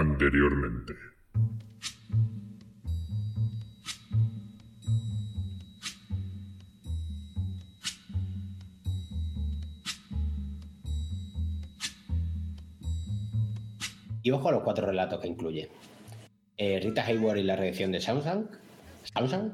anteriormente. 0.00 0.94
Y 14.22 14.30
ojo 14.32 14.48
a 14.48 14.52
los 14.52 14.62
cuatro 14.62 14.86
relatos 14.86 15.20
que 15.20 15.28
incluye. 15.28 15.70
Eh, 16.56 16.78
Rita 16.82 17.04
Hayward 17.04 17.38
y 17.38 17.42
la 17.42 17.56
reacción 17.56 17.90
de 17.90 18.00
Samsung. 18.00 18.46
Samsung. 19.14 19.52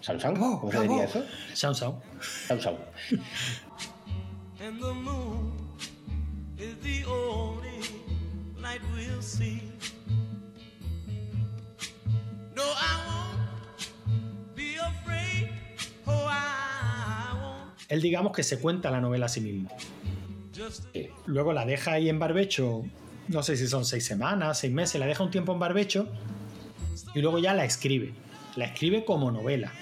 Samsung. 0.00 0.38
Oh, 0.40 0.60
¿Cómo 0.60 0.72
se 0.72 0.80
diría 0.80 1.04
eso? 1.04 1.22
Sound. 1.54 2.00
Samsung. 2.20 2.76
and 4.60 4.80
the 4.80 4.92
moon 4.94 5.52
is 6.58 6.76
the 6.82 7.04
only 7.04 7.80
light 8.58 8.80
we'll 8.94 9.20
see. 9.20 9.65
Él 17.88 18.02
digamos 18.02 18.32
que 18.32 18.42
se 18.42 18.58
cuenta 18.58 18.90
la 18.90 19.00
novela 19.00 19.26
a 19.26 19.28
sí 19.28 19.40
mismo. 19.40 19.70
Luego 21.26 21.52
la 21.52 21.64
deja 21.64 21.92
ahí 21.92 22.08
en 22.08 22.18
barbecho, 22.18 22.82
no 23.28 23.42
sé 23.42 23.56
si 23.56 23.66
son 23.66 23.84
seis 23.84 24.04
semanas, 24.04 24.58
seis 24.58 24.72
meses, 24.72 24.98
la 24.98 25.06
deja 25.06 25.22
un 25.22 25.30
tiempo 25.30 25.52
en 25.52 25.58
barbecho 25.58 26.08
y 27.14 27.20
luego 27.20 27.38
ya 27.38 27.54
la 27.54 27.64
escribe. 27.64 28.14
La 28.56 28.66
escribe 28.66 29.04
como 29.04 29.30
novela. 29.30 29.72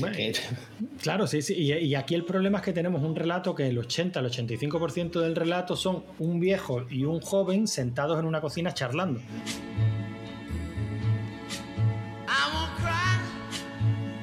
Bueno, 0.00 0.16
que- 0.16 0.32
Claro, 1.02 1.26
sí, 1.26 1.42
sí. 1.42 1.54
Y, 1.54 1.72
y 1.72 1.94
aquí 1.94 2.14
el 2.14 2.24
problema 2.24 2.58
es 2.58 2.64
que 2.64 2.72
tenemos 2.72 3.02
un 3.02 3.14
relato 3.16 3.54
que 3.54 3.66
el 3.68 3.78
80, 3.78 4.20
el 4.20 4.26
85% 4.26 5.20
del 5.20 5.34
relato 5.36 5.76
son 5.76 6.04
un 6.18 6.40
viejo 6.40 6.86
y 6.90 7.04
un 7.04 7.20
joven 7.20 7.66
sentados 7.68 8.18
en 8.18 8.24
una 8.26 8.40
cocina 8.40 8.72
charlando. 8.74 9.20
I 12.26 12.50
won't 12.52 12.74
cry. 12.76 13.18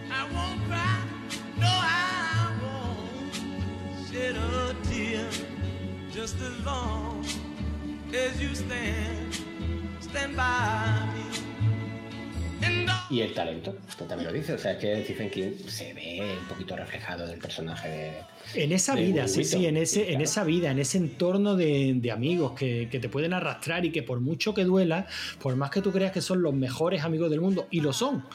I 0.10 0.24
won't 0.34 0.62
cry. 0.68 1.00
No, 1.58 1.68
I 1.68 2.52
won't 2.62 4.12
shed 4.12 4.36
a 4.38 4.74
tear. 4.90 5.26
Just 6.14 6.36
as 6.42 6.66
long 6.66 7.24
as 8.14 8.40
you 8.42 8.54
stand, 8.56 9.34
stand 10.00 10.36
by 10.38 11.05
Y 13.16 13.22
el 13.22 13.34
talento, 13.34 13.74
que 13.98 14.04
también 14.04 14.30
lo 14.30 14.34
dice. 14.34 14.52
O 14.54 14.58
sea, 14.58 14.74
es 14.74 14.78
que 14.78 15.04
Stephen 15.06 15.30
King 15.30 15.52
se 15.68 15.94
ve 15.94 16.36
un 16.38 16.48
poquito 16.50 16.76
reflejado 16.76 17.26
del 17.26 17.40
personaje 17.40 17.88
de. 17.88 18.62
En 18.62 18.74
esa 18.74 18.94
De 18.94 19.04
vida, 19.04 19.28
sí, 19.30 19.46
sí, 19.46 19.66
en 19.66 19.78
ese, 19.78 20.12
en 20.12 20.20
esa 20.20 20.44
vida, 20.44 20.70
en 20.70 20.80
ese 20.80 20.98
entorno 20.98 21.56
de, 21.56 21.94
de 21.96 22.12
amigos 22.12 22.52
que, 22.60 22.90
que 22.92 23.00
te 23.00 23.08
pueden 23.08 23.34
arrastrar 23.34 23.86
y 23.86 23.92
que 23.92 24.04
por 24.04 24.20
mucho 24.20 24.54
que 24.54 24.66
duela, 24.66 25.08
por 25.42 25.56
más 25.56 25.72
que 25.72 25.82
tú 25.82 25.94
creas 25.94 26.12
que 26.12 26.20
son 26.20 26.42
los 26.42 26.54
mejores 26.54 27.04
amigos 27.04 27.30
del 27.32 27.40
mundo, 27.40 27.68
y 27.72 27.80
lo 27.80 27.94
son, 27.94 28.26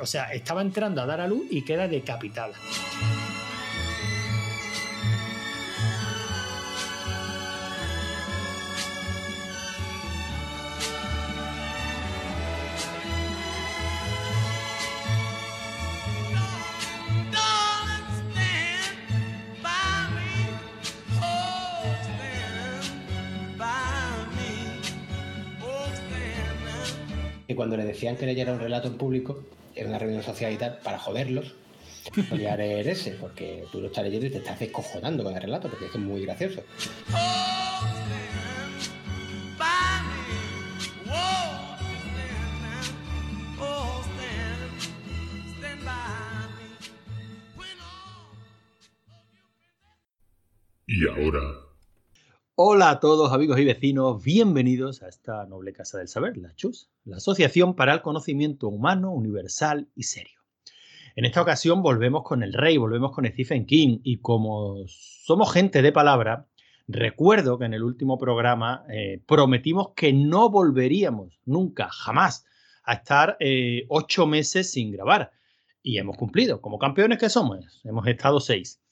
O 0.00 0.06
sea, 0.06 0.32
estaba 0.32 0.62
entrando 0.62 1.02
a 1.02 1.06
dar 1.06 1.20
a 1.20 1.28
luz 1.28 1.46
y 1.50 1.62
queda 1.62 1.86
decapitada. 1.86 2.54
Y 27.46 27.54
cuando 27.56 27.76
le 27.76 27.84
decían 27.84 28.16
que 28.16 28.26
leyera 28.26 28.52
un 28.52 28.60
relato 28.60 28.86
en 28.86 28.94
público, 28.94 29.42
en 29.80 29.88
una 29.88 29.98
reunión 29.98 30.22
social 30.22 30.52
y 30.52 30.56
tal, 30.56 30.78
para 30.78 30.98
joderlos, 30.98 31.54
solía 32.28 32.56
leer 32.56 32.88
ese, 32.88 33.12
porque 33.12 33.64
tú 33.72 33.80
lo 33.80 33.86
estás 33.86 34.04
leyendo 34.04 34.26
y 34.26 34.30
te 34.30 34.38
estás 34.38 34.58
descojonando 34.58 35.24
con 35.24 35.34
el 35.34 35.42
relato, 35.42 35.68
porque 35.68 35.86
es 35.86 35.92
que 35.92 35.98
muy 35.98 36.22
gracioso. 36.22 36.62
Y 50.86 51.08
ahora, 51.08 51.59
Hola 52.62 52.90
a 52.90 53.00
todos 53.00 53.32
amigos 53.32 53.58
y 53.58 53.64
vecinos, 53.64 54.22
bienvenidos 54.22 55.02
a 55.02 55.08
esta 55.08 55.46
noble 55.46 55.72
casa 55.72 55.96
del 55.96 56.08
saber, 56.08 56.36
la 56.36 56.54
CHUS, 56.54 56.90
la 57.06 57.16
Asociación 57.16 57.74
para 57.74 57.94
el 57.94 58.02
Conocimiento 58.02 58.68
Humano, 58.68 59.12
Universal 59.12 59.88
y 59.96 60.02
Serio. 60.02 60.40
En 61.16 61.24
esta 61.24 61.40
ocasión 61.40 61.82
volvemos 61.82 62.22
con 62.22 62.42
el 62.42 62.52
rey, 62.52 62.76
volvemos 62.76 63.12
con 63.12 63.24
Stephen 63.24 63.64
King 63.64 64.00
y 64.04 64.18
como 64.18 64.84
somos 64.86 65.50
gente 65.54 65.80
de 65.80 65.90
palabra, 65.90 66.48
recuerdo 66.86 67.58
que 67.58 67.64
en 67.64 67.72
el 67.72 67.82
último 67.82 68.18
programa 68.18 68.84
eh, 68.90 69.22
prometimos 69.26 69.94
que 69.96 70.12
no 70.12 70.50
volveríamos 70.50 71.40
nunca, 71.46 71.88
jamás, 71.88 72.44
a 72.84 72.92
estar 72.92 73.38
eh, 73.40 73.86
ocho 73.88 74.26
meses 74.26 74.70
sin 74.70 74.92
grabar. 74.92 75.32
Y 75.82 75.96
hemos 75.96 76.18
cumplido, 76.18 76.60
como 76.60 76.78
campeones 76.78 77.16
que 77.16 77.30
somos, 77.30 77.80
hemos 77.84 78.06
estado 78.06 78.38
seis. 78.38 78.82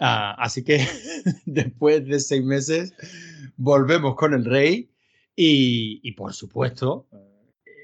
Ah, 0.00 0.34
así 0.38 0.64
que 0.64 0.86
después 1.46 2.06
de 2.06 2.20
seis 2.20 2.44
meses 2.44 2.94
volvemos 3.56 4.14
con 4.16 4.34
el 4.34 4.44
rey 4.44 4.90
y, 5.36 6.12
por 6.12 6.32
supuesto 6.32 7.06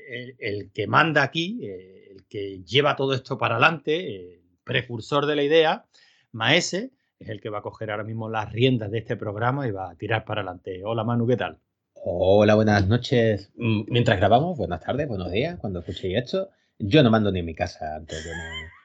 el, 0.09 0.37
el, 0.39 0.73
que 0.73 0.87
manda 0.87 1.23
aquí, 1.23 1.65
el 1.65 2.25
que 2.29 2.63
lleva 2.65 2.97
todo 2.97 3.15
esto 3.15 3.39
para 3.39 3.57
adelante, 3.57 4.17
el 4.17 4.41
precursor 4.65 5.27
de 5.27 5.37
la 5.37 5.43
idea, 5.43 5.87
Maese, 6.33 6.93
es 7.19 7.29
el 7.29 7.41
que 7.41 7.51
va 7.51 7.59
a 7.59 7.63
coger 7.63 7.91
ahora 7.91 8.05
mismo 8.05 8.29
las 8.29 8.51
riendas 8.51 8.91
de 8.91 8.99
este 8.99 9.17
programa 9.17 9.67
y 9.69 9.71
va 9.71 9.91
a 9.91 9.95
tirar 9.95 10.25
para 10.25 10.41
adelante. 10.41 10.83
Hola 10.85 11.05
Manu, 11.05 11.27
¿qué 11.27 11.37
tal? 11.37 11.59
Hola, 12.03 12.55
buenas 12.55 12.89
noches. 12.89 13.51
Mm, 13.57 13.83
Mientras 13.89 14.19
grabamos, 14.19 14.57
buenas 14.57 14.81
tardes, 14.81 15.07
buenos 15.07 15.31
días, 15.31 15.59
cuando 15.59 15.81
escuchéis 15.81 16.17
esto. 16.17 16.49
Yo 16.79 17.03
no 17.03 17.11
mando 17.11 17.31
ni 17.31 17.41
en 17.41 17.47
mi 17.47 17.55
casa 17.55 17.97
antes 17.97 18.25
de 18.25 18.31
no... 18.31 18.80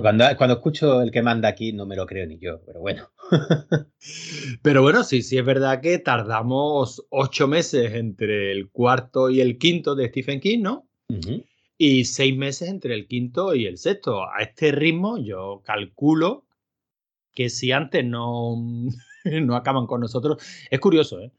Cuando, 0.00 0.24
cuando, 0.36 0.54
escucho 0.54 1.02
el 1.02 1.10
que 1.10 1.22
manda 1.22 1.48
aquí 1.48 1.72
no 1.72 1.86
me 1.86 1.96
lo 1.96 2.06
creo 2.06 2.26
ni 2.26 2.38
yo, 2.38 2.60
pero 2.64 2.80
bueno. 2.80 3.10
pero 4.62 4.82
bueno, 4.82 5.04
sí, 5.04 5.22
sí 5.22 5.38
es 5.38 5.44
verdad 5.44 5.80
que 5.80 5.98
tardamos 5.98 7.04
ocho 7.10 7.48
meses 7.48 7.92
entre 7.94 8.52
el 8.52 8.70
cuarto 8.70 9.30
y 9.30 9.40
el 9.40 9.58
quinto 9.58 9.94
de 9.94 10.08
Stephen 10.08 10.40
King, 10.40 10.60
¿no? 10.62 10.88
Uh 11.08 11.14
-huh. 11.14 11.44
Y 11.76 12.04
seis 12.04 12.36
meses 12.36 12.68
entre 12.68 12.94
el 12.94 13.06
quinto 13.06 13.54
y 13.54 13.66
el 13.66 13.76
sexto. 13.76 14.22
A 14.24 14.40
este 14.40 14.72
ritmo 14.72 15.18
yo 15.18 15.62
calculo 15.64 16.46
que 17.34 17.50
si 17.50 17.72
antes 17.72 18.04
no, 18.04 18.56
no 19.24 19.56
acaban 19.56 19.86
con 19.86 20.00
nosotros, 20.00 20.42
es 20.70 20.80
curioso, 20.80 21.20
¿eh? 21.20 21.32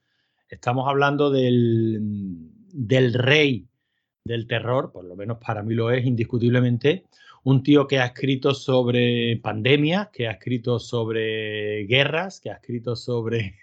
Estamos 0.49 0.87
hablando 0.87 1.31
del, 1.31 1.99
del 2.71 3.13
rey 3.13 3.67
del 4.25 4.47
terror, 4.47 4.91
por 4.91 5.03
lo 5.03 5.15
menos 5.15 5.37
para 5.45 5.63
mí 5.63 5.73
lo 5.73 5.91
es 5.91 6.05
indiscutiblemente, 6.05 7.05
un 7.43 7.61
tío 7.61 7.87
que 7.87 7.99
ha 7.99 8.05
escrito 8.05 8.53
sobre 8.53 9.37
pandemias, 9.37 10.09
que 10.09 10.27
ha 10.27 10.31
escrito 10.31 10.79
sobre 10.79 11.85
guerras, 11.85 12.39
que 12.39 12.49
ha 12.49 12.53
escrito 12.53 12.95
sobre, 12.95 13.55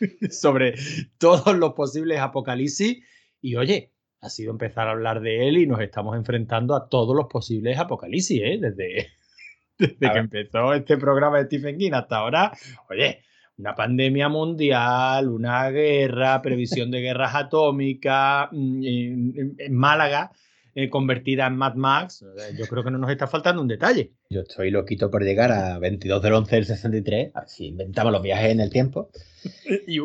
sobre 0.30 0.74
todos 1.18 1.56
los 1.56 1.74
posibles 1.74 2.18
apocalipsis. 2.20 3.04
Y 3.42 3.56
oye, 3.56 3.92
ha 4.20 4.30
sido 4.30 4.52
empezar 4.52 4.88
a 4.88 4.92
hablar 4.92 5.20
de 5.20 5.48
él 5.48 5.58
y 5.58 5.66
nos 5.66 5.80
estamos 5.80 6.16
enfrentando 6.16 6.74
a 6.74 6.88
todos 6.88 7.14
los 7.14 7.26
posibles 7.26 7.78
apocalipsis, 7.78 8.40
¿eh? 8.42 8.58
Desde, 8.58 9.08
desde 9.78 10.12
que 10.12 10.18
empezó 10.18 10.72
este 10.72 10.96
programa 10.96 11.38
de 11.38 11.44
Stephen 11.44 11.76
King 11.76 11.92
hasta 11.92 12.16
ahora. 12.16 12.52
Oye, 12.88 13.20
una 13.58 13.74
pandemia 13.74 14.30
mundial, 14.30 15.28
una 15.28 15.68
guerra, 15.68 16.40
previsión 16.40 16.90
de 16.90 17.02
guerras 17.02 17.34
atómicas, 17.34 18.48
mm, 18.50 18.82
en, 18.82 19.54
en 19.58 19.74
Málaga 19.74 20.32
eh, 20.74 20.90
convertida 20.90 21.46
en 21.46 21.56
Mad 21.56 21.74
Max, 21.74 22.24
yo 22.58 22.66
creo 22.66 22.82
que 22.82 22.90
no 22.90 22.98
nos 22.98 23.10
está 23.10 23.26
faltando 23.26 23.62
un 23.62 23.68
detalle. 23.68 24.12
Yo 24.30 24.40
estoy 24.40 24.70
loquito 24.70 25.10
por 25.10 25.22
llegar 25.22 25.52
a 25.52 25.78
22 25.78 26.22
del 26.22 26.32
11 26.32 26.56
del 26.56 26.64
63, 26.66 27.32
así 27.34 27.66
inventamos 27.68 28.12
los 28.12 28.22
viajes 28.22 28.50
en 28.50 28.60
el 28.60 28.70
tiempo. 28.70 29.10
y, 29.86 29.98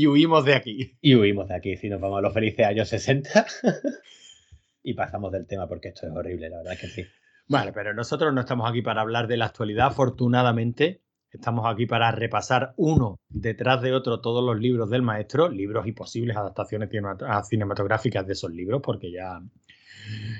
y, 0.00 0.06
huimos 0.06 0.44
de 0.44 0.54
aquí. 0.54 0.96
Y 1.00 1.14
huimos 1.14 1.48
de 1.48 1.54
aquí, 1.54 1.76
si 1.76 1.88
nos 1.88 2.00
vamos 2.00 2.18
a 2.18 2.22
los 2.22 2.34
felices 2.34 2.66
años 2.66 2.88
60 2.88 3.46
y 4.82 4.94
pasamos 4.94 5.32
del 5.32 5.46
tema 5.46 5.68
porque 5.68 5.88
esto 5.88 6.06
es 6.06 6.12
horrible, 6.12 6.48
la 6.48 6.58
verdad 6.58 6.72
es 6.74 6.80
que 6.80 6.88
sí. 6.88 7.04
Vale, 7.48 7.72
pero 7.72 7.94
nosotros 7.94 8.34
no 8.34 8.40
estamos 8.40 8.68
aquí 8.68 8.82
para 8.82 9.02
hablar 9.02 9.28
de 9.28 9.36
la 9.36 9.46
actualidad, 9.46 9.86
afortunadamente. 9.86 11.02
Estamos 11.30 11.66
aquí 11.66 11.86
para 11.86 12.10
repasar 12.12 12.72
uno 12.76 13.20
detrás 13.28 13.82
de 13.82 13.92
otro 13.92 14.20
todos 14.20 14.42
los 14.42 14.58
libros 14.58 14.88
del 14.90 15.02
maestro, 15.02 15.48
libros 15.48 15.86
y 15.86 15.92
posibles 15.92 16.36
adaptaciones 16.36 16.88
cinematográficas 17.48 18.26
de 18.26 18.32
esos 18.32 18.50
libros, 18.50 18.80
porque 18.82 19.12
ya, 19.12 19.40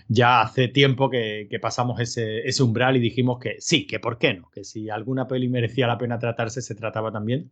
ya 0.08 0.42
hace 0.42 0.68
tiempo 0.68 1.10
que, 1.10 1.48
pasamos 1.60 2.00
ese, 2.00 2.62
umbral 2.62 2.96
y 2.96 3.00
dijimos 3.00 3.38
que 3.38 3.56
sí, 3.58 3.86
que 3.86 3.98
por 3.98 4.18
qué 4.18 4.34
no, 4.34 4.50
que 4.50 4.64
si 4.64 4.88
alguna 4.88 5.26
peli 5.26 5.48
merecía 5.48 5.86
la 5.86 5.98
pena 5.98 6.18
tratarse, 6.18 6.62
se 6.62 6.74
trataba 6.74 7.12
también. 7.12 7.50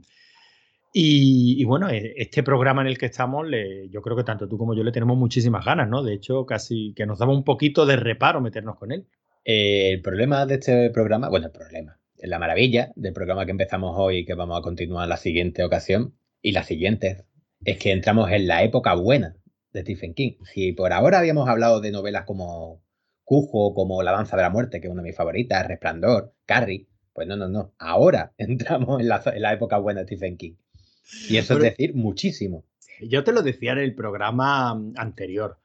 Y, 0.96 1.64
bueno, 1.64 1.90
e, 1.90 2.14
este 2.16 2.44
programa 2.44 2.82
en 2.82 2.88
el 2.88 2.98
que 2.98 3.06
estamos, 3.06 3.46
yo 3.90 4.00
creo 4.00 4.16
que 4.16 4.22
tanto 4.22 4.48
tú 4.48 4.56
como 4.56 4.74
yo 4.74 4.84
le 4.84 4.92
tenemos 4.92 5.16
muchísimas 5.16 5.64
ganas, 5.64 5.88
¿no? 5.88 6.04
De 6.04 6.14
hecho, 6.14 6.46
casi 6.46 6.94
que 6.94 7.06
nos 7.06 7.18
daba 7.18 7.32
un 7.32 7.42
poquito 7.42 7.84
de 7.84 7.96
reparo 7.96 8.40
meternos 8.40 8.76
con 8.76 8.92
él. 8.92 9.06
Eh, 9.44 9.90
el 9.94 10.02
problema 10.02 10.46
de 10.46 10.54
este 10.54 10.90
programa, 10.90 11.28
bueno, 11.28 11.46
el 11.46 11.52
problema, 11.52 11.98
la 12.18 12.38
maravilla 12.38 12.92
del 12.94 13.12
programa 13.12 13.44
que 13.44 13.50
empezamos 13.50 13.94
hoy 13.96 14.18
y 14.18 14.24
que 14.24 14.34
vamos 14.34 14.58
a 14.58 14.62
continuar 14.62 15.08
la 15.08 15.16
siguiente 15.16 15.64
ocasión 15.64 16.14
y 16.40 16.52
la 16.52 16.62
siguiente 16.62 17.24
es 17.64 17.78
que 17.78 17.90
entramos 17.90 18.30
en 18.30 18.46
la 18.46 18.62
época 18.62 18.94
buena 18.94 19.36
de 19.75 19.82
Stephen 19.82 20.15
King. 20.15 20.37
Si 20.44 20.73
por 20.73 20.93
ahora 20.93 21.19
habíamos 21.19 21.49
hablado 21.49 21.81
de 21.81 21.91
novelas 21.91 22.25
como 22.25 22.82
Cujo, 23.25 23.75
como 23.75 24.03
La 24.03 24.12
danza 24.12 24.37
de 24.37 24.43
la 24.43 24.50
muerte, 24.50 24.81
que 24.81 24.87
es 24.87 24.93
una 24.93 25.03
de 25.03 25.09
mis 25.09 25.17
favoritas, 25.17 25.67
Resplandor, 25.67 26.35
Carrie, 26.47 26.88
pues 27.12 27.26
no, 27.26 27.37
no, 27.37 27.49
no. 27.49 27.75
Ahora 27.79 28.32
entramos 28.38 29.00
en 29.00 29.09
la, 29.09 29.53
época 29.53 29.76
buena 29.79 30.00
de 30.00 30.06
Stephen 30.06 30.38
King. 30.38 30.55
Y 31.29 31.37
eso 31.37 31.55
es 31.55 31.61
decir 31.61 31.94
muchísimo. 31.94 32.65
Yo 33.00 33.25
te 33.25 33.32
lo 33.32 33.43
decía 33.43 33.73
en 33.73 33.79
el 33.79 33.94
programa 33.94 34.71
anterior. 34.97 35.59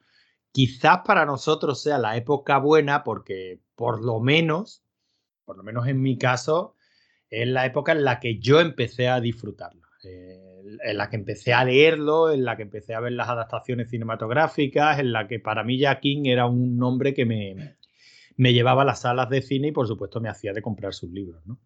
Quizás 0.52 1.00
para 1.06 1.24
nosotros 1.24 1.80
sea 1.80 1.98
la 1.98 2.16
época 2.16 2.58
buena 2.58 3.04
porque 3.04 3.60
por 3.76 4.04
lo 4.04 4.20
menos, 4.20 4.82
por 5.44 5.56
lo 5.56 5.62
menos 5.62 5.86
en 5.86 6.02
mi 6.02 6.18
caso, 6.18 6.74
es 7.30 7.46
la 7.46 7.64
época 7.64 7.92
en 7.92 8.04
la 8.04 8.18
que 8.18 8.40
yo 8.40 8.60
empecé 8.60 9.08
a 9.08 9.20
disfrutarlo. 9.20 9.86
Eh, 10.02 10.49
en 10.82 10.96
la 10.96 11.10
que 11.10 11.16
empecé 11.16 11.52
a 11.52 11.64
leerlo, 11.64 12.30
en 12.30 12.44
la 12.44 12.56
que 12.56 12.62
empecé 12.62 12.94
a 12.94 13.00
ver 13.00 13.12
las 13.12 13.28
adaptaciones 13.28 13.90
cinematográficas, 13.90 14.98
en 14.98 15.12
la 15.12 15.26
que 15.28 15.38
para 15.38 15.64
mí 15.64 15.78
ya 15.78 16.00
King 16.00 16.26
era 16.26 16.46
un 16.46 16.76
nombre 16.76 17.14
que 17.14 17.26
me, 17.26 17.76
me 18.36 18.52
llevaba 18.52 18.82
a 18.82 18.84
las 18.86 19.00
salas 19.00 19.28
de 19.28 19.42
cine 19.42 19.68
y 19.68 19.72
por 19.72 19.86
supuesto 19.86 20.20
me 20.20 20.28
hacía 20.28 20.52
de 20.52 20.62
comprar 20.62 20.94
sus 20.94 21.10
libros, 21.10 21.44
¿no? 21.46 21.58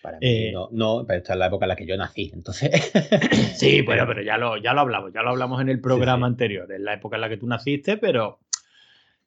Para 0.00 0.18
mí, 0.18 0.26
eh, 0.26 0.52
no, 0.52 0.68
no, 0.70 1.04
pero 1.06 1.18
esta 1.18 1.32
es 1.32 1.38
la 1.38 1.46
época 1.46 1.64
en 1.64 1.70
la 1.70 1.76
que 1.76 1.86
yo 1.86 1.96
nací, 1.96 2.30
entonces. 2.32 2.92
sí, 3.56 3.82
pero, 3.86 4.06
pero 4.06 4.22
ya 4.22 4.36
lo, 4.36 4.56
ya 4.56 4.72
lo 4.74 4.80
hablamos, 4.80 5.12
ya 5.12 5.22
lo 5.22 5.30
hablamos 5.30 5.60
en 5.60 5.68
el 5.68 5.80
programa 5.80 6.26
anterior, 6.26 6.70
en 6.70 6.84
la 6.84 6.94
época 6.94 7.16
en 7.16 7.22
la 7.22 7.28
que 7.28 7.38
tú 7.38 7.46
naciste, 7.46 7.96
pero, 7.96 8.40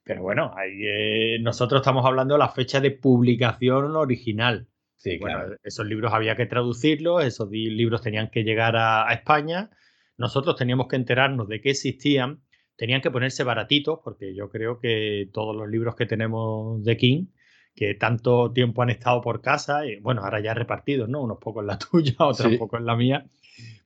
pero 0.04 0.22
bueno, 0.22 0.54
eh, 0.64 1.38
nosotros 1.40 1.80
estamos 1.80 2.04
hablando 2.06 2.34
de 2.34 2.38
la 2.38 2.48
fecha 2.48 2.80
de 2.80 2.92
publicación 2.92 3.96
original. 3.96 4.66
Sí, 4.96 5.18
bueno, 5.18 5.54
esos 5.62 5.86
libros 5.86 6.12
había 6.12 6.36
que 6.36 6.46
traducirlos, 6.46 7.22
esos 7.22 7.50
libros 7.50 8.00
tenían 8.02 8.30
que 8.30 8.44
llegar 8.44 8.76
a, 8.76 9.12
España, 9.12 9.70
nosotros 10.16 10.56
teníamos 10.56 10.88
que 10.88 10.96
enterarnos 10.96 11.48
de 11.48 11.60
que 11.60 11.70
existían, 11.70 12.40
tenían 12.76 13.02
que 13.02 13.10
ponerse 13.10 13.44
baratitos, 13.44 14.00
porque 14.02 14.34
yo 14.34 14.48
creo 14.48 14.80
que 14.80 15.28
todos 15.32 15.54
los 15.54 15.68
libros 15.68 15.96
que 15.96 16.06
tenemos 16.06 16.82
de 16.82 16.96
King, 16.96 17.26
que 17.74 17.94
tanto 17.94 18.52
tiempo 18.52 18.82
han 18.82 18.88
estado 18.88 19.20
por 19.20 19.42
casa, 19.42 19.86
y 19.86 20.00
bueno, 20.00 20.22
ahora 20.22 20.40
ya 20.40 20.54
repartidos, 20.54 21.10
¿no? 21.10 21.22
Unos 21.22 21.38
pocos 21.38 21.62
en 21.62 21.66
la 21.66 21.78
tuya, 21.90 22.14
otros 22.18 22.52
un 22.52 22.58
poco 22.58 22.78
en 22.78 22.86
la 22.86 22.96
mía, 22.96 23.26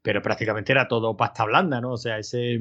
pero 0.03 0.23
prácticamente 0.23 0.71
era 0.71 0.87
todo 0.87 1.17
pasta 1.17 1.45
blanda, 1.45 1.81
¿no? 1.81 1.93
O 1.93 1.99
sea, 1.99 2.19
ese 2.19 2.61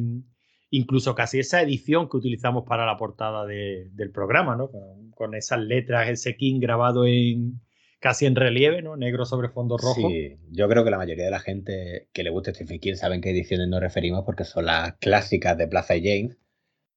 incluso 0.71 1.15
casi 1.15 1.39
esa 1.39 1.61
edición 1.61 2.09
que 2.09 2.17
utilizamos 2.17 2.63
para 2.67 2.85
la 2.85 2.97
portada 2.97 3.45
del 3.45 4.11
programa, 4.11 4.55
¿no? 4.55 4.69
Con, 4.69 5.11
con, 5.11 5.35
esas 5.35 5.59
letras, 5.59 6.09
ese 6.09 6.35
King 6.35 6.59
grabado 6.59 7.05
en, 7.05 7.59
casi 7.99 8.25
en 8.25 8.35
relieve, 8.35 8.81
¿no? 8.81 8.95
Negro 8.97 9.25
sobre 9.25 9.49
fondo 9.49 9.77
rojo. 9.77 10.09
Sí, 10.09 10.37
yo 10.51 10.67
creo 10.67 10.83
que 10.83 10.91
la 10.91 10.97
mayoría 10.97 11.25
de 11.25 11.31
la 11.31 11.39
gente 11.39 12.07
que 12.13 12.23
le 12.23 12.29
gusta 12.29 12.53
Stephen 12.53 12.79
King 12.79 12.95
saben 12.95 13.21
qué 13.21 13.31
ediciones 13.31 13.67
nos 13.67 13.81
referimos 13.81 14.23
porque 14.25 14.45
son 14.45 14.65
las 14.65 14.95
clásicas 14.97 15.57
de 15.57 15.67
Plaza 15.67 15.95
y 15.95 16.03
James. 16.03 16.37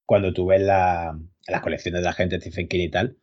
Cuando 0.06 0.32
tú 0.32 0.46
ves 0.46 0.62
las 0.62 1.60
colecciones 1.62 2.00
de 2.00 2.04
la 2.04 2.12
gente 2.12 2.40
Stephen 2.40 2.68
King 2.68 2.80
y 2.80 2.90
tal, 2.90 3.16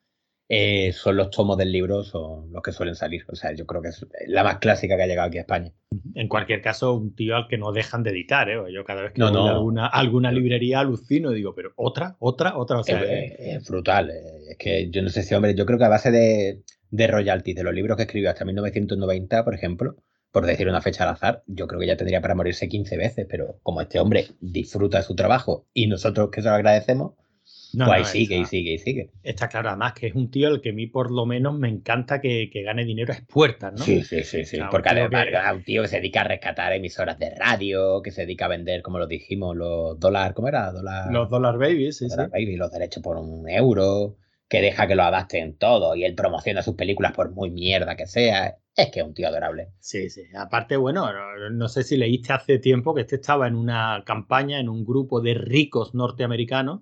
eh, 0.51 0.93
son 0.93 1.15
los 1.15 1.29
tomos 1.29 1.57
del 1.57 1.71
libro, 1.71 2.03
son 2.03 2.51
los 2.51 2.63
que 2.63 2.71
suelen 2.71 2.95
salir. 2.95 3.23
O 3.27 3.35
sea, 3.35 3.53
yo 3.53 3.67
creo 3.67 3.83
que 3.83 3.89
es 3.89 4.05
la 4.25 4.43
más 4.43 4.57
clásica 4.57 4.97
que 4.97 5.03
ha 5.03 5.07
llegado 5.07 5.27
aquí 5.27 5.37
a 5.37 5.41
España. 5.41 5.71
En 6.15 6.27
cualquier 6.27 6.63
caso, 6.63 6.95
un 6.95 7.15
tío 7.15 7.35
al 7.35 7.47
que 7.47 7.59
no 7.59 7.71
dejan 7.71 8.01
de 8.01 8.09
editar, 8.09 8.49
¿eh? 8.49 8.57
Yo 8.73 8.83
cada 8.83 9.03
vez 9.03 9.13
que 9.13 9.19
no, 9.19 9.31
voy 9.31 9.47
a 9.47 9.51
alguna, 9.51 9.85
alguna 9.85 10.31
librería 10.31 10.79
alucino 10.79 11.31
y 11.31 11.35
digo, 11.35 11.53
pero 11.53 11.71
otra, 11.75 12.15
otra, 12.17 12.57
otra. 12.57 12.79
O 12.79 12.83
sea, 12.83 12.99
es, 13.03 13.63
brutal. 13.69 14.09
Es 14.49 14.57
que 14.57 14.89
yo 14.89 15.03
no 15.03 15.09
sé 15.09 15.21
si, 15.21 15.35
hombre, 15.35 15.53
yo 15.53 15.67
creo 15.67 15.77
que 15.77 15.85
a 15.85 15.89
base 15.89 16.09
de, 16.09 16.63
de 16.91 17.07
royalties 17.07 17.55
de 17.55 17.63
los 17.63 17.73
libros 17.73 17.97
que 17.97 18.03
escribió 18.03 18.29
hasta 18.29 18.45
1990, 18.45 19.43
por 19.43 19.53
ejemplo, 19.55 19.95
por 20.31 20.45
decir 20.45 20.67
una 20.67 20.81
fecha 20.81 21.03
al 21.03 21.09
azar, 21.09 21.43
yo 21.47 21.67
creo 21.67 21.79
que 21.79 21.87
ya 21.87 21.97
tendría 21.97 22.21
para 22.21 22.35
morirse 22.35 22.69
15 22.69 22.97
veces, 22.97 23.27
pero 23.29 23.59
como 23.63 23.81
este 23.81 23.99
hombre 23.99 24.27
disfruta 24.39 25.01
su 25.01 25.15
trabajo 25.15 25.65
y 25.73 25.87
nosotros 25.87 26.29
que 26.31 26.41
se 26.41 26.49
lo 26.49 26.55
agradecemos, 26.55 27.13
pues 27.73 27.89
ahí 27.89 28.05
sigue 28.05 28.37
y 28.37 28.45
sigue 28.45 28.73
y 28.73 28.77
sigue. 28.77 29.11
Está 29.23 29.47
claro, 29.47 29.69
además 29.69 29.93
que 29.93 30.07
es 30.07 30.15
un 30.15 30.29
tío 30.29 30.49
el 30.49 30.61
que 30.61 30.69
a 30.69 30.73
mí 30.73 30.87
por 30.87 31.11
lo 31.11 31.25
menos 31.25 31.57
me 31.57 31.69
encanta 31.69 32.19
que, 32.21 32.49
gane 32.63 32.83
dinero 32.83 33.13
a 33.13 33.17
puertas, 33.31 33.73
¿no? 33.73 33.83
Sí, 33.83 34.03
sí, 34.03 34.23
sí, 34.23 34.45
sí. 34.45 34.59
porque 34.69 34.89
además 34.89 35.27
es 35.27 35.53
un 35.53 35.63
tío 35.63 35.81
que 35.83 35.87
se 35.87 35.97
dedica 35.97 36.21
a 36.21 36.25
rescatar 36.25 36.73
emisoras 36.73 37.17
de 37.17 37.33
radio, 37.35 38.01
que 38.03 38.11
se 38.11 38.21
dedica 38.21 38.45
a 38.45 38.49
vender, 38.49 38.81
como 38.81 38.99
lo 38.99 39.07
dijimos, 39.07 39.55
los 39.55 39.99
dólares, 39.99 40.33
¿cómo 40.35 40.47
era? 40.47 40.71
los 41.11 41.29
dólar 41.29 41.57
babies, 41.57 41.97
sí, 41.97 42.07
sí. 42.09 42.55
los 42.55 42.71
derechos 42.71 43.01
por 43.01 43.17
un 43.17 43.47
euro 43.49 44.17
que 44.49 44.61
deja 44.61 44.87
que 44.87 44.95
lo 44.95 45.03
adapten 45.03 45.57
todo 45.57 45.95
y 45.95 46.03
él 46.03 46.15
promociona 46.15 46.63
sus 46.63 46.75
películas 46.75 47.13
por 47.13 47.31
muy 47.31 47.51
mierda 47.51 47.95
que 47.95 48.07
sea. 48.07 48.57
Es 48.75 48.89
que 48.91 49.01
es 49.01 49.05
un 49.05 49.13
tío 49.13 49.27
adorable. 49.27 49.73
Sí, 49.79 50.09
sí. 50.09 50.23
Aparte, 50.35 50.75
bueno, 50.75 51.07
no, 51.51 51.67
sé 51.67 51.83
si 51.83 51.97
leíste 51.97 52.33
hace 52.33 52.57
tiempo 52.57 52.95
que 52.95 53.01
este 53.01 53.17
estaba 53.17 53.47
en 53.47 53.55
una 53.55 54.03
campaña, 54.05 54.59
en 54.59 54.67
un 54.67 54.83
grupo 54.85 55.21
de 55.21 55.35
ricos 55.35 55.93
norteamericanos, 55.93 56.81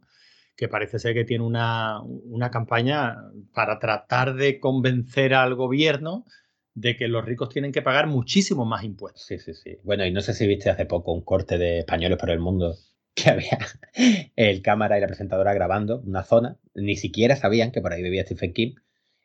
que 0.56 0.70
parece 0.70 0.98
ser 0.98 1.14
que 1.14 1.26
tiene 1.26 1.44
una, 1.44 2.02
una 2.02 2.50
campaña 2.52 3.18
para 3.54 3.80
tratar 3.80 4.36
de 4.36 4.60
convencer 4.60 5.34
al 5.34 5.56
gobierno 5.56 6.26
de 6.74 6.96
que 6.96 7.08
los 7.08 7.26
ricos 7.26 7.50
tienen 7.50 7.72
que 7.72 7.82
pagar 7.82 8.08
muchísimo 8.08 8.64
más 8.64 8.84
impuestos. 8.84 9.26
Sí, 9.26 9.40
sí, 9.40 9.54
sí. 9.54 9.78
Bueno, 9.84 10.06
y 10.06 10.12
no 10.12 10.22
sé 10.22 10.34
si 10.34 10.48
viste 10.48 10.70
hace 10.70 10.86
poco 10.86 11.12
un 11.12 11.22
corte 11.22 11.58
de 11.58 11.80
españoles 11.80 12.18
por 12.18 12.30
el 12.30 12.40
mundo 12.40 12.76
que 13.18 13.32
había 13.32 13.58
el 14.36 14.62
cámara 14.62 14.98
y 14.98 15.02
la 15.02 15.08
presentadora 15.08 15.54
grabando 15.54 16.02
una 16.06 16.24
zona, 16.24 16.58
ni 16.76 16.96
siquiera 16.96 17.36
sabían 17.36 17.72
que 17.72 17.82
por 17.82 17.92
ahí 17.92 18.04
vivía 18.04 18.24
Stephen 18.24 18.54
King, 18.54 18.76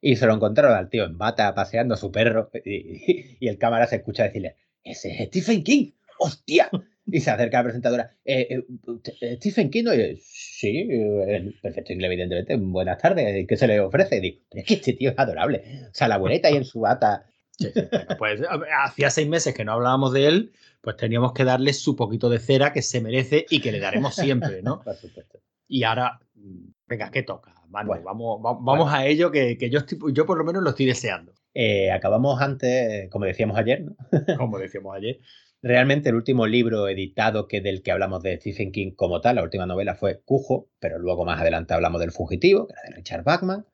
y 0.01 0.17
se 0.17 0.27
lo 0.27 0.35
encontraron 0.35 0.77
al 0.77 0.89
tío 0.89 1.05
en 1.05 1.19
bata 1.19 1.55
paseando 1.55 1.95
a 1.95 1.99
su 1.99 2.11
perro, 2.11 2.51
y, 2.65 3.47
el 3.47 3.59
cámara 3.59 3.87
se 3.87 3.97
escucha 3.97 4.25
decirle, 4.25 4.57
ese 4.83 5.11
es 5.11 5.29
Stephen 5.29 5.63
King, 5.63 5.93
hostia. 6.19 6.71
Y 7.05 7.19
se 7.21 7.33
acerca 7.33 7.59
a 7.59 7.61
la 7.63 7.65
presentadora, 7.65 8.17
eh, 8.25 8.47
eh, 8.49 8.65
eh, 9.21 9.37
Stephen 9.37 9.71
King, 9.71 9.87
sí, 10.21 10.89
perfecto 11.61 11.93
inglés, 11.93 12.09
evidentemente, 12.09 12.57
buenas 12.57 12.99
tardes, 12.99 13.45
¿qué 13.47 13.57
se 13.57 13.67
le 13.67 13.81
ofrece? 13.81 14.21
digo, 14.21 14.39
pero 14.49 14.61
es 14.61 14.67
que 14.69 14.75
este 14.75 14.93
tío 14.93 15.11
es 15.11 15.19
adorable. 15.19 15.63
O 15.91 15.95
sea, 15.95 16.07
la 16.07 16.15
abuelita 16.15 16.47
ahí 16.47 16.57
en 16.57 16.65
su 16.65 16.81
bata. 16.81 17.27
pues 18.19 18.41
hacía 18.85 19.11
seis 19.11 19.29
meses 19.29 19.53
que 19.53 19.65
no 19.65 19.73
hablábamos 19.73 20.13
de 20.13 20.29
él, 20.29 20.53
pues 20.83 20.97
teníamos 20.97 21.33
que 21.33 21.45
darle 21.45 21.73
su 21.73 21.97
poquito 21.97 22.29
de 22.29 22.41
cera 22.41 22.73
que 22.73 22.83
se 22.83 23.01
merece 23.01 23.47
y 23.49 23.61
que 23.61 23.73
le 23.73 23.81
daremos 23.81 24.15
siempre, 24.15 24.62
¿no? 24.62 24.81
Por 24.85 24.97
supuesto. 24.97 25.39
Y 25.69 25.85
ahora, 25.85 26.21
venga, 26.87 27.11
¿qué 27.11 27.23
toca? 27.23 27.55
vamos, 27.71 28.43
vamos 28.43 28.93
a 28.93 29.07
ello 29.07 29.31
que, 29.31 29.57
yo, 29.71 29.81
yo 30.12 30.27
por 30.27 30.37
lo 30.37 30.45
menos 30.45 30.62
lo 30.62 30.71
estoy 30.71 30.85
deseando. 30.85 31.33
Eh, 31.55 31.91
acabamos 31.91 32.41
antes, 32.43 33.09
como 33.11 33.25
decíamos 33.25 33.57
ayer, 33.57 33.83
¿no? 33.83 33.97
como 34.37 34.59
decíamos 34.59 34.95
ayer. 34.95 35.21
Realmente 35.62 36.09
el 36.09 36.17
último 36.17 36.47
libro 36.47 36.89
editado 36.89 37.47
que 37.47 37.61
del 37.61 37.83
que 37.83 37.93
hablamos 37.93 38.23
de 38.23 38.37
Stephen 38.39 38.73
King 38.73 38.93
como 38.97 39.21
tal, 39.21 39.37
la 39.37 39.45
última 39.45 39.65
novela 39.65 39.95
fue 39.95 40.21
Cujo, 40.25 40.69
pero 40.81 40.99
luego 40.99 41.25
más 41.25 41.41
adelante 41.41 41.73
hablamos 41.73 42.01
del 42.01 42.11
Fugitivo, 42.11 42.67
que 42.67 42.73
era 42.73 42.83
de 42.89 42.97
Richard 42.97 43.23
Bachman. 43.23 43.65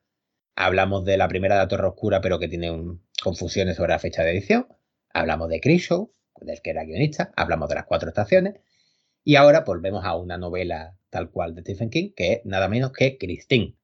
Hablamos 0.54 1.04
de 1.04 1.16
la 1.16 1.28
primera 1.28 1.54
de 1.54 1.62
la 1.62 1.68
Torre 1.68 1.86
Oscura, 1.86 2.20
pero 2.20 2.38
que 2.38 2.48
tiene 2.48 2.70
confusiones 3.22 3.76
sobre 3.76 3.92
la 3.92 3.98
fecha 3.98 4.22
de 4.22 4.32
edición. 4.32 4.66
Hablamos 5.14 5.48
de 5.48 5.60
Creepshow, 5.60 6.12
del 6.40 6.60
que 6.62 6.70
era 6.70 6.84
guionista, 6.84 7.32
hablamos 7.36 7.68
de 7.68 7.76
las 7.76 7.86
cuatro 7.86 8.08
estaciones, 8.08 8.56
y 9.24 9.36
ahora 9.36 9.60
volvemos 9.60 10.04
a 10.04 10.16
una 10.16 10.38
novela 10.38 10.96
tal 11.10 11.30
cual 11.30 11.54
de 11.54 11.62
Stephen 11.62 11.90
King, 11.90 12.10
que 12.16 12.32
es 12.32 12.40
nada 12.44 12.68
menos 12.68 12.92
que 12.92 13.18
Christine. 13.18 13.74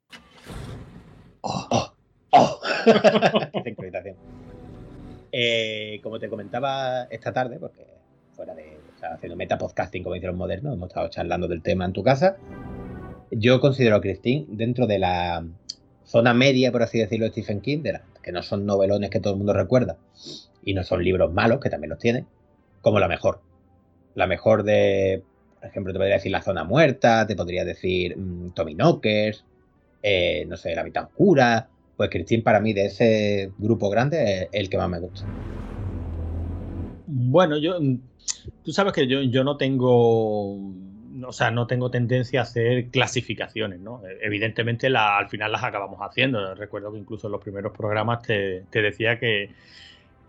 ¡Oh! 1.41 1.69
¡Oh! 1.71 1.95
¡Oh! 2.31 2.61
eh, 5.33 6.01
como 6.03 6.19
te 6.19 6.29
comentaba 6.29 7.05
esta 7.11 7.33
tarde, 7.33 7.59
porque 7.59 7.87
fuera 8.33 8.55
de 8.55 8.79
o 8.95 8.99
sea, 8.99 9.15
haciendo 9.15 9.37
metapodcasting 9.37 10.03
como 10.03 10.15
dicen 10.15 10.29
los 10.29 10.37
modernos, 10.37 10.75
hemos 10.75 10.89
estado 10.89 11.09
charlando 11.09 11.49
del 11.49 11.63
tema 11.63 11.85
en 11.85 11.93
tu 11.93 12.03
casa. 12.03 12.37
yo 13.31 13.61
considero 13.61 13.97
a 13.97 14.01
Christine 14.01 14.47
dentro 14.49 14.87
de 14.87 14.99
la 14.99 15.45
zona 16.05 16.35
media, 16.35 16.71
por 16.73 16.83
así 16.83 16.99
decirlo, 16.99 17.27
de 17.27 17.33
Stephen 17.33 17.61
King, 17.61 17.83
de 17.83 18.01
que 18.23 18.33
no 18.33 18.43
son 18.43 18.67
novelones 18.67 19.11
que 19.11 19.21
todo 19.21 19.33
el 19.33 19.39
mundo 19.39 19.53
recuerda 19.53 19.99
y 20.63 20.75
no 20.75 20.85
son 20.85 21.05
libros 21.05 21.33
malos, 21.33 21.61
que 21.61 21.71
también 21.71 21.91
los 21.91 21.99
tiene, 21.99 22.27
como 22.85 23.01
la 23.01 23.09
mejor. 23.09 23.41
La 24.15 24.29
mejor 24.29 24.63
de, 24.63 25.25
por 25.59 25.69
ejemplo, 25.69 25.93
te 25.93 25.99
podría 25.99 26.15
decir 26.15 26.31
La 26.31 26.43
Zona 26.43 26.63
Muerta, 26.63 27.27
te 27.27 27.35
podría 27.35 27.65
decir 27.65 28.17
mm, 28.17 28.51
Tommy 28.51 28.77
Knockers, 28.77 29.45
eh, 30.03 30.45
no 30.47 30.57
sé, 30.57 30.77
La 30.77 30.85
Mitad 30.85 31.07
Oscura. 31.07 31.69
Pues 31.97 32.11
Christine 32.11 32.43
para 32.43 32.61
mí 32.61 32.73
de 32.73 32.87
ese 32.87 33.51
grupo 33.59 33.91
grande 33.91 34.43
es 34.43 34.49
el 34.53 34.71
que 34.71 34.77
más 34.77 34.89
me 34.89 35.01
gusta. 35.01 35.27
Bueno, 37.07 37.59
yo, 37.59 37.81
mm, 37.81 37.99
tú 38.65 38.73
sabes 38.73 38.93
que 38.93 39.09
yo, 39.09 39.23
yo 39.23 39.43
no 39.43 39.57
tengo 39.57 40.57
o 41.27 41.33
sea, 41.33 41.51
no 41.51 41.67
tengo 41.67 41.91
tendencia 41.91 42.41
a 42.41 42.43
hacer 42.43 42.89
clasificaciones, 42.89 43.81
¿no? 43.81 44.03
Evidentemente 44.21 44.89
al 44.89 45.29
final 45.29 45.53
las 45.53 45.63
acabamos 45.63 46.01
haciendo. 46.01 46.55
Recuerdo 46.55 46.93
que 46.93 46.99
incluso 46.99 47.29
en 47.29 47.33
los 47.33 47.43
primeros 47.43 47.73
programas 47.73 48.23
te, 48.23 48.65
decía 48.73 49.19
que 49.19 49.51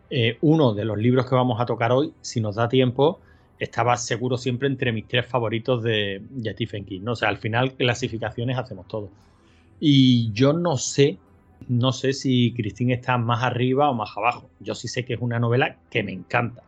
eh, 0.09 0.37
uno 0.41 0.73
de 0.73 0.85
los 0.85 0.97
libros 0.97 1.27
que 1.27 1.35
vamos 1.35 1.59
a 1.59 1.65
tocar 1.65 1.91
hoy, 1.91 2.13
si 2.21 2.41
nos 2.41 2.55
da 2.55 2.69
tiempo, 2.69 3.19
estaba 3.59 3.97
seguro 3.97 4.37
siempre 4.37 4.67
entre 4.67 4.91
mis 4.91 5.07
tres 5.07 5.25
favoritos 5.25 5.83
de, 5.83 6.21
Stephen 6.53 6.85
King, 6.85 7.01
¿no? 7.03 7.13
O 7.13 7.15
sea, 7.15 7.29
al 7.29 7.37
final 7.37 7.73
clasificaciones 7.73 8.57
hacemos 8.57 8.87
todo. 8.87 9.09
Y 9.79 10.31
yo 10.33 10.53
no 10.53 10.77
sé, 10.77 11.17
no 11.67 11.91
sé 11.91 12.13
si 12.13 12.53
Christine 12.53 12.93
está 12.93 13.17
más 13.17 13.43
arriba 13.43 13.89
o 13.89 13.93
más 13.93 14.15
abajo. 14.15 14.49
Yo 14.59 14.75
sí 14.75 14.87
sé 14.87 15.05
que 15.05 15.13
es 15.13 15.21
una 15.21 15.39
novela 15.39 15.77
que 15.89 16.03
me 16.03 16.11
encanta 16.11 16.63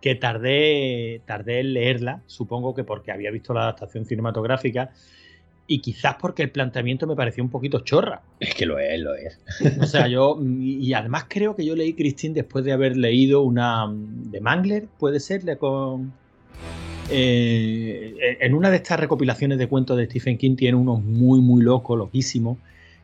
que 0.00 0.14
tardé, 0.14 1.20
tardé 1.26 1.60
en 1.60 1.74
leerla, 1.74 2.22
supongo 2.26 2.74
que 2.74 2.84
porque 2.84 3.10
había 3.10 3.30
visto 3.30 3.54
la 3.54 3.62
adaptación 3.62 4.04
cinematográfica 4.04 4.90
y 5.66 5.80
quizás 5.80 6.16
porque 6.20 6.42
el 6.42 6.50
planteamiento 6.50 7.06
me 7.06 7.16
pareció 7.16 7.42
un 7.42 7.50
poquito 7.50 7.80
chorra. 7.80 8.22
Es 8.40 8.54
que 8.54 8.66
lo 8.66 8.78
es, 8.78 9.00
lo 9.00 9.14
es. 9.14 9.40
O 9.80 9.86
sea, 9.86 10.06
yo, 10.08 10.38
y 10.42 10.92
además 10.92 11.26
creo 11.28 11.56
que 11.56 11.64
yo 11.64 11.74
leí 11.74 11.94
Christine 11.94 12.34
después 12.34 12.64
de 12.64 12.72
haber 12.72 12.96
leído 12.96 13.42
una 13.42 13.86
de 13.90 14.40
Mangler, 14.40 14.86
puede 14.98 15.20
ser, 15.20 15.58
con... 15.58 16.12
Eh, 17.08 18.36
en 18.40 18.54
una 18.54 18.70
de 18.70 18.76
estas 18.76 18.98
recopilaciones 18.98 19.58
de 19.58 19.68
cuentos 19.68 19.96
de 19.96 20.06
Stephen 20.06 20.38
King 20.38 20.56
tiene 20.56 20.76
uno 20.76 20.96
muy, 20.96 21.40
muy 21.40 21.62
loco, 21.62 21.94
loquísimo, 21.94 22.58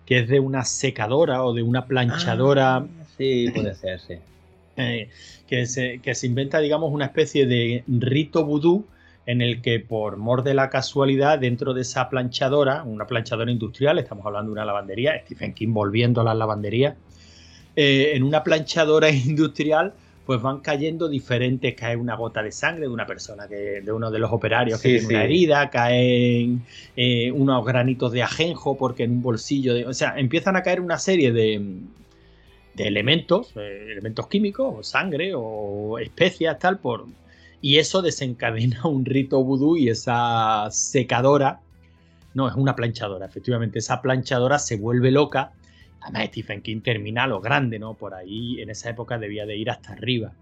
que 0.06 0.20
es 0.20 0.28
de 0.28 0.40
una 0.40 0.64
secadora 0.64 1.44
o 1.44 1.54
de 1.54 1.62
una 1.62 1.86
planchadora. 1.86 2.76
Ah, 2.76 2.86
sí, 3.16 3.46
puede 3.54 3.74
ser, 3.74 4.00
sí. 4.00 4.14
Eh, 4.76 5.08
que, 5.46 5.66
se, 5.66 5.98
que 5.98 6.14
se 6.14 6.26
inventa, 6.26 6.58
digamos, 6.58 6.92
una 6.92 7.04
especie 7.04 7.46
de 7.46 7.84
rito 7.86 8.44
vudú 8.44 8.86
en 9.26 9.40
el 9.40 9.62
que 9.62 9.80
por 9.80 10.16
mor 10.16 10.42
de 10.42 10.54
la 10.54 10.70
casualidad 10.70 11.38
dentro 11.38 11.74
de 11.74 11.82
esa 11.82 12.08
planchadora, 12.08 12.82
una 12.82 13.06
planchadora 13.06 13.50
industrial, 13.50 13.98
estamos 13.98 14.26
hablando 14.26 14.50
de 14.50 14.52
una 14.52 14.64
lavandería, 14.64 15.20
Stephen 15.24 15.54
King 15.54 15.72
volviendo 15.72 16.20
a 16.20 16.24
las 16.24 16.36
lavanderías, 16.36 16.96
eh, 17.76 18.12
en 18.14 18.22
una 18.22 18.42
planchadora 18.42 19.10
industrial 19.10 19.94
pues 20.26 20.40
van 20.40 20.60
cayendo 20.60 21.08
diferentes, 21.08 21.74
cae 21.74 21.96
una 21.96 22.14
gota 22.14 22.42
de 22.42 22.52
sangre 22.52 22.82
de 22.82 22.88
una 22.88 23.06
persona, 23.06 23.48
que 23.48 23.80
de 23.80 23.92
uno 23.92 24.10
de 24.10 24.20
los 24.20 24.30
operarios 24.32 24.80
que 24.80 25.00
tiene 25.00 25.06
una 25.06 25.24
herida, 25.24 25.68
caen 25.68 26.62
eh, 26.96 27.32
unos 27.32 27.64
granitos 27.64 28.12
de 28.12 28.22
ajenjo 28.22 28.76
porque 28.76 29.02
en 29.02 29.12
un 29.12 29.22
bolsillo, 29.22 29.74
de, 29.74 29.84
o 29.84 29.92
sea, 29.92 30.14
empiezan 30.16 30.54
a 30.54 30.62
caer 30.62 30.80
una 30.80 30.98
serie 30.98 31.32
de, 31.32 31.60
de 32.74 32.86
elementos, 32.86 33.52
eh, 33.56 33.88
elementos 33.90 34.28
químicos, 34.28 34.86
sangre 34.86 35.32
o 35.34 35.98
especias, 35.98 36.58
tal, 36.58 36.78
por. 36.78 37.06
Y 37.62 37.78
eso 37.78 38.02
desencadena 38.02 38.80
un 38.86 39.06
rito 39.06 39.42
vudú 39.42 39.78
y 39.78 39.88
esa 39.88 40.68
secadora. 40.70 41.60
No, 42.34 42.48
es 42.48 42.54
una 42.54 42.76
planchadora, 42.76 43.24
efectivamente. 43.24 43.78
Esa 43.78 44.02
planchadora 44.02 44.58
se 44.58 44.76
vuelve 44.76 45.10
loca. 45.10 45.52
Además, 46.00 46.26
Stephen 46.26 46.60
King 46.60 46.80
termina 46.80 47.24
a 47.24 47.26
lo 47.28 47.40
grande, 47.40 47.78
¿no? 47.78 47.94
Por 47.94 48.14
ahí 48.14 48.60
en 48.60 48.68
esa 48.68 48.90
época 48.90 49.18
debía 49.18 49.46
de 49.46 49.56
ir 49.56 49.70
hasta 49.70 49.92
arriba. 49.92 50.32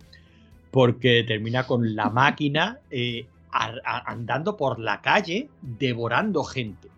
Porque 0.70 1.22
termina 1.26 1.66
con 1.66 1.94
la 1.94 2.08
máquina 2.10 2.78
eh, 2.90 3.26
andando 3.52 4.56
por 4.56 4.78
la 4.78 5.02
calle 5.02 5.48
devorando 5.60 6.42
gente. 6.44 6.88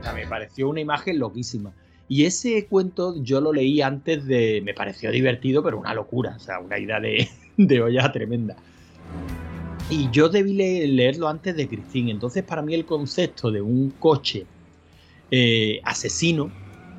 O 0.00 0.02
sea, 0.02 0.12
me 0.12 0.26
pareció 0.26 0.68
una 0.68 0.80
imagen 0.80 1.18
loquísima. 1.18 1.72
Y 2.08 2.24
ese 2.24 2.66
cuento 2.66 3.14
yo 3.22 3.40
lo 3.40 3.52
leí 3.52 3.80
antes 3.80 4.26
de. 4.26 4.60
Me 4.62 4.74
pareció 4.74 5.10
divertido, 5.10 5.62
pero 5.62 5.78
una 5.78 5.94
locura. 5.94 6.34
O 6.36 6.40
sea, 6.40 6.58
una 6.60 6.78
idea 6.78 7.00
de, 7.00 7.28
de 7.56 7.80
olla 7.80 8.12
tremenda. 8.12 8.56
Y 9.88 10.10
yo 10.10 10.28
debí 10.28 10.52
leerlo 10.52 11.28
antes 11.28 11.56
de 11.56 11.68
Christine. 11.68 12.10
Entonces, 12.10 12.42
para 12.42 12.60
mí, 12.60 12.74
el 12.74 12.84
concepto 12.84 13.52
de 13.52 13.60
un 13.62 13.90
coche 13.90 14.44
eh, 15.30 15.80
asesino, 15.84 16.50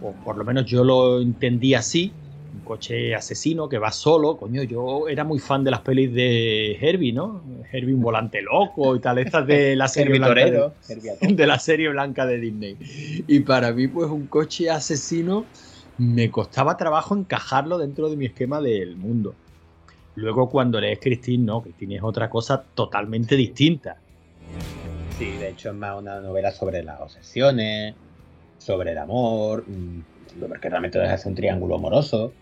o 0.01 0.13
por 0.23 0.37
lo 0.37 0.45
menos 0.45 0.65
yo 0.65 0.85
lo 0.85 1.19
entendí 1.19 1.73
así, 1.73 2.13
un 2.53 2.61
coche 2.61 3.13
asesino 3.13 3.67
que 3.67 3.77
va 3.77 3.91
solo. 3.91 4.37
Coño, 4.37 4.63
yo 4.63 5.09
era 5.09 5.25
muy 5.25 5.37
fan 5.39 5.65
de 5.65 5.71
las 5.71 5.81
pelis 5.81 6.13
de 6.13 6.77
Herbie, 6.79 7.11
¿no? 7.11 7.43
Herbie 7.73 7.93
un 7.93 8.01
volante 8.01 8.41
loco 8.41 8.95
y 8.95 8.99
tal, 9.01 9.17
estas 9.17 9.45
de 9.45 9.75
la 9.75 9.87
serie 9.89 10.17
blanca 10.17 10.33
de, 10.33 11.33
de, 11.33 11.47
la 11.47 11.59
serie 11.59 11.89
blanca 11.89 12.25
de 12.25 12.39
Disney. 12.39 12.77
Y 13.27 13.41
para 13.41 13.73
mí, 13.73 13.89
pues 13.89 14.09
un 14.09 14.27
coche 14.27 14.69
asesino 14.69 15.45
me 15.97 16.31
costaba 16.31 16.77
trabajo 16.77 17.17
encajarlo 17.17 17.77
dentro 17.77 18.09
de 18.09 18.15
mi 18.15 18.27
esquema 18.27 18.61
del 18.61 18.95
mundo. 18.95 19.35
Luego 20.17 20.49
cuando 20.49 20.81
lees 20.81 20.97
Christine, 20.99 21.45
no, 21.45 21.61
Christine 21.61 21.97
es 21.97 22.03
otra 22.03 22.27
cosa 22.27 22.63
totalmente 22.73 23.35
distinta. 23.35 23.97
Sí, 25.15 25.25
de 25.37 25.49
hecho 25.49 25.69
es 25.69 25.75
más 25.75 25.95
una 25.99 26.19
novela 26.19 26.51
sobre 26.51 26.81
las 26.81 26.99
obsesiones, 26.99 27.93
sobre 28.57 28.93
el 28.93 28.97
amor, 28.97 29.63
mm, 29.67 29.99
porque 30.49 30.69
realmente 30.69 31.03
es 31.13 31.25
un 31.27 31.35
triángulo 31.35 31.75
amoroso 31.75 32.33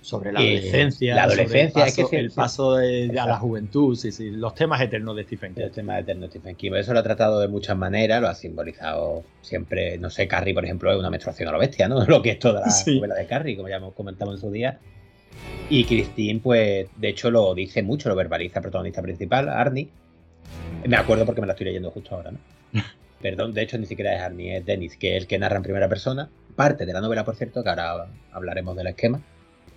sobre 0.00 0.32
la 0.32 0.40
adolescencia, 0.40 1.14
la 1.14 1.22
adolescencia, 1.24 1.84
el 1.84 1.92
paso, 1.92 2.10
el 2.10 2.30
paso 2.32 2.74
a 2.74 3.26
la 3.26 3.38
juventud, 3.38 3.94
sí, 3.94 4.10
sí, 4.10 4.30
los 4.30 4.52
temas 4.56 4.80
eternos 4.80 5.14
de 5.14 5.22
Stephen 5.22 5.54
King. 5.54 5.62
Los 5.62 5.72
temas 5.72 6.00
eternos 6.00 6.22
de 6.22 6.38
Stephen 6.38 6.56
King. 6.56 6.72
Eso 6.74 6.92
lo 6.94 6.98
ha 6.98 7.04
tratado 7.04 7.38
de 7.38 7.46
muchas 7.46 7.76
maneras, 7.76 8.20
lo 8.20 8.26
ha 8.26 8.34
simbolizado 8.34 9.22
siempre, 9.40 9.98
no 9.98 10.10
sé, 10.10 10.26
Carrie, 10.26 10.52
por 10.52 10.64
ejemplo, 10.64 10.90
es 10.90 10.98
una 10.98 11.10
menstruación 11.10 11.48
a 11.48 11.52
lo 11.52 11.60
bestia, 11.60 11.86
¿no? 11.86 12.04
Lo 12.06 12.22
que 12.22 12.30
es 12.30 12.38
toda 12.40 12.62
la 12.62 12.92
novela 12.92 13.14
de 13.14 13.26
Carrie, 13.26 13.56
como 13.56 13.68
ya 13.68 13.76
hemos 13.76 13.94
comentado 13.94 14.32
en 14.32 14.38
su 14.38 14.50
día. 14.50 14.80
Y 15.70 15.84
Christine, 15.84 16.40
pues, 16.40 16.88
de 16.96 17.08
hecho, 17.08 17.30
lo 17.30 17.54
dice 17.54 17.82
mucho, 17.82 18.08
lo 18.08 18.16
verbaliza 18.16 18.58
el 18.58 18.62
protagonista 18.64 19.00
principal, 19.00 19.48
Arnie. 19.48 19.88
Me 20.86 20.96
acuerdo 20.96 21.24
porque 21.24 21.40
me 21.40 21.46
la 21.46 21.54
estoy 21.54 21.66
leyendo 21.66 21.90
justo 21.90 22.14
ahora, 22.14 22.32
¿no? 22.32 22.38
Perdón, 23.22 23.54
de 23.54 23.62
hecho, 23.62 23.78
ni 23.78 23.86
siquiera 23.86 24.14
es 24.14 24.20
Arnie, 24.20 24.56
es 24.56 24.66
Dennis, 24.66 24.96
que 24.96 25.16
es 25.16 25.22
el 25.22 25.28
que 25.28 25.38
narra 25.38 25.56
en 25.56 25.62
primera 25.62 25.88
persona. 25.88 26.28
Parte 26.56 26.84
de 26.84 26.92
la 26.92 27.00
novela, 27.00 27.24
por 27.24 27.36
cierto, 27.36 27.62
que 27.62 27.70
ahora 27.70 28.08
hablaremos 28.32 28.76
del 28.76 28.88
esquema 28.88 29.22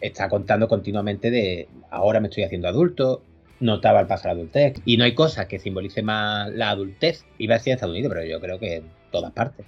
está 0.03 0.27
contando 0.27 0.67
continuamente 0.67 1.31
de 1.31 1.69
ahora 1.89 2.19
me 2.19 2.27
estoy 2.27 2.43
haciendo 2.43 2.67
adulto, 2.67 3.23
notaba 3.61 4.01
el 4.01 4.07
paso 4.07 4.25
a 4.25 4.33
la 4.33 4.33
adultez. 4.33 4.75
Y 4.85 4.97
no 4.97 5.05
hay 5.05 5.15
cosa 5.15 5.47
que 5.47 5.59
simbolice 5.59 6.03
más 6.03 6.51
la 6.51 6.69
adultez, 6.69 7.25
iba 7.37 7.55
a 7.55 7.57
decir 7.57 7.71
en 7.71 7.75
Estados 7.75 7.93
Unidos, 7.93 8.11
pero 8.13 8.25
yo 8.25 8.39
creo 8.41 8.59
que 8.59 8.75
en 8.75 8.83
todas 9.11 9.31
partes. 9.31 9.65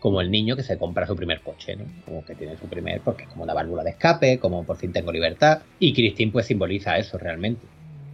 Como 0.00 0.20
el 0.20 0.30
niño 0.30 0.56
que 0.56 0.62
se 0.62 0.78
compra 0.78 1.06
su 1.06 1.14
primer 1.14 1.40
coche, 1.42 1.76
¿no? 1.76 1.84
Como 2.04 2.24
que 2.24 2.34
tiene 2.34 2.56
su 2.56 2.66
primer, 2.66 3.00
porque 3.02 3.24
es 3.24 3.28
como 3.28 3.44
una 3.44 3.54
válvula 3.54 3.84
de 3.84 3.90
escape, 3.90 4.38
como 4.38 4.64
por 4.64 4.76
fin 4.76 4.92
tengo 4.92 5.12
libertad. 5.12 5.62
Y 5.78 5.92
Christine 5.92 6.32
pues 6.32 6.46
simboliza 6.46 6.98
eso 6.98 7.18
realmente. 7.18 7.66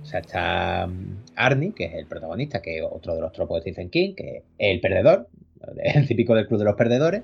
O 0.03 0.05
sea, 0.05 0.21
está 0.21 0.87
mm, 0.87 1.25
Arnie, 1.37 1.73
que 1.73 1.87
es 1.87 1.95
el 1.95 2.07
protagonista, 2.07 2.61
que 2.61 2.79
es 2.79 2.85
otro 2.89 3.15
de 3.15 3.21
los 3.21 3.33
tropos 3.33 3.57
de 3.57 3.73
Stephen 3.73 3.91
King, 3.91 4.15
que 4.15 4.37
es 4.37 4.43
el 4.59 4.81
perdedor, 4.81 5.29
el 5.79 6.07
típico 6.07 6.35
del 6.35 6.47
club 6.47 6.59
de 6.59 6.65
los 6.65 6.77
perdedores, 6.77 7.23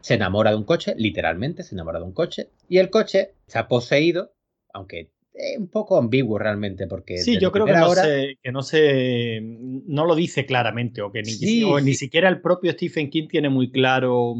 se 0.00 0.14
enamora 0.14 0.50
de 0.50 0.56
un 0.56 0.64
coche, 0.64 0.94
literalmente 0.98 1.62
se 1.62 1.74
enamora 1.74 1.98
de 1.98 2.04
un 2.04 2.12
coche, 2.12 2.50
y 2.68 2.76
el 2.76 2.90
coche 2.90 3.32
está 3.46 3.68
poseído, 3.68 4.34
aunque 4.74 5.13
es 5.34 5.58
un 5.58 5.68
poco 5.68 5.98
ambiguo 5.98 6.38
realmente, 6.38 6.86
porque... 6.86 7.18
Sí, 7.18 7.38
yo 7.38 7.50
creo 7.50 7.66
que 7.66 7.72
no, 7.72 7.90
se, 7.90 8.38
que 8.40 8.52
no 8.52 8.62
se... 8.62 9.40
no 9.42 10.06
lo 10.06 10.14
dice 10.14 10.46
claramente, 10.46 11.02
o 11.02 11.10
que 11.10 11.22
ni, 11.22 11.64
ni 11.82 11.94
siquiera 11.94 12.28
el 12.28 12.40
propio 12.40 12.72
Stephen 12.72 13.10
King 13.10 13.26
tiene 13.28 13.48
muy 13.48 13.70
claro 13.70 14.36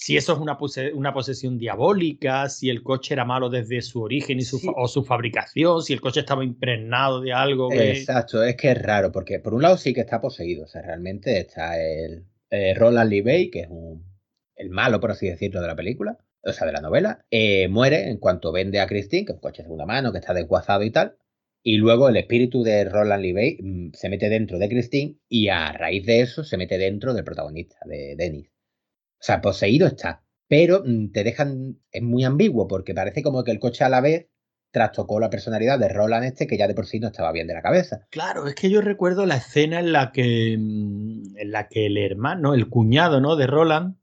si 0.00 0.16
eso 0.16 0.32
es 0.32 0.38
una, 0.38 0.56
una, 0.94 1.12
posesión 1.12 1.58
diabólica, 1.58 2.48
si 2.48 2.70
el 2.70 2.82
coche 2.82 3.12
era 3.12 3.26
malo 3.26 3.50
desde 3.50 3.82
su 3.82 4.00
origen 4.00 4.38
y 4.38 4.42
su 4.42 4.58
o 4.74 4.88
su 4.88 5.04
fabricación, 5.04 5.82
si 5.82 5.92
el 5.92 6.00
coche 6.00 6.20
estaba 6.20 6.42
impregnado 6.42 7.20
de 7.20 7.34
algo. 7.34 7.70
Exacto, 7.70 8.42
es 8.42 8.56
que 8.56 8.70
es 8.70 8.80
raro, 8.80 9.12
porque 9.12 9.40
por 9.40 9.52
un 9.52 9.60
lado 9.60 9.76
sí 9.76 9.92
que 9.92 10.00
está 10.00 10.18
poseído, 10.18 10.64
o 10.64 10.68
sea, 10.68 10.80
realmente 10.80 11.38
está 11.38 11.78
el 11.78 12.24
eh, 12.48 12.72
Roland 12.72 13.10
Lee 13.10 13.50
que 13.50 13.60
es 13.60 13.68
un 13.68 14.08
el 14.56 14.70
malo, 14.70 15.00
por 15.00 15.10
así 15.10 15.28
decirlo, 15.28 15.60
de 15.60 15.66
la 15.66 15.76
película, 15.76 16.18
o 16.42 16.52
sea, 16.52 16.66
de 16.66 16.72
la 16.72 16.80
novela, 16.80 17.24
eh, 17.30 17.68
muere 17.68 18.08
en 18.08 18.18
cuanto 18.18 18.52
vende 18.52 18.80
a 18.80 18.86
Christine, 18.86 19.24
que 19.24 19.32
es 19.32 19.36
un 19.36 19.40
coche 19.40 19.62
de 19.62 19.66
segunda 19.66 19.86
mano, 19.86 20.12
que 20.12 20.18
está 20.18 20.34
desguazado 20.34 20.82
y 20.84 20.90
tal. 20.90 21.16
Y 21.62 21.76
luego 21.76 22.08
el 22.08 22.16
espíritu 22.16 22.62
de 22.62 22.84
Roland 22.84 23.22
Lee 23.22 23.58
mm, 23.62 23.90
se 23.92 24.08
mete 24.08 24.28
dentro 24.28 24.58
de 24.58 24.68
Christine 24.68 25.18
y 25.28 25.48
a 25.48 25.72
raíz 25.72 26.06
de 26.06 26.20
eso 26.20 26.42
se 26.42 26.56
mete 26.56 26.78
dentro 26.78 27.12
del 27.12 27.24
protagonista, 27.24 27.76
de 27.84 28.14
Dennis. 28.16 28.48
O 28.48 29.22
sea, 29.22 29.42
poseído 29.42 29.86
está. 29.86 30.24
Pero 30.48 30.82
mm, 30.84 31.12
te 31.12 31.22
dejan, 31.22 31.78
es 31.92 32.02
muy 32.02 32.24
ambiguo 32.24 32.66
porque 32.66 32.94
parece 32.94 33.22
como 33.22 33.44
que 33.44 33.50
el 33.50 33.60
coche 33.60 33.84
a 33.84 33.90
la 33.90 34.00
vez 34.00 34.28
trastocó 34.70 35.20
la 35.20 35.30
personalidad 35.30 35.78
de 35.78 35.88
Roland 35.88 36.24
este, 36.24 36.46
que 36.46 36.56
ya 36.56 36.68
de 36.68 36.74
por 36.74 36.86
sí 36.86 37.00
no 37.00 37.08
estaba 37.08 37.32
bien 37.32 37.46
de 37.46 37.54
la 37.54 37.62
cabeza. 37.62 38.06
Claro, 38.10 38.46
es 38.46 38.54
que 38.54 38.70
yo 38.70 38.80
recuerdo 38.80 39.26
la 39.26 39.36
escena 39.36 39.80
en 39.80 39.92
la 39.92 40.12
que, 40.12 40.56
mm, 40.58 41.36
en 41.36 41.50
la 41.50 41.68
que 41.68 41.86
el 41.86 41.98
hermano, 41.98 42.54
el 42.54 42.68
cuñado 42.68 43.20
¿no? 43.20 43.36
de 43.36 43.46
Roland, 43.46 43.96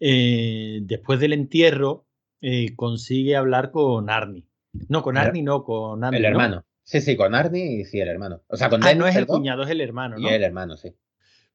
eh, 0.00 0.80
después 0.82 1.20
del 1.20 1.32
entierro, 1.32 2.06
eh, 2.40 2.74
consigue 2.74 3.36
hablar 3.36 3.70
con 3.70 4.10
Arnie. 4.10 4.46
No, 4.88 5.02
con 5.02 5.16
Arnie 5.16 5.42
no, 5.42 5.62
con 5.62 6.02
Arnie. 6.02 6.18
El 6.18 6.24
hermano. 6.24 6.64
Sí, 6.82 7.00
sí, 7.00 7.16
con 7.16 7.34
Arnie 7.34 7.80
y 7.80 7.84
sí, 7.84 8.00
el 8.00 8.08
hermano. 8.08 8.42
O 8.48 8.56
sea, 8.56 8.68
con 8.68 8.82
ah, 8.84 8.94
no 8.94 9.06
es 9.06 9.14
el 9.14 9.26
cuñado, 9.26 9.62
es 9.62 9.70
el 9.70 9.80
hermano, 9.80 10.16
¿no? 10.18 10.28
Y 10.28 10.32
el 10.32 10.42
hermano, 10.42 10.76
sí. 10.76 10.92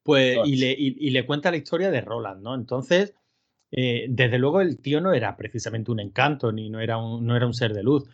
Pues, 0.02 0.38
y 0.44 0.56
le, 0.56 0.72
y 0.78 1.10
le, 1.10 1.26
cuenta 1.26 1.50
la 1.50 1.56
historia 1.56 1.90
de 1.90 2.00
Roland, 2.00 2.40
¿no? 2.40 2.54
Entonces, 2.54 3.14
eh, 3.70 4.06
desde 4.08 4.38
luego 4.38 4.60
el 4.60 4.78
tío 4.80 5.00
no 5.00 5.12
era 5.12 5.36
precisamente 5.36 5.90
un 5.90 6.00
encanto, 6.00 6.52
ni 6.52 6.70
no 6.70 6.80
era 6.80 6.98
un, 6.98 7.26
no 7.26 7.36
era 7.36 7.46
un 7.46 7.54
ser 7.54 7.74
de 7.74 7.82
luz, 7.82 8.04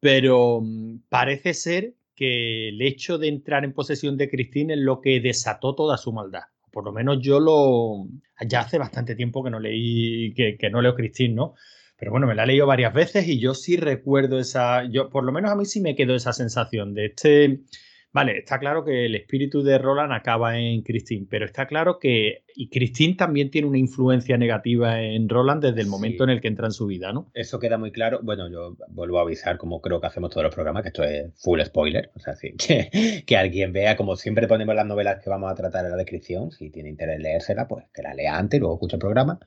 pero 0.00 0.60
mm, 0.62 1.04
parece 1.08 1.54
ser 1.54 1.94
que 2.14 2.70
el 2.70 2.82
hecho 2.82 3.18
de 3.18 3.28
entrar 3.28 3.64
en 3.64 3.72
posesión 3.72 4.16
de 4.16 4.28
Christine 4.28 4.74
es 4.74 4.80
lo 4.80 5.00
que 5.00 5.20
desató 5.20 5.74
toda 5.74 5.96
su 5.98 6.12
maldad. 6.12 6.44
Por 6.76 6.84
lo 6.84 6.92
menos 6.92 7.20
yo 7.22 7.40
lo... 7.40 8.06
Ya 8.46 8.60
hace 8.60 8.76
bastante 8.76 9.14
tiempo 9.14 9.42
que 9.42 9.48
no 9.48 9.58
leí, 9.58 10.34
que, 10.34 10.58
que 10.58 10.68
no 10.68 10.82
leo 10.82 10.94
Christine, 10.94 11.32
¿no? 11.34 11.54
Pero 11.96 12.10
bueno, 12.10 12.26
me 12.26 12.34
la 12.34 12.44
he 12.44 12.48
leído 12.48 12.66
varias 12.66 12.92
veces 12.92 13.26
y 13.28 13.40
yo 13.40 13.54
sí 13.54 13.78
recuerdo 13.78 14.38
esa, 14.38 14.84
yo 14.84 15.08
por 15.08 15.24
lo 15.24 15.32
menos 15.32 15.50
a 15.50 15.56
mí 15.56 15.64
sí 15.64 15.80
me 15.80 15.96
quedó 15.96 16.14
esa 16.14 16.34
sensación 16.34 16.92
de 16.92 17.06
este, 17.06 17.60
Vale, 18.16 18.38
está 18.38 18.58
claro 18.58 18.82
que 18.82 19.04
el 19.04 19.14
espíritu 19.14 19.62
de 19.62 19.76
Roland 19.76 20.10
acaba 20.10 20.58
en 20.58 20.80
Christine, 20.80 21.26
pero 21.28 21.44
está 21.44 21.66
claro 21.66 21.98
que 21.98 22.44
y 22.54 22.70
Christine 22.70 23.14
también 23.14 23.50
tiene 23.50 23.68
una 23.68 23.76
influencia 23.76 24.38
negativa 24.38 25.02
en 25.02 25.28
Roland 25.28 25.62
desde 25.62 25.82
el 25.82 25.86
momento 25.86 26.24
en 26.24 26.30
el 26.30 26.40
que 26.40 26.48
entra 26.48 26.64
en 26.64 26.72
su 26.72 26.86
vida, 26.86 27.12
¿no? 27.12 27.30
Eso 27.34 27.58
queda 27.58 27.76
muy 27.76 27.92
claro. 27.92 28.20
Bueno, 28.22 28.48
yo 28.50 28.74
vuelvo 28.88 29.18
a 29.18 29.22
avisar, 29.22 29.58
como 29.58 29.82
creo 29.82 30.00
que 30.00 30.06
hacemos 30.06 30.30
todos 30.30 30.44
los 30.44 30.54
programas, 30.54 30.82
que 30.82 30.88
esto 30.88 31.04
es 31.04 31.30
full 31.38 31.60
spoiler. 31.60 32.10
O 32.16 32.18
sea, 32.18 32.34
sí, 32.36 32.54
que, 32.56 33.22
que 33.26 33.36
alguien 33.36 33.74
vea, 33.74 33.98
como 33.98 34.16
siempre 34.16 34.48
ponemos 34.48 34.74
las 34.74 34.86
novelas 34.86 35.22
que 35.22 35.28
vamos 35.28 35.52
a 35.52 35.54
tratar 35.54 35.84
en 35.84 35.90
la 35.90 35.98
descripción, 35.98 36.52
si 36.52 36.70
tiene 36.70 36.88
interés 36.88 37.16
en 37.16 37.22
leérsela, 37.22 37.68
pues 37.68 37.84
que 37.92 38.00
la 38.00 38.14
lea 38.14 38.38
antes 38.38 38.56
y 38.56 38.60
luego 38.60 38.76
escuche 38.76 38.96
el 38.96 39.00
programa. 39.00 39.40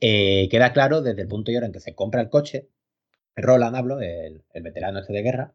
Eh, 0.00 0.48
queda 0.50 0.72
claro 0.72 1.02
desde 1.02 1.20
el 1.20 1.28
punto 1.28 1.52
y 1.52 1.56
hora 1.56 1.66
en 1.66 1.72
que 1.72 1.80
se 1.80 1.94
compra 1.94 2.22
el 2.22 2.30
coche, 2.30 2.70
Roland 3.36 3.76
hablo, 3.76 4.00
el, 4.00 4.44
el 4.54 4.62
veterano 4.62 5.00
este 5.00 5.12
de 5.12 5.22
guerra, 5.22 5.54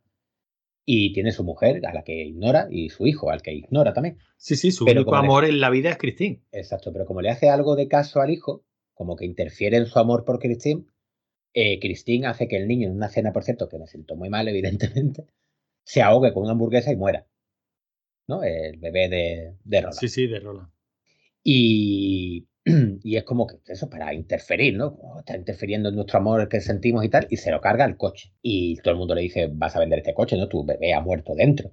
y 0.89 1.11
tiene 1.11 1.33
su 1.33 1.43
mujer 1.43 1.85
a 1.85 1.93
la 1.93 2.01
que 2.03 2.23
ignora 2.23 2.69
y 2.71 2.87
su 2.87 3.05
hijo 3.07 3.29
al 3.29 3.41
que 3.41 3.53
ignora 3.53 3.91
también. 3.91 4.19
Sí, 4.37 4.55
sí, 4.55 4.71
su 4.71 4.85
único 4.85 5.15
amor 5.15 5.43
en 5.43 5.59
la 5.59 5.69
vida 5.69 5.89
es 5.89 5.97
Christine. 5.97 6.41
Exacto, 6.53 6.93
pero 6.93 7.05
como 7.05 7.21
le 7.21 7.29
hace 7.29 7.49
algo 7.49 7.75
de 7.75 7.89
caso 7.89 8.21
al 8.21 8.29
hijo, 8.29 8.63
como 8.93 9.17
que 9.17 9.25
interfiere 9.25 9.75
en 9.75 9.85
su 9.85 9.99
amor 9.99 10.23
por 10.23 10.39
Christine, 10.39 10.85
eh, 11.53 11.77
Christine 11.81 12.27
hace 12.27 12.47
que 12.47 12.55
el 12.55 12.69
niño 12.69 12.87
en 12.87 12.95
una 12.95 13.09
cena, 13.09 13.33
por 13.33 13.43
cierto, 13.43 13.67
que 13.67 13.77
me 13.77 13.85
siento 13.85 14.15
muy 14.15 14.29
mal, 14.29 14.47
evidentemente, 14.47 15.27
se 15.83 16.01
ahogue 16.01 16.31
con 16.31 16.43
una 16.43 16.53
hamburguesa 16.53 16.89
y 16.93 16.95
muera. 16.95 17.27
¿No? 18.25 18.43
El 18.43 18.77
bebé 18.77 19.09
de, 19.09 19.57
de 19.65 19.81
Roland. 19.81 19.99
Sí, 19.99 20.07
sí, 20.07 20.25
de 20.27 20.39
Roland. 20.39 20.69
Y, 21.43 22.47
y 23.03 23.15
es 23.15 23.23
como 23.23 23.47
que 23.47 23.57
eso 23.67 23.89
para 23.89 24.13
interferir, 24.13 24.75
¿no? 24.75 24.97
está 25.19 25.37
interfiriendo 25.37 25.89
en 25.89 25.95
nuestro 25.95 26.19
amor 26.19 26.49
que 26.49 26.59
sentimos 26.59 27.05
y 27.05 27.09
tal, 27.09 27.27
y 27.29 27.37
se 27.37 27.51
lo 27.51 27.61
carga 27.61 27.85
el 27.85 27.97
coche. 27.97 28.33
Y 28.41 28.75
todo 28.77 28.91
el 28.91 28.97
mundo 28.97 29.15
le 29.15 29.21
dice, 29.21 29.49
vas 29.51 29.75
a 29.75 29.79
vender 29.79 29.99
este 29.99 30.13
coche, 30.13 30.37
¿no? 30.37 30.47
Tu 30.47 30.65
bebé 30.65 30.93
ha 30.93 30.99
muerto 30.99 31.33
dentro. 31.35 31.71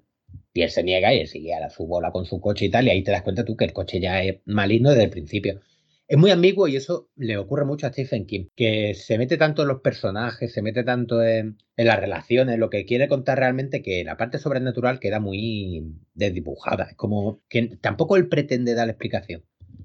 Y 0.53 0.63
él 0.63 0.71
se 0.71 0.85
niega 0.85 1.13
y 1.13 1.21
él 1.21 1.27
sigue 1.27 1.55
a 1.55 1.61
la 1.61 1.71
su 1.71 1.87
bola 1.87 2.13
con 2.13 2.27
su 2.27 2.41
coche 2.41 2.67
y 2.67 2.71
tal, 2.71 2.87
y 2.87 2.91
ahí 2.91 3.03
te 3.03 3.11
das 3.11 3.23
cuenta 3.23 3.45
tú 3.45 3.57
que 3.57 3.65
el 3.65 3.73
coche 3.73 4.01
ya 4.01 4.23
es 4.23 4.37
maligno 4.45 4.91
desde 4.91 5.05
el 5.05 5.11
principio. 5.11 5.61
Es 6.07 6.19
muy 6.19 6.31
ambiguo 6.31 6.69
y 6.69 6.77
eso 6.77 7.09
le 7.17 7.39
ocurre 7.39 7.65
mucho 7.65 7.87
a 7.87 7.93
Stephen 7.93 8.27
King, 8.27 8.47
que 8.55 8.95
se 8.95 9.19
mete 9.19 9.37
tanto 9.39 9.63
en 9.63 9.69
los 9.69 9.81
personajes, 9.81 10.53
se 10.53 10.63
mete 10.63 10.85
tanto 10.85 11.23
en, 11.23 11.57
en 11.77 11.87
las 11.87 11.99
relaciones, 11.99 12.59
lo 12.59 12.71
que 12.71 12.85
quiere 12.85 13.09
contar 13.09 13.39
realmente, 13.39 13.83
que 13.83 14.05
la 14.05 14.17
parte 14.17 14.39
sobrenatural 14.39 15.01
queda 15.01 15.19
muy 15.19 15.95
desdibujada. 16.13 16.85
Es 16.91 16.95
como 16.97 17.43
que 17.49 17.79
tampoco 17.81 18.17
él 18.17 18.29
pretende 18.29 18.75
dar 18.75 18.89
explicación. 18.91 19.45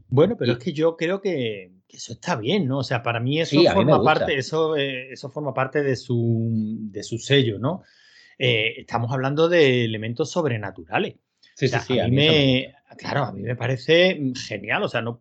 Bueno, 0.10 0.36
pero 0.38 0.54
es 0.54 0.58
que 0.58 0.74
yo 0.74 0.98
creo 0.98 1.22
que, 1.22 1.72
eso 1.88 2.14
está 2.14 2.36
bien, 2.36 2.68
¿no? 2.68 2.80
O 2.80 2.84
sea, 2.84 3.04
para 3.04 3.20
mí 3.20 3.40
eso 3.40 3.62
forma 3.74 4.04
parte, 4.04 4.38
eso, 4.38 4.76
eh, 4.76 5.12
eso 5.12 5.30
forma 5.30 5.54
parte 5.54 5.84
de 5.84 5.96
su, 5.96 6.78
de 6.92 7.04
su 7.04 7.20
sello, 7.20 7.60
¿no? 7.60 7.84
Eh, 8.38 8.74
estamos 8.78 9.12
hablando 9.12 9.50
de 9.50 9.86
elementos 9.86 10.32
sobrenaturales. 10.32 11.16
Sí, 11.56 11.68
sí, 11.68 11.78
sí. 11.86 12.00
A 12.00 12.08
mí, 12.08 12.16
me, 12.16 12.76
claro, 12.98 13.24
a 13.26 13.32
mí 13.32 13.42
me 13.42 13.56
parece 13.56 14.20
genial. 14.48 14.84
O 14.84 14.88
sea, 14.88 15.02
no, 15.02 15.20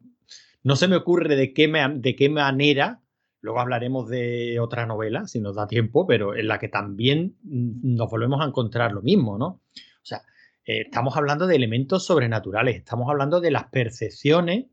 no 0.62 0.76
se 0.76 0.88
me 0.88 0.96
ocurre 0.96 1.36
de 1.36 1.52
qué, 1.52 1.70
de 1.96 2.16
qué 2.16 2.28
manera, 2.28 3.02
luego 3.40 3.60
hablaremos 3.60 4.08
de 4.08 4.58
otra 4.60 4.86
novela, 4.86 5.26
si 5.26 5.40
nos 5.40 5.56
da 5.56 5.66
tiempo, 5.66 6.06
pero 6.06 6.36
en 6.36 6.48
la 6.48 6.58
que 6.58 6.68
también 6.68 7.36
nos 7.42 8.08
volvemos 8.08 8.40
a 8.40 8.46
encontrar 8.46 8.92
lo 8.92 9.02
mismo, 9.02 9.36
¿no? 9.36 9.46
O 9.46 10.04
sea, 10.04 10.22
eh, 10.64 10.82
estamos 10.82 11.16
hablando 11.16 11.46
de 11.46 11.56
elementos 11.56 12.06
sobrenaturales, 12.06 12.76
estamos 12.76 13.10
hablando 13.10 13.40
de 13.40 13.50
las 13.50 13.64
percepciones 13.64 14.66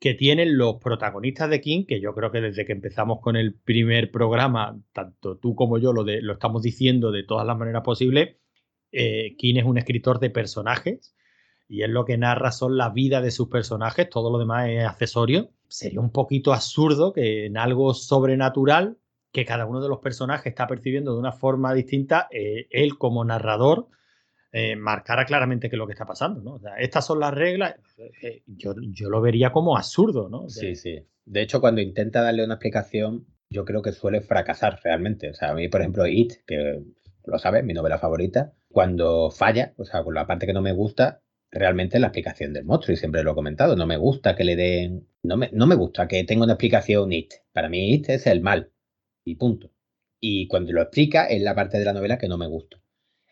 que 0.00 0.14
tienen 0.14 0.56
los 0.56 0.76
protagonistas 0.76 1.50
de 1.50 1.60
King, 1.60 1.84
que 1.86 2.00
yo 2.00 2.14
creo 2.14 2.32
que 2.32 2.40
desde 2.40 2.64
que 2.64 2.72
empezamos 2.72 3.20
con 3.20 3.36
el 3.36 3.54
primer 3.54 4.10
programa, 4.10 4.80
tanto 4.94 5.36
tú 5.36 5.54
como 5.54 5.76
yo 5.76 5.92
lo, 5.92 6.04
de, 6.04 6.22
lo 6.22 6.32
estamos 6.32 6.62
diciendo 6.62 7.12
de 7.12 7.22
todas 7.22 7.46
las 7.46 7.58
maneras 7.58 7.82
posibles, 7.82 8.36
eh, 8.92 9.36
King 9.36 9.56
es 9.56 9.64
un 9.64 9.76
escritor 9.76 10.18
de 10.18 10.30
personajes 10.30 11.14
y 11.68 11.82
es 11.82 11.90
lo 11.90 12.06
que 12.06 12.16
narra 12.16 12.50
son 12.50 12.78
la 12.78 12.88
vida 12.88 13.20
de 13.20 13.30
sus 13.30 13.48
personajes, 13.48 14.08
todo 14.08 14.32
lo 14.32 14.38
demás 14.38 14.70
es 14.70 14.84
accesorio. 14.84 15.50
Sería 15.68 16.00
un 16.00 16.10
poquito 16.10 16.54
absurdo 16.54 17.12
que 17.12 17.44
en 17.44 17.58
algo 17.58 17.92
sobrenatural, 17.92 18.96
que 19.32 19.44
cada 19.44 19.66
uno 19.66 19.82
de 19.82 19.88
los 19.90 19.98
personajes 19.98 20.46
está 20.46 20.66
percibiendo 20.66 21.12
de 21.12 21.20
una 21.20 21.32
forma 21.32 21.74
distinta, 21.74 22.26
eh, 22.32 22.66
él 22.70 22.96
como 22.96 23.22
narrador 23.24 23.88
eh, 24.52 24.76
marcara 24.76 25.24
claramente 25.24 25.68
qué 25.68 25.76
es 25.76 25.78
lo 25.78 25.86
que 25.86 25.92
está 25.92 26.06
pasando, 26.06 26.40
¿no? 26.42 26.54
O 26.54 26.58
sea, 26.58 26.76
estas 26.76 27.06
son 27.06 27.20
las 27.20 27.32
reglas, 27.32 27.76
eh, 28.22 28.42
yo, 28.46 28.74
yo, 28.78 29.08
lo 29.08 29.20
vería 29.20 29.52
como 29.52 29.76
absurdo, 29.76 30.28
¿no? 30.28 30.48
sí, 30.48 30.74
sí. 30.74 31.06
De 31.24 31.42
hecho, 31.42 31.60
cuando 31.60 31.80
intenta 31.80 32.22
darle 32.22 32.44
una 32.44 32.54
explicación, 32.54 33.26
yo 33.50 33.64
creo 33.64 33.82
que 33.82 33.92
suele 33.92 34.20
fracasar 34.20 34.80
realmente. 34.82 35.30
O 35.30 35.34
sea, 35.34 35.50
a 35.50 35.54
mí, 35.54 35.68
por 35.68 35.80
ejemplo, 35.80 36.06
It, 36.06 36.32
que 36.46 36.82
lo 37.24 37.38
sabes, 37.38 37.64
mi 37.64 37.72
novela 37.72 37.98
favorita, 37.98 38.52
cuando 38.68 39.30
falla, 39.30 39.72
o 39.76 39.84
sea, 39.84 40.02
con 40.02 40.14
la 40.14 40.26
parte 40.26 40.46
que 40.46 40.52
no 40.52 40.62
me 40.62 40.72
gusta, 40.72 41.22
realmente 41.52 42.00
la 42.00 42.08
explicación 42.08 42.52
del 42.52 42.64
monstruo, 42.64 42.94
y 42.94 42.96
siempre 42.96 43.22
lo 43.22 43.32
he 43.32 43.34
comentado, 43.34 43.76
no 43.76 43.86
me 43.86 43.96
gusta 43.96 44.34
que 44.34 44.44
le 44.44 44.56
den, 44.56 45.06
no 45.22 45.36
me, 45.36 45.50
no 45.52 45.66
me 45.66 45.74
gusta 45.74 46.08
que 46.08 46.24
tenga 46.24 46.44
una 46.44 46.54
explicación 46.54 47.12
It. 47.12 47.34
Para 47.52 47.68
mí 47.68 47.94
It 47.94 48.08
es 48.10 48.26
el 48.26 48.40
mal, 48.40 48.72
y 49.24 49.36
punto. 49.36 49.70
Y 50.20 50.48
cuando 50.48 50.72
lo 50.72 50.82
explica 50.82 51.26
es 51.26 51.42
la 51.42 51.54
parte 51.54 51.78
de 51.78 51.84
la 51.84 51.92
novela 51.92 52.18
que 52.18 52.28
no 52.28 52.38
me 52.38 52.46
gusta. 52.46 52.79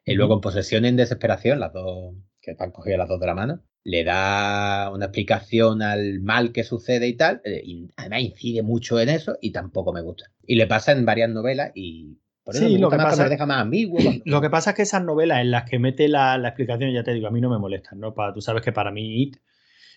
Y 0.09 0.15
luego 0.15 0.35
en 0.35 0.41
posesión 0.41 0.85
en 0.85 0.97
desesperación, 0.97 1.61
las 1.61 1.73
dos, 1.73 2.15
que 2.41 2.53
están 2.53 2.71
cogidas 2.71 2.99
las 2.99 3.09
dos 3.09 3.21
de 3.21 3.27
la 3.27 3.35
mano, 3.35 3.63
le 3.85 4.05
da 4.05 4.91
una 4.93 5.07
explicación 5.07 5.83
al 5.83 6.21
mal 6.21 6.53
que 6.53 6.65
sucede 6.65 7.09
y 7.09 7.17
tal, 7.17 7.41
eh, 7.45 7.63
y 7.65 7.89
además 7.97 8.21
incide 8.21 8.63
mucho 8.63 9.01
en 9.01 9.09
eso 9.09 9.37
y 9.41 9.53
tampoco 9.53 9.93
me 9.93 10.03
gusta. 10.03 10.27
Y 10.47 10.57
le 10.57 10.67
pasa 10.67 10.93
en 10.93 11.05
varias 11.05 11.31
novelas 11.31 11.73
y 11.75 12.19
por 12.49 12.57
eso 12.57 12.67
sí, 12.67 12.79
lo 12.79 12.89
que 12.89 12.97
pasa, 12.97 13.25
me 13.25 13.29
deja 13.29 13.45
más 13.45 13.61
ambiguo. 13.61 13.99
Lo 14.25 14.41
que 14.41 14.49
pasa 14.49 14.71
es 14.71 14.77
que 14.77 14.83
esas 14.83 15.05
novelas 15.05 15.43
en 15.43 15.51
las 15.51 15.69
que 15.69 15.79
mete 15.79 16.09
la, 16.09 16.39
la, 16.39 16.49
explicación, 16.49 16.91
ya 16.95 17.03
te 17.05 17.13
digo, 17.13 17.27
a 17.27 17.31
mí 17.31 17.43
no 17.43 17.51
me 17.51 17.59
molestan, 17.59 18.01
¿no? 18.01 18.15
Para, 18.15 18.33
tú 18.33 18.41
sabes 18.41 18.63
que 18.63 18.73
para 18.73 18.91
mí 18.91 19.23
It, 19.23 19.37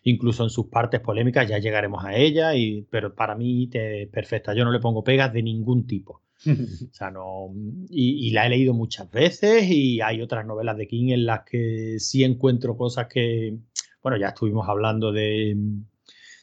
incluso 0.04 0.44
en 0.44 0.50
sus 0.50 0.68
partes 0.68 1.00
polémicas, 1.00 1.48
ya 1.48 1.60
llegaremos 1.60 2.04
a 2.04 2.14
ella, 2.14 2.54
y, 2.54 2.82
pero 2.92 3.16
para 3.16 3.36
mí 3.36 3.64
It 3.64 3.76
es 3.76 4.10
perfecta. 4.10 4.54
Yo 4.54 4.66
no 4.66 4.72
le 4.74 4.80
pongo 4.80 5.02
pegas 5.02 5.32
de 5.32 5.44
ningún 5.44 5.88
tipo. 5.88 6.24
O 6.48 6.94
sea, 6.94 7.12
no. 7.12 7.54
Y, 7.90 8.32
la 8.32 8.46
he 8.46 8.50
leído 8.50 8.74
muchas 8.74 9.10
veces 9.12 9.70
y 9.70 10.02
hay 10.02 10.22
otras 10.22 10.46
novelas 10.46 10.78
de 10.78 10.88
King 10.88 11.10
en 11.10 11.26
las 11.26 11.42
que 11.44 11.98
sí 12.00 12.24
encuentro 12.24 12.78
cosas 12.78 13.08
que. 13.08 13.58
Bueno, 14.02 14.18
ya 14.18 14.30
estuvimos 14.30 14.68
hablando 14.68 15.12
de, 15.12 15.56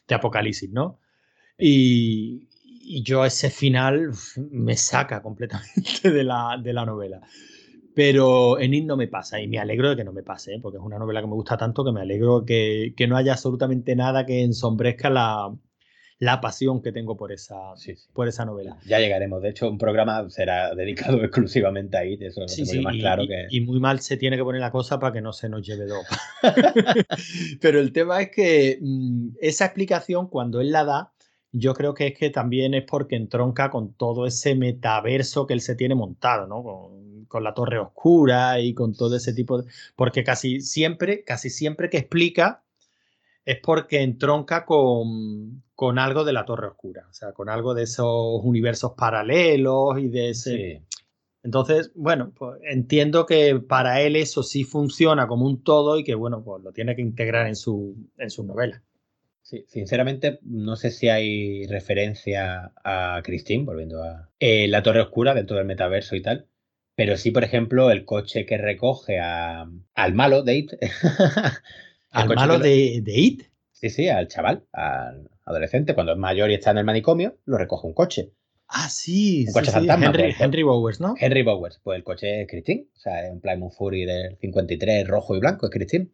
de 0.07 0.15
Apocalipsis, 0.15 0.71
¿no? 0.71 0.99
Y, 1.57 2.47
yo 3.03 3.23
ese 3.23 3.51
final 3.51 4.11
me 4.49 4.75
saca 4.75 5.21
completamente 5.21 6.09
de 6.11 6.23
la, 6.23 6.59
de 6.61 6.73
la 6.73 6.85
novela. 6.85 7.21
Pero 7.93 8.59
en 8.59 8.73
It 8.73 8.85
no 8.85 8.97
me 8.97 9.07
pasa 9.07 9.41
y 9.41 9.47
me 9.47 9.59
alegro 9.59 9.89
de 9.89 9.97
que 9.97 10.03
no 10.03 10.13
me 10.13 10.23
pase, 10.23 10.55
¿eh? 10.55 10.59
porque 10.61 10.77
es 10.77 10.83
una 10.83 10.97
novela 10.97 11.21
que 11.21 11.27
me 11.27 11.33
gusta 11.33 11.57
tanto 11.57 11.83
que 11.83 11.91
me 11.91 12.01
alegro 12.01 12.45
que, 12.45 12.93
que 12.95 13.07
no 13.07 13.17
haya 13.17 13.33
absolutamente 13.33 13.95
nada 13.95 14.25
que 14.25 14.41
ensombrezca 14.41 15.09
la, 15.09 15.53
la 16.19 16.41
pasión 16.41 16.81
que 16.81 16.91
tengo 16.91 17.15
por 17.15 17.31
esa, 17.31 17.73
por 18.13 18.27
esa 18.27 18.43
novela. 18.43 18.77
Ya 18.85 18.99
llegaremos. 18.99 19.41
De 19.41 19.49
hecho, 19.49 19.69
un 19.69 19.77
programa 19.77 20.29
será 20.29 20.75
dedicado 20.75 21.17
exclusivamente 21.23 21.97
a 21.97 22.05
IT. 22.05 22.21
Eso 22.21 22.45
sí, 22.47 22.81
más 22.81 22.95
claro 22.95 23.23
y, 23.23 23.27
que... 23.27 23.47
y 23.49 23.61
muy 23.61 23.79
mal 23.79 24.01
se 24.01 24.17
tiene 24.17 24.35
que 24.35 24.43
poner 24.43 24.59
la 24.59 24.71
cosa 24.71 24.99
para 24.99 25.13
que 25.13 25.21
no 25.21 25.31
se 25.31 25.47
nos 25.47 25.65
lleve 25.65 25.85
dos. 25.85 26.05
Pero 27.61 27.79
el 27.79 27.93
tema 27.93 28.21
es 28.21 28.31
que 28.31 28.79
mm, 28.81 29.29
esa 29.39 29.65
explicación, 29.65 30.27
cuando 30.27 30.59
él 30.59 30.71
la 30.71 30.83
da, 30.83 31.13
yo 31.53 31.73
creo 31.73 31.93
que 31.93 32.07
es 32.07 32.17
que 32.17 32.29
también 32.29 32.73
es 32.73 32.83
porque 32.83 33.15
entronca 33.15 33.71
con 33.71 33.93
todo 33.93 34.27
ese 34.27 34.55
metaverso 34.55 35.47
que 35.47 35.53
él 35.53 35.61
se 35.61 35.75
tiene 35.75 35.95
montado, 35.95 36.47
¿no? 36.47 36.61
Con, 36.61 37.25
con, 37.25 37.43
la 37.45 37.53
torre 37.53 37.79
oscura 37.79 38.59
y 38.59 38.73
con 38.73 38.93
todo 38.93 39.15
ese 39.15 39.33
tipo 39.33 39.61
de... 39.61 39.71
Porque 39.95 40.25
casi 40.25 40.59
siempre, 40.59 41.23
casi 41.23 41.49
siempre 41.49 41.89
que 41.89 41.97
explica 41.97 42.61
es 43.45 43.59
porque 43.61 44.01
entronca 44.01 44.65
con, 44.65 45.63
con 45.75 45.97
algo 45.99 46.23
de 46.23 46.33
la 46.33 46.45
Torre 46.45 46.67
Oscura, 46.67 47.07
o 47.09 47.13
sea, 47.13 47.31
con 47.33 47.49
algo 47.49 47.73
de 47.73 47.83
esos 47.83 48.41
universos 48.43 48.93
paralelos 48.97 49.99
y 49.99 50.09
de 50.09 50.29
ese... 50.29 50.83
Entonces, 51.41 51.91
bueno, 51.95 52.33
pues 52.35 52.59
entiendo 52.69 53.25
que 53.25 53.59
para 53.59 54.01
él 54.01 54.17
eso 54.17 54.43
sí 54.43 54.65
funciona 54.65 55.27
como 55.27 55.45
un 55.45 55.63
todo 55.63 55.97
y 55.97 56.03
que, 56.03 56.15
bueno, 56.15 56.43
pues 56.43 56.61
lo 56.63 56.73
tiene 56.73 56.95
que 56.95 57.01
integrar 57.01 57.47
en 57.47 57.55
su, 57.55 57.95
en 58.17 58.29
sus 58.29 58.45
novelas. 58.45 58.81
Sí, 59.41 59.65
sinceramente, 59.67 60.39
no 60.43 60.75
sé 60.75 60.91
si 60.91 61.09
hay 61.09 61.65
referencia 61.65 62.71
a 62.83 63.21
Christine, 63.23 63.63
volviendo 63.63 64.03
a 64.03 64.29
eh, 64.39 64.67
la 64.67 64.83
Torre 64.83 65.01
Oscura 65.01 65.33
dentro 65.33 65.57
del 65.57 65.65
metaverso 65.65 66.15
y 66.15 66.21
tal. 66.21 66.45
Pero 66.93 67.17
sí, 67.17 67.31
por 67.31 67.43
ejemplo, 67.43 67.89
el 67.89 68.05
coche 68.05 68.45
que 68.45 68.57
recoge 68.57 69.19
a, 69.19 69.67
al 69.95 70.13
malo 70.13 70.43
It. 70.45 70.73
¿Al 72.11 72.29
malo 72.29 72.59
de, 72.59 73.01
de, 73.03 73.19
It? 73.19 73.43
Sí, 73.71 73.89
sí, 73.89 74.09
al 74.09 74.27
chaval, 74.27 74.65
al 74.73 75.29
adolescente. 75.45 75.93
Cuando 75.93 76.13
es 76.13 76.17
mayor 76.17 76.49
y 76.49 76.55
está 76.55 76.71
en 76.71 76.79
el 76.79 76.85
manicomio, 76.85 77.37
lo 77.45 77.57
recoge 77.57 77.87
un 77.87 77.93
coche. 77.93 78.33
Ah, 78.67 78.87
sí, 78.89 79.45
un 79.47 79.53
coche 79.53 79.67
sí, 79.67 79.71
fantasma. 79.71 80.05
Henry, 80.07 80.23
pues, 80.23 80.41
Henry, 80.41 80.63
Bowers, 80.63 80.99
¿no? 80.99 81.15
Henry 81.17 81.43
Bowers. 81.43 81.79
Pues 81.83 81.97
el 81.97 82.03
coche 82.03 82.41
es 82.41 82.47
Christine. 82.47 82.87
O 82.95 82.99
sea, 82.99 83.25
es 83.25 83.31
un 83.31 83.41
Plymouth 83.41 83.73
Fury 83.73 84.05
del 84.05 84.37
53, 84.37 85.07
rojo 85.07 85.35
y 85.35 85.39
blanco, 85.39 85.65
es 85.65 85.71
Christine. 85.71 86.09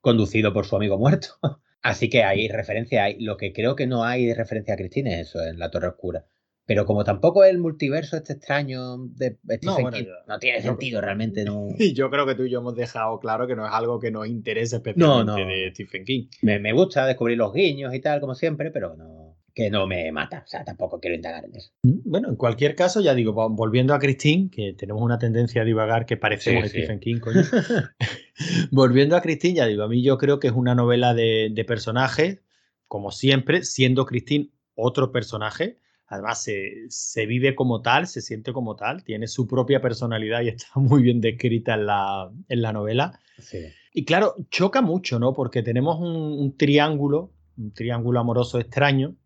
Conducido 0.00 0.52
por 0.52 0.66
su 0.66 0.76
amigo 0.76 0.98
muerto. 0.98 1.28
Así 1.82 2.08
que 2.08 2.24
hay 2.24 2.48
referencia. 2.48 3.04
Hay, 3.04 3.20
lo 3.20 3.36
que 3.36 3.52
creo 3.52 3.76
que 3.76 3.86
no 3.86 4.04
hay 4.04 4.26
de 4.26 4.34
referencia 4.34 4.74
a 4.74 4.76
Christine 4.76 5.20
es 5.20 5.28
eso, 5.28 5.42
en 5.42 5.58
La 5.58 5.70
Torre 5.70 5.88
Oscura. 5.88 6.26
Pero 6.66 6.84
como 6.84 7.04
tampoco 7.04 7.44
el 7.44 7.58
multiverso 7.58 8.16
este 8.16 8.34
extraño 8.34 8.98
de 8.98 9.38
Stephen 9.44 9.60
No, 9.62 9.74
bueno, 9.80 9.96
King 9.96 10.06
no 10.26 10.38
tiene 10.38 10.60
sentido 10.60 11.00
realmente, 11.00 11.44
no. 11.44 11.68
Y 11.78 11.94
yo 11.94 12.10
creo 12.10 12.26
que 12.26 12.34
tú 12.34 12.44
y 12.44 12.50
yo 12.50 12.58
hemos 12.58 12.74
dejado 12.74 13.18
claro 13.20 13.46
que 13.46 13.54
no 13.54 13.64
es 13.64 13.72
algo 13.72 14.00
que 14.00 14.10
nos 14.10 14.26
interese 14.26 14.76
especialmente 14.76 15.32
No, 15.32 15.38
no. 15.38 15.46
de 15.46 15.70
Stephen 15.72 16.04
King. 16.04 16.26
Me, 16.42 16.58
me 16.58 16.72
gusta 16.72 17.06
descubrir 17.06 17.38
los 17.38 17.52
guiños 17.52 17.94
y 17.94 18.00
tal, 18.00 18.20
como 18.20 18.34
siempre, 18.34 18.70
pero 18.70 18.96
no 18.96 19.26
que 19.56 19.70
no 19.70 19.86
me 19.86 20.12
mata. 20.12 20.42
O 20.44 20.46
sea, 20.46 20.64
tampoco 20.64 21.00
quiero 21.00 21.16
indagar 21.16 21.46
en 21.46 21.56
eso. 21.56 21.72
Bueno, 21.82 22.28
en 22.28 22.36
cualquier 22.36 22.74
caso, 22.74 23.00
ya 23.00 23.14
digo, 23.14 23.32
volviendo 23.48 23.94
a 23.94 23.98
Christine, 23.98 24.50
que 24.50 24.74
tenemos 24.74 25.02
una 25.02 25.18
tendencia 25.18 25.62
a 25.62 25.64
divagar 25.64 26.04
que 26.04 26.18
parecemos 26.18 26.64
Sí, 26.64 26.68
sí. 26.68 26.78
Stephen 26.82 27.00
King, 27.00 27.20
coño. 27.20 27.40
volviendo 28.70 29.16
a 29.16 29.22
Christine, 29.22 29.54
ya 29.54 29.66
digo, 29.66 29.82
a 29.82 29.88
mí 29.88 30.02
yo 30.02 30.18
creo 30.18 30.40
que 30.40 30.48
es 30.48 30.52
una 30.52 30.74
novela 30.74 31.14
de, 31.14 31.48
de 31.50 31.64
personajes, 31.64 32.42
como 32.86 33.10
siempre, 33.10 33.62
siendo 33.62 34.04
Christine 34.04 34.50
otro 34.74 35.10
personaje. 35.10 35.78
Además, 36.08 36.42
se, 36.42 36.86
se 36.88 37.26
vive 37.26 37.54
como 37.54 37.82
tal, 37.82 38.06
se 38.06 38.20
siente 38.20 38.52
como 38.52 38.76
tal, 38.76 39.02
tiene 39.02 39.26
su 39.26 39.46
propia 39.46 39.80
personalidad 39.80 40.42
y 40.42 40.48
está 40.48 40.68
muy 40.76 41.02
bien 41.02 41.20
descrita 41.20 41.74
en 41.74 41.86
la, 41.86 42.30
en 42.48 42.62
la 42.62 42.72
novela. 42.72 43.20
Sí. 43.38 43.66
Y 43.92 44.04
claro, 44.04 44.34
choca 44.50 44.82
mucho, 44.82 45.18
¿no? 45.18 45.32
Porque 45.32 45.62
tenemos 45.62 45.98
un, 45.98 46.16
un 46.16 46.56
triángulo, 46.56 47.32
un 47.56 47.72
triángulo 47.72 48.20
amoroso 48.20 48.60
extraño. 48.60 49.16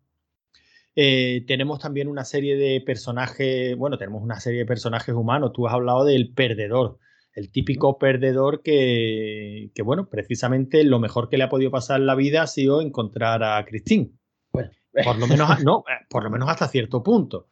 Eh, 0.95 1.45
tenemos 1.47 1.79
también 1.79 2.07
una 2.07 2.25
serie 2.25 2.57
de 2.57 2.81
personajes, 2.81 3.75
bueno, 3.77 3.97
tenemos 3.97 4.21
una 4.23 4.39
serie 4.39 4.59
de 4.59 4.65
personajes 4.65 5.15
humanos. 5.15 5.53
Tú 5.53 5.67
has 5.67 5.73
hablado 5.73 6.03
del 6.03 6.33
perdedor, 6.33 6.99
el 7.33 7.51
típico 7.51 7.97
perdedor 7.97 8.61
que, 8.61 9.71
que, 9.73 9.81
bueno, 9.83 10.09
precisamente 10.09 10.83
lo 10.83 10.99
mejor 10.99 11.29
que 11.29 11.37
le 11.37 11.43
ha 11.43 11.49
podido 11.49 11.71
pasar 11.71 12.01
en 12.01 12.07
la 12.07 12.15
vida 12.15 12.41
ha 12.43 12.47
sido 12.47 12.81
encontrar 12.81 13.43
a 13.43 13.63
Christine. 13.65 14.11
Bueno, 14.51 14.71
Por 15.03 15.17
lo 15.17 15.27
menos, 15.27 15.63
no, 15.63 15.83
por 16.09 16.23
lo 16.23 16.29
menos 16.29 16.49
hasta 16.49 16.67
cierto 16.67 17.01
punto. 17.03 17.47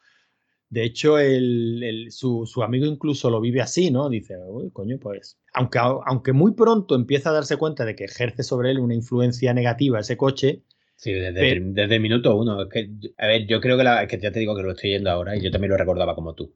De 0.70 0.84
hecho, 0.84 1.18
el, 1.18 1.82
el- 1.84 2.12
su, 2.12 2.46
su 2.46 2.62
amigo 2.62 2.86
incluso 2.86 3.30
lo 3.30 3.42
vive 3.42 3.62
así, 3.62 3.90
¿no? 3.92 4.08
Dice, 4.10 4.36
uy, 4.48 4.70
coño, 4.72 4.98
pues. 5.00 5.40
Aunque, 5.54 5.80
aunque 5.80 6.32
muy 6.34 6.54
pronto 6.54 6.94
empieza 6.96 7.30
a 7.30 7.34
darse 7.34 7.58
cuenta 7.58 7.86
de 7.86 7.96
que 7.96 8.04
ejerce 8.06 8.44
sobre 8.44 8.70
él 8.72 8.80
una 8.80 8.94
influencia 8.94 9.54
negativa 9.54 10.00
ese 10.00 10.18
coche, 10.18 10.64
Sí, 10.96 11.14
desde, 11.14 11.40
Pero- 11.40 11.62
desde 11.70 11.96
el 11.96 12.02
minuto 12.02 12.36
uno. 12.36 12.62
Es 12.64 12.68
que, 12.70 12.90
a 13.18 13.26
ver, 13.28 13.48
yo 13.48 13.62
creo 13.62 13.78
que, 13.78 13.86
la, 13.86 14.04
es 14.04 14.10
que 14.10 14.20
ya 14.20 14.34
te 14.34 14.40
digo 14.40 14.54
que 14.54 14.64
lo 14.64 14.72
estoy 14.72 14.90
yendo 14.92 15.10
ahora 15.10 15.38
y 15.38 15.42
yo 15.42 15.50
también 15.50 15.72
lo 15.72 15.78
recordaba 15.78 16.14
como 16.14 16.36
tú. 16.36 16.54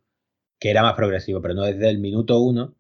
Que 0.59 0.69
era 0.69 0.81
más 0.81 0.95
progresivo, 0.95 1.41
pero 1.41 1.53
no 1.53 1.63
desde 1.63 1.89
el 1.89 1.97
minuto 1.99 2.39
uno. 2.39 2.75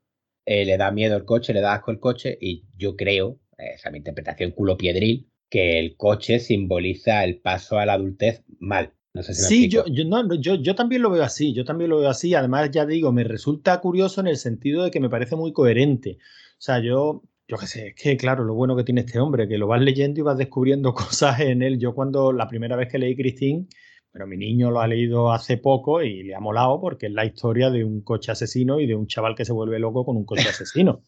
eh, 0.45 0.65
le 0.65 0.75
da 0.77 0.91
miedo 0.91 1.15
el 1.15 1.23
coche, 1.23 1.53
le 1.53 1.61
da 1.61 1.73
asco 1.75 1.91
el 1.91 2.01
coche 2.01 2.37
y 2.41 2.65
yo 2.77 2.97
creo, 2.97 3.39
esa 3.57 3.87
es 3.87 3.91
mi 3.93 3.97
interpretación 3.99 4.51
culo 4.51 4.75
piedril, 4.75 5.29
que 5.53 5.77
el 5.77 5.95
coche 5.97 6.39
simboliza 6.39 7.23
el 7.23 7.37
paso 7.37 7.77
a 7.77 7.85
la 7.85 7.93
adultez 7.93 8.43
mal. 8.57 8.91
No 9.13 9.21
sé 9.21 9.35
si 9.35 9.43
Sí, 9.43 9.69
yo, 9.69 9.85
yo, 9.85 10.03
no, 10.03 10.33
yo, 10.33 10.55
yo 10.55 10.73
también 10.73 11.03
lo 11.03 11.11
veo 11.11 11.21
así, 11.21 11.53
yo 11.53 11.63
también 11.63 11.91
lo 11.91 11.99
veo 11.99 12.09
así. 12.09 12.33
Además, 12.33 12.71
ya 12.71 12.87
digo, 12.87 13.11
me 13.11 13.23
resulta 13.23 13.79
curioso 13.79 14.19
en 14.19 14.25
el 14.25 14.37
sentido 14.37 14.83
de 14.83 14.89
que 14.89 14.99
me 14.99 15.11
parece 15.11 15.35
muy 15.35 15.53
coherente. 15.53 16.17
O 16.53 16.57
sea, 16.57 16.79
yo, 16.79 17.21
yo 17.47 17.57
qué 17.57 17.67
sé, 17.67 17.87
es 17.89 17.93
que 17.93 18.17
claro, 18.17 18.45
lo 18.45 18.55
bueno 18.55 18.75
que 18.75 18.83
tiene 18.83 19.01
este 19.01 19.19
hombre, 19.19 19.47
que 19.47 19.59
lo 19.59 19.67
vas 19.67 19.79
leyendo 19.79 20.21
y 20.21 20.23
vas 20.23 20.39
descubriendo 20.39 20.91
cosas 20.95 21.39
en 21.41 21.61
él. 21.61 21.77
Yo 21.77 21.93
cuando 21.93 22.33
la 22.33 22.47
primera 22.47 22.75
vez 22.75 22.91
que 22.91 22.97
leí 22.97 23.15
Christine, 23.15 23.67
bueno, 24.11 24.25
mi 24.25 24.37
niño 24.37 24.71
lo 24.71 24.81
ha 24.81 24.87
leído 24.87 25.31
hace 25.31 25.57
poco 25.57 26.01
y 26.01 26.23
le 26.23 26.33
ha 26.33 26.39
molado 26.39 26.81
porque 26.81 27.05
es 27.05 27.13
la 27.13 27.25
historia 27.25 27.69
de 27.69 27.83
un 27.83 28.01
coche 28.01 28.31
asesino 28.31 28.79
y 28.79 28.87
de 28.87 28.95
un 28.95 29.05
chaval 29.05 29.35
que 29.35 29.45
se 29.45 29.53
vuelve 29.53 29.77
loco 29.77 30.03
con 30.03 30.17
un 30.17 30.25
coche 30.25 30.49
asesino. 30.49 31.03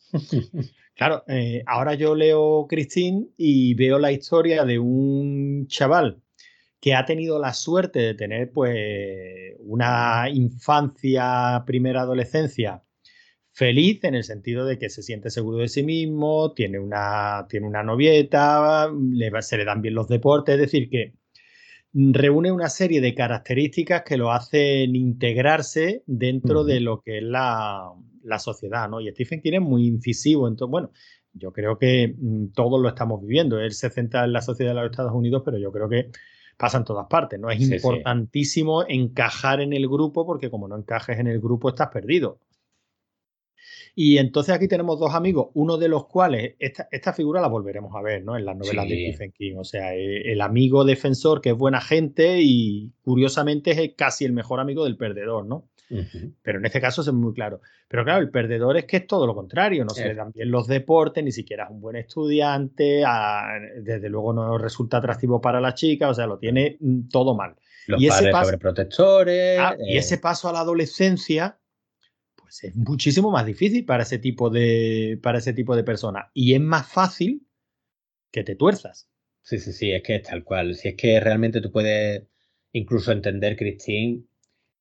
Claro, 0.95 1.23
eh, 1.27 1.61
ahora 1.67 1.93
yo 1.95 2.15
leo 2.15 2.67
Christine 2.69 3.27
y 3.37 3.73
veo 3.73 3.99
la 3.99 4.13
historia 4.13 4.63
de 4.63 4.79
un 4.79 5.67
chaval 5.67 6.21
que 6.79 6.93
ha 6.95 7.05
tenido 7.05 7.37
la 7.39 7.53
suerte 7.53 7.99
de 7.99 8.13
tener 8.13 8.51
pues 8.51 9.55
una 9.59 10.29
infancia, 10.29 11.63
primera 11.65 12.01
adolescencia 12.01 12.83
feliz 13.51 14.03
en 14.03 14.15
el 14.15 14.23
sentido 14.23 14.65
de 14.65 14.77
que 14.77 14.89
se 14.89 15.01
siente 15.01 15.29
seguro 15.29 15.57
de 15.59 15.69
sí 15.69 15.83
mismo, 15.83 16.53
tiene 16.53 16.79
una, 16.79 17.45
tiene 17.49 17.67
una 17.67 17.83
novieta, 17.83 18.89
le 18.91 19.41
se 19.41 19.57
le 19.57 19.65
dan 19.65 19.81
bien 19.81 19.95
los 19.95 20.07
deportes, 20.07 20.55
es 20.55 20.61
decir, 20.61 20.89
que 20.89 21.13
reúne 21.93 22.51
una 22.51 22.69
serie 22.69 23.01
de 23.01 23.15
características 23.15 24.03
que 24.03 24.17
lo 24.17 24.31
hacen 24.31 24.95
integrarse 24.95 26.03
dentro 26.05 26.65
de 26.65 26.81
lo 26.81 27.01
que 27.01 27.19
es 27.19 27.23
la, 27.23 27.91
la 28.25 28.39
sociedad, 28.39 28.89
¿no? 28.89 28.99
Y 29.01 29.09
Stephen 29.11 29.41
King 29.41 29.53
es 29.53 29.61
muy 29.61 29.87
incisivo, 29.87 30.47
entonces, 30.47 30.71
bueno, 30.71 30.91
yo 31.33 31.51
creo 31.51 31.77
que 31.77 32.15
mm, 32.17 32.47
todos 32.53 32.81
lo 32.81 32.87
estamos 32.89 33.21
viviendo. 33.21 33.59
Él 33.59 33.71
se 33.73 33.89
centra 33.89 34.23
en 34.23 34.33
la 34.33 34.41
sociedad 34.41 34.71
de 34.71 34.81
los 34.81 34.91
Estados 34.91 35.13
Unidos, 35.13 35.41
pero 35.45 35.57
yo 35.57 35.71
creo 35.71 35.89
que 35.89 36.09
pasa 36.57 36.77
en 36.77 36.85
todas 36.85 37.07
partes, 37.07 37.39
¿no? 37.39 37.49
Es 37.49 37.59
Sí, 37.59 37.65
sí. 37.65 37.75
importantísimo 37.75 38.85
encajar 38.87 39.59
en 39.61 39.73
el 39.73 39.87
grupo 39.87 40.25
porque 40.25 40.49
como 40.49 40.67
no 40.67 40.77
encajes 40.77 41.19
en 41.19 41.27
el 41.27 41.39
grupo 41.39 41.69
estás 41.69 41.89
perdido. 41.89 42.39
Y 43.97 44.17
entonces 44.17 44.53
aquí 44.53 44.67
tenemos 44.67 44.99
dos 44.99 45.13
amigos, 45.13 45.47
uno 45.53 45.77
de 45.77 45.87
los 45.87 46.05
cuales, 46.07 46.55
esta, 46.59 46.87
esta 46.91 47.13
figura 47.13 47.39
la 47.39 47.47
volveremos 47.47 47.95
a 47.95 48.01
ver, 48.01 48.23
¿no? 48.23 48.35
En 48.37 48.43
las 48.43 48.57
novelas 48.57 48.87
de. 48.89 49.11
Stephen 49.13 49.31
King. 49.31 49.55
O 49.57 49.63
sea, 49.63 49.95
eh, 49.95 50.31
el 50.33 50.41
amigo 50.41 50.83
defensor 50.83 51.39
que 51.39 51.51
es 51.51 51.57
buena 51.57 51.79
gente 51.79 52.41
y 52.41 52.91
curiosamente 53.03 53.71
es 53.71 53.93
casi 53.95 54.25
el 54.25 54.33
mejor 54.33 54.59
amigo 54.59 54.83
del 54.83 54.97
perdedor, 54.97 55.45
¿no? 55.45 55.69
Pero 56.41 56.59
en 56.59 56.65
este 56.65 56.81
caso 56.81 57.01
es 57.01 57.11
muy 57.13 57.33
claro. 57.33 57.61
Pero 57.87 58.03
claro, 58.03 58.21
el 58.21 58.29
perdedor 58.31 58.75
es 58.77 58.85
que 58.85 58.97
es 58.97 59.07
todo 59.07 59.27
lo 59.27 59.35
contrario, 59.35 59.85
no 59.85 59.91
se 59.91 60.07
le 60.07 60.15
dan 60.15 60.31
bien 60.31 60.49
los 60.49 60.67
deportes, 60.67 61.23
ni 61.23 61.31
siquiera 61.31 61.65
es 61.65 61.69
un 61.69 61.79
buen 61.81 61.95
estudiante, 61.95 63.03
a- 63.05 63.59
desde 63.81 64.09
luego 64.09 64.33
no 64.33 64.57
resulta 64.57 64.97
atractivo 64.97 65.39
para 65.39 65.61
la 65.61 65.73
chica, 65.75 66.09
o 66.09 66.13
sea, 66.13 66.25
lo 66.27 66.37
tiene 66.39 66.77
mm, 66.79 67.07
todo 67.09 67.35
mal. 67.35 67.55
Los 67.87 68.01
Y 68.01 68.07
ese 68.07 68.29
paso- 68.31 68.45
sobreprotectores. 68.45 69.59
Ah, 69.59 69.75
y 69.79 69.95
eh, 69.95 69.99
ese 69.99 70.17
paso 70.17 70.49
a 70.49 70.53
la 70.53 70.61
adolescencia, 70.61 71.59
pues 72.35 72.63
es 72.63 72.75
muchísimo 72.75 73.29
más 73.29 73.45
difícil 73.45 73.85
para 73.85 74.03
ese 74.03 74.17
tipo 74.17 74.49
de, 74.49 75.19
para 75.21 75.37
ese 75.37 75.53
tipo 75.53 75.75
de 75.75 75.83
personas. 75.83 76.25
Y 76.33 76.55
es 76.55 76.61
más 76.61 76.87
fácil 76.91 77.45
que 78.31 78.43
te 78.43 78.55
tuerzas. 78.55 79.07
Sí, 79.43 79.59
sí, 79.59 79.71
sí, 79.71 79.91
es 79.91 80.01
que 80.01 80.15
es 80.15 80.23
tal 80.23 80.43
cual. 80.43 80.73
Si 80.73 80.87
es 80.87 80.95
que 80.95 81.19
realmente 81.19 81.61
tú 81.61 81.71
puedes 81.71 82.23
incluso 82.71 83.11
entender, 83.11 83.55
Christine, 83.55 84.23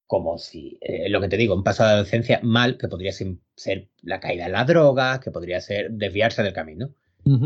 como 0.06 0.38
si, 0.38 0.78
eh, 0.80 1.08
lo 1.08 1.20
que 1.20 1.28
te 1.28 1.36
digo, 1.36 1.54
un 1.54 1.64
paso 1.64 1.82
de 1.82 1.90
adolescencia 1.90 2.40
mal, 2.42 2.76
que 2.76 2.88
podría 2.88 3.12
ser, 3.12 3.36
ser 3.56 3.88
la 4.02 4.20
caída 4.20 4.46
en 4.46 4.52
las 4.52 4.66
drogas, 4.66 5.20
que 5.20 5.30
podría 5.30 5.60
ser 5.60 5.90
desviarse 5.90 6.42
del 6.42 6.52
camino. 6.52 6.94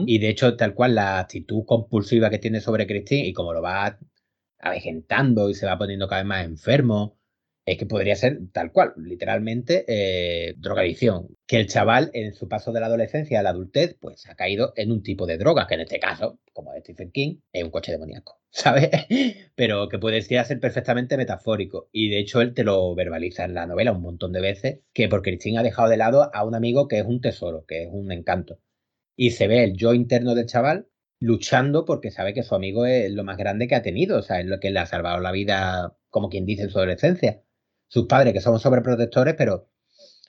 Y 0.06 0.18
de 0.18 0.28
hecho, 0.28 0.56
tal 0.56 0.74
cual, 0.74 0.96
la 0.96 1.20
actitud 1.20 1.64
compulsiva 1.64 2.30
que 2.30 2.38
tiene 2.38 2.60
sobre 2.60 2.88
Christine 2.88 3.28
y 3.28 3.32
como 3.32 3.52
lo 3.52 3.62
va 3.62 3.96
avejentando 4.58 5.50
y 5.50 5.54
se 5.54 5.66
va 5.66 5.78
poniendo 5.78 6.08
cada 6.08 6.22
vez 6.22 6.28
más 6.28 6.44
enfermo, 6.44 7.17
es 7.70 7.76
que 7.76 7.86
podría 7.86 8.16
ser 8.16 8.38
tal 8.52 8.72
cual, 8.72 8.94
literalmente 8.96 9.84
eh, 9.86 10.54
drogadicción. 10.56 11.36
Que 11.46 11.60
el 11.60 11.68
chaval 11.68 12.10
en 12.14 12.32
su 12.32 12.48
paso 12.48 12.72
de 12.72 12.80
la 12.80 12.86
adolescencia 12.86 13.40
a 13.40 13.42
la 13.42 13.50
adultez, 13.50 13.96
pues 14.00 14.26
ha 14.26 14.34
caído 14.34 14.72
en 14.76 14.90
un 14.90 15.02
tipo 15.02 15.26
de 15.26 15.36
droga, 15.36 15.66
que 15.66 15.74
en 15.74 15.80
este 15.80 15.98
caso, 16.00 16.38
como 16.54 16.72
es 16.72 16.82
Stephen 16.82 17.10
King, 17.10 17.40
es 17.52 17.64
un 17.64 17.70
coche 17.70 17.92
demoníaco, 17.92 18.40
¿sabes? 18.50 18.88
Pero 19.54 19.88
que 19.88 19.98
puede 19.98 20.22
ser 20.22 20.60
perfectamente 20.60 21.18
metafórico. 21.18 21.90
Y 21.92 22.08
de 22.08 22.20
hecho 22.20 22.40
él 22.40 22.54
te 22.54 22.64
lo 22.64 22.94
verbaliza 22.94 23.44
en 23.44 23.54
la 23.54 23.66
novela 23.66 23.92
un 23.92 24.02
montón 24.02 24.32
de 24.32 24.40
veces, 24.40 24.80
que 24.94 25.08
porque 25.08 25.32
Christine 25.32 25.58
ha 25.58 25.62
dejado 25.62 25.90
de 25.90 25.98
lado 25.98 26.34
a 26.34 26.44
un 26.44 26.54
amigo 26.54 26.88
que 26.88 26.98
es 26.98 27.04
un 27.04 27.20
tesoro, 27.20 27.66
que 27.66 27.82
es 27.82 27.88
un 27.92 28.10
encanto. 28.12 28.60
Y 29.14 29.32
se 29.32 29.46
ve 29.46 29.64
el 29.64 29.76
yo 29.76 29.92
interno 29.92 30.34
del 30.34 30.46
chaval 30.46 30.88
luchando 31.20 31.84
porque 31.84 32.10
sabe 32.10 32.32
que 32.32 32.42
su 32.42 32.54
amigo 32.54 32.86
es 32.86 33.10
lo 33.12 33.24
más 33.24 33.36
grande 33.36 33.68
que 33.68 33.74
ha 33.74 33.82
tenido, 33.82 34.18
o 34.18 34.22
sea, 34.22 34.40
es 34.40 34.46
lo 34.46 34.60
que 34.60 34.70
le 34.70 34.78
ha 34.78 34.86
salvado 34.86 35.20
la 35.20 35.32
vida, 35.32 35.96
como 36.08 36.28
quien 36.28 36.46
dice 36.46 36.62
en 36.62 36.70
su 36.70 36.78
adolescencia. 36.78 37.42
Sus 37.88 38.06
padres, 38.06 38.32
que 38.32 38.40
son 38.40 38.60
sobreprotectores, 38.60 39.34
pero 39.34 39.68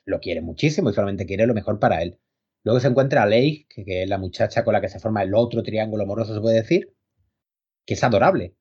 lo 0.05 0.19
quiere 0.19 0.41
muchísimo 0.41 0.89
y 0.89 0.93
solamente 0.93 1.25
quiere 1.25 1.45
lo 1.45 1.53
mejor 1.53 1.79
para 1.79 2.01
él. 2.01 2.19
Luego 2.63 2.79
se 2.79 2.87
encuentra 2.87 3.23
a 3.23 3.25
Leigh, 3.25 3.67
que, 3.69 3.85
que 3.85 4.03
es 4.03 4.09
la 4.09 4.17
muchacha 4.17 4.63
con 4.63 4.73
la 4.73 4.81
que 4.81 4.89
se 4.89 4.99
forma 4.99 5.23
el 5.23 5.33
otro 5.33 5.63
triángulo 5.63 6.03
amoroso, 6.03 6.33
se 6.33 6.41
puede 6.41 6.55
decir, 6.55 6.93
que 7.85 7.93
es 7.93 8.03
adorable. 8.03 8.55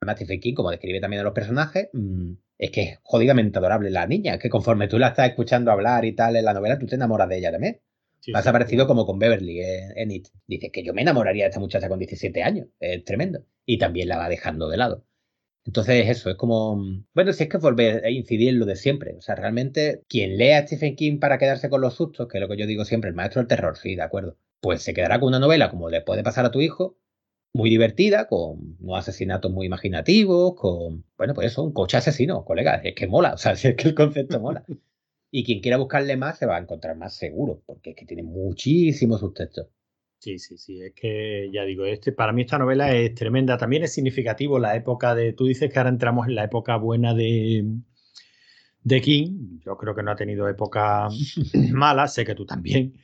Además, 0.00 0.16
Stephen 0.16 0.40
King, 0.40 0.54
como 0.54 0.70
describe 0.70 1.00
también 1.00 1.20
a 1.20 1.24
los 1.24 1.32
personajes, 1.32 1.88
mm, 1.92 2.32
es 2.58 2.70
que 2.70 2.82
es 2.82 2.98
jodidamente 3.02 3.58
adorable 3.58 3.90
la 3.90 4.06
niña. 4.06 4.34
Es 4.34 4.40
que 4.40 4.48
conforme 4.48 4.88
tú 4.88 4.98
la 4.98 5.08
estás 5.08 5.28
escuchando 5.28 5.70
hablar 5.70 6.04
y 6.04 6.14
tal 6.14 6.36
en 6.36 6.44
la 6.44 6.54
novela, 6.54 6.78
tú 6.78 6.86
te 6.86 6.96
enamoras 6.96 7.28
de 7.28 7.38
ella 7.38 7.52
también. 7.52 7.80
Sí, 8.20 8.32
Pasa 8.32 8.52
parecido 8.52 8.86
como 8.86 9.04
con 9.04 9.18
Beverly 9.18 9.60
en, 9.60 9.98
en 9.98 10.10
It. 10.12 10.28
Dice 10.46 10.70
que 10.70 10.84
yo 10.84 10.94
me 10.94 11.02
enamoraría 11.02 11.44
de 11.44 11.48
esta 11.50 11.60
muchacha 11.60 11.88
con 11.88 11.98
17 11.98 12.42
años. 12.42 12.68
Es 12.78 13.04
tremendo. 13.04 13.44
Y 13.66 13.78
también 13.78 14.08
la 14.08 14.16
va 14.16 14.28
dejando 14.28 14.68
de 14.68 14.76
lado. 14.76 15.04
Entonces, 15.64 16.08
eso 16.08 16.30
es 16.30 16.36
como. 16.36 16.76
Bueno, 17.14 17.32
si 17.32 17.44
es 17.44 17.48
que 17.48 17.58
volver 17.58 18.04
a 18.04 18.10
incidir 18.10 18.48
en 18.48 18.58
lo 18.58 18.66
de 18.66 18.76
siempre. 18.76 19.14
O 19.16 19.20
sea, 19.20 19.36
realmente, 19.36 20.02
quien 20.08 20.36
lea 20.36 20.58
a 20.58 20.66
Stephen 20.66 20.96
King 20.96 21.18
para 21.20 21.38
quedarse 21.38 21.70
con 21.70 21.80
los 21.80 21.94
sustos, 21.94 22.28
que 22.28 22.38
es 22.38 22.42
lo 22.42 22.48
que 22.48 22.56
yo 22.56 22.66
digo 22.66 22.84
siempre, 22.84 23.10
el 23.10 23.16
maestro 23.16 23.40
del 23.40 23.48
terror, 23.48 23.76
sí, 23.78 23.94
de 23.94 24.02
acuerdo. 24.02 24.36
Pues 24.60 24.82
se 24.82 24.94
quedará 24.94 25.20
con 25.20 25.28
una 25.28 25.38
novela 25.38 25.70
como 25.70 25.88
le 25.88 26.00
puede 26.02 26.22
pasar 26.22 26.44
a 26.44 26.50
tu 26.50 26.60
hijo, 26.60 26.98
muy 27.54 27.70
divertida, 27.70 28.28
con 28.28 28.76
unos 28.80 28.98
asesinatos 28.98 29.52
muy 29.52 29.66
imaginativos, 29.66 30.54
con. 30.56 31.04
Bueno, 31.16 31.34
pues 31.34 31.52
eso, 31.52 31.62
un 31.62 31.72
coche 31.72 31.96
asesino, 31.98 32.44
colega. 32.44 32.76
Es 32.84 32.94
que 32.94 33.06
mola. 33.06 33.34
O 33.34 33.38
sea, 33.38 33.56
si 33.56 33.68
es 33.68 33.76
que 33.76 33.88
el 33.88 33.94
concepto 33.94 34.40
mola. 34.40 34.64
Y 35.30 35.44
quien 35.44 35.60
quiera 35.60 35.78
buscarle 35.78 36.16
más 36.16 36.38
se 36.38 36.46
va 36.46 36.56
a 36.56 36.60
encontrar 36.60 36.96
más 36.96 37.14
seguro, 37.16 37.62
porque 37.66 37.90
es 37.90 37.96
que 37.96 38.04
tiene 38.06 38.22
muchísimos 38.22 39.20
subtextos. 39.20 39.68
Sí, 40.22 40.38
sí, 40.38 40.56
sí, 40.56 40.80
es 40.80 40.92
que 40.94 41.50
ya 41.52 41.64
digo, 41.64 41.84
este, 41.84 42.12
para 42.12 42.32
mí 42.32 42.42
esta 42.42 42.56
novela 42.58 42.92
es 42.94 43.12
tremenda. 43.14 43.56
También 43.58 43.82
es 43.82 43.92
significativo 43.92 44.58
la 44.58 44.76
época 44.76 45.14
de, 45.16 45.32
tú 45.32 45.46
dices 45.46 45.70
que 45.72 45.78
ahora 45.80 45.90
entramos 45.90 46.28
en 46.28 46.36
la 46.36 46.44
época 46.44 46.76
buena 46.76 47.12
de, 47.12 47.64
de 48.84 49.00
King. 49.00 49.58
Yo 49.64 49.76
creo 49.76 49.94
que 49.94 50.02
no 50.02 50.10
ha 50.12 50.16
tenido 50.16 50.48
época 50.48 51.08
mala, 51.72 52.08
sé 52.08 52.24
que 52.24 52.34
tú 52.34 52.46
también. 52.46 52.94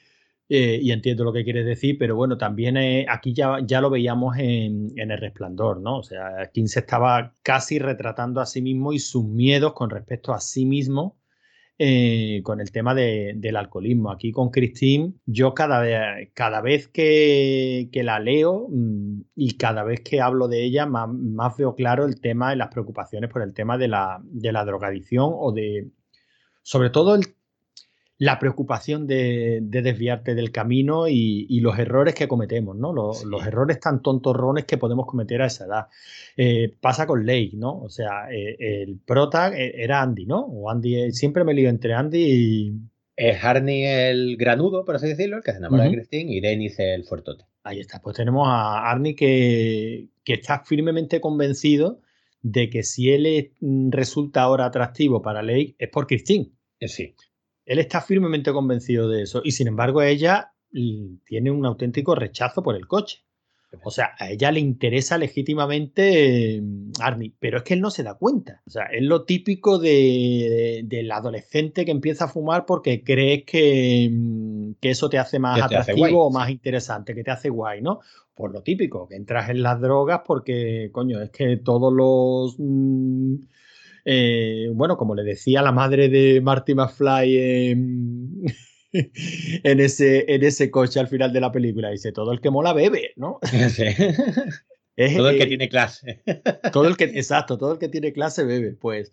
eh, 0.50 0.80
y 0.82 0.92
entiendo 0.92 1.24
lo 1.24 1.32
que 1.34 1.44
quieres 1.44 1.66
decir, 1.66 1.98
pero 1.98 2.16
bueno, 2.16 2.38
también 2.38 2.76
eh, 2.78 3.06
aquí 3.08 3.34
ya, 3.34 3.58
ya 3.66 3.80
lo 3.82 3.90
veíamos 3.90 4.38
en, 4.38 4.92
en 4.96 5.12
El 5.12 5.18
Resplandor, 5.20 5.80
¿no? 5.80 5.98
O 6.00 6.04
sea, 6.04 6.50
King 6.54 6.66
se 6.68 6.80
estaba 6.80 7.34
casi 7.44 7.78
retratando 7.80 8.40
a 8.42 8.46
sí 8.46 8.62
mismo 8.62 8.92
y 8.94 9.00
sus 9.00 9.24
miedos 9.26 9.74
con 9.74 9.90
respecto 9.90 10.34
a 10.34 10.40
sí 10.40 10.66
mismo 10.66 11.17
eh, 11.78 12.40
con 12.44 12.60
el 12.60 12.72
tema 12.72 12.94
de- 12.94 13.34
del 13.36 13.56
alcoholismo. 13.56 14.10
Aquí 14.10 14.32
con 14.32 14.50
Christine, 14.50 15.12
yo 15.26 15.54
cada 15.54 15.80
vez, 15.80 16.30
cada 16.34 16.60
vez 16.60 16.88
que, 16.88 17.88
que 17.92 18.02
la 18.02 18.18
leo 18.20 18.66
mm, 18.68 19.20
y 19.36 19.56
cada 19.56 19.84
vez 19.84 20.00
que 20.00 20.20
hablo 20.20 20.48
de 20.48 20.64
ella, 20.64 20.86
más, 20.86 21.08
más 21.08 21.56
veo 21.56 21.74
claro 21.74 22.04
el 22.04 22.20
tema 22.20 22.52
y 22.52 22.58
las 22.58 22.68
preocupaciones 22.68 23.30
por 23.30 23.42
el 23.42 23.54
tema 23.54 23.78
de 23.78 23.88
la, 23.88 24.20
de 24.24 24.52
la 24.52 24.64
drogadicción 24.64 25.30
o 25.32 25.52
de, 25.52 25.88
sobre 26.62 26.90
todo, 26.90 27.14
el- 27.14 27.26
la 28.20 28.38
preocupación 28.40 29.06
de, 29.06 29.60
de 29.62 29.80
desviarte 29.82 30.34
del 30.34 30.50
camino 30.50 31.06
y, 31.08 31.46
y 31.48 31.60
los 31.60 31.78
errores 31.78 32.14
que 32.14 32.26
cometemos, 32.26 32.76
¿no? 32.76 32.92
Los, 32.92 33.20
Sí. 33.20 33.26
los 33.28 33.46
errores 33.46 33.78
tan 33.78 34.02
tontorrones 34.02 34.64
que 34.64 34.76
podemos 34.76 35.06
cometer 35.06 35.40
a 35.42 35.46
esa 35.46 35.66
edad. 35.66 35.86
Eh, 36.36 36.74
pasa 36.80 37.06
con 37.06 37.24
Lake, 37.24 37.52
¿no? 37.54 37.78
O 37.80 37.88
sea, 37.88 38.28
eh, 38.32 38.56
el 38.58 38.98
prota 38.98 39.56
eh, 39.56 39.72
era 39.76 40.02
Andy, 40.02 40.26
¿no? 40.26 40.40
O 40.40 40.68
Andy, 40.70 41.12
siempre 41.12 41.44
me 41.44 41.54
lío 41.54 41.68
entre 41.68 41.94
Andy 41.94 42.18
y. 42.18 42.72
Es 43.20 43.42
Harney 43.42 43.84
el 43.84 44.36
granudo, 44.36 44.84
por 44.84 44.94
así 44.94 45.08
decirlo, 45.08 45.38
el 45.38 45.42
que 45.42 45.50
se 45.50 45.58
enamora 45.58 45.84
de 45.84 45.90
Christine, 45.90 46.32
y 46.36 46.40
Dennis 46.40 46.78
el 46.78 47.02
fuertote. 47.04 47.44
Ahí 47.64 47.80
está. 47.80 48.00
Pues 48.00 48.16
tenemos 48.16 48.46
a 48.48 48.88
Arnie 48.88 49.16
que, 49.16 50.06
que 50.24 50.34
está 50.34 50.60
firmemente 50.64 51.20
convencido 51.20 52.00
de 52.42 52.70
que 52.70 52.84
si 52.84 53.10
él 53.10 53.26
es- 53.26 53.48
mm, 53.60 53.90
resulta 53.90 54.42
ahora 54.42 54.66
atractivo 54.66 55.20
para 55.20 55.42
Lake 55.42 55.74
es 55.80 55.88
por 55.88 56.06
Christine. 56.06 56.50
Sí. 56.80 57.14
Él 57.68 57.78
está 57.78 58.00
firmemente 58.00 58.50
convencido 58.50 59.10
de 59.10 59.22
eso. 59.22 59.42
Y 59.44 59.52
sin 59.52 59.68
embargo, 59.68 60.00
ella 60.00 60.54
tiene 60.72 61.50
un 61.50 61.66
auténtico 61.66 62.14
rechazo 62.14 62.62
por 62.62 62.74
el 62.74 62.86
coche. 62.86 63.18
O 63.84 63.90
sea, 63.90 64.12
a 64.18 64.30
ella 64.30 64.50
le 64.50 64.60
interesa 64.60 65.18
legítimamente 65.18 66.54
eh, 66.56 66.62
Arnie, 66.98 67.34
pero 67.38 67.58
es 67.58 67.64
que 67.64 67.74
él 67.74 67.82
no 67.82 67.90
se 67.90 68.02
da 68.02 68.14
cuenta. 68.14 68.62
O 68.66 68.70
sea, 68.70 68.84
es 68.84 69.02
lo 69.02 69.24
típico 69.24 69.78
de, 69.78 70.80
del 70.86 71.12
adolescente 71.12 71.84
que 71.84 71.90
empieza 71.90 72.24
a 72.24 72.28
fumar 72.28 72.64
porque 72.64 73.04
crees 73.04 73.44
que, 73.44 74.08
mm, 74.10 74.70
que 74.80 74.88
eso 74.88 75.10
te 75.10 75.18
hace 75.18 75.38
más 75.38 75.56
te 75.56 75.76
atractivo 75.76 76.24
o 76.24 76.30
más 76.30 76.48
interesante, 76.48 77.14
que 77.14 77.22
te 77.22 77.30
hace 77.30 77.50
guay, 77.50 77.82
¿no? 77.82 78.00
Por 78.34 78.50
lo 78.50 78.62
típico, 78.62 79.06
que 79.06 79.16
entras 79.16 79.50
en 79.50 79.62
las 79.62 79.78
drogas 79.78 80.22
porque, 80.26 80.88
coño, 80.90 81.20
es 81.20 81.28
que 81.28 81.58
todos 81.58 81.92
los... 81.92 82.54
mm, 82.58 83.34
eh, 84.10 84.70
bueno, 84.72 84.96
como 84.96 85.14
le 85.14 85.22
decía 85.22 85.60
la 85.60 85.70
madre 85.70 86.08
de 86.08 86.40
Marty 86.40 86.74
McFly 86.74 87.36
en, 87.36 88.42
en, 88.92 89.80
ese, 89.80 90.24
en 90.34 90.42
ese 90.42 90.70
coche 90.70 90.98
al 90.98 91.08
final 91.08 91.30
de 91.30 91.42
la 91.42 91.52
película, 91.52 91.90
dice, 91.90 92.10
todo 92.10 92.32
el 92.32 92.40
que 92.40 92.48
mola 92.48 92.72
bebe, 92.72 93.12
¿no? 93.16 93.38
Sí. 93.68 93.84
Es, 94.96 95.14
Todo 95.14 95.28
el 95.28 95.36
que 95.36 95.44
eh, 95.44 95.48
tiene 95.48 95.68
clase. 95.68 96.22
todo 96.72 96.88
el 96.88 96.96
que, 96.96 97.04
exacto, 97.04 97.58
todo 97.58 97.74
el 97.74 97.78
que 97.78 97.90
tiene 97.90 98.14
clase 98.14 98.44
bebe. 98.44 98.72
Pues 98.72 99.12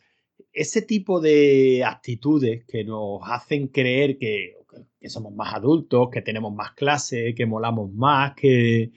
ese 0.54 0.82
tipo 0.82 1.20
de 1.20 1.84
actitudes 1.86 2.64
que 2.66 2.86
nos 2.86 3.20
hacen 3.26 3.68
creer 3.68 4.18
que, 4.18 4.54
que 5.00 5.10
somos 5.10 5.34
más 5.34 5.54
adultos, 5.54 6.08
que 6.10 6.22
tenemos 6.22 6.54
más 6.54 6.72
clase, 6.72 7.36
que 7.36 7.46
molamos 7.46 7.94
más, 7.94 8.34
que, 8.34 8.94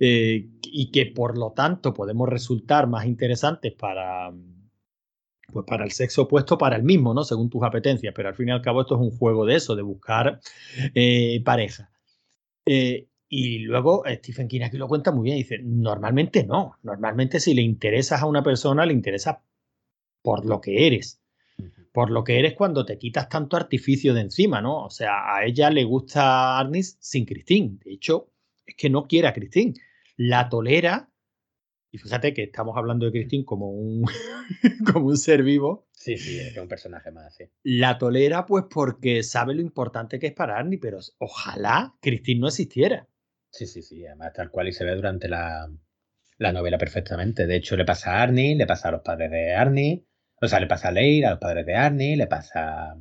eh, 0.00 0.48
y 0.62 0.90
que 0.90 1.06
por 1.06 1.38
lo 1.38 1.52
tanto 1.52 1.94
podemos 1.94 2.28
resultar 2.28 2.86
más 2.86 3.06
interesantes 3.06 3.72
para, 3.72 4.30
pues 5.52 5.66
para 5.66 5.84
el 5.84 5.92
sexo 5.92 6.22
opuesto, 6.22 6.58
para 6.58 6.76
el 6.76 6.82
mismo, 6.82 7.14
¿no? 7.14 7.24
Según 7.24 7.50
tus 7.50 7.62
apetencias. 7.62 8.12
Pero 8.14 8.28
al 8.28 8.34
fin 8.34 8.48
y 8.48 8.52
al 8.52 8.62
cabo 8.62 8.82
esto 8.82 8.94
es 8.94 9.00
un 9.00 9.10
juego 9.10 9.44
de 9.46 9.56
eso, 9.56 9.76
de 9.76 9.82
buscar 9.82 10.40
eh, 10.94 11.42
pareja. 11.44 11.90
Eh, 12.64 13.08
y 13.28 13.60
luego 13.60 14.04
eh, 14.06 14.16
Stephen 14.16 14.48
King 14.48 14.62
aquí 14.62 14.76
lo 14.76 14.88
cuenta 14.88 15.12
muy 15.12 15.24
bien. 15.24 15.36
Dice, 15.36 15.60
normalmente 15.62 16.44
no. 16.44 16.76
Normalmente 16.82 17.40
si 17.40 17.54
le 17.54 17.62
interesas 17.62 18.22
a 18.22 18.26
una 18.26 18.42
persona, 18.42 18.86
le 18.86 18.92
interesa 18.92 19.42
por 20.22 20.44
lo 20.46 20.60
que 20.60 20.86
eres. 20.86 21.20
Por 21.92 22.10
lo 22.10 22.24
que 22.24 22.38
eres 22.38 22.54
cuando 22.54 22.84
te 22.84 22.98
quitas 22.98 23.28
tanto 23.28 23.56
artificio 23.56 24.14
de 24.14 24.22
encima, 24.22 24.60
¿no? 24.60 24.84
O 24.84 24.90
sea, 24.90 25.34
a 25.34 25.44
ella 25.44 25.70
le 25.70 25.84
gusta 25.84 26.58
Arnis 26.58 26.96
sin 27.00 27.24
Christine. 27.26 27.78
De 27.84 27.92
hecho, 27.92 28.30
es 28.64 28.74
que 28.76 28.90
no 28.90 29.06
quiere 29.06 29.28
a 29.28 29.32
Christine. 29.32 29.74
La 30.16 30.48
tolera. 30.48 31.09
Y 31.92 31.98
fíjate 31.98 32.32
que 32.32 32.44
estamos 32.44 32.76
hablando 32.76 33.06
de 33.06 33.12
Christine 33.12 33.44
como 33.44 33.70
un, 33.70 34.04
como 34.92 35.06
un 35.06 35.16
ser 35.16 35.42
vivo. 35.42 35.88
Sí, 35.92 36.16
sí, 36.16 36.38
es 36.38 36.56
un 36.56 36.68
personaje 36.68 37.10
más 37.10 37.26
así. 37.26 37.44
La 37.62 37.98
tolera, 37.98 38.46
pues, 38.46 38.64
porque 38.70 39.22
sabe 39.22 39.54
lo 39.54 39.60
importante 39.60 40.18
que 40.18 40.28
es 40.28 40.32
para 40.32 40.56
Arnie, 40.56 40.78
pero 40.78 40.98
ojalá 41.18 41.94
Christine 42.00 42.40
no 42.40 42.46
existiera. 42.48 43.08
Sí, 43.50 43.66
sí, 43.66 43.82
sí. 43.82 44.06
Además, 44.06 44.32
tal 44.32 44.50
cual 44.50 44.68
y 44.68 44.72
se 44.72 44.84
ve 44.84 44.94
durante 44.94 45.28
la, 45.28 45.68
la 46.38 46.52
novela 46.52 46.78
perfectamente. 46.78 47.46
De 47.46 47.56
hecho, 47.56 47.76
le 47.76 47.84
pasa 47.84 48.12
a 48.12 48.22
Arnie, 48.22 48.54
le 48.54 48.66
pasa 48.66 48.88
a 48.88 48.92
los 48.92 49.02
padres 49.02 49.30
de 49.30 49.54
Arnie, 49.54 50.06
o 50.40 50.48
sea, 50.48 50.60
le 50.60 50.66
pasa 50.66 50.88
a 50.88 50.92
Leir, 50.92 51.26
a 51.26 51.30
los 51.30 51.38
padres 51.38 51.66
de 51.66 51.74
Arnie, 51.74 52.16
le 52.16 52.26
pasa 52.26 52.96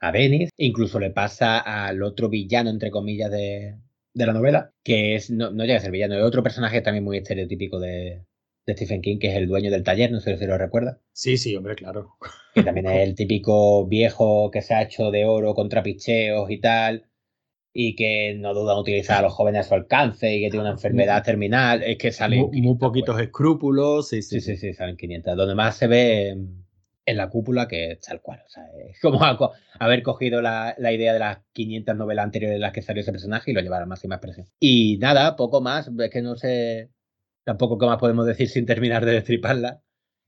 a 0.00 0.12
Dennis, 0.12 0.50
incluso 0.56 0.98
le 0.98 1.10
pasa 1.10 1.58
al 1.58 2.02
otro 2.02 2.28
villano, 2.28 2.70
entre 2.70 2.90
comillas, 2.90 3.30
de, 3.30 3.76
de 4.14 4.26
la 4.26 4.32
novela, 4.32 4.72
que 4.82 5.14
es, 5.14 5.30
no, 5.30 5.50
no 5.50 5.64
llega 5.64 5.78
a 5.78 5.80
ser 5.80 5.90
villano, 5.90 6.14
es 6.16 6.22
otro 6.24 6.42
personaje 6.42 6.80
también 6.80 7.04
muy 7.04 7.18
estereotípico 7.18 7.80
de, 7.80 8.24
de 8.66 8.74
Stephen 8.74 9.02
King, 9.02 9.18
que 9.18 9.28
es 9.28 9.36
el 9.36 9.48
dueño 9.48 9.70
del 9.70 9.84
taller, 9.84 10.10
no 10.10 10.20
sé 10.20 10.36
si 10.36 10.46
lo 10.46 10.58
recuerda. 10.58 11.00
Sí, 11.12 11.36
sí, 11.36 11.56
hombre, 11.56 11.74
claro. 11.74 12.16
que 12.54 12.62
también 12.62 12.86
es 12.86 13.08
el 13.08 13.14
típico 13.14 13.86
viejo 13.86 14.50
que 14.50 14.62
se 14.62 14.74
ha 14.74 14.82
hecho 14.82 15.10
de 15.10 15.24
oro 15.24 15.54
contra 15.54 15.82
picheos 15.82 16.50
y 16.50 16.60
tal, 16.60 17.06
y 17.74 17.96
que 17.96 18.34
no 18.38 18.52
duda 18.54 18.74
en 18.74 18.80
utilizar 18.80 19.18
a 19.18 19.22
los 19.22 19.32
jóvenes 19.32 19.66
a 19.66 19.68
su 19.68 19.74
alcance 19.74 20.34
y 20.34 20.42
que 20.42 20.50
tiene 20.50 20.64
una 20.64 20.72
enfermedad 20.72 21.22
terminal, 21.22 21.82
es 21.82 21.96
que 21.96 22.12
sale 22.12 22.36
Muy, 22.36 22.60
muy 22.60 22.76
poquitos 22.76 23.18
escrúpulos. 23.20 24.08
Sí, 24.08 24.20
sí, 24.22 24.40
Sí, 24.40 24.56
sí, 24.56 24.56
sí, 24.58 24.74
salen 24.74 24.96
500. 24.96 25.36
Donde 25.36 25.54
más 25.54 25.76
se 25.76 25.86
ve 25.86 26.36
en, 27.06 27.16
la 27.16 27.28
cúpula 27.28 27.68
que 27.68 27.92
es 27.92 28.00
tal 28.00 28.20
cual. 28.20 28.42
O 28.46 28.48
sea, 28.50 28.64
es 28.88 29.00
como 29.00 29.22
ha- 29.24 29.38
haber 29.78 30.02
cogido 30.02 30.42
la, 30.42 30.74
la 30.78 30.92
idea 30.92 31.12
de 31.12 31.18
las 31.18 31.38
500 31.52 31.96
novelas 31.96 32.24
anteriores 32.24 32.56
en 32.56 32.62
las 32.62 32.72
que 32.72 32.82
salió 32.82 33.02
ese 33.02 33.12
personaje 33.12 33.50
y 33.50 33.54
lo 33.54 33.60
llevar 33.60 33.82
a 33.82 33.86
máxima 33.86 34.16
expresión. 34.16 34.46
Y 34.60 34.98
nada, 34.98 35.36
poco 35.36 35.60
más. 35.60 35.90
Es 35.98 36.10
que 36.10 36.22
no 36.22 36.36
sé 36.36 36.90
tampoco 37.44 37.78
qué 37.78 37.86
más 37.86 37.98
podemos 37.98 38.26
decir 38.26 38.48
sin 38.48 38.66
terminar 38.66 39.04
de 39.04 39.12
destriparla. 39.12 39.82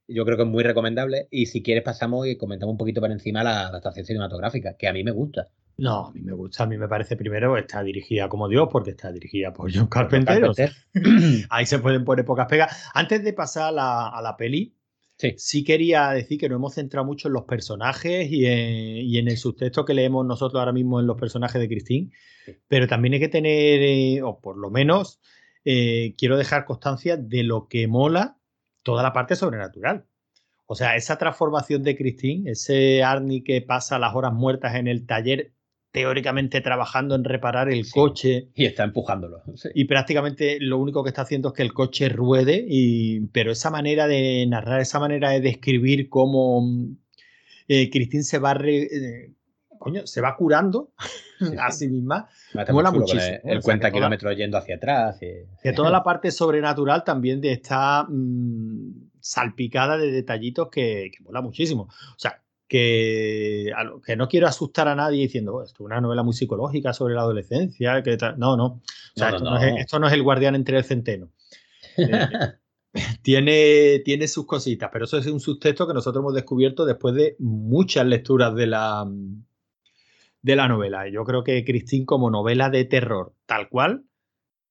Yo 0.07 0.25
creo 0.25 0.37
que 0.37 0.43
es 0.43 0.49
muy 0.49 0.63
recomendable. 0.63 1.29
Y 1.31 1.47
si 1.47 1.63
quieres 1.63 1.83
pasamos 1.83 2.27
y 2.27 2.37
comentamos 2.37 2.73
un 2.73 2.79
poquito 2.79 3.01
por 3.01 3.11
encima 3.11 3.43
la 3.43 3.69
adaptación 3.69 4.05
cinematográfica, 4.05 4.77
que 4.77 4.89
a 4.89 4.93
mí 4.93 5.03
me 5.03 5.13
gusta. 5.13 5.49
No, 5.77 6.07
a 6.07 6.13
mí 6.13 6.21
me 6.21 6.33
gusta, 6.33 6.63
a 6.63 6.67
mí 6.67 6.77
me 6.77 6.87
parece 6.87 7.17
primero 7.17 7.57
está 7.57 7.83
dirigida 7.83 8.29
como 8.29 8.49
Dios, 8.49 8.69
porque 8.71 8.91
está 8.91 9.11
dirigida 9.11 9.53
por 9.53 9.75
John 9.75 9.89
Carpenter. 9.89 10.41
Carpenter. 10.41 10.73
ahí 11.51 11.67
se 11.67 11.81
pueden 11.81 12.05
poner 12.05 12.25
pocas 12.25 12.47
pegas. 12.47 12.91
Antes 12.95 13.25
de 13.25 13.33
pasar 13.33 13.71
a 13.71 13.73
la, 13.73 14.09
a 14.09 14.23
la 14.23 14.37
peli, 14.37 14.77
Sí. 15.17 15.35
sí 15.37 15.65
quería 15.65 16.11
decir 16.11 16.39
que 16.41 16.49
nos 16.49 16.57
hemos 16.57 16.75
centrado 16.75 17.07
mucho 17.07 17.29
en 17.29 17.35
los 17.35 17.45
personajes 17.45 18.29
y 18.31 18.47
en, 18.47 18.97
y 19.07 19.19
en 19.19 19.29
el 19.29 19.37
subtexto 19.37 19.85
que 19.85 19.95
leemos 19.95 20.27
nosotros 20.27 20.59
ahora 20.59 20.73
mismo 20.73 20.99
en 21.01 21.07
los 21.07 21.17
personajes 21.19 21.61
de 21.61 21.69
Christine, 21.69 22.11
Sí. 22.45 22.53
pero 22.69 22.87
también 22.89 23.15
hay 23.15 23.21
que 23.21 23.29
tener, 23.29 23.81
eh, 23.83 24.23
o 24.23 24.41
por 24.41 24.59
lo 24.59 24.71
menos 24.71 25.21
eh, 25.65 26.15
quiero 26.19 26.37
dejar 26.37 26.65
constancia 26.67 27.17
de 27.17 27.43
lo 27.43 27.69
que 27.69 27.87
mola 27.89 28.39
toda 28.83 29.03
la 29.03 29.13
parte 29.15 29.35
sobrenatural. 29.37 30.05
O 30.67 30.75
sea, 30.75 30.97
esa 30.97 31.17
transformación 31.17 31.83
de 31.83 31.97
Christine, 31.97 32.51
ese 32.51 33.03
Arnie 33.03 33.45
que 33.45 33.63
pasa 33.63 33.99
las 33.99 34.15
horas 34.15 34.33
muertas 34.35 34.75
en 34.75 34.89
el 34.89 35.07
taller, 35.07 35.53
teóricamente 35.95 36.61
trabajando 36.61 37.15
en 37.15 37.23
reparar 37.23 37.71
el 37.71 37.89
coche. 37.89 38.49
Y 38.53 38.65
está 38.65 38.83
empujándolo. 38.83 39.45
Y 39.77 39.85
prácticamente 39.85 40.59
lo 40.59 40.79
único 40.79 41.05
que 41.05 41.11
está 41.11 41.23
haciendo 41.23 41.51
es 41.51 41.55
que 41.55 41.63
el 41.63 41.73
coche 41.73 42.09
ruede, 42.09 42.65
y, 42.69 43.21
pero 43.29 43.53
esa 43.53 43.71
manera 43.71 44.09
de 44.09 44.45
narrar, 44.49 44.81
esa 44.81 44.99
manera 44.99 45.31
de 45.31 45.41
describir 45.41 46.09
cómo 46.09 46.69
eh, 47.69 47.91
Cristín 47.91 48.25
se 48.25 48.41
va, 48.41 48.59
eh, 48.65 49.31
coño, 49.79 50.05
se 50.05 50.21
va 50.21 50.35
curando 50.35 50.91
a 51.61 51.71
sí 51.71 51.87
misma, 51.87 52.29
mola 52.73 52.91
muchísimo. 52.91 53.39
El, 53.45 53.63
cuenta 53.63 53.93
kilómetros 53.93 54.37
yendo 54.37 54.59
hacia 54.59 54.75
atrás. 54.75 55.21
Que 55.21 55.73
toda 55.73 55.93
la 55.93 56.03
parte 56.03 56.33
sobrenatural 56.33 57.05
también 57.05 57.39
está 57.45 58.05
mm, 58.09 59.11
salpicada 59.21 59.97
de 59.97 60.11
detallitos 60.11 60.71
que, 60.71 61.13
que 61.17 61.23
mola 61.23 61.41
muchísimo. 61.41 61.83
O 61.85 62.19
sea, 62.19 62.44
que, 62.75 63.71
que 64.05 64.17
no 64.17 64.27
quiero 64.27 64.49
asustar 64.49 64.89
a 64.89 64.97
nadie 64.97 65.23
diciendo, 65.23 65.55
oh, 65.55 65.63
esto 65.63 65.85
es 65.85 65.87
una 65.87 66.01
novela 66.01 66.25
muy 66.25 66.33
psicológica 66.33 66.93
sobre 66.93 67.15
la 67.15 67.21
adolescencia. 67.21 68.03
Que 68.03 68.19
no, 68.37 68.57
no. 68.57 68.83
esto, 69.15 70.01
no. 70.01 70.09
es, 70.09 70.13
el 70.13 70.23
guardián 70.25 70.57
entre 70.57 70.79
el 70.79 70.83
centeno. 70.83 71.31
Eh, 71.97 72.09
tiene, 73.23 74.03
tiene 74.05 74.27
sus 74.27 74.45
cositas, 74.45 74.91
pero 74.93 75.05
eso 75.05 75.19
es 75.19 75.27
un 75.29 75.39
subtexto 75.39 75.87
que 75.87 75.95
nosotros 75.95 76.21
hemos 76.21 76.35
descubierto 76.35 76.85
después 76.85 77.15
de 77.15 77.37
muchas 77.39 78.07
lecturas 78.07 78.57
de 78.57 78.67
la, 78.67 79.09
de 80.43 80.57
la 80.57 80.67
novela. 80.67 81.09
Yo 81.09 81.23
creo 81.23 81.45
que 81.45 81.65
Christine 81.65 82.07
como 82.07 82.29
novela 82.29 82.71
de 82.71 82.87
terror, 82.87 83.35
tal 83.47 83.69
cual, 83.69 84.03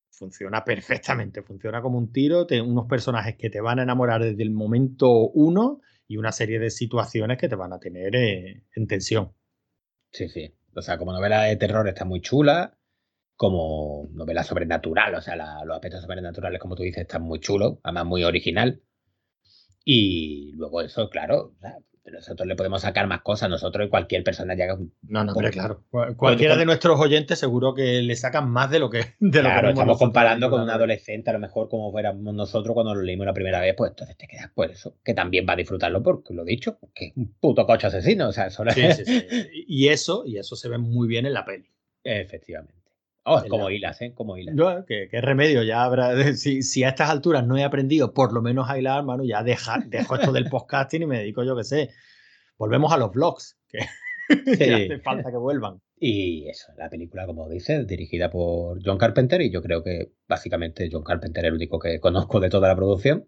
funciona 0.09 0.65
perfectamente, 0.65 1.41
funciona 1.41 1.81
como 1.81 1.97
un 1.97 2.11
tiro, 2.11 2.47
tiene 2.47 2.63
unos 2.63 2.85
personajes 2.85 3.37
que 3.37 3.49
te 3.49 3.61
van 3.61 3.79
a 3.79 3.83
enamorar 3.83 4.21
desde 4.21 4.43
el 4.43 4.51
momento 4.51 5.09
uno 5.29 5.79
y 6.13 6.17
una 6.17 6.31
serie 6.31 6.59
de 6.59 6.69
situaciones 6.69 7.39
que 7.39 7.49
te 7.49 7.55
van 7.55 7.73
a 7.73 7.79
tener 7.79 8.15
eh, 8.15 8.63
en 8.75 8.87
tensión. 8.87 9.33
Sí, 10.11 10.29
sí. 10.29 10.55
O 10.75 10.81
sea, 10.81 10.99
como 10.99 11.11
novela 11.11 11.43
de 11.43 11.55
terror 11.55 11.87
está 11.87 12.05
muy 12.05 12.21
chula, 12.21 12.77
como 13.35 14.07
novela 14.11 14.43
sobrenatural, 14.43 15.15
o 15.15 15.21
sea, 15.21 15.35
los 15.65 15.75
aspectos 15.75 16.03
sobrenaturales, 16.03 16.59
como 16.59 16.75
tú 16.75 16.83
dices, 16.83 17.01
están 17.01 17.23
muy 17.23 17.39
chulos, 17.39 17.79
además 17.81 18.05
muy 18.05 18.23
original. 18.23 18.83
Y 19.83 20.51
luego 20.53 20.81
eso, 20.81 21.09
claro, 21.09 21.55
nosotros 22.11 22.47
le 22.47 22.55
podemos 22.55 22.81
sacar 22.81 23.07
más 23.07 23.21
cosas, 23.21 23.49
nosotros 23.49 23.87
y 23.87 23.89
cualquier 23.89 24.23
persona 24.23 24.55
llega. 24.55 24.77
No, 25.03 25.23
no, 25.23 25.33
pero 25.33 25.51
claro. 25.51 25.83
Cualquiera 26.17 26.57
de 26.57 26.65
nuestros 26.65 26.99
oyentes 26.99 27.39
seguro 27.39 27.73
que 27.73 28.01
le 28.01 28.15
sacan 28.15 28.49
más 28.49 28.69
de 28.69 28.79
lo 28.79 28.89
que. 28.89 29.05
De 29.19 29.39
claro, 29.39 29.69
estamos 29.69 29.97
comparando 29.97 30.49
con 30.49 30.61
un 30.61 30.69
adolescente, 30.69 31.29
a 31.29 31.33
lo 31.33 31.39
mejor 31.39 31.69
como 31.69 31.91
fuéramos 31.91 32.33
nosotros 32.33 32.73
cuando 32.73 32.93
lo 32.93 33.01
leímos 33.01 33.25
la 33.25 33.33
primera 33.33 33.61
vez, 33.61 33.73
pues 33.75 33.91
entonces 33.91 34.17
te 34.17 34.27
quedas 34.27 34.49
por 34.53 34.69
eso, 34.69 34.97
que 35.03 35.13
también 35.13 35.45
va 35.47 35.53
a 35.53 35.57
disfrutarlo 35.57 36.03
porque 36.03 36.33
lo 36.33 36.43
he 36.43 36.45
dicho, 36.45 36.77
que 36.93 37.07
es 37.07 37.17
un 37.17 37.33
puto 37.39 37.65
coche 37.65 37.87
asesino, 37.87 38.27
o 38.27 38.31
sea, 38.31 38.47
eso 38.47 38.63
sí, 38.73 38.81
sí, 38.93 39.05
sí. 39.05 39.25
Y 39.67 39.87
eso, 39.87 40.23
y 40.25 40.37
eso 40.37 40.55
se 40.55 40.69
ve 40.69 40.77
muy 40.77 41.07
bien 41.07 41.25
en 41.25 41.33
la 41.33 41.45
peli. 41.45 41.69
Efectivamente. 42.03 42.82
Oh, 43.25 43.41
como 43.47 43.69
hilas, 43.69 44.01
¿eh? 44.01 44.13
Como 44.13 44.37
hilas. 44.37 44.53
No, 44.53 44.85
¿qué, 44.85 45.07
remedio 45.11 45.63
ya 45.63 45.83
habrá. 45.83 46.13
Si, 46.35 46.61
si, 46.61 46.83
a 46.83 46.89
estas 46.89 47.09
alturas 47.09 47.45
no 47.45 47.57
he 47.57 47.63
aprendido 47.63 48.13
por 48.13 48.33
lo 48.33 48.41
menos 48.41 48.69
a 48.69 48.77
hilar, 48.77 49.03
mano, 49.03 49.23
ya 49.23 49.43
deja, 49.43 49.79
dejo 49.85 50.15
esto 50.15 50.31
del 50.31 50.45
podcasting 50.49 51.03
y 51.03 51.05
me 51.05 51.19
dedico, 51.19 51.43
yo 51.43 51.55
que 51.55 51.63
sé. 51.63 51.89
Volvemos 52.57 52.91
a 52.91 52.97
los 52.97 53.11
vlogs, 53.11 53.57
que, 53.67 53.79
hace 54.29 54.99
falta 54.99 55.31
que 55.31 55.37
vuelvan. 55.37 55.81
Y 55.97 56.49
eso, 56.49 56.73
la 56.77 56.89
película, 56.89 57.25
como 57.25 57.47
dices, 57.47 57.87
dirigida 57.87 58.29
por 58.29 58.79
John 58.83 58.97
Carpenter, 58.97 59.41
y 59.41 59.49
yo 59.49 59.61
creo 59.61 59.83
que 59.83 60.11
básicamente 60.27 60.89
John 60.91 61.03
Carpenter 61.03 61.45
es 61.45 61.47
el 61.47 61.55
único 61.55 61.79
que 61.79 61.99
conozco 61.99 62.41
de 62.41 62.49
toda 62.49 62.67
la 62.67 62.75
producción. 62.75 63.27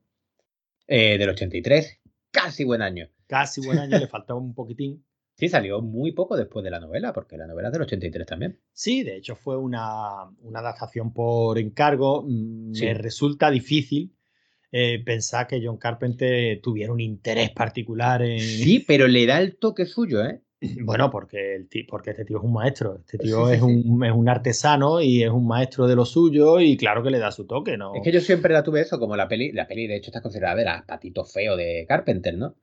Eh, 0.88 1.18
del 1.18 1.30
83, 1.30 2.02
casi 2.32 2.64
buen 2.64 2.82
año. 2.82 3.10
Casi 3.28 3.66
buen 3.66 3.80
año, 3.80 3.98
le 3.98 4.08
faltaba 4.08 4.40
un 4.40 4.54
poquitín. 4.54 5.04
Sí, 5.38 5.50
salió 5.50 5.82
muy 5.82 6.14
poco 6.14 6.38
después 6.38 6.64
de 6.64 6.72
la 6.72 6.80
novela, 6.80 7.12
porque 7.12 7.38
la 7.38 7.46
novela 7.46 7.68
es 7.68 7.74
del 7.74 7.82
83 7.82 8.26
también. 8.26 8.60
Sí, 8.72 9.04
de 9.04 9.18
hecho 9.18 9.36
fue 9.36 9.58
una, 9.58 10.22
adaptación 10.54 11.14
por 11.14 11.60
encargo. 11.60 12.24
Mm, 12.24 12.72
me 12.80 12.94
resulta 12.94 13.52
difícil 13.52 14.16
eh, 14.72 15.04
pensar 15.04 15.46
que 15.48 15.62
John 15.64 15.78
Carpenter 15.78 16.60
tuviera 16.62 16.94
un 16.94 17.02
interés 17.02 17.52
particular 17.52 18.22
en... 18.22 18.40
Sí, 18.40 18.80
pero 18.88 19.08
le 19.08 19.26
da 19.26 19.40
el 19.42 19.58
toque 19.58 19.86
suyo, 19.86 20.24
¿eh? 20.24 20.42
Bueno, 20.82 21.12
porque, 21.12 21.56
el 21.56 21.68
porque 21.88 22.12
este 22.12 22.26
tío 22.26 22.38
es 22.38 22.44
un 22.44 22.54
maestro, 22.54 22.98
este 23.00 23.18
tío 23.18 23.50
es, 23.50 23.62
Un, 23.62 24.04
es 24.04 24.12
un 24.12 24.30
artesano 24.30 25.02
y 25.02 25.22
es 25.22 25.30
un 25.30 25.46
maestro 25.46 25.86
de 25.86 25.96
lo 25.96 26.06
suyo 26.06 26.60
y 26.60 26.78
claro 26.78 27.04
que 27.04 27.12
le 27.12 27.20
da 27.20 27.32
su 27.32 27.46
toque, 27.46 27.78
¿no? 27.78 27.94
Es 27.94 28.02
que 28.02 28.12
yo 28.12 28.22
siempre 28.22 28.54
la 28.54 28.64
tuve 28.64 28.82
eso, 28.82 28.98
como 28.98 29.16
la 29.16 29.28
peli, 29.28 29.52
la 29.52 29.68
peli 29.68 29.86
de 29.86 29.98
hecho 29.98 30.10
está 30.10 30.22
considerada 30.22 30.56
de 30.56 30.66
las 30.66 30.84
patitos 30.86 31.32
feos 31.32 31.58
de 31.58 31.86
Carpenter, 31.88 32.38
¿no? 32.38 32.56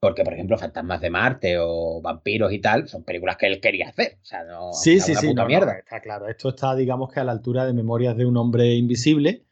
Porque, 0.00 0.24
por 0.24 0.32
ejemplo, 0.32 0.56
Fantasmas 0.56 1.02
de 1.02 1.10
Marte 1.10 1.58
o 1.58 2.00
Vampiros 2.00 2.50
y 2.52 2.58
tal 2.58 2.88
son 2.88 3.04
películas 3.04 3.36
que 3.36 3.46
él 3.46 3.60
quería 3.60 3.90
hacer. 3.90 4.16
O 4.22 4.24
sea, 4.24 4.44
no. 4.44 4.72
Sí, 4.72 4.98
sí, 4.98 5.14
sí. 5.14 5.34
mierda. 5.46 5.78
está 5.78 6.00
claro. 6.00 6.26
Esto 6.26 6.48
está, 6.48 6.74
digamos 6.74 7.12
que 7.12 7.20
a 7.20 7.24
la 7.24 7.32
altura 7.32 7.66
de 7.66 7.74
Memorias 7.74 8.16
de 8.16 8.24
un 8.24 8.38
hombre 8.38 8.74
invisible. 8.74 9.44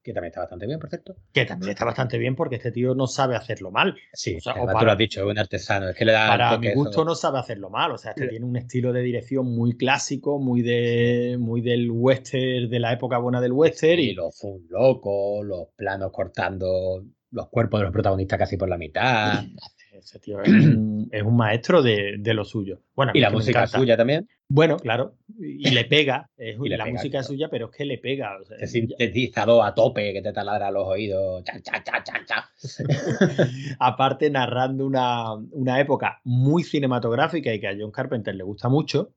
Que 0.00 0.12
también 0.12 0.30
está 0.30 0.40
bastante 0.40 0.66
bien, 0.66 0.78
por 0.78 0.88
cierto. 0.88 1.16
Que 1.32 1.44
también 1.44 1.70
está 1.70 1.84
bastante 1.84 2.18
bien 2.18 2.36
porque 2.36 2.56
este 2.56 2.70
tío 2.70 2.94
no 2.94 3.08
sabe 3.08 3.34
hacerlo 3.34 3.72
mal. 3.72 3.96
Sí, 4.12 4.36
o 4.36 4.78
tú 4.78 4.84
lo 4.84 4.92
has 4.92 4.98
dicho, 4.98 5.20
es 5.20 5.26
un 5.26 5.38
artesano. 5.38 5.88
Es 5.88 5.96
que 5.96 6.04
le 6.04 6.12
da 6.12 6.28
para 6.28 6.58
mi 6.58 6.72
gusto 6.74 7.04
no 7.04 7.14
sabe 7.16 7.40
hacerlo 7.40 7.68
mal. 7.68 7.90
O 7.90 7.98
sea, 7.98 8.12
este 8.12 8.28
tiene 8.28 8.44
un 8.44 8.56
estilo 8.56 8.92
de 8.92 9.00
dirección 9.00 9.46
muy 9.46 9.76
clásico, 9.76 10.38
muy 10.38 10.62
de 10.62 11.36
muy 11.38 11.60
del 11.60 11.90
western, 11.90 12.68
de 12.68 12.78
la 12.78 12.92
época 12.92 13.18
buena 13.18 13.40
del 13.40 13.52
western. 13.52 14.00
y 14.00 14.12
los 14.12 14.36
zoom 14.36 14.62
locos, 14.70 15.44
los 15.44 15.68
planos 15.76 16.10
cortando 16.12 17.04
los 17.32 17.48
cuerpos 17.48 17.80
de 17.80 17.84
los 17.84 17.92
protagonistas 17.92 18.38
casi 18.38 18.56
por 18.56 18.68
la 18.68 18.78
mitad. 18.78 19.44
Ese 19.92 20.18
tío 20.18 20.40
es 20.44 21.22
un, 21.22 21.36
maestro 21.36 21.82
de, 21.82 22.18
lo 22.24 22.44
suyo. 22.44 22.80
Bueno, 22.94 23.12
y 23.14 23.20
la 23.20 23.30
música 23.30 23.66
suya 23.66 23.96
también. 23.96 24.28
Bueno, 24.48 24.76
claro, 24.78 25.16
y 25.38 25.70
le 25.70 25.84
pega. 25.84 26.30
Es, 26.36 26.56
la 26.60 26.86
música 26.86 27.20
es 27.20 27.26
suya, 27.26 27.48
pero 27.50 27.66
es 27.66 27.76
que 27.76 27.84
le 27.84 27.98
pega. 27.98 28.36
O 28.38 28.66
sintetizador 28.66 29.66
a 29.66 29.74
tope 29.74 30.12
que 30.12 30.22
te 30.22 30.32
taladra 30.32 30.70
los 30.70 30.86
oídos. 30.86 31.44
Cha, 31.44 31.60
cha, 31.60 31.82
cha, 31.82 32.24
cha, 32.24 32.50
Aparte, 33.78 34.30
narrando 34.30 34.86
una, 34.86 35.34
una, 35.34 35.80
época 35.80 36.20
muy 36.24 36.64
cinematográfica 36.64 37.52
y 37.52 37.60
que 37.60 37.68
a 37.68 37.76
John 37.78 37.90
Carpenter 37.90 38.34
le 38.34 38.44
gusta 38.44 38.68
mucho 38.68 39.14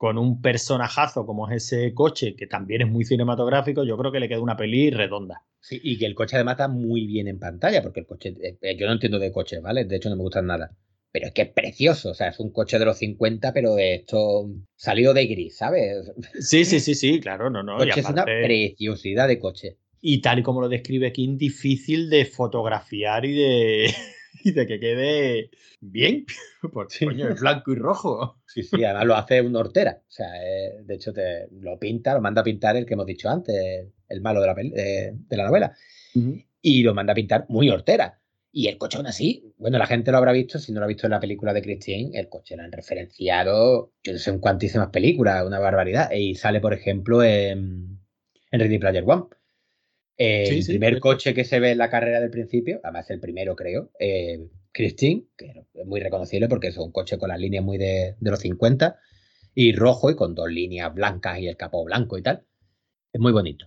con 0.00 0.16
un 0.16 0.40
personajazo 0.40 1.26
como 1.26 1.46
es 1.50 1.62
ese 1.62 1.92
coche, 1.92 2.34
que 2.34 2.46
también 2.46 2.80
es 2.80 2.88
muy 2.88 3.04
cinematográfico, 3.04 3.84
yo 3.84 3.98
creo 3.98 4.10
que 4.10 4.18
le 4.18 4.30
queda 4.30 4.40
una 4.40 4.56
peli 4.56 4.88
redonda. 4.88 5.44
Sí, 5.60 5.78
y 5.84 5.98
que 5.98 6.06
el 6.06 6.14
coche 6.14 6.36
además 6.36 6.54
está 6.54 6.68
muy 6.68 7.06
bien 7.06 7.28
en 7.28 7.38
pantalla, 7.38 7.82
porque 7.82 8.00
el 8.00 8.06
coche, 8.06 8.34
eh, 8.42 8.56
eh, 8.62 8.78
yo 8.78 8.86
no 8.86 8.94
entiendo 8.94 9.18
de 9.18 9.30
coches, 9.30 9.60
¿vale? 9.60 9.84
De 9.84 9.96
hecho 9.96 10.08
no 10.08 10.16
me 10.16 10.22
gustan 10.22 10.46
nada. 10.46 10.74
Pero 11.12 11.26
es 11.26 11.34
que 11.34 11.42
es 11.42 11.48
precioso, 11.50 12.12
o 12.12 12.14
sea, 12.14 12.28
es 12.28 12.40
un 12.40 12.50
coche 12.50 12.78
de 12.78 12.86
los 12.86 12.96
50, 12.96 13.52
pero 13.52 13.74
de 13.74 13.96
esto 13.96 14.48
salido 14.74 15.12
de 15.12 15.26
gris, 15.26 15.58
¿sabes? 15.58 16.10
Sí, 16.40 16.64
sí, 16.64 16.80
sí, 16.80 16.94
sí, 16.94 17.20
claro, 17.20 17.50
no, 17.50 17.62
no. 17.62 17.76
Coche 17.76 18.00
es 18.00 18.08
una 18.08 18.24
preciosidad 18.24 19.28
de 19.28 19.38
coche. 19.38 19.76
Y 20.00 20.22
tal 20.22 20.38
y 20.38 20.42
como 20.42 20.62
lo 20.62 20.70
describe 20.70 21.12
King, 21.12 21.36
difícil 21.36 22.08
de 22.08 22.24
fotografiar 22.24 23.26
y 23.26 23.34
de, 23.34 23.94
y 24.44 24.52
de 24.52 24.66
que 24.66 24.80
quede 24.80 25.50
bien, 25.80 26.26
coño, 26.72 27.28
es 27.28 27.40
blanco 27.40 27.72
y 27.72 27.76
rojo. 27.76 28.40
Sí, 28.46 28.62
sí, 28.62 28.84
además 28.84 29.06
lo 29.06 29.16
hace 29.16 29.40
un 29.40 29.56
hortera. 29.56 30.02
O 30.06 30.10
sea, 30.10 30.26
eh, 30.42 30.82
de 30.84 30.94
hecho, 30.94 31.12
te 31.12 31.48
lo 31.52 31.78
pinta, 31.78 32.14
lo 32.14 32.20
manda 32.20 32.40
a 32.40 32.44
pintar 32.44 32.76
el 32.76 32.86
que 32.86 32.94
hemos 32.94 33.06
dicho 33.06 33.28
antes, 33.28 33.86
el 34.08 34.20
malo 34.20 34.40
de 34.40 34.46
la, 34.46 34.54
de, 34.54 35.36
la 35.36 35.46
novela. 35.46 35.74
Y 36.62 36.82
lo 36.82 36.94
manda 36.94 37.12
a 37.12 37.16
pintar 37.16 37.46
muy 37.48 37.70
hortera. 37.70 38.18
Y 38.52 38.66
el 38.66 38.78
coche 38.78 38.96
aún 38.96 39.06
así, 39.06 39.54
bueno, 39.58 39.78
la 39.78 39.86
gente 39.86 40.10
lo 40.10 40.18
habrá 40.18 40.32
visto, 40.32 40.58
si 40.58 40.72
no 40.72 40.80
lo 40.80 40.86
ha 40.86 40.88
visto 40.88 41.06
en 41.06 41.12
la 41.12 41.20
película 41.20 41.52
de 41.52 41.62
Christine, 41.62 42.18
el 42.18 42.28
coche 42.28 42.56
lo 42.56 42.64
han 42.64 42.72
referenciado, 42.72 43.92
yo 44.02 44.12
no 44.12 44.18
sé, 44.18 44.30
en 44.30 44.40
cuantísimas 44.40 44.88
películas, 44.88 45.46
una 45.46 45.60
barbaridad. 45.60 46.10
Y 46.10 46.34
sale, 46.34 46.60
por 46.60 46.74
ejemplo, 46.74 47.22
en, 47.22 48.00
en 48.50 48.60
Ready 48.60 48.78
Player 48.78 49.04
One 49.06 49.26
el 50.20 50.66
primer 50.66 51.00
coche 51.00 51.32
que 51.32 51.44
se 51.44 51.60
ve 51.60 51.70
en 51.70 51.78
la 51.78 51.88
carrera 51.88 52.20
del 52.20 52.30
principio, 52.30 52.78
además 52.84 53.08
el 53.10 53.20
primero 53.20 53.56
creo, 53.56 53.90
eh, 53.98 54.50
Christine, 54.70 55.24
que 55.34 55.64
es 55.72 55.86
muy 55.86 55.98
reconocible 55.98 56.46
porque 56.46 56.68
es 56.68 56.76
un 56.76 56.92
coche 56.92 57.16
con 57.16 57.30
las 57.30 57.40
líneas 57.40 57.64
muy 57.64 57.78
de, 57.78 58.16
los 58.20 58.40
50 58.40 58.98
y 59.54 59.72
rojo 59.72 60.10
y 60.10 60.16
con 60.16 60.34
dos 60.34 60.50
líneas 60.50 60.94
blancas 60.94 61.38
y 61.38 61.48
el 61.48 61.56
capó 61.56 61.84
blanco 61.84 62.18
y 62.18 62.22
tal. 62.22 62.44
Es 63.10 63.18
muy 63.18 63.32
bonito. 63.32 63.66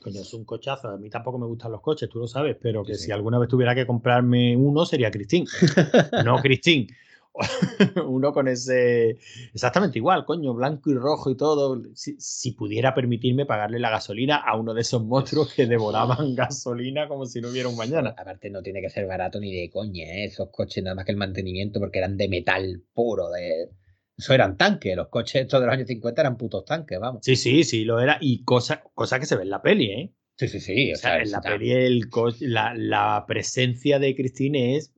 Coño, 0.00 0.20
es 0.20 0.32
un 0.32 0.44
cochazo. 0.44 0.90
A 0.90 0.96
mí 0.96 1.10
tampoco 1.10 1.38
me 1.38 1.46
gustan 1.46 1.72
los 1.72 1.80
coches, 1.80 2.08
tú 2.08 2.20
lo 2.20 2.28
sabes, 2.28 2.56
pero 2.60 2.84
que 2.84 2.94
si 2.94 3.10
alguna 3.10 3.40
vez 3.40 3.48
tuviera 3.48 3.74
que 3.74 3.84
comprarme 3.84 4.56
uno 4.56 4.86
sería 4.86 5.10
Christine. 5.10 5.46
no 6.24 6.36
Christine. 6.40 6.86
uno 8.06 8.32
con 8.32 8.48
ese. 8.48 9.18
Exactamente 9.52 9.98
igual, 9.98 10.24
coño, 10.24 10.54
blanco 10.54 10.90
y 10.90 10.94
rojo 10.94 11.30
y 11.30 11.36
todo. 11.36 11.82
Si, 11.94 12.52
pudiera 12.52 12.94
permitirme 12.94 13.46
pagarle 13.46 13.78
la 13.80 13.90
gasolina 13.90 14.36
a 14.36 14.56
uno 14.56 14.74
de 14.74 14.82
esos 14.82 15.04
monstruos 15.04 15.52
que 15.52 15.66
devoraban 15.66 16.34
gasolina 16.34 17.08
como 17.08 17.26
si 17.26 17.40
no 17.40 17.48
hubiera 17.48 17.68
un 17.68 17.76
mañana. 17.76 18.14
Aparte, 18.16 18.50
no 18.50 18.62
tiene 18.62 18.80
que 18.80 18.90
ser 18.90 19.06
barato 19.06 19.40
ni 19.40 19.52
de 19.52 19.70
coña, 19.70 20.04
¿eh? 20.04 20.24
esos 20.26 20.50
coches, 20.50 20.82
nada 20.84 20.94
más 20.94 21.04
que 21.04 21.12
el 21.12 21.18
mantenimiento, 21.18 21.80
porque 21.80 21.98
eran 21.98 22.16
de 22.16 22.28
metal 22.28 22.82
puro, 22.92 23.30
de. 23.30 23.70
Eso 24.16 24.32
eran 24.32 24.56
tanques, 24.56 24.94
los 24.94 25.08
coches 25.08 25.42
estos 25.42 25.60
de 25.60 25.66
los 25.66 25.74
años 25.74 25.88
50 25.88 26.20
eran 26.20 26.36
putos 26.36 26.64
tanques, 26.64 27.00
vamos. 27.00 27.24
Sí, 27.24 27.34
sí, 27.34 27.64
sí, 27.64 27.84
lo 27.84 27.98
era. 27.98 28.18
Y 28.20 28.44
cosa, 28.44 28.84
cosa 28.94 29.18
que 29.18 29.26
se 29.26 29.34
ve 29.34 29.42
en 29.42 29.50
la 29.50 29.60
peli, 29.60 29.90
¿eh? 29.90 30.14
Sí, 30.36 30.46
sí, 30.46 30.60
sí. 30.60 30.92
O, 30.92 30.96
sea, 30.96 31.20
en 31.20 31.32
la 31.32 31.40
peli 31.40 31.72
el 31.72 32.08
la, 32.40 32.74
la 32.76 33.24
presencia 33.26 33.98
de 33.98 34.14
Christine 34.14 34.76
es 34.76 34.93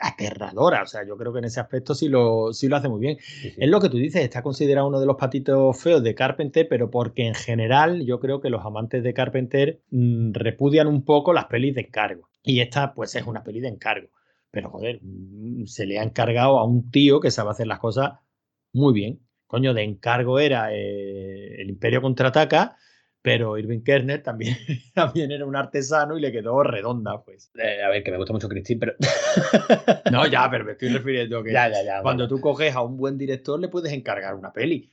aterradora. 0.00 0.82
O 0.82 0.86
sea, 0.86 1.06
yo 1.06 1.16
creo 1.16 1.32
que 1.32 1.38
en 1.38 1.46
ese 1.46 1.60
aspecto 1.60 1.94
sí 1.94 2.08
lo, 2.08 2.52
sí 2.52 2.68
lo 2.68 2.76
hace 2.76 2.88
muy 2.88 3.00
bien. 3.00 3.18
Es 3.56 3.68
lo 3.68 3.80
que 3.80 3.88
tú 3.88 3.96
dices, 3.96 4.22
está 4.22 4.42
considerado 4.42 4.88
uno 4.88 5.00
de 5.00 5.06
los 5.06 5.16
patitos 5.16 5.80
feos 5.80 6.02
de 6.02 6.14
Carpenter, 6.14 6.66
pero 6.68 6.90
porque 6.90 7.26
en 7.26 7.34
general 7.34 8.04
yo 8.04 8.20
creo 8.20 8.40
que 8.40 8.50
los 8.50 8.64
amantes 8.64 9.02
de 9.02 9.14
Carpenter 9.14 9.80
mm, 9.90 10.32
repudian 10.32 10.86
un 10.86 11.04
poco 11.04 11.32
las 11.32 11.46
pelis 11.46 11.74
de 11.74 11.82
encargo. 11.82 12.28
Y 12.42 12.60
esta, 12.60 12.94
pues, 12.94 13.14
es 13.14 13.26
una 13.26 13.42
peli 13.42 13.60
de 13.60 13.68
encargo. 13.68 14.08
Pero, 14.50 14.70
joder, 14.70 15.00
mm, 15.02 15.66
se 15.66 15.86
le 15.86 15.98
ha 15.98 16.02
encargado 16.02 16.58
a 16.58 16.64
un 16.64 16.90
tío 16.90 17.20
que 17.20 17.30
sabe 17.30 17.50
hacer 17.50 17.66
las 17.66 17.78
cosas 17.78 18.12
muy 18.72 18.92
bien. 18.92 19.20
Coño, 19.46 19.74
de 19.74 19.84
encargo 19.84 20.38
era 20.38 20.72
eh, 20.72 21.60
El 21.60 21.70
Imperio 21.70 22.02
contraataca 22.02 22.76
pero 23.26 23.58
Irving 23.58 23.80
Kerner 23.80 24.22
también, 24.22 24.56
también 24.94 25.32
era 25.32 25.44
un 25.44 25.56
artesano 25.56 26.16
y 26.16 26.20
le 26.20 26.30
quedó 26.30 26.62
redonda, 26.62 27.24
pues. 27.24 27.50
Eh, 27.56 27.82
a 27.82 27.88
ver, 27.88 28.04
que 28.04 28.12
me 28.12 28.18
gusta 28.18 28.32
mucho 28.32 28.48
Christine, 28.48 28.78
pero... 28.78 28.94
no, 30.12 30.28
ya, 30.28 30.48
pero 30.48 30.64
me 30.64 30.72
estoy 30.72 30.90
refiriendo 30.90 31.42
que 31.42 31.52
ya, 31.52 31.68
ya, 31.68 31.82
ya, 31.82 32.02
cuando 32.02 32.28
tú 32.28 32.40
coges 32.40 32.76
a 32.76 32.82
un 32.82 32.96
buen 32.96 33.18
director 33.18 33.58
le 33.58 33.66
puedes 33.66 33.92
encargar 33.92 34.36
una 34.36 34.52
peli 34.52 34.92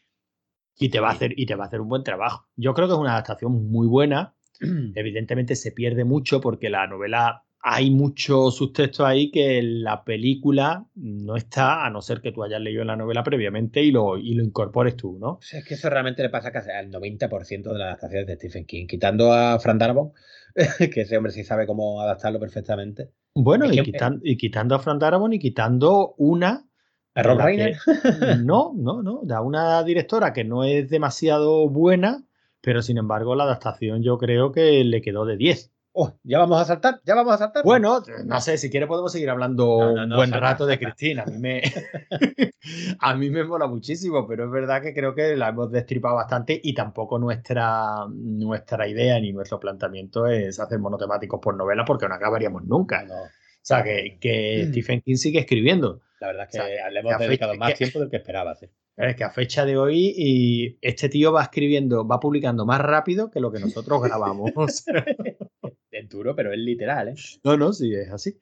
y 0.79 0.89
te 0.89 0.99
va 0.99 1.09
a 1.09 1.11
hacer 1.11 1.39
y 1.39 1.45
te 1.45 1.53
va 1.53 1.65
a 1.65 1.67
hacer 1.67 1.79
un 1.79 1.89
buen 1.89 2.03
trabajo. 2.03 2.47
Yo 2.55 2.73
creo 2.73 2.87
que 2.87 2.95
es 2.95 2.99
una 2.99 3.11
adaptación 3.11 3.69
muy 3.69 3.85
buena. 3.85 4.33
Evidentemente 4.95 5.55
se 5.55 5.71
pierde 5.71 6.03
mucho 6.03 6.41
porque 6.41 6.71
la 6.71 6.87
novela 6.87 7.45
hay 7.65 7.91
mucho 7.91 8.51
subtexto 8.51 9.05
ahí 9.05 9.31
que 9.31 9.61
la 9.63 10.03
película 10.03 10.85
no 10.95 11.37
está, 11.37 11.85
a 11.85 11.89
no 11.89 12.01
ser 12.01 12.19
que 12.19 12.33
tú 12.33 12.43
hayas 12.43 12.59
leído 12.59 12.83
la 12.83 12.97
novela 12.97 13.23
previamente 13.23 13.81
y 13.81 13.89
lo, 13.89 14.17
y 14.17 14.33
lo 14.33 14.43
incorpores 14.43 14.97
tú, 14.97 15.17
¿no? 15.17 15.39
es 15.49 15.65
que 15.65 15.75
eso 15.75 15.89
realmente 15.89 16.21
le 16.21 16.29
pasa 16.29 16.51
casi 16.51 16.71
al 16.71 16.91
90% 16.91 17.63
de 17.63 17.79
las 17.79 17.87
adaptaciones 17.87 18.27
de 18.27 18.35
Stephen 18.35 18.65
King, 18.65 18.85
quitando 18.85 19.31
a 19.31 19.57
Fran 19.59 19.77
Darabont, 19.77 20.13
que 20.93 21.01
ese 21.01 21.15
hombre 21.15 21.31
sí 21.31 21.45
sabe 21.45 21.65
cómo 21.65 22.01
adaptarlo 22.01 22.37
perfectamente. 22.37 23.11
Bueno, 23.33 23.65
y, 23.71 23.79
y, 24.23 24.37
quitando 24.37 24.75
a 24.75 24.79
Fran 24.79 24.99
Darabont 24.99 25.33
y 25.33 25.39
quitando 25.39 26.15
una... 26.17 26.67
¿A 27.15 27.23
Rob 27.23 27.39
Reiner? 27.39 27.77
no, 28.43 28.73
no, 28.75 29.01
no, 29.01 29.21
da 29.23 29.39
una 29.39 29.81
directora 29.83 30.33
que 30.33 30.43
no 30.43 30.65
es 30.65 30.89
demasiado 30.89 31.69
buena, 31.69 32.25
pero 32.59 32.81
sin 32.81 32.97
embargo 32.97 33.35
la 33.35 33.45
adaptación 33.45 34.03
yo 34.03 34.17
creo 34.17 34.51
que 34.51 34.83
le 34.83 35.01
quedó 35.01 35.25
de 35.25 35.37
10. 35.37 35.72
Oh, 35.95 36.11
ya 36.23 36.39
vamos 36.39 36.59
a 36.59 36.65
saltar, 36.65 37.01
ya 37.05 37.13
vamos 37.13 37.35
a 37.35 37.37
saltar. 37.37 37.63
Bueno, 37.63 38.01
no 38.25 38.41
sé, 38.41 38.57
si 38.57 38.71
quiere 38.71 38.87
podemos 38.87 39.11
seguir 39.11 39.29
hablando 39.29 39.77
un 39.77 40.09
buen 40.09 40.31
rato 40.31 40.65
de 40.65 40.79
Cristina. 40.79 41.21
A 41.21 41.29
mí, 41.29 41.37
me, 41.37 41.61
a 42.99 43.15
mí 43.15 43.29
me 43.29 43.43
mola 43.43 43.67
muchísimo, 43.67 44.27
pero 44.27 44.45
es 44.45 44.51
verdad 44.51 44.81
que 44.81 44.95
creo 44.95 45.13
que 45.13 45.35
la 45.35 45.49
hemos 45.49 45.71
destripado 45.71 46.15
bastante 46.15 46.59
y 46.63 46.73
tampoco 46.73 47.19
nuestra, 47.19 48.07
nuestra 48.09 48.87
idea 48.87 49.19
ni 49.19 49.33
nuestro 49.33 49.59
planteamiento 49.59 50.25
es 50.25 50.59
hacer 50.59 50.79
monotemáticos 50.79 51.39
por 51.39 51.55
novela 51.55 51.85
porque 51.85 52.07
no 52.07 52.15
acabaríamos 52.15 52.63
nunca. 52.63 53.05
O 53.07 53.29
sea, 53.61 53.83
que, 53.83 54.17
que 54.19 54.63
mm. 54.65 54.69
Stephen 54.71 55.01
King 55.01 55.15
sigue 55.15 55.39
escribiendo. 55.39 56.01
La 56.19 56.27
verdad 56.27 56.47
es 56.51 56.59
que 56.59 56.91
le 56.91 56.99
hemos 57.01 57.19
dedicado 57.19 57.55
más 57.55 57.75
tiempo 57.75 57.99
del 57.99 58.09
que 58.09 58.17
esperaba. 58.17 58.55
Sí. 58.55 58.67
Es 58.95 59.15
que 59.15 59.23
a 59.23 59.29
fecha 59.29 59.65
de 59.65 59.77
hoy 59.77 60.13
y 60.15 60.77
este 60.81 61.09
tío 61.09 61.31
va 61.31 61.43
escribiendo, 61.43 62.07
va 62.07 62.19
publicando 62.19 62.65
más 62.65 62.79
rápido 62.79 63.31
que 63.31 63.39
lo 63.39 63.51
que 63.51 63.59
nosotros 63.59 64.01
grabamos. 64.01 64.51
duro, 66.17 66.35
pero 66.35 66.51
es 66.53 66.59
literal, 66.59 67.09
¿eh? 67.09 67.15
No, 67.43 67.57
no, 67.57 67.73
sí, 67.73 67.93
es 67.93 68.11
así. 68.11 68.37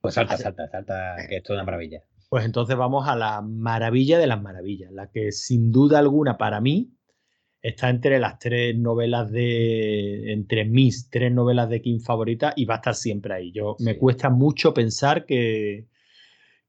Pues 0.00 0.14
salta, 0.14 0.36
salta, 0.36 0.68
salta, 0.68 1.16
que 1.28 1.36
esto 1.36 1.52
es 1.52 1.56
una 1.56 1.64
maravilla. 1.64 2.02
Pues 2.28 2.44
entonces 2.44 2.76
vamos 2.76 3.06
a 3.08 3.14
la 3.14 3.40
maravilla 3.42 4.18
de 4.18 4.26
las 4.26 4.40
maravillas, 4.40 4.90
la 4.90 5.10
que 5.10 5.32
sin 5.32 5.70
duda 5.70 5.98
alguna 5.98 6.38
para 6.38 6.60
mí 6.60 6.96
está 7.60 7.88
entre 7.88 8.18
las 8.18 8.38
tres 8.38 8.76
novelas 8.76 9.30
de, 9.30 10.32
entre 10.32 10.64
mis 10.64 11.08
tres 11.08 11.32
novelas 11.32 11.68
de 11.68 11.80
King 11.80 12.00
favoritas 12.00 12.52
y 12.56 12.64
va 12.64 12.74
a 12.74 12.76
estar 12.78 12.94
siempre 12.94 13.34
ahí. 13.34 13.52
Yo 13.52 13.76
me 13.78 13.96
cuesta 13.96 14.30
mucho 14.30 14.74
pensar 14.74 15.24
que, 15.24 15.86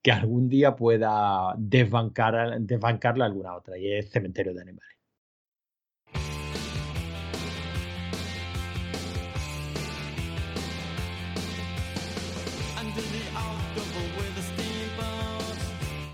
que 0.01 0.11
algún 0.11 0.49
día 0.49 0.75
pueda 0.75 1.55
desbancar, 1.57 2.59
desbancarla 2.59 3.25
alguna 3.25 3.55
otra 3.55 3.77
y 3.77 3.91
es 3.91 4.11
Cementerio 4.11 4.53
de 4.53 4.61
Animales. 4.61 4.97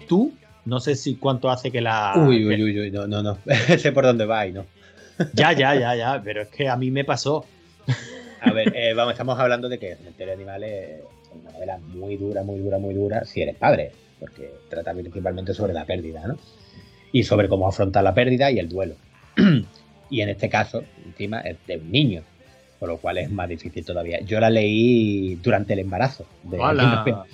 Tú, 0.09 0.33
no 0.65 0.81
sé 0.81 0.95
si 0.95 1.15
cuánto 1.15 1.49
hace 1.49 1.71
que 1.71 1.79
la. 1.79 2.13
Uy, 2.17 2.45
uy, 2.45 2.61
uy, 2.61 2.79
uy 2.81 2.91
no, 2.91 3.07
no, 3.07 3.23
no. 3.23 3.37
sé 3.77 3.93
por 3.93 4.03
dónde 4.03 4.25
va 4.25 4.45
y 4.45 4.51
no. 4.51 4.65
ya, 5.33 5.53
ya, 5.53 5.75
ya, 5.75 5.95
ya, 5.95 6.21
pero 6.21 6.41
es 6.41 6.49
que 6.49 6.67
a 6.67 6.75
mí 6.75 6.91
me 6.91 7.05
pasó. 7.05 7.45
a 8.41 8.51
ver, 8.51 8.73
eh, 8.75 8.93
vamos, 8.93 9.13
estamos 9.13 9.39
hablando 9.39 9.69
de 9.69 9.79
que 9.79 9.95
Cementerio 9.95 10.27
de 10.27 10.33
Animales 10.33 10.71
es 10.99 11.41
una 11.41 11.51
novela 11.51 11.77
muy 11.77 12.17
dura, 12.17 12.43
muy 12.43 12.59
dura, 12.59 12.79
muy 12.79 12.93
dura 12.93 13.23
si 13.23 13.41
eres 13.41 13.55
padre, 13.55 13.91
porque 14.19 14.51
trata 14.69 14.93
principalmente 14.93 15.53
sobre 15.53 15.73
la 15.73 15.85
pérdida, 15.85 16.27
¿no? 16.27 16.37
Y 17.11 17.23
sobre 17.23 17.47
cómo 17.47 17.67
afrontar 17.67 18.03
la 18.03 18.13
pérdida 18.13 18.51
y 18.51 18.59
el 18.59 18.67
duelo. 18.67 18.95
y 20.09 20.21
en 20.21 20.29
este 20.29 20.49
caso, 20.49 20.83
encima, 21.05 21.41
es 21.41 21.57
de 21.67 21.77
un 21.77 21.91
niño 21.91 22.23
por 22.79 22.87
lo 22.87 22.97
cual 22.97 23.17
es 23.17 23.29
más 23.29 23.49
difícil 23.49 23.83
todavía. 23.83 24.21
Yo 24.21 24.39
la 24.39 24.49
leí 24.49 25.35
durante 25.35 25.73
el 25.73 25.79
embarazo. 25.79 26.25
De 26.43 26.61
¡Hala! 26.61 27.03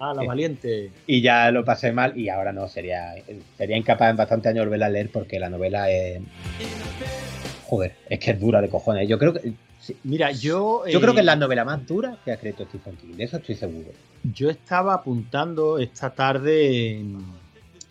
¡Hala, 0.00 0.22
valiente! 0.22 0.90
Y 1.06 1.20
ya 1.20 1.50
lo 1.50 1.62
pasé 1.62 1.92
mal 1.92 2.18
y 2.18 2.30
ahora 2.30 2.50
no, 2.50 2.66
sería, 2.66 3.14
sería 3.58 3.76
incapaz 3.76 4.10
en 4.10 4.16
bastante 4.16 4.48
años 4.48 4.64
volverla 4.64 4.86
a 4.86 4.90
leer 4.90 5.10
porque 5.12 5.38
la 5.38 5.50
novela 5.50 5.90
es... 5.90 6.22
Joder, 7.66 7.92
es 8.08 8.18
que 8.18 8.30
es 8.30 8.40
dura 8.40 8.62
de 8.62 8.70
cojones. 8.70 9.06
Yo 9.06 9.18
creo 9.18 9.34
que... 9.34 9.52
Mira, 10.04 10.30
yo... 10.32 10.84
Yo 10.86 11.00
creo 11.02 11.12
que 11.12 11.20
es 11.20 11.26
la 11.26 11.34
eh, 11.34 11.36
novela 11.36 11.66
más 11.66 11.86
dura 11.86 12.16
que 12.24 12.30
ha 12.30 12.34
escrito 12.34 12.64
Stephen 12.64 12.96
King, 12.96 13.16
de 13.16 13.24
eso 13.24 13.36
estoy 13.36 13.56
seguro. 13.56 13.90
Yo 14.24 14.48
estaba 14.48 14.94
apuntando 14.94 15.78
esta 15.78 16.10
tarde... 16.10 17.04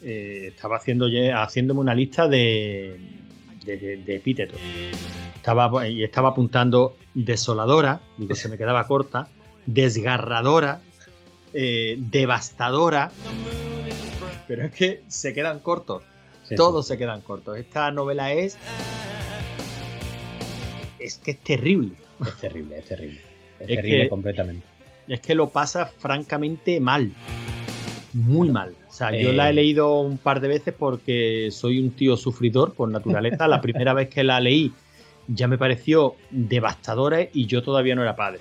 Eh, 0.02 0.48
estaba 0.48 0.78
haciendo, 0.78 1.08
haciéndome 1.36 1.82
una 1.82 1.94
lista 1.94 2.28
de, 2.28 3.19
de, 3.66 4.16
epítetos. 4.16 4.60
Estaba, 5.36 5.88
y 5.88 6.04
estaba 6.04 6.30
apuntando 6.30 6.98
desoladora, 7.14 8.02
digo, 8.18 8.36
se 8.36 8.50
me 8.50 8.58
quedaba 8.58 8.86
corta, 8.88 9.30
desgarradora, 9.66 10.82
eh, 11.54 11.96
devastadora, 11.98 13.12
pero 14.48 14.66
es 14.66 14.72
que 14.72 15.04
se 15.08 15.34
quedan 15.34 15.60
cortos. 15.60 16.04
Todos 16.56 16.88
se 16.88 16.98
quedan 16.98 17.22
cortos. 17.22 17.58
Esta 17.58 17.92
novela 17.92 18.34
es. 18.34 18.58
Es 20.98 21.18
que 21.18 21.32
es 21.32 21.40
terrible. 21.40 21.94
Es 22.26 22.36
terrible, 22.38 22.80
es 22.80 22.86
terrible. 22.86 23.22
Es, 23.60 23.68
terrible 23.68 24.10
completamente. 24.10 24.66
Es 25.08 25.22
que 25.22 25.36
lo 25.36 25.50
pasa 25.50 25.86
francamente 25.86 26.80
mal. 26.80 27.12
Muy 28.14 28.50
mal. 28.50 28.74
O 28.88 28.92
sea, 28.92 29.12
yo 29.16 29.32
la 29.32 29.48
he 29.48 29.52
eh. 29.52 29.54
leído 29.54 30.00
un 30.02 30.18
par 30.18 30.42
de 30.42 30.48
veces 30.48 30.74
porque 30.78 31.50
soy 31.52 31.80
un 31.80 31.92
tío 31.92 32.18
sufridor 32.18 32.74
por 32.74 32.90
naturaleza. 32.90 33.48
La 33.48 33.62
primera 33.62 33.94
vez 33.94 34.10
que 34.10 34.24
la 34.24 34.40
leí 34.40 34.72
ya 35.28 35.48
me 35.48 35.58
pareció 35.58 36.16
devastadora 36.32 37.28
y 37.32 37.46
yo 37.46 37.62
todavía 37.62 37.96
no 37.96 38.02
era 38.02 38.16
padre. 38.16 38.40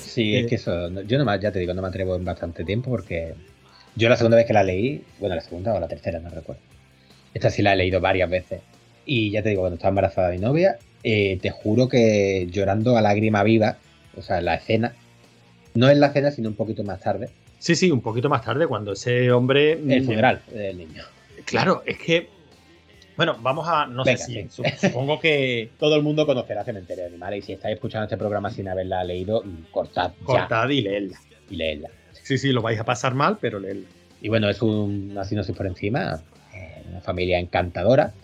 Sí, 0.00 0.36
es 0.36 0.44
eh. 0.44 0.48
que 0.48 0.54
eso, 0.54 1.02
yo 1.02 1.18
nomás, 1.18 1.40
ya 1.40 1.50
te 1.50 1.58
digo, 1.58 1.74
no 1.74 1.82
me 1.82 1.88
atrevo 1.88 2.16
en 2.16 2.24
bastante 2.24 2.64
tiempo 2.64 2.90
porque 2.90 3.34
yo 3.96 4.08
la 4.08 4.16
segunda 4.16 4.36
vez 4.36 4.46
que 4.46 4.52
la 4.52 4.62
leí, 4.62 5.02
bueno, 5.18 5.34
la 5.34 5.40
segunda 5.40 5.74
o 5.74 5.80
la 5.80 5.88
tercera, 5.88 6.20
no 6.20 6.30
recuerdo. 6.30 6.62
Esta 7.34 7.50
sí 7.50 7.62
la 7.62 7.72
he 7.72 7.76
leído 7.76 8.00
varias 8.00 8.30
veces. 8.30 8.60
Y 9.04 9.30
ya 9.30 9.42
te 9.42 9.50
digo, 9.50 9.62
cuando 9.62 9.76
estaba 9.76 9.90
embarazada 9.90 10.30
mi 10.30 10.38
novia, 10.38 10.78
eh, 11.02 11.38
te 11.40 11.50
juro 11.50 11.88
que 11.88 12.48
llorando 12.50 12.96
a 12.96 13.02
lágrima 13.02 13.42
viva, 13.42 13.76
o 14.16 14.22
sea, 14.22 14.40
la 14.40 14.54
escena, 14.54 14.94
no 15.74 15.88
en 15.90 16.00
la 16.00 16.08
escena, 16.08 16.30
sino 16.30 16.48
un 16.48 16.54
poquito 16.54 16.82
más 16.82 17.00
tarde, 17.00 17.28
Sí, 17.66 17.74
sí, 17.74 17.90
un 17.90 18.00
poquito 18.00 18.28
más 18.28 18.44
tarde, 18.44 18.68
cuando 18.68 18.92
ese 18.92 19.32
hombre. 19.32 19.72
El 19.72 20.04
funeral 20.04 20.40
del 20.52 20.78
niño. 20.78 21.02
Claro, 21.44 21.82
es 21.84 21.98
que. 21.98 22.28
Bueno, 23.16 23.36
vamos 23.40 23.66
a. 23.66 23.86
No 23.86 24.04
sé 24.04 24.16
si. 24.18 24.46
Supongo 24.48 25.18
que. 25.18 25.70
Todo 25.80 25.96
el 25.96 26.02
mundo 26.04 26.24
conocerá 26.26 26.62
Cementerio 26.62 27.02
de 27.02 27.08
Animales. 27.08 27.42
Y 27.42 27.46
si 27.46 27.52
estáis 27.54 27.74
escuchando 27.74 28.04
este 28.04 28.16
programa 28.16 28.50
sin 28.52 28.68
haberla 28.68 29.02
leído, 29.02 29.42
cortad. 29.72 30.12
Cortad 30.22 30.68
y 30.68 30.80
leedla. 30.80 31.18
Y 31.50 31.56
leedla. 31.56 31.90
Sí, 32.12 32.38
sí, 32.38 32.52
lo 32.52 32.62
vais 32.62 32.78
a 32.78 32.84
pasar 32.84 33.14
mal, 33.14 33.38
pero 33.40 33.58
leedla. 33.58 33.88
Y 34.22 34.28
bueno, 34.28 34.48
es 34.48 34.62
un, 34.62 35.08
una 35.10 35.24
sinopsis 35.24 35.56
por 35.56 35.66
encima. 35.66 36.22
Eh, 36.54 36.84
una 36.88 37.00
familia 37.00 37.40
encantadora. 37.40 38.14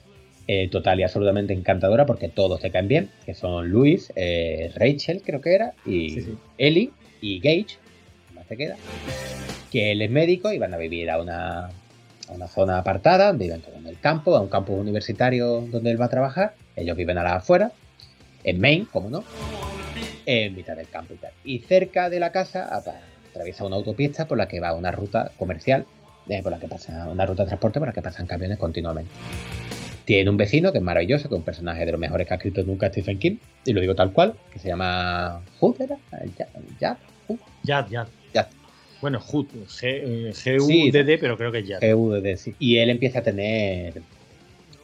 Eh, 0.46 0.68
total 0.68 1.00
y 1.00 1.02
absolutamente 1.02 1.52
encantadora 1.52 2.06
porque 2.06 2.28
todos 2.28 2.60
te 2.60 2.70
caen 2.70 2.86
bien. 2.86 3.10
Que 3.26 3.34
son 3.34 3.70
Luis, 3.70 4.12
eh, 4.14 4.70
Rachel, 4.76 5.20
creo 5.26 5.40
que 5.40 5.52
era, 5.52 5.74
y 5.84 6.26
Ellie 6.58 6.92
y 7.20 7.40
Gage 7.40 7.81
queda, 8.44 8.76
que 9.70 9.92
él 9.92 10.02
es 10.02 10.10
médico 10.10 10.52
y 10.52 10.58
van 10.58 10.74
a 10.74 10.76
vivir 10.76 11.10
a 11.10 11.20
una, 11.20 11.66
a 11.66 12.32
una 12.32 12.48
zona 12.48 12.78
apartada, 12.78 13.28
donde 13.28 13.44
viven 13.44 13.62
en 13.76 13.86
el 13.86 13.98
campo, 13.98 14.36
a 14.36 14.40
un 14.40 14.48
campo 14.48 14.72
universitario 14.72 15.62
donde 15.70 15.90
él 15.90 16.00
va 16.00 16.06
a 16.06 16.10
trabajar. 16.10 16.54
Ellos 16.76 16.96
viven 16.96 17.18
a 17.18 17.22
la 17.22 17.36
afuera, 17.36 17.72
en 18.44 18.60
Maine, 18.60 18.86
como 18.90 19.10
no, 19.10 19.24
en 20.26 20.54
mitad 20.54 20.76
del 20.76 20.88
campo 20.88 21.14
y 21.14 21.16
tal. 21.16 21.32
Y 21.44 21.58
cerca 21.60 22.10
de 22.10 22.20
la 22.20 22.32
casa 22.32 22.68
atraviesa 23.30 23.64
una 23.64 23.76
autopista 23.76 24.26
por 24.26 24.38
la 24.38 24.48
que 24.48 24.60
va 24.60 24.74
una 24.74 24.90
ruta 24.90 25.32
comercial, 25.38 25.86
eh, 26.28 26.42
por 26.42 26.52
la 26.52 26.58
que 26.58 26.68
pasa 26.68 27.08
una 27.08 27.26
ruta 27.26 27.42
de 27.42 27.48
transporte 27.48 27.78
por 27.78 27.88
la 27.88 27.94
que 27.94 28.02
pasan 28.02 28.26
camiones 28.26 28.58
continuamente. 28.58 29.10
Tiene 30.04 30.30
un 30.30 30.36
vecino 30.36 30.72
que 30.72 30.78
es 30.78 30.84
maravilloso, 30.84 31.28
que 31.28 31.34
es 31.34 31.38
un 31.38 31.44
personaje 31.44 31.86
de 31.86 31.92
los 31.92 32.00
mejores 32.00 32.26
que 32.26 32.34
ha 32.34 32.36
escrito 32.36 32.62
nunca 32.64 32.88
Stephen 32.88 33.18
King, 33.18 33.36
y 33.64 33.72
lo 33.72 33.80
digo 33.80 33.94
tal 33.94 34.12
cual, 34.12 34.34
que 34.52 34.58
se 34.58 34.68
llama 34.68 35.42
Hood. 35.60 35.76
Jad, 37.64 37.86
Jad. 37.90 38.21
Bueno, 39.02 39.20
G-U-D-D, 39.20 41.18
pero 41.18 41.36
creo 41.36 41.50
que 41.50 41.58
es. 41.58 41.68
G-U-D-D, 41.68 42.36
sí. 42.36 42.54
Y 42.60 42.78
él 42.78 42.88
empieza 42.88 43.18
a 43.18 43.22
tener 43.22 44.00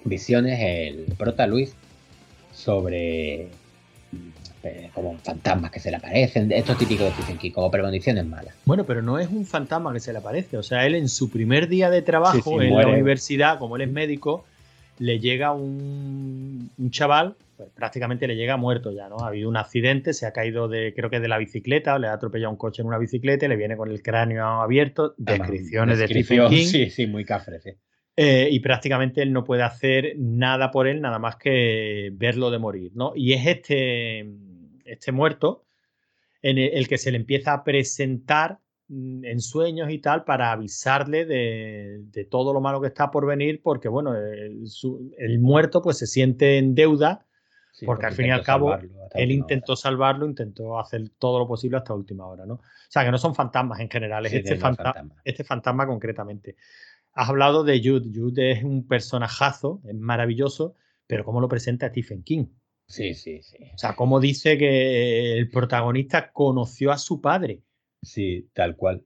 visiones, 0.04 0.58
el 0.60 1.14
prota 1.16 1.46
Luis, 1.46 1.72
sobre 2.52 3.48
eh, 4.64 4.90
como 4.92 5.16
fantasmas 5.18 5.70
que 5.70 5.78
se 5.78 5.92
le 5.92 5.98
aparecen, 5.98 6.50
esto 6.50 6.72
es 6.72 6.78
típico 6.78 7.04
de 7.04 7.12
Stephen 7.12 7.38
King, 7.38 7.52
como 7.52 7.70
premoniciones 7.70 8.26
malas. 8.26 8.54
Bueno, 8.64 8.84
pero 8.84 9.02
no 9.02 9.20
es 9.20 9.28
un 9.30 9.46
fantasma 9.46 9.92
que 9.92 10.00
se 10.00 10.12
le 10.12 10.18
aparece, 10.18 10.56
o 10.56 10.64
sea, 10.64 10.84
él 10.84 10.96
en 10.96 11.08
su 11.08 11.30
primer 11.30 11.68
día 11.68 11.88
de 11.88 12.02
trabajo 12.02 12.60
en 12.60 12.76
la 12.76 12.88
universidad, 12.88 13.60
como 13.60 13.76
él 13.76 13.82
es 13.82 13.90
médico, 13.92 14.44
le 14.98 15.20
llega 15.20 15.52
un, 15.52 16.70
un 16.76 16.90
chaval, 16.90 17.36
pues 17.58 17.70
prácticamente 17.74 18.26
le 18.26 18.36
llega 18.36 18.56
muerto 18.56 18.92
ya, 18.92 19.08
¿no? 19.08 19.18
Ha 19.18 19.28
habido 19.28 19.48
un 19.48 19.56
accidente, 19.56 20.14
se 20.14 20.24
ha 20.24 20.32
caído 20.32 20.68
de, 20.68 20.94
creo 20.94 21.10
que 21.10 21.20
de 21.20 21.28
la 21.28 21.36
bicicleta, 21.36 21.98
le 21.98 22.06
ha 22.06 22.14
atropellado 22.14 22.52
un 22.52 22.56
coche 22.56 22.80
en 22.80 22.88
una 22.88 22.98
bicicleta, 22.98 23.46
le 23.48 23.56
viene 23.56 23.76
con 23.76 23.90
el 23.90 24.00
cráneo 24.00 24.46
abierto, 24.62 25.14
descripciones 25.18 25.98
de 25.98 26.06
Stephen 26.06 26.48
King. 26.48 26.66
Sí, 26.66 26.88
sí, 26.88 27.06
muy 27.06 27.24
cafre, 27.24 27.60
sí. 27.60 27.72
Eh, 28.16 28.48
y 28.50 28.60
prácticamente 28.60 29.22
él 29.22 29.32
no 29.32 29.44
puede 29.44 29.62
hacer 29.62 30.14
nada 30.16 30.70
por 30.70 30.88
él, 30.88 31.00
nada 31.00 31.18
más 31.18 31.36
que 31.36 32.10
verlo 32.14 32.50
de 32.50 32.58
morir, 32.58 32.92
¿no? 32.94 33.12
Y 33.14 33.32
es 33.32 33.46
este, 33.46 34.26
este 34.84 35.12
muerto 35.12 35.64
en 36.42 36.58
el, 36.58 36.88
que 36.88 36.98
se 36.98 37.10
le 37.10 37.16
empieza 37.16 37.52
a 37.52 37.64
presentar 37.64 38.58
mm, 38.88 39.24
en 39.24 39.40
sueños 39.40 39.90
y 39.90 39.98
tal 39.98 40.24
para 40.24 40.52
avisarle 40.52 41.26
de, 41.26 42.26
todo 42.30 42.52
lo 42.52 42.60
malo 42.60 42.80
que 42.80 42.88
está 42.88 43.10
por 43.10 43.26
venir, 43.26 43.60
porque 43.62 43.88
bueno, 43.88 44.14
el, 44.16 45.38
muerto 45.40 45.82
pues 45.82 45.98
se 45.98 46.06
siente 46.06 46.58
en 46.58 46.74
deuda, 46.74 47.26
porque, 47.84 48.06
al 48.06 48.12
fin 48.12 48.26
y 48.26 48.30
al 48.30 48.42
cabo 48.42 48.76
él 49.14 49.30
intentó 49.30 49.76
salvarlo, 49.76 50.26
intentó 50.26 50.78
hacer 50.78 51.08
todo 51.18 51.38
lo 51.38 51.46
posible 51.46 51.78
hasta 51.78 51.94
última 51.94 52.26
hora, 52.26 52.46
¿no? 52.46 52.54
O 52.54 52.90
sea, 52.90 53.04
que 53.04 53.10
no 53.10 53.18
son 53.18 53.34
fantasmas 53.34 53.80
en 53.80 53.90
general, 53.90 54.26
es 54.26 54.32
este, 54.32 54.58
este 55.24 55.44
fantasma 55.44 55.86
concretamente. 55.86 56.56
Has 57.12 57.28
hablado 57.28 57.64
de 57.64 57.80
Jude. 57.82 58.10
Jude 58.14 58.52
es 58.52 58.64
un 58.64 58.86
personajazo, 58.86 59.80
es 59.86 59.94
maravilloso, 59.94 60.76
pero 61.06 61.24
¿cómo 61.24 61.40
lo 61.40 61.48
presenta 61.48 61.88
Stephen 61.88 62.22
King? 62.22 62.46
Sí, 62.86 63.14
sí, 63.14 63.42
sí. 63.42 63.58
O 63.74 63.78
sea, 63.78 63.94
¿cómo 63.94 64.20
dice 64.20 64.56
que 64.56 65.36
el 65.36 65.50
protagonista 65.50 66.30
conoció 66.32 66.90
a 66.90 66.98
su 66.98 67.20
padre? 67.20 67.62
Sí, 68.02 68.48
tal 68.54 68.76
cual. 68.76 69.04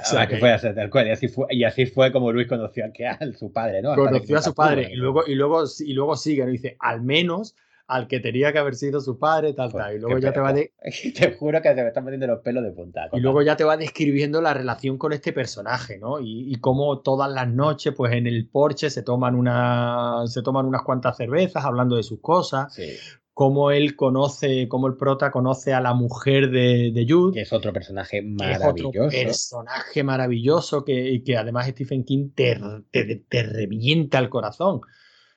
O 0.00 0.04
sea, 0.04 0.28
que 0.28 0.36
fue 0.36 0.52
así, 0.52 0.68
tal 0.74 0.90
cual. 0.90 1.08
Y 1.08 1.10
así 1.10 1.28
fue, 1.28 1.46
y 1.50 1.64
así 1.64 1.86
fue 1.86 2.12
como 2.12 2.30
Luis 2.30 2.46
conoció 2.46 2.84
a, 2.84 3.32
su 3.32 3.52
padre, 3.52 3.82
¿no? 3.82 3.94
Conoció 3.94 4.38
a 4.38 4.42
su 4.42 4.54
padre. 4.54 4.88
Y 4.92 4.96
luego, 4.96 5.26
y, 5.26 5.34
luego, 5.34 5.64
y 5.80 5.92
luego 5.92 6.16
sigue, 6.16 6.44
¿no? 6.44 6.52
Dice, 6.52 6.76
al 6.78 7.02
menos 7.02 7.56
al 7.88 8.08
que 8.08 8.18
tenía 8.20 8.52
que 8.52 8.58
haber 8.58 8.74
sido 8.74 9.00
su 9.00 9.18
padre, 9.18 9.52
tal, 9.52 9.72
tal. 9.72 9.94
Y 9.94 10.00
luego 10.00 10.18
ya 10.18 10.32
te 10.32 10.40
va 10.40 10.52
de... 10.52 10.72
Te 11.14 11.34
juro 11.34 11.62
que 11.62 11.68
se 11.68 11.82
me 11.82 11.88
están 11.88 12.04
metiendo 12.04 12.26
los 12.26 12.40
pelos 12.40 12.64
de 12.64 12.72
punta. 12.72 13.08
Y 13.12 13.20
luego 13.20 13.42
ya 13.42 13.56
te 13.56 13.64
va 13.64 13.76
describiendo 13.76 14.40
la 14.40 14.54
relación 14.54 14.98
con 14.98 15.12
este 15.12 15.32
personaje, 15.32 15.98
¿no? 15.98 16.20
Y, 16.20 16.52
y 16.52 16.56
cómo 16.56 17.00
todas 17.00 17.30
las 17.30 17.48
noches, 17.48 17.94
pues 17.96 18.12
en 18.12 18.26
el 18.26 18.48
porche 18.48 18.90
se 18.90 19.02
toman, 19.02 19.34
una, 19.34 20.22
se 20.26 20.42
toman 20.42 20.66
unas 20.66 20.82
cuantas 20.82 21.16
cervezas 21.16 21.64
hablando 21.64 21.96
de 21.96 22.02
sus 22.02 22.20
cosas. 22.20 22.74
Sí. 22.74 22.96
Cómo 23.32 23.70
él 23.70 23.96
conoce, 23.96 24.66
cómo 24.66 24.86
el 24.86 24.96
prota 24.96 25.30
conoce 25.30 25.74
a 25.74 25.80
la 25.80 25.92
mujer 25.92 26.50
de, 26.50 26.90
de 26.92 27.06
Jude. 27.06 27.34
Que 27.34 27.42
es 27.42 27.52
otro 27.52 27.72
personaje 27.72 28.22
maravilloso. 28.22 29.08
Es 29.12 29.52
otro 29.52 29.64
personaje 29.66 30.02
maravilloso 30.02 30.84
que, 30.84 31.22
que 31.22 31.36
además 31.36 31.68
Stephen 31.68 32.02
King 32.04 32.30
te, 32.34 32.58
te, 32.90 33.24
te 33.28 33.42
revienta 33.42 34.18
el 34.18 34.30
corazón 34.30 34.80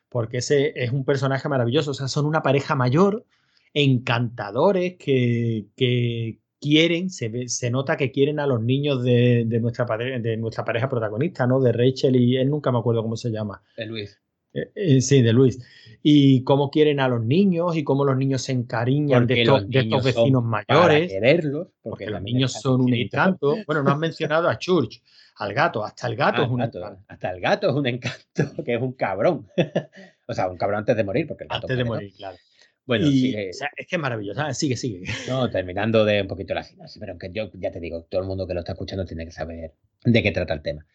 porque 0.09 0.37
ese 0.37 0.73
es 0.75 0.91
un 0.91 1.05
personaje 1.05 1.47
maravilloso. 1.47 1.91
O 1.91 1.93
sea, 1.93 2.07
son 2.07 2.25
una 2.25 2.41
pareja 2.41 2.75
mayor, 2.75 3.25
encantadores, 3.73 4.97
que, 4.97 6.39
quieren, 6.59 7.09
se, 7.09 7.47
se 7.47 7.71
nota 7.71 7.95
que 7.95 8.11
quieren 8.11 8.39
a 8.39 8.47
los 8.47 8.61
niños 8.61 9.01
de, 9.03 9.45
nuestra, 9.61 9.85
de 9.85 10.37
nuestra 10.37 10.65
pareja 10.65 10.89
protagonista, 10.89 11.47
¿no? 11.47 11.61
De 11.61 11.71
Rachel 11.71 12.15
y 12.17 12.35
él 12.35 12.49
nunca 12.49 12.71
me 12.71 12.79
acuerdo 12.79 13.01
cómo 13.01 13.15
se 13.15 13.29
llama. 13.29 13.61
De 13.77 13.85
Luis. 13.85 14.19
Eh, 14.53 14.71
eh, 14.75 15.01
sí, 15.01 15.21
de 15.21 15.31
Luis. 15.31 15.59
Y 16.01 16.43
cómo 16.43 16.71
quieren 16.71 16.99
a 16.99 17.07
los 17.07 17.23
niños 17.23 17.77
y 17.77 17.83
cómo 17.83 18.03
los 18.03 18.17
niños 18.17 18.41
se 18.41 18.51
encariñan 18.51 19.27
de 19.27 19.41
estos, 19.41 19.69
de 19.69 19.79
estos, 19.79 20.03
vecinos 20.03 20.43
mayores. 20.43 21.11
quererlos, 21.11 21.67
porque, 21.81 22.07
los 22.07 22.21
niños 22.21 22.53
son 22.53 22.81
un 22.81 22.93
encanto. 22.93 23.55
Bueno, 23.67 23.83
no 23.83 23.91
has 23.91 23.99
mencionado 23.99 24.49
a 24.49 24.57
Church 24.57 25.01
al 25.39 25.53
gato, 25.53 25.85
hasta 25.85 26.07
el 26.07 26.17
gato 26.17 26.43
es 26.43 26.49
un 26.49 26.61
encanto. 26.61 27.03
Hasta 27.07 27.31
el 27.31 27.39
gato 27.39 27.69
es 27.69 27.75
un 27.75 27.87
encanto, 27.87 28.23
que 28.65 28.75
es 28.75 28.81
un 28.81 28.91
cabrón. 28.93 29.47
o 30.27 30.33
sea, 30.33 30.49
un 30.49 30.57
cabrón 30.57 30.79
antes 30.79 30.97
de 30.97 31.03
morir, 31.03 31.27
porque 31.27 31.45
el 31.45 31.47
gato 31.47 31.65
Antes 31.65 31.77
de 31.77 31.83
morir, 31.85 32.13
claro. 32.15 32.37
Bueno, 32.85 33.05
sigue. 33.07 33.49
es 33.49 33.87
que 33.87 33.95
es 33.95 33.99
maravilloso. 33.99 34.41
Ah, 34.41 34.53
sigue, 34.53 34.75
sigue. 34.75 35.03
No, 35.27 35.49
terminando 35.49 36.03
de 36.05 36.23
un 36.23 36.27
poquito 36.27 36.55
la 36.55 36.63
sinopsis, 36.63 36.99
pero 36.99 37.17
que 37.17 37.31
yo 37.31 37.51
ya 37.53 37.71
te 37.71 37.79
digo, 37.79 38.03
todo 38.03 38.21
el 38.21 38.27
mundo 38.27 38.47
que 38.47 38.53
lo 38.55 38.61
está 38.61 38.71
escuchando 38.71 39.05
tiene 39.05 39.25
que 39.25 39.31
saber 39.31 39.75
de 40.03 40.23
qué 40.23 40.31
trata 40.31 40.55
el 40.55 40.61
tema. 40.61 40.85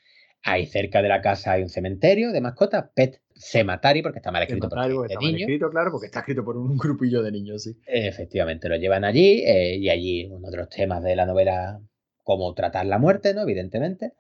Ahí 0.43 0.67
cerca 0.67 1.01
de 1.01 1.09
la 1.09 1.23
casa 1.23 1.53
hay 1.53 1.63
un 1.63 1.69
cementerio 1.69 2.33
de 2.33 2.41
mascotas, 2.41 2.87
Pet 2.95 3.23
Cematari, 3.35 4.03
porque 4.03 4.19
está 4.19 4.33
mal 4.33 4.43
escrito. 4.43 4.67
está 4.67 4.77
mal 4.77 5.35
escrito, 5.37 5.71
claro, 5.71 5.93
porque 5.93 6.07
está 6.07 6.19
escrito 6.19 6.45
por 6.45 6.57
un 6.57 6.77
grupillo 6.77 7.23
de 7.23 7.31
niños, 7.33 7.63
sí. 7.63 7.79
Efectivamente, 7.87 8.69
lo 8.69 8.77
llevan 8.77 9.05
allí 9.05 9.43
eh, 9.47 9.77
y 9.77 9.89
allí 9.89 10.27
uno 10.27 10.51
de 10.51 10.57
los 10.57 10.69
temas 10.69 11.03
de 11.03 11.15
la 11.17 11.25
novela, 11.25 11.81
cómo 12.25 12.53
tratar 12.55 12.87
la 12.87 12.99
muerte, 12.99 13.33
¿no? 13.33 13.43
Evidentemente 13.43 14.13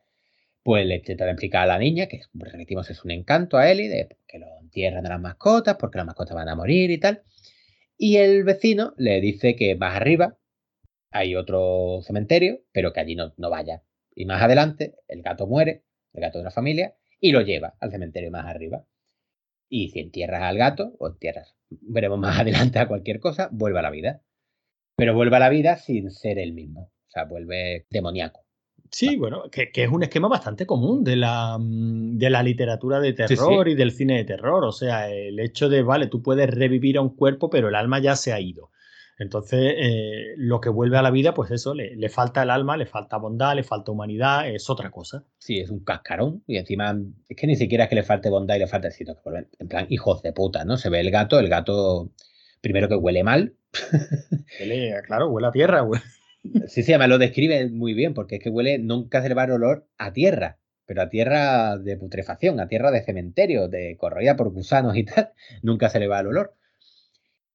pues 0.64 0.86
le 0.86 0.96
intenta 0.96 1.30
explicar 1.30 1.64
a 1.64 1.66
la 1.66 1.78
niña, 1.78 2.06
que 2.06 2.22
repetimos 2.32 2.88
es 2.90 3.04
un 3.04 3.10
encanto 3.10 3.58
a 3.58 3.70
Eli, 3.70 3.86
de 3.86 4.16
que 4.26 4.38
lo 4.38 4.46
entierran 4.60 5.04
a 5.06 5.10
las 5.10 5.20
mascotas, 5.20 5.76
porque 5.78 5.98
las 5.98 6.06
mascotas 6.06 6.34
van 6.34 6.48
a 6.48 6.56
morir 6.56 6.90
y 6.90 6.98
tal. 6.98 7.22
Y 7.98 8.16
el 8.16 8.44
vecino 8.44 8.94
le 8.96 9.20
dice 9.20 9.56
que 9.56 9.76
más 9.76 9.94
arriba 9.94 10.38
hay 11.10 11.36
otro 11.36 12.00
cementerio, 12.02 12.62
pero 12.72 12.94
que 12.94 13.00
allí 13.00 13.14
no, 13.14 13.34
no 13.36 13.50
vaya. 13.50 13.82
Y 14.16 14.24
más 14.24 14.42
adelante 14.42 14.94
el 15.06 15.22
gato 15.22 15.46
muere, 15.46 15.84
el 16.14 16.22
gato 16.22 16.38
de 16.38 16.44
la 16.44 16.50
familia, 16.50 16.96
y 17.20 17.32
lo 17.32 17.42
lleva 17.42 17.76
al 17.78 17.90
cementerio 17.90 18.30
más 18.30 18.46
arriba. 18.46 18.86
Y 19.68 19.90
si 19.90 20.00
entierras 20.00 20.42
al 20.44 20.56
gato, 20.56 20.96
o 20.98 21.08
entierras, 21.08 21.54
veremos 21.68 22.18
más 22.18 22.38
adelante 22.40 22.78
a 22.78 22.88
cualquier 22.88 23.20
cosa, 23.20 23.50
vuelve 23.52 23.80
a 23.80 23.82
la 23.82 23.90
vida. 23.90 24.22
Pero 24.96 25.14
vuelve 25.14 25.36
a 25.36 25.40
la 25.40 25.50
vida 25.50 25.76
sin 25.76 26.10
ser 26.10 26.38
el 26.38 26.54
mismo. 26.54 26.90
O 27.06 27.10
sea, 27.10 27.24
vuelve 27.24 27.86
demoníaco. 27.90 28.43
Sí, 28.94 29.16
bueno, 29.16 29.50
que, 29.50 29.72
es 29.74 29.88
un 29.90 30.04
esquema 30.04 30.28
bastante 30.28 30.66
común 30.66 31.02
de 31.02 31.16
la, 31.16 31.58
mm, 31.58 32.16
de 32.16 32.30
la 32.30 32.44
literatura 32.44 33.00
de 33.00 33.12
terror 33.12 33.66
y 33.66 33.74
del 33.74 33.90
cine 33.90 34.18
de 34.18 34.24
terror. 34.24 34.64
O 34.64 34.70
sea, 34.70 35.10
el 35.10 35.40
hecho 35.40 35.68
de, 35.68 35.82
vale, 35.82 36.06
tú 36.06 36.22
puedes 36.22 36.48
revivir 36.48 36.98
a 36.98 37.00
un 37.00 37.16
cuerpo, 37.16 37.50
pero 37.50 37.68
el 37.68 37.74
alma 37.74 37.98
ya 37.98 38.14
se 38.14 38.32
ha 38.32 38.38
ido. 38.38 38.70
Entonces, 39.18 39.74
eh, 39.78 40.34
lo 40.36 40.60
que 40.60 40.68
vuelve 40.68 40.96
a 40.96 41.02
la 41.02 41.10
vida, 41.10 41.34
pues 41.34 41.50
eso, 41.50 41.74
le, 41.74 42.08
falta 42.08 42.44
el 42.44 42.50
alma, 42.50 42.76
le 42.76 42.86
falta 42.86 43.16
bondad, 43.16 43.56
le 43.56 43.64
falta 43.64 43.90
humanidad, 43.90 44.48
es 44.48 44.70
otra 44.70 44.92
cosa. 44.92 45.24
Sí, 45.38 45.58
es 45.58 45.70
un 45.70 45.80
cascarón. 45.80 46.44
Y 46.46 46.58
encima, 46.58 46.96
es 47.28 47.36
que 47.36 47.48
ni 47.48 47.56
siquiera 47.56 47.84
es 47.84 47.90
que 47.90 47.96
le 47.96 48.04
falte 48.04 48.30
bondad 48.30 48.54
y 48.54 48.60
le 48.60 48.68
falte 48.68 48.92
sino 48.92 49.16
que 49.16 49.22
vuelven, 49.24 49.48
en 49.58 49.66
plan, 49.66 49.86
hijos 49.90 50.22
de 50.22 50.32
puta, 50.32 50.64
¿no? 50.64 50.76
Se 50.76 50.88
ve 50.88 51.00
el 51.00 51.10
gato, 51.10 51.40
el 51.40 51.48
gato, 51.48 52.12
primero 52.60 52.88
que 52.88 52.94
huele 52.94 53.24
mal. 53.24 53.56
Huele, 54.60 54.94
claro, 55.04 55.30
huele 55.30 55.48
a 55.48 55.50
tierra, 55.50 55.80
güey. 55.80 56.00
Sí, 56.66 56.82
sí, 56.82 56.92
además 56.92 57.08
lo 57.08 57.18
describe 57.18 57.68
muy 57.70 57.94
bien, 57.94 58.14
porque 58.14 58.36
es 58.36 58.42
que 58.42 58.50
huele, 58.50 58.78
nunca 58.78 59.22
se 59.22 59.28
le 59.28 59.34
va 59.34 59.44
el 59.44 59.52
olor 59.52 59.88
a 59.96 60.12
tierra, 60.12 60.58
pero 60.86 61.02
a 61.02 61.08
tierra 61.08 61.78
de 61.78 61.96
putrefacción, 61.96 62.60
a 62.60 62.68
tierra 62.68 62.90
de 62.90 63.02
cementerio, 63.02 63.68
de 63.68 63.96
corroída 63.96 64.36
por 64.36 64.50
gusanos 64.50 64.96
y 64.96 65.04
tal, 65.04 65.32
nunca 65.62 65.88
se 65.88 66.00
le 66.00 66.06
va 66.06 66.20
el 66.20 66.28
olor. 66.28 66.54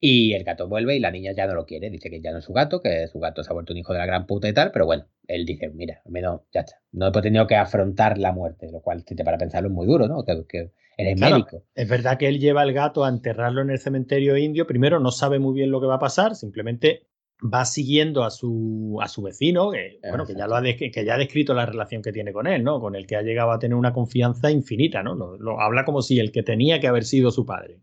Y 0.02 0.34
el 0.34 0.46
gato 0.46 0.70
vuelve 0.70 0.96
y 0.96 1.00
la 1.00 1.12
niña 1.12 1.34
ya 1.34 1.46
no 1.46 1.54
lo 1.54 1.66
quiere, 1.66 1.90
dice 1.90 2.10
que 2.10 2.22
ya 2.22 2.32
no 2.32 2.38
es 2.38 2.46
su 2.46 2.54
gato, 2.54 2.82
que 2.82 3.08
su 3.08 3.20
gato 3.20 3.44
se 3.44 3.52
ha 3.52 3.54
vuelto 3.54 3.74
un 3.74 3.80
hijo 3.80 3.92
de 3.92 4.00
la 4.00 4.06
gran 4.06 4.26
puta 4.26 4.48
y 4.48 4.54
tal, 4.54 4.72
pero 4.72 4.86
bueno, 4.86 5.08
él 5.28 5.46
dice, 5.46 5.70
mira, 5.70 6.02
al 6.06 6.12
menos 6.12 6.42
ya 6.54 6.62
está, 6.62 6.82
no 6.94 7.10
he 7.10 7.22
tenido 7.22 7.46
que 7.48 7.58
afrontar 7.58 8.18
la 8.18 8.32
muerte, 8.32 8.72
lo 8.72 8.80
cual, 8.80 9.04
si 9.06 9.16
te 9.16 9.26
para 9.26 9.38
pensarlo, 9.38 9.68
es 9.68 9.76
muy 9.76 9.86
duro, 9.86 10.08
¿no? 10.08 10.24
Que, 10.24 10.46
que 10.48 10.72
eres 10.98 11.20
médico. 11.20 11.64
Es 11.76 11.90
verdad 11.90 12.18
que 12.18 12.30
él 12.30 12.40
lleva 12.40 12.62
al 12.62 12.72
gato 12.72 13.04
a 13.04 13.10
enterrarlo 13.10 13.62
en 13.62 13.72
el 13.72 13.80
cementerio 13.80 14.38
indio, 14.38 14.66
primero 14.66 15.02
no 15.02 15.12
sabe 15.12 15.38
muy 15.38 15.54
bien 15.54 15.70
lo 15.70 15.82
que 15.82 15.88
va 15.88 15.96
a 15.96 16.00
pasar, 16.00 16.34
simplemente 16.34 17.10
va 17.42 17.66
siguiendo 17.66 18.24
a 18.24 18.32
su, 18.32 19.00
a 19.02 19.08
su 19.08 19.22
vecino, 19.22 19.72
que, 19.72 20.00
bueno, 20.08 20.26
que 20.26 20.36
ya, 20.36 20.48
lo 20.48 20.56
ha 20.56 20.64
que 20.64 20.92
ya 21.06 21.16
ha 21.16 21.18
descrito 21.18 21.54
la 21.54 21.66
relación 21.66 22.02
que 22.02 22.12
tiene 22.12 22.34
con 22.34 22.48
él, 22.48 22.64
¿no? 22.64 22.80
Con 22.82 22.96
el 22.96 23.08
que 23.08 23.16
ha 23.16 23.22
llegado 23.22 23.52
a 23.52 23.60
tener 23.60 23.76
una 23.76 23.94
confianza 23.94 24.52
infinita, 24.52 25.04
¿no? 25.04 25.16
Lo, 25.16 25.62
habla 25.62 25.86
como 25.86 26.02
si 26.02 26.20
el 26.20 26.32
que 26.32 26.44
tenía 26.44 26.80
que 26.80 26.88
haber 26.88 27.06
sido 27.06 27.32
su 27.32 27.46
padre. 27.46 27.80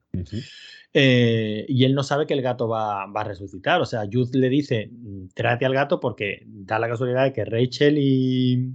Eh, 0.93 1.65
y 1.69 1.85
él 1.85 1.95
no 1.95 2.03
sabe 2.03 2.27
que 2.27 2.35
el 2.35 2.43
gato 2.43 2.69
va, 2.69 3.05
a 3.05 3.25
resucitar. 3.25 3.81
O 3.81 3.87
sea, 3.87 4.03
Jude 4.11 4.39
le 4.39 4.49
dice, 4.49 4.91
tráete 5.35 5.65
al 5.65 5.75
gato 5.75 6.01
porque 6.01 6.43
da 6.47 6.79
la 6.79 6.89
casualidad 6.89 7.25
de 7.25 7.33
que 7.33 7.45
Rachel 7.45 7.99
y... 7.99 8.75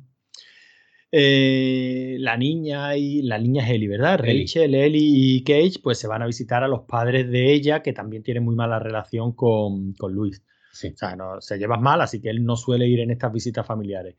Eh, 1.13 2.15
la 2.19 2.37
niña 2.37 2.95
y 2.95 3.21
la 3.23 3.37
niña 3.37 3.65
es 3.65 3.71
Ellie, 3.71 3.89
¿verdad? 3.89 4.17
Rachel, 4.19 4.73
Ellie 4.73 5.35
y 5.35 5.43
Cage 5.43 5.81
pues 5.83 5.97
se 5.97 6.07
van 6.07 6.21
a 6.21 6.25
visitar 6.25 6.63
a 6.63 6.69
los 6.69 6.83
padres 6.83 7.29
de 7.29 7.51
ella 7.51 7.81
que 7.81 7.91
también 7.91 8.23
tienen 8.23 8.45
muy 8.45 8.55
mala 8.55 8.79
relación 8.79 9.33
con, 9.33 9.91
con 9.93 10.13
Luis. 10.13 10.41
O 10.71 10.75
sea, 10.75 11.15
no, 11.15 11.41
se 11.41 11.57
lleva 11.57 11.77
mal, 11.77 12.01
así 12.01 12.21
que 12.21 12.29
él 12.29 12.45
no 12.45 12.55
suele 12.55 12.87
ir 12.87 12.99
en 13.01 13.11
estas 13.11 13.31
visitas 13.33 13.65
familiares. 13.65 14.15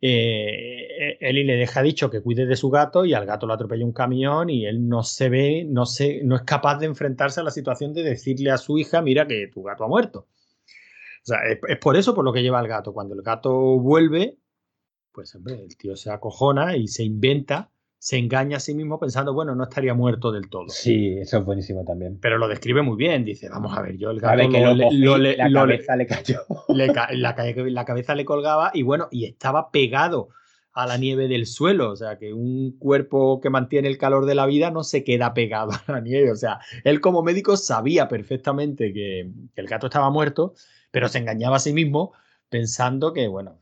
Eh, 0.00 1.16
Eli 1.20 1.44
le 1.44 1.56
deja 1.56 1.82
dicho 1.82 2.10
que 2.10 2.20
cuide 2.20 2.44
de 2.44 2.56
su 2.56 2.68
gato 2.68 3.06
y 3.06 3.14
al 3.14 3.24
gato 3.24 3.46
lo 3.46 3.54
atropella 3.54 3.86
un 3.86 3.92
camión 3.92 4.50
y 4.50 4.66
él 4.66 4.86
no 4.86 5.02
se 5.02 5.30
ve, 5.30 5.64
no, 5.66 5.86
se, 5.86 6.22
no 6.24 6.36
es 6.36 6.42
capaz 6.42 6.78
de 6.78 6.86
enfrentarse 6.86 7.40
a 7.40 7.44
la 7.44 7.50
situación 7.50 7.94
de 7.94 8.02
decirle 8.02 8.50
a 8.50 8.58
su 8.58 8.76
hija, 8.78 9.00
mira 9.00 9.26
que 9.26 9.48
tu 9.48 9.62
gato 9.62 9.84
ha 9.84 9.88
muerto. 9.88 10.28
O 11.22 11.26
sea, 11.26 11.38
es, 11.46 11.78
por 11.78 11.96
eso 11.96 12.14
por 12.14 12.24
lo 12.24 12.32
que 12.34 12.42
lleva 12.42 12.58
al 12.58 12.68
gato. 12.68 12.92
Cuando 12.92 13.14
el 13.14 13.22
gato 13.22 13.52
vuelve, 13.78 14.36
Pues 15.12 15.34
hombre, 15.34 15.62
el 15.62 15.76
tío 15.76 15.96
se 15.96 16.10
acojona 16.10 16.76
y 16.76 16.88
se 16.88 17.04
inventa, 17.04 17.70
se 18.04 18.18
engaña 18.18 18.58
a 18.58 18.60
sí 18.60 18.74
mismo 18.74 18.98
pensando, 19.00 19.32
bueno, 19.32 19.54
no 19.54 19.62
estaría 19.64 19.94
muerto 19.94 20.30
del 20.30 20.50
todo. 20.50 20.68
Sí, 20.68 21.16
eso 21.18 21.38
es 21.38 21.44
buenísimo 21.46 21.86
también. 21.86 22.18
Pero 22.20 22.36
lo 22.36 22.48
describe 22.48 22.82
muy 22.82 22.96
bien, 22.98 23.24
dice, 23.24 23.48
vamos 23.48 23.74
a 23.74 23.80
ver, 23.80 23.96
yo 23.96 24.10
el 24.10 24.20
gato 24.20 24.36
ver, 24.36 24.50
que 24.50 24.60
lo- 24.60 24.66
lo 24.66 24.74
le- 24.74 24.84
cogí, 24.84 24.96
lo 24.98 25.16
le- 25.16 25.36
la 25.38 25.50
cabeza 25.50 25.96
le 25.96 26.06
cayó. 26.06 26.40
le 26.68 26.92
ca- 26.92 27.08
la, 27.12 27.34
ca- 27.34 27.46
la 27.56 27.84
cabeza 27.86 28.14
le 28.14 28.26
colgaba 28.26 28.72
y 28.74 28.82
bueno, 28.82 29.08
y 29.10 29.24
estaba 29.24 29.70
pegado 29.70 30.28
a 30.74 30.86
la 30.86 30.98
nieve 30.98 31.28
del 31.28 31.46
suelo, 31.46 31.92
o 31.92 31.96
sea, 31.96 32.18
que 32.18 32.34
un 32.34 32.76
cuerpo 32.78 33.40
que 33.40 33.48
mantiene 33.48 33.88
el 33.88 33.96
calor 33.96 34.26
de 34.26 34.34
la 34.34 34.44
vida 34.44 34.70
no 34.70 34.84
se 34.84 35.02
queda 35.02 35.32
pegado 35.32 35.70
a 35.86 35.92
la 35.92 36.00
nieve, 36.02 36.30
o 36.30 36.36
sea, 36.36 36.58
él 36.84 37.00
como 37.00 37.22
médico 37.22 37.56
sabía 37.56 38.06
perfectamente 38.06 38.92
que, 38.92 39.30
que 39.54 39.60
el 39.62 39.66
gato 39.66 39.86
estaba 39.86 40.10
muerto, 40.10 40.52
pero 40.90 41.08
se 41.08 41.16
engañaba 41.20 41.56
a 41.56 41.60
sí 41.60 41.72
mismo 41.72 42.12
pensando 42.50 43.14
que, 43.14 43.28
bueno, 43.28 43.56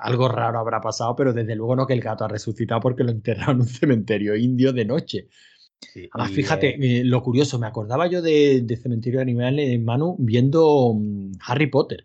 algo 0.00 0.28
raro 0.28 0.58
habrá 0.58 0.80
pasado, 0.80 1.14
pero 1.16 1.32
desde 1.32 1.54
luego 1.54 1.76
no 1.76 1.86
que 1.86 1.94
el 1.94 2.00
gato 2.00 2.24
ha 2.24 2.28
resucitado 2.28 2.80
porque 2.80 3.04
lo 3.04 3.10
enterraron 3.10 3.56
en 3.56 3.62
un 3.62 3.68
cementerio 3.68 4.36
indio 4.36 4.72
de 4.72 4.84
noche. 4.84 5.28
Sí, 5.80 6.08
Además, 6.12 6.32
y, 6.32 6.34
fíjate, 6.34 6.68
eh, 6.68 7.00
eh, 7.00 7.04
lo 7.04 7.22
curioso, 7.22 7.58
me 7.58 7.66
acordaba 7.66 8.06
yo 8.06 8.20
de, 8.20 8.60
de 8.62 8.76
Cementerio 8.76 9.18
de 9.18 9.22
Animales, 9.22 9.80
Manu, 9.80 10.16
viendo 10.18 10.92
mm, 10.94 11.32
Harry 11.46 11.68
Potter. 11.68 12.04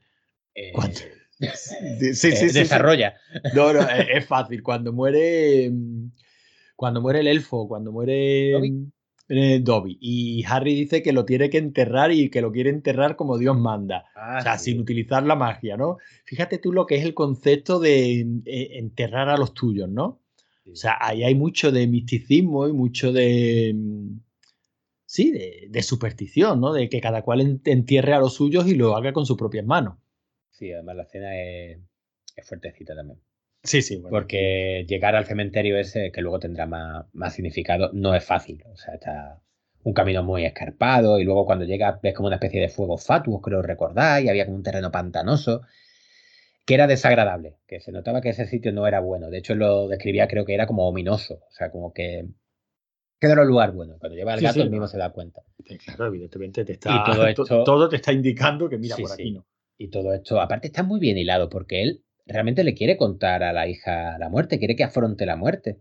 eh, 0.53 0.71
¿cuánto? 0.73 1.01
Sí, 1.37 1.45
eh, 1.45 2.13
sí, 2.13 2.31
sí, 2.31 2.49
sí. 2.49 2.59
desarrolla. 2.59 3.15
No, 3.53 3.73
no, 3.73 3.81
es, 3.81 4.07
es 4.09 4.25
fácil. 4.25 4.63
Cuando 4.63 4.93
muere. 4.93 5.69
mm, 5.69 6.11
Cuando 6.77 7.01
muere 7.01 7.19
el 7.19 7.27
elfo, 7.27 7.67
cuando 7.67 7.91
muere 7.91 8.51
Dobby. 8.51 8.91
Eh, 9.29 9.59
Dobby. 9.61 9.97
Y 9.99 10.43
Harry 10.47 10.75
dice 10.75 11.01
que 11.01 11.13
lo 11.13 11.25
tiene 11.25 11.49
que 11.49 11.57
enterrar 11.57 12.11
y 12.11 12.29
que 12.29 12.41
lo 12.41 12.51
quiere 12.51 12.69
enterrar 12.69 13.15
como 13.15 13.37
Dios 13.37 13.57
manda. 13.57 14.05
Ah, 14.15 14.37
o 14.39 14.41
sea, 14.43 14.57
sí. 14.57 14.71
sin 14.71 14.81
utilizar 14.81 15.23
la 15.23 15.35
magia, 15.35 15.77
¿no? 15.77 15.97
Fíjate 16.25 16.57
tú 16.59 16.71
lo 16.71 16.85
que 16.85 16.95
es 16.95 17.05
el 17.05 17.13
concepto 17.13 17.79
de 17.79 18.21
eh, 18.45 18.69
enterrar 18.77 19.29
a 19.29 19.37
los 19.37 19.53
tuyos, 19.53 19.89
¿no? 19.89 20.21
O 20.71 20.75
sea, 20.75 20.97
ahí 20.99 21.23
hay 21.23 21.35
mucho 21.35 21.71
de 21.71 21.85
misticismo 21.87 22.67
y 22.67 22.73
mucho 22.73 23.11
de. 23.13 23.75
Sí, 25.05 25.31
de, 25.31 25.67
de 25.69 25.83
superstición, 25.83 26.59
¿no? 26.59 26.73
De 26.73 26.89
que 26.89 26.99
cada 26.99 27.21
cual 27.21 27.41
en- 27.41 27.61
entierre 27.65 28.13
a 28.13 28.19
los 28.19 28.33
suyos 28.33 28.67
y 28.67 28.73
lo 28.75 28.95
haga 28.95 29.13
con 29.13 29.25
sus 29.25 29.37
propias 29.37 29.65
manos. 29.65 29.97
Sí, 30.49 30.71
además 30.71 30.95
la 30.95 31.03
escena 31.03 31.39
es, 31.39 31.77
es 32.35 32.47
fuertecita 32.47 32.95
también. 32.95 33.19
Sí, 33.65 33.81
sí, 33.81 33.97
bueno. 33.97 34.15
Porque 34.17 34.85
llegar 34.87 35.15
al 35.15 35.25
cementerio 35.25 35.77
ese, 35.77 36.11
que 36.11 36.21
luego 36.21 36.39
tendrá 36.39 36.65
más, 36.67 37.05
más 37.13 37.33
significado, 37.33 37.89
no 37.93 38.15
es 38.15 38.23
fácil. 38.23 38.63
O 38.71 38.77
sea, 38.77 38.95
está 38.95 39.41
un 39.83 39.93
camino 39.93 40.23
muy 40.23 40.45
escarpado 40.45 41.19
y 41.19 41.23
luego 41.23 41.45
cuando 41.45 41.65
llegas 41.65 41.99
ves 42.01 42.13
como 42.15 42.27
una 42.27 42.37
especie 42.37 42.61
de 42.61 42.69
fuego 42.69 42.97
fatuos, 42.97 43.41
creo 43.41 43.61
recordáis, 43.61 44.25
y 44.25 44.29
había 44.29 44.45
como 44.45 44.57
un 44.57 44.63
terreno 44.63 44.91
pantanoso, 44.91 45.61
que 46.65 46.73
era 46.73 46.87
desagradable, 46.87 47.57
que 47.67 47.79
se 47.79 47.91
notaba 47.91 48.21
que 48.21 48.29
ese 48.29 48.47
sitio 48.47 48.71
no 48.71 48.87
era 48.87 48.99
bueno. 48.99 49.29
De 49.29 49.37
hecho, 49.37 49.53
lo 49.55 49.87
describía, 49.87 50.27
creo 50.27 50.45
que 50.45 50.53
era 50.55 50.65
como 50.67 50.87
ominoso, 50.87 51.35
o 51.47 51.51
sea, 51.51 51.69
como 51.71 51.93
que, 51.93 52.25
que 53.19 53.27
no 53.27 53.33
era 53.33 53.41
un 53.43 53.47
lugar 53.49 53.71
bueno. 53.73 53.97
Cuando 53.99 54.15
lleva 54.15 54.33
el 54.33 54.39
Sí, 54.39 54.45
gato, 54.45 54.55
sí, 54.55 54.61
él 54.61 54.69
mismo 54.71 54.87
se 54.87 54.97
da 54.97 55.11
cuenta. 55.11 55.41
Claro, 55.85 56.07
evidentemente 56.07 56.65
te 56.65 56.73
está. 56.73 56.91
Y 56.91 57.03
todo 57.03 57.27
to- 57.35 57.43
esto- 57.43 57.63
todo 57.63 57.89
te 57.89 57.97
está 57.97 58.11
indicando 58.13 58.69
que 58.69 58.77
mira 58.77 58.95
Sí, 58.95 59.03
por 59.03 59.11
aquí 59.11 59.31
no. 59.31 59.45
Y 59.77 59.89
todo 59.89 60.13
esto, 60.13 60.39
aparte 60.39 60.67
está 60.67 60.83
muy 60.83 60.99
bien 60.99 61.17
hilado, 61.17 61.49
porque 61.49 61.81
él 61.83 62.04
realmente 62.25 62.63
le 62.63 62.73
quiere 62.73 62.97
contar 62.97 63.43
a 63.43 63.53
la 63.53 63.67
hija 63.67 64.17
la 64.17 64.29
muerte, 64.29 64.59
quiere 64.59 64.75
que 64.75 64.83
afronte 64.83 65.25
la 65.25 65.35
muerte. 65.35 65.79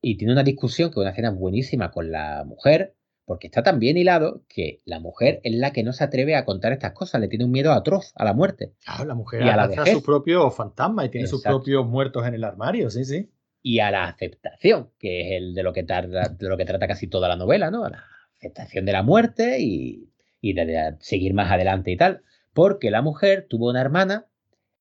Y 0.00 0.16
tiene 0.18 0.32
una 0.34 0.42
discusión, 0.44 0.90
que 0.90 0.94
es 0.94 1.02
una 1.02 1.10
escena 1.10 1.30
buenísima 1.30 1.90
con 1.90 2.12
la 2.12 2.44
mujer, 2.44 2.94
porque 3.24 3.48
está 3.48 3.62
tan 3.62 3.80
bien 3.80 3.96
hilado 3.96 4.44
que 4.48 4.82
la 4.84 5.00
mujer 5.00 5.40
es 5.42 5.54
la 5.56 5.72
que 5.72 5.82
no 5.82 5.92
se 5.92 6.04
atreve 6.04 6.36
a 6.36 6.44
contar 6.44 6.72
estas 6.72 6.92
cosas, 6.92 7.20
le 7.20 7.28
tiene 7.28 7.44
un 7.44 7.50
miedo 7.50 7.72
atroz 7.72 8.12
a 8.14 8.24
la 8.24 8.32
muerte. 8.34 8.74
Claro, 8.84 9.04
la 9.06 9.14
mujer 9.14 9.42
Y 9.42 9.48
a 9.48 9.56
la 9.56 9.66
vejez. 9.66 9.92
sus 9.94 10.02
propios 10.04 10.54
fantasmas 10.54 11.06
y 11.06 11.08
tiene 11.08 11.26
sus 11.26 11.40
Exacto. 11.40 11.58
propios 11.58 11.86
muertos 11.86 12.24
en 12.26 12.34
el 12.34 12.44
armario, 12.44 12.88
sí, 12.90 13.04
sí. 13.04 13.30
Y 13.62 13.80
a 13.80 13.90
la 13.90 14.04
aceptación, 14.04 14.90
que 14.98 15.22
es 15.22 15.32
el 15.42 15.54
de 15.54 15.62
lo 15.64 15.72
que, 15.72 15.82
tarda, 15.82 16.28
de 16.28 16.48
lo 16.48 16.56
que 16.56 16.64
trata 16.64 16.86
casi 16.86 17.08
toda 17.08 17.26
la 17.28 17.34
novela, 17.36 17.70
¿no? 17.72 17.84
A 17.84 17.90
la 17.90 18.04
aceptación 18.36 18.84
de 18.84 18.92
la 18.92 19.02
muerte 19.02 19.58
y, 19.60 20.12
y 20.40 20.52
de, 20.52 20.66
de 20.66 20.96
seguir 21.00 21.34
más 21.34 21.50
adelante 21.50 21.90
y 21.90 21.96
tal. 21.96 22.22
Porque 22.52 22.92
la 22.92 23.02
mujer 23.02 23.46
tuvo 23.50 23.70
una 23.70 23.80
hermana, 23.80 24.26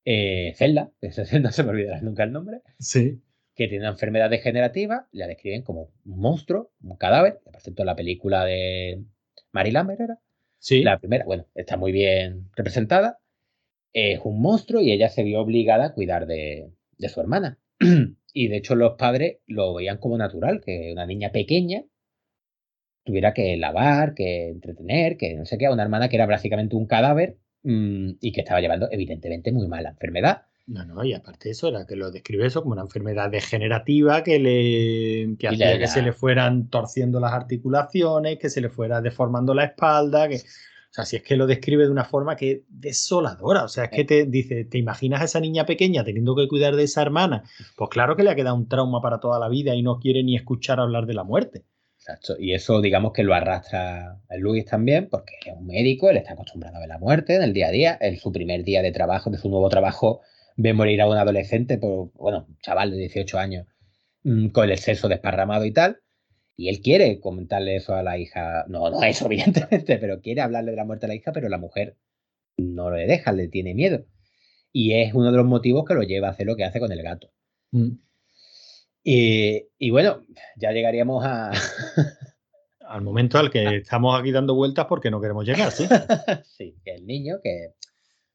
eh, 0.05 0.53
Zelda, 0.55 0.91
no 1.41 1.51
se 1.51 1.63
me 1.63 1.69
olvidará 1.69 2.01
nunca 2.01 2.23
el 2.23 2.31
nombre, 2.31 2.61
Sí. 2.79 3.21
que 3.55 3.67
tiene 3.67 3.83
una 3.85 3.91
enfermedad 3.93 4.29
degenerativa, 4.29 5.07
la 5.11 5.27
describen 5.27 5.63
como 5.63 5.89
un 6.05 6.19
monstruo, 6.19 6.71
un 6.81 6.95
cadáver, 6.97 7.39
por 7.43 7.59
cierto 7.61 7.83
la 7.83 7.95
película 7.95 8.45
de 8.45 9.03
Mary 9.51 9.71
Lambert 9.71 10.01
era, 10.01 10.19
Sí. 10.59 10.83
la 10.83 10.99
primera, 10.99 11.25
bueno, 11.25 11.45
está 11.55 11.77
muy 11.77 11.91
bien 11.91 12.49
representada, 12.55 13.19
es 13.93 14.19
un 14.23 14.41
monstruo 14.41 14.81
y 14.81 14.91
ella 14.91 15.09
se 15.09 15.23
vio 15.23 15.41
obligada 15.41 15.85
a 15.85 15.93
cuidar 15.93 16.27
de, 16.27 16.71
de 16.97 17.09
su 17.09 17.19
hermana. 17.21 17.59
y 18.33 18.47
de 18.49 18.57
hecho 18.57 18.75
los 18.75 18.95
padres 18.97 19.37
lo 19.47 19.73
veían 19.73 19.97
como 19.97 20.17
natural, 20.17 20.61
que 20.65 20.91
una 20.91 21.05
niña 21.05 21.31
pequeña 21.31 21.83
tuviera 23.03 23.33
que 23.33 23.55
lavar, 23.57 24.13
que 24.15 24.49
entretener, 24.49 25.17
que 25.17 25.35
no 25.35 25.45
sé 25.45 25.57
qué, 25.57 25.67
a 25.67 25.71
una 25.71 25.83
hermana 25.83 26.09
que 26.09 26.15
era 26.15 26.25
básicamente 26.25 26.75
un 26.75 26.87
cadáver 26.87 27.37
mm, 27.65 28.17
y 28.21 28.31
que 28.31 28.41
estaba 28.41 28.61
llevando 28.61 28.87
evidentemente 28.91 29.51
muy 29.51 29.67
mala 29.67 29.89
enfermedad. 29.89 30.43
No, 30.67 30.83
no, 30.83 31.03
y 31.03 31.13
aparte 31.13 31.49
de 31.49 31.51
eso, 31.51 31.67
era 31.67 31.85
que 31.85 31.95
lo 31.95 32.09
describe 32.09 32.47
eso 32.47 32.61
como 32.61 32.73
una 32.73 32.81
enfermedad 32.81 33.29
degenerativa 33.29 34.23
que 34.23 34.39
le 34.39 35.37
que 35.37 35.47
hacía 35.47 35.77
que 35.77 35.87
se 35.87 36.01
le 36.01 36.11
fueran 36.11 36.69
torciendo 36.69 37.19
las 37.19 37.33
articulaciones, 37.33 38.39
que 38.39 38.49
se 38.49 38.61
le 38.61 38.69
fuera 38.69 39.01
deformando 39.01 39.53
la 39.53 39.65
espalda, 39.65 40.27
que 40.27 40.37
o 40.37 40.93
sea, 40.95 41.03
si 41.03 41.17
es 41.17 41.23
que 41.23 41.35
lo 41.35 41.45
describe 41.45 41.83
de 41.83 41.91
una 41.91 42.05
forma 42.05 42.37
que 42.37 42.51
es 42.51 42.61
desoladora, 42.69 43.65
o 43.65 43.67
sea, 43.67 43.83
es 43.83 43.89
que 43.91 44.05
te 44.05 44.25
dice, 44.25 44.63
¿te 44.63 44.77
imaginas 44.77 45.19
a 45.19 45.25
esa 45.25 45.41
niña 45.41 45.65
pequeña 45.65 46.05
teniendo 46.05 46.37
que 46.37 46.47
cuidar 46.47 46.77
de 46.77 46.83
esa 46.83 47.01
hermana? 47.01 47.43
Pues 47.75 47.89
claro 47.89 48.15
que 48.15 48.23
le 48.23 48.29
ha 48.29 48.35
quedado 48.35 48.55
un 48.55 48.69
trauma 48.69 49.01
para 49.01 49.19
toda 49.19 49.37
la 49.37 49.49
vida 49.49 49.75
y 49.75 49.83
no 49.83 49.99
quiere 49.99 50.23
ni 50.23 50.37
escuchar 50.37 50.79
hablar 50.79 51.05
de 51.05 51.13
la 51.13 51.25
muerte. 51.25 51.65
Exacto. 52.07 52.35
Y 52.39 52.53
eso, 52.53 52.81
digamos 52.81 53.13
que 53.13 53.23
lo 53.23 53.33
arrastra 53.33 54.21
el 54.29 54.41
Luis 54.41 54.65
también, 54.65 55.09
porque 55.09 55.33
es 55.43 55.53
un 55.57 55.65
médico, 55.65 56.07
él 56.07 56.17
está 56.17 56.33
acostumbrado 56.33 56.77
a 56.77 56.79
ver 56.81 56.89
la 56.89 56.99
muerte 56.99 57.35
en 57.35 57.41
el 57.41 57.51
día 57.51 57.69
a 57.69 57.71
día. 57.71 57.97
En 57.99 58.19
su 58.19 58.31
primer 58.31 58.63
día 58.63 58.83
de 58.83 58.91
trabajo, 58.91 59.31
de 59.31 59.39
su 59.39 59.49
nuevo 59.49 59.69
trabajo, 59.69 60.21
ve 60.55 60.73
morir 60.73 61.01
a 61.01 61.07
un 61.09 61.17
adolescente, 61.17 61.79
por, 61.79 62.11
bueno, 62.13 62.45
un 62.47 62.59
chaval 62.59 62.91
de 62.91 62.97
18 62.97 63.39
años, 63.39 63.65
mm, 64.23 64.49
con 64.49 64.69
el 64.69 64.77
sexo 64.77 65.07
desparramado 65.07 65.65
y 65.65 65.71
tal. 65.71 65.97
Y 66.55 66.69
él 66.69 66.79
quiere 66.81 67.19
comentarle 67.19 67.75
eso 67.75 67.95
a 67.95 68.03
la 68.03 68.19
hija. 68.19 68.65
No, 68.67 68.91
no 68.91 69.01
eso, 69.01 69.25
evidentemente, 69.25 69.97
pero 69.99 70.21
quiere 70.21 70.41
hablarle 70.41 70.71
de 70.71 70.77
la 70.77 70.85
muerte 70.85 71.07
a 71.07 71.09
la 71.09 71.15
hija, 71.15 71.31
pero 71.31 71.49
la 71.49 71.57
mujer 71.57 71.97
no 72.55 72.91
le 72.91 73.07
deja, 73.07 73.31
le 73.31 73.47
tiene 73.47 73.73
miedo. 73.73 74.05
Y 74.71 74.93
es 74.93 75.15
uno 75.15 75.31
de 75.31 75.37
los 75.37 75.45
motivos 75.47 75.85
que 75.85 75.95
lo 75.95 76.03
lleva 76.03 76.27
a 76.27 76.31
hacer 76.31 76.45
lo 76.45 76.55
que 76.55 76.65
hace 76.65 76.79
con 76.79 76.91
el 76.91 77.01
gato. 77.01 77.31
Y, 79.07 79.67
y 79.77 79.91
bueno, 79.91 80.23
ya 80.57 80.71
llegaríamos 80.71 81.23
a, 81.23 81.51
Al 82.87 83.01
momento 83.01 83.39
al 83.39 83.49
que 83.49 83.77
estamos 83.77 84.19
aquí 84.19 84.31
dando 84.31 84.55
vueltas 84.55 84.85
porque 84.85 85.09
no 85.09 85.19
queremos 85.19 85.45
llegar, 85.45 85.71
¿sí? 85.71 85.85
sí, 86.45 86.75
que 86.83 86.95
el 86.95 87.05
niño, 87.05 87.37
que 87.41 87.73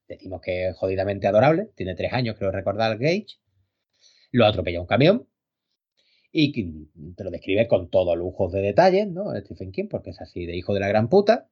decimos 0.08 0.40
que 0.40 0.68
es 0.68 0.76
jodidamente 0.76 1.26
adorable, 1.26 1.70
tiene 1.76 1.94
tres 1.94 2.12
años, 2.12 2.36
creo 2.36 2.50
recordar, 2.50 2.98
Gage, 2.98 3.38
lo 4.32 4.46
atropella 4.46 4.80
un 4.80 4.86
camión 4.86 5.28
y 6.32 6.52
que 6.52 7.14
te 7.16 7.24
lo 7.24 7.30
describe 7.30 7.68
con 7.68 7.90
todos 7.90 8.16
lujos 8.16 8.52
de 8.52 8.60
detalles, 8.60 9.08
¿no? 9.08 9.34
Stephen 9.40 9.72
King, 9.72 9.88
porque 9.88 10.10
es 10.10 10.20
así 10.20 10.46
de 10.46 10.56
hijo 10.56 10.74
de 10.74 10.80
la 10.80 10.88
gran 10.88 11.08
puta. 11.08 11.48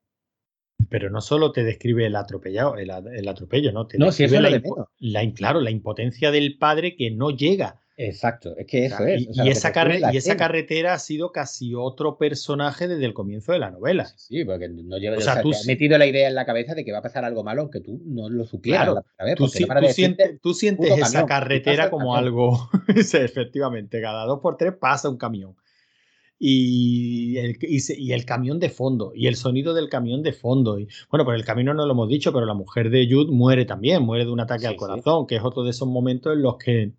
Pero 0.88 1.10
no 1.10 1.20
solo 1.20 1.50
te 1.50 1.64
describe 1.64 2.06
el 2.06 2.14
atropellado, 2.14 2.76
el, 2.76 2.90
atropello, 3.28 3.72
¿no? 3.72 3.86
Te 3.86 3.98
No, 3.98 4.12
si 4.12 4.24
eso 4.24 4.36
la, 4.36 4.42
lo 4.42 4.50
de 4.50 4.60
menos. 4.60 4.86
la 4.98 5.32
claro, 5.32 5.60
la 5.60 5.70
impotencia 5.70 6.30
del 6.30 6.56
padre 6.56 6.94
que 6.96 7.10
no 7.10 7.30
llega. 7.30 7.80
Exacto, 8.00 8.56
es 8.56 8.64
que 8.68 8.82
O 8.82 8.86
eso 8.86 8.96
sea, 8.98 9.10
es. 9.12 9.22
y, 9.22 9.28
o 9.28 9.34
sea, 9.34 9.44
y 9.44 9.48
lo 9.48 9.52
que 9.52 9.58
esa 9.58 9.72
carre- 9.72 9.98
y 9.98 10.36
carretera 10.36 10.94
ha 10.94 10.98
sido 11.00 11.32
casi 11.32 11.74
otro 11.74 12.16
personaje 12.16 12.86
desde 12.86 13.04
el 13.04 13.12
comienzo 13.12 13.50
de 13.50 13.58
la 13.58 13.72
novela. 13.72 14.04
Sí, 14.16 14.44
porque 14.44 14.68
no 14.68 14.98
lleva, 14.98 15.16
O 15.16 15.18
o 15.18 15.20
sea, 15.20 15.42
tú 15.42 15.50
te 15.50 15.56
has 15.56 15.66
metido 15.66 15.98
la 15.98 16.06
idea 16.06 16.28
en 16.28 16.36
la 16.36 16.46
cabeza 16.46 16.76
de 16.76 16.84
que 16.84 16.92
va 16.92 16.98
a 16.98 17.02
pasar 17.02 17.24
algo 17.24 17.42
malo 17.42 17.62
aunque 17.62 17.80
tú 17.80 18.00
no 18.06 18.30
lo 18.30 18.44
supieras 18.44 18.82
Claro, 18.82 18.94
la 18.94 19.02
primera 19.02 19.24
vez, 19.24 19.34
Tú, 19.36 19.64
no 19.82 19.88
sientes, 19.88 20.40
tú 20.40 20.54
sientes 20.54 20.90
puto 20.90 21.00
esa 21.00 21.10
camión, 21.10 21.26
carretera 21.28 21.90
como 21.90 22.14
algo. 22.14 22.70
Efectivamente, 22.88 24.00
cada 24.00 24.26
dos 24.26 24.38
por 24.38 24.56
tres 24.56 24.74
pasa 24.74 25.08
un 25.08 25.16
camión. 25.18 25.56
Y 26.38 27.36
el, 27.38 27.58
y, 27.62 27.80
se- 27.80 27.98
y 28.00 28.12
el 28.12 28.24
camión 28.24 28.60
de 28.60 28.70
fondo, 28.70 29.10
y 29.12 29.26
el 29.26 29.34
sonido 29.34 29.74
del 29.74 29.88
camión 29.88 30.22
de 30.22 30.32
fondo. 30.32 30.78
Y, 30.78 30.86
bueno, 31.10 31.24
pues 31.24 31.34
el 31.36 31.44
camino 31.44 31.74
no 31.74 31.84
lo 31.84 31.92
hemos 31.94 32.08
dicho, 32.08 32.32
pero 32.32 32.46
la 32.46 32.54
mujer 32.54 32.90
de 32.90 33.08
Jude 33.10 33.32
muere 33.32 33.64
también, 33.64 34.04
muere 34.04 34.24
de 34.24 34.30
un 34.30 34.38
ataque 34.38 34.60
Sí, 34.60 34.66
al 34.66 34.72
sí. 34.74 34.78
corazón, 34.78 35.26
que 35.26 35.34
es 35.34 35.42
otro 35.42 35.64
de 35.64 35.70
esos 35.70 35.88
momentos 35.88 36.32
en 36.32 36.42
los 36.42 36.56
que 36.58 36.92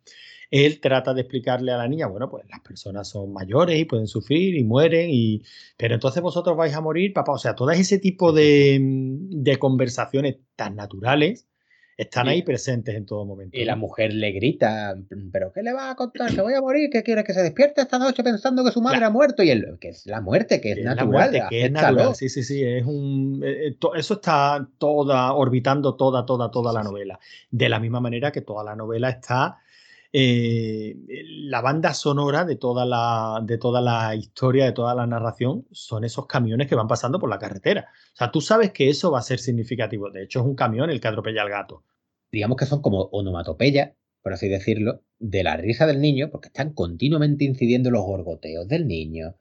él 0.51 0.79
trata 0.79 1.13
de 1.13 1.21
explicarle 1.21 1.71
a 1.71 1.77
la 1.77 1.87
niña, 1.87 2.07
bueno, 2.07 2.29
pues 2.29 2.43
las 2.49 2.59
personas 2.61 3.07
son 3.07 3.31
mayores 3.33 3.77
y 3.79 3.85
pueden 3.85 4.07
sufrir 4.07 4.55
y 4.55 4.63
mueren, 4.63 5.09
y, 5.11 5.43
pero 5.77 5.93
entonces 5.93 6.21
vosotros 6.23 6.57
vais 6.57 6.73
a 6.73 6.81
morir, 6.81 7.13
papá. 7.13 7.33
O 7.33 7.37
sea, 7.37 7.53
todo 7.55 7.69
ese 7.71 7.99
tipo 7.99 8.31
de, 8.31 8.77
de 8.81 9.57
conversaciones 9.57 10.37
tan 10.55 10.75
naturales 10.75 11.45
están 11.97 12.27
Sí. 12.27 12.31
ahí 12.31 12.41
presentes 12.43 12.95
en 12.95 13.05
todo 13.05 13.25
momento. 13.25 13.57
Y 13.57 13.65
la 13.65 13.75
mujer 13.75 14.13
le 14.13 14.31
grita, 14.31 14.95
¿pero 15.33 15.51
qué 15.51 15.61
le 15.61 15.73
va 15.73 15.91
a 15.91 15.95
contar? 15.97 16.33
¿Que 16.33 16.39
voy 16.41 16.53
a 16.53 16.61
morir? 16.61 16.89
¿Que 16.89 17.03
quiere 17.03 17.25
que 17.25 17.33
se 17.33 17.41
despierte 17.43 17.81
esta 17.81 17.99
noche 17.99 18.23
pensando 18.23 18.63
que 18.63 18.71
su 18.71 18.81
madre 18.81 18.99
Claro. 18.99 19.09
ha 19.11 19.13
muerto? 19.13 19.43
Y 19.43 19.49
él, 19.49 19.77
que 19.81 19.89
es 19.89 20.05
la 20.05 20.21
muerte, 20.21 20.61
que 20.61 20.71
es 20.71 20.77
es 20.77 20.83
la 20.85 20.91
natural. 20.95 21.09
muerte, 21.11 21.43
que 21.49 21.65
es 21.65 21.71
natural. 21.73 22.15
Sí, 22.15 22.29
sí, 22.29 22.43
sí. 22.43 22.63
Es 22.63 22.85
un, 22.85 23.41
eh, 23.43 23.67
eh, 23.67 23.75
to- 23.77 23.95
eso 23.95 24.13
está 24.13 24.65
toda, 24.77 25.33
orbitando 25.33 25.95
toda, 25.95 26.25
toda, 26.25 26.49
toda 26.49 26.71
Sí, 26.71 26.75
la 26.77 26.83
sí. 26.83 26.89
novela. 26.89 27.19
De 27.51 27.67
la 27.67 27.79
misma 27.81 27.99
manera 27.99 28.31
que 28.31 28.39
toda 28.41 28.63
la 28.63 28.77
novela 28.77 29.09
está 29.09 29.57
eh, 30.11 30.95
la 31.43 31.61
banda 31.61 31.93
sonora 31.93 32.43
de 32.45 32.55
toda 32.55 32.85
la, 32.85 33.41
de 33.45 33.57
toda 33.57 33.81
la 33.81 34.15
historia, 34.15 34.65
de 34.65 34.71
toda 34.71 34.95
la 34.95 35.05
narración, 35.05 35.67
son 35.71 36.03
esos 36.03 36.25
camiones 36.25 36.67
que 36.67 36.75
van 36.75 36.87
pasando 36.87 37.19
por 37.19 37.29
la 37.29 37.39
carretera. 37.39 37.89
O 38.13 38.15
sea, 38.15 38.31
tú 38.31 38.41
sabes 38.41 38.71
que 38.71 38.89
eso 38.89 39.11
va 39.11 39.19
a 39.19 39.23
ser 39.23 39.39
significativo. 39.39 40.09
De 40.09 40.23
hecho, 40.23 40.39
es 40.39 40.45
un 40.45 40.55
camión 40.55 40.89
el 40.89 40.99
que 40.99 41.07
atropella 41.07 41.43
al 41.43 41.49
gato. 41.49 41.83
Digamos 42.31 42.57
que 42.57 42.65
son 42.65 42.81
como 42.81 43.03
onomatopeya, 43.11 43.95
por 44.21 44.33
así 44.33 44.47
decirlo, 44.47 45.03
de 45.19 45.43
la 45.43 45.57
risa 45.57 45.85
del 45.85 46.01
niño, 46.01 46.29
porque 46.31 46.47
están 46.47 46.73
continuamente 46.73 47.45
incidiendo 47.45 47.91
los 47.91 48.03
gorgoteos 48.03 48.67
del 48.67 48.87
niño, 48.87 49.35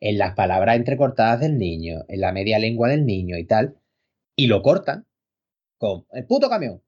en 0.00 0.18
las 0.18 0.34
palabras 0.34 0.76
entrecortadas 0.76 1.40
del 1.40 1.58
niño, 1.58 2.04
en 2.08 2.20
la 2.20 2.32
media 2.32 2.58
lengua 2.58 2.88
del 2.88 3.04
niño 3.04 3.36
y 3.38 3.46
tal, 3.46 3.76
y 4.34 4.46
lo 4.46 4.62
cortan 4.62 5.06
con 5.78 6.06
el 6.12 6.26
puto 6.26 6.48
camión. 6.48 6.82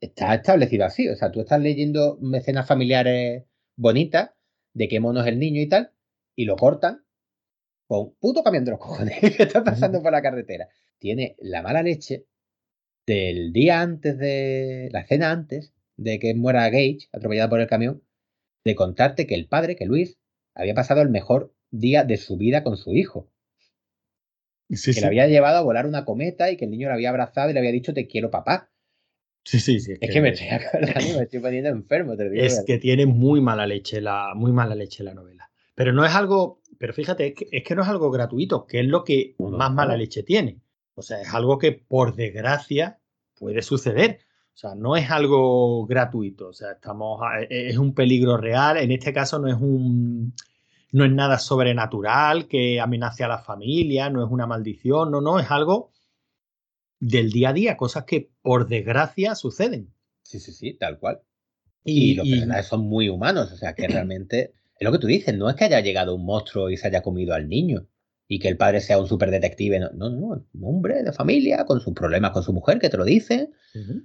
Está 0.00 0.34
establecido 0.34 0.84
así, 0.84 1.08
o 1.08 1.16
sea, 1.16 1.30
tú 1.32 1.40
estás 1.40 1.60
leyendo 1.60 2.18
escenas 2.34 2.66
familiares 2.66 3.44
bonitas 3.76 4.30
de 4.74 4.88
qué 4.88 5.00
mono 5.00 5.20
es 5.20 5.26
el 5.26 5.38
niño 5.38 5.60
y 5.62 5.68
tal, 5.68 5.92
y 6.34 6.44
lo 6.44 6.56
cortan 6.56 7.04
con 7.86 8.14
puto 8.16 8.42
camión 8.42 8.64
de 8.64 8.72
los 8.72 8.80
cojones 8.80 9.18
que 9.20 9.26
está 9.42 9.64
pasando 9.64 10.02
por 10.02 10.12
la 10.12 10.22
carretera. 10.22 10.68
Tiene 10.98 11.36
la 11.38 11.62
mala 11.62 11.82
leche 11.82 12.26
del 13.06 13.52
día 13.52 13.80
antes 13.80 14.18
de 14.18 14.88
la 14.92 15.00
escena 15.00 15.30
antes 15.30 15.72
de 15.96 16.18
que 16.18 16.34
muera 16.34 16.68
Gage, 16.68 17.08
atropellada 17.12 17.48
por 17.48 17.60
el 17.60 17.68
camión, 17.68 18.02
de 18.64 18.74
contarte 18.74 19.26
que 19.26 19.34
el 19.34 19.48
padre, 19.48 19.76
que 19.76 19.86
Luis, 19.86 20.18
había 20.54 20.74
pasado 20.74 21.00
el 21.02 21.08
mejor 21.08 21.54
día 21.70 22.04
de 22.04 22.16
su 22.16 22.36
vida 22.36 22.62
con 22.62 22.76
su 22.76 22.94
hijo. 22.94 23.30
que 24.68 25.00
le 25.00 25.06
había 25.06 25.28
llevado 25.28 25.58
a 25.58 25.62
volar 25.62 25.86
una 25.86 26.04
cometa 26.04 26.50
y 26.50 26.56
que 26.56 26.64
el 26.64 26.72
niño 26.72 26.88
le 26.88 26.94
había 26.94 27.10
abrazado 27.10 27.50
y 27.50 27.52
le 27.52 27.60
había 27.60 27.72
dicho 27.72 27.94
te 27.94 28.06
quiero 28.06 28.30
papá. 28.30 28.70
Sí, 29.46 29.60
sí, 29.60 29.78
sí. 29.78 29.94
Es, 30.00 30.10
que, 30.10 30.20
me 30.20 30.30
estoy 30.30 30.48
acordando, 30.50 31.18
me 31.18 31.22
estoy 31.22 31.38
poniendo 31.38 31.70
enfermo. 31.70 32.16
Te 32.16 32.28
digo 32.28 32.44
es 32.44 32.64
que 32.66 32.78
tiene 32.78 33.06
muy 33.06 33.40
mala 33.40 33.64
leche 33.64 34.00
la, 34.00 34.32
muy 34.34 34.50
mala 34.50 34.74
leche 34.74 35.04
la 35.04 35.14
novela. 35.14 35.48
Pero 35.76 35.92
no 35.92 36.04
es 36.04 36.12
algo, 36.12 36.62
pero 36.78 36.92
fíjate, 36.92 37.32
es 37.52 37.62
que, 37.62 37.74
no 37.76 37.82
es 37.82 37.88
algo 37.88 38.10
gratuito, 38.10 38.66
que 38.66 38.80
es 38.80 38.86
lo 38.86 39.04
que 39.04 39.36
más 39.38 39.72
mala 39.72 39.96
leche 39.96 40.24
tiene. 40.24 40.58
O 40.94 41.02
sea, 41.02 41.20
es 41.20 41.32
algo 41.32 41.58
que 41.58 41.70
por 41.70 42.16
desgracia 42.16 42.98
puede 43.38 43.62
suceder. 43.62 44.18
O 44.52 44.58
sea, 44.58 44.74
no 44.74 44.96
es 44.96 45.08
algo 45.12 45.86
gratuito. 45.86 46.48
O 46.48 46.52
sea, 46.52 46.72
estamos, 46.72 47.20
e, 47.48 47.68
es 47.68 47.78
un 47.78 47.94
peligro 47.94 48.36
real. 48.36 48.78
En 48.78 48.90
este 48.90 49.12
caso 49.12 49.38
no 49.38 49.46
es 49.46 49.60
un, 49.60 50.34
no 50.90 51.04
es 51.04 51.12
nada 51.12 51.38
sobrenatural 51.38 52.48
que 52.48 52.80
amenace 52.80 53.22
a 53.22 53.28
la 53.28 53.38
familia, 53.38 54.10
no 54.10 54.24
es 54.24 54.30
una 54.32 54.48
maldición, 54.48 55.12
no, 55.12 55.20
no, 55.20 55.38
es 55.38 55.48
algo 55.52 55.92
del 56.98 57.30
día 57.30 57.50
a 57.50 57.52
día, 57.52 57.76
cosas 57.76 58.04
que 58.04 58.30
por 58.42 58.68
desgracia 58.68 59.34
suceden. 59.34 59.92
Sí, 60.22 60.40
sí, 60.40 60.52
sí, 60.52 60.74
tal 60.74 60.98
cual. 60.98 61.20
Y, 61.84 62.14
los 62.14 62.28
personajes 62.28 62.66
son 62.66 62.86
muy 62.86 63.08
humanos, 63.08 63.52
o 63.52 63.56
sea 63.56 63.74
que 63.74 63.86
realmente 63.88 64.54
es 64.78 64.84
lo 64.84 64.92
que 64.92 64.98
tú 64.98 65.06
dices, 65.06 65.36
no 65.36 65.48
es 65.48 65.56
que 65.56 65.64
haya 65.64 65.80
llegado 65.80 66.14
un 66.14 66.24
monstruo 66.24 66.70
y 66.70 66.76
se 66.76 66.88
haya 66.88 67.02
comido 67.02 67.34
al 67.34 67.48
niño 67.48 67.86
y 68.28 68.40
que 68.40 68.48
el 68.48 68.56
padre 68.56 68.80
sea 68.80 68.98
un 68.98 69.06
superdetective, 69.06 69.78
no, 69.78 69.90
no, 69.92 70.10
no, 70.10 70.26
un 70.52 70.64
hombre 70.64 71.02
de 71.02 71.12
familia 71.12 71.64
con 71.64 71.80
sus 71.80 71.94
problemas 71.94 72.32
con 72.32 72.42
su 72.42 72.52
mujer 72.52 72.80
que 72.80 72.88
te 72.88 72.96
lo 72.96 73.04
dice. 73.04 73.50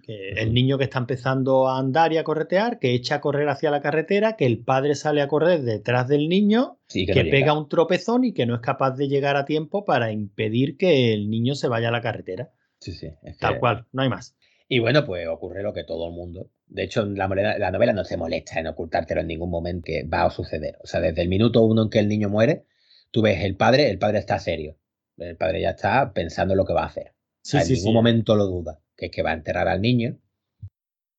que 0.03 0.33
el 0.37 0.53
niño 0.53 0.77
que 0.77 0.83
está 0.83 0.99
empezando 0.99 1.67
a 1.67 1.79
andar 1.79 2.13
y 2.13 2.17
a 2.17 2.23
corretear, 2.23 2.77
que 2.77 2.93
echa 2.93 3.15
a 3.15 3.21
correr 3.21 3.49
hacia 3.49 3.71
la 3.71 3.81
carretera, 3.81 4.35
que 4.35 4.45
el 4.45 4.59
padre 4.59 4.93
sale 4.95 5.21
a 5.21 5.27
correr 5.27 5.63
detrás 5.63 6.07
del 6.07 6.29
niño, 6.29 6.77
que, 6.87 7.25
pega 7.31 7.57
un 7.57 7.67
tropezón 7.67 8.23
y 8.23 8.33
que 8.33 8.45
no 8.45 8.53
es 8.53 8.61
capaz 8.61 8.91
de 8.91 9.07
llegar 9.07 9.37
a 9.37 9.45
tiempo 9.45 9.85
para 9.85 10.11
impedir 10.11 10.77
que 10.77 11.13
el 11.13 11.29
niño 11.29 11.55
se 11.55 11.67
vaya 11.67 11.87
a 11.87 11.91
la 11.91 12.01
carretera. 12.01 12.51
Sí, 12.81 12.93
sí. 12.93 13.09
Tal 13.39 13.59
cual, 13.59 13.85
no 13.93 14.01
hay 14.01 14.09
más. 14.09 14.35
Y 14.67 14.79
bueno, 14.79 15.05
pues 15.05 15.27
ocurre 15.27 15.63
lo 15.63 15.73
que 15.73 15.83
todo 15.83 16.07
el 16.07 16.13
mundo. 16.13 16.49
De 16.65 16.83
hecho, 16.83 17.05
la, 17.05 17.27
la 17.27 17.71
novela 17.71 17.93
no 17.93 18.03
se 18.03 18.17
molesta 18.17 18.59
en 18.59 18.67
ocultártelo 18.67 19.21
en 19.21 19.27
ningún 19.27 19.51
momento 19.51 19.83
que 19.85 20.03
va 20.03 20.23
a 20.23 20.31
suceder. 20.31 20.77
O 20.83 20.87
sea, 20.87 20.99
desde 20.99 21.21
el 21.21 21.29
minuto 21.29 21.61
uno 21.61 21.83
en 21.83 21.89
que 21.89 21.99
el 21.99 22.07
niño 22.07 22.29
muere, 22.29 22.65
tú 23.11 23.21
ves 23.21 23.43
el 23.43 23.55
padre, 23.55 23.89
el 23.89 23.99
padre 23.99 24.17
está 24.17 24.39
serio. 24.39 24.77
El 25.17 25.37
padre 25.37 25.61
ya 25.61 25.71
está 25.71 26.13
pensando 26.13 26.53
en 26.53 26.57
lo 26.57 26.65
que 26.65 26.73
va 26.73 26.83
a 26.83 26.87
hacer. 26.87 27.13
en 27.53 27.67
ningún 27.67 27.93
momento 27.93 28.35
lo 28.35 28.45
duda, 28.45 28.79
que 28.95 29.07
es 29.07 29.11
que 29.11 29.21
va 29.21 29.31
a 29.31 29.35
enterrar 29.35 29.67
al 29.67 29.81
niño 29.81 30.17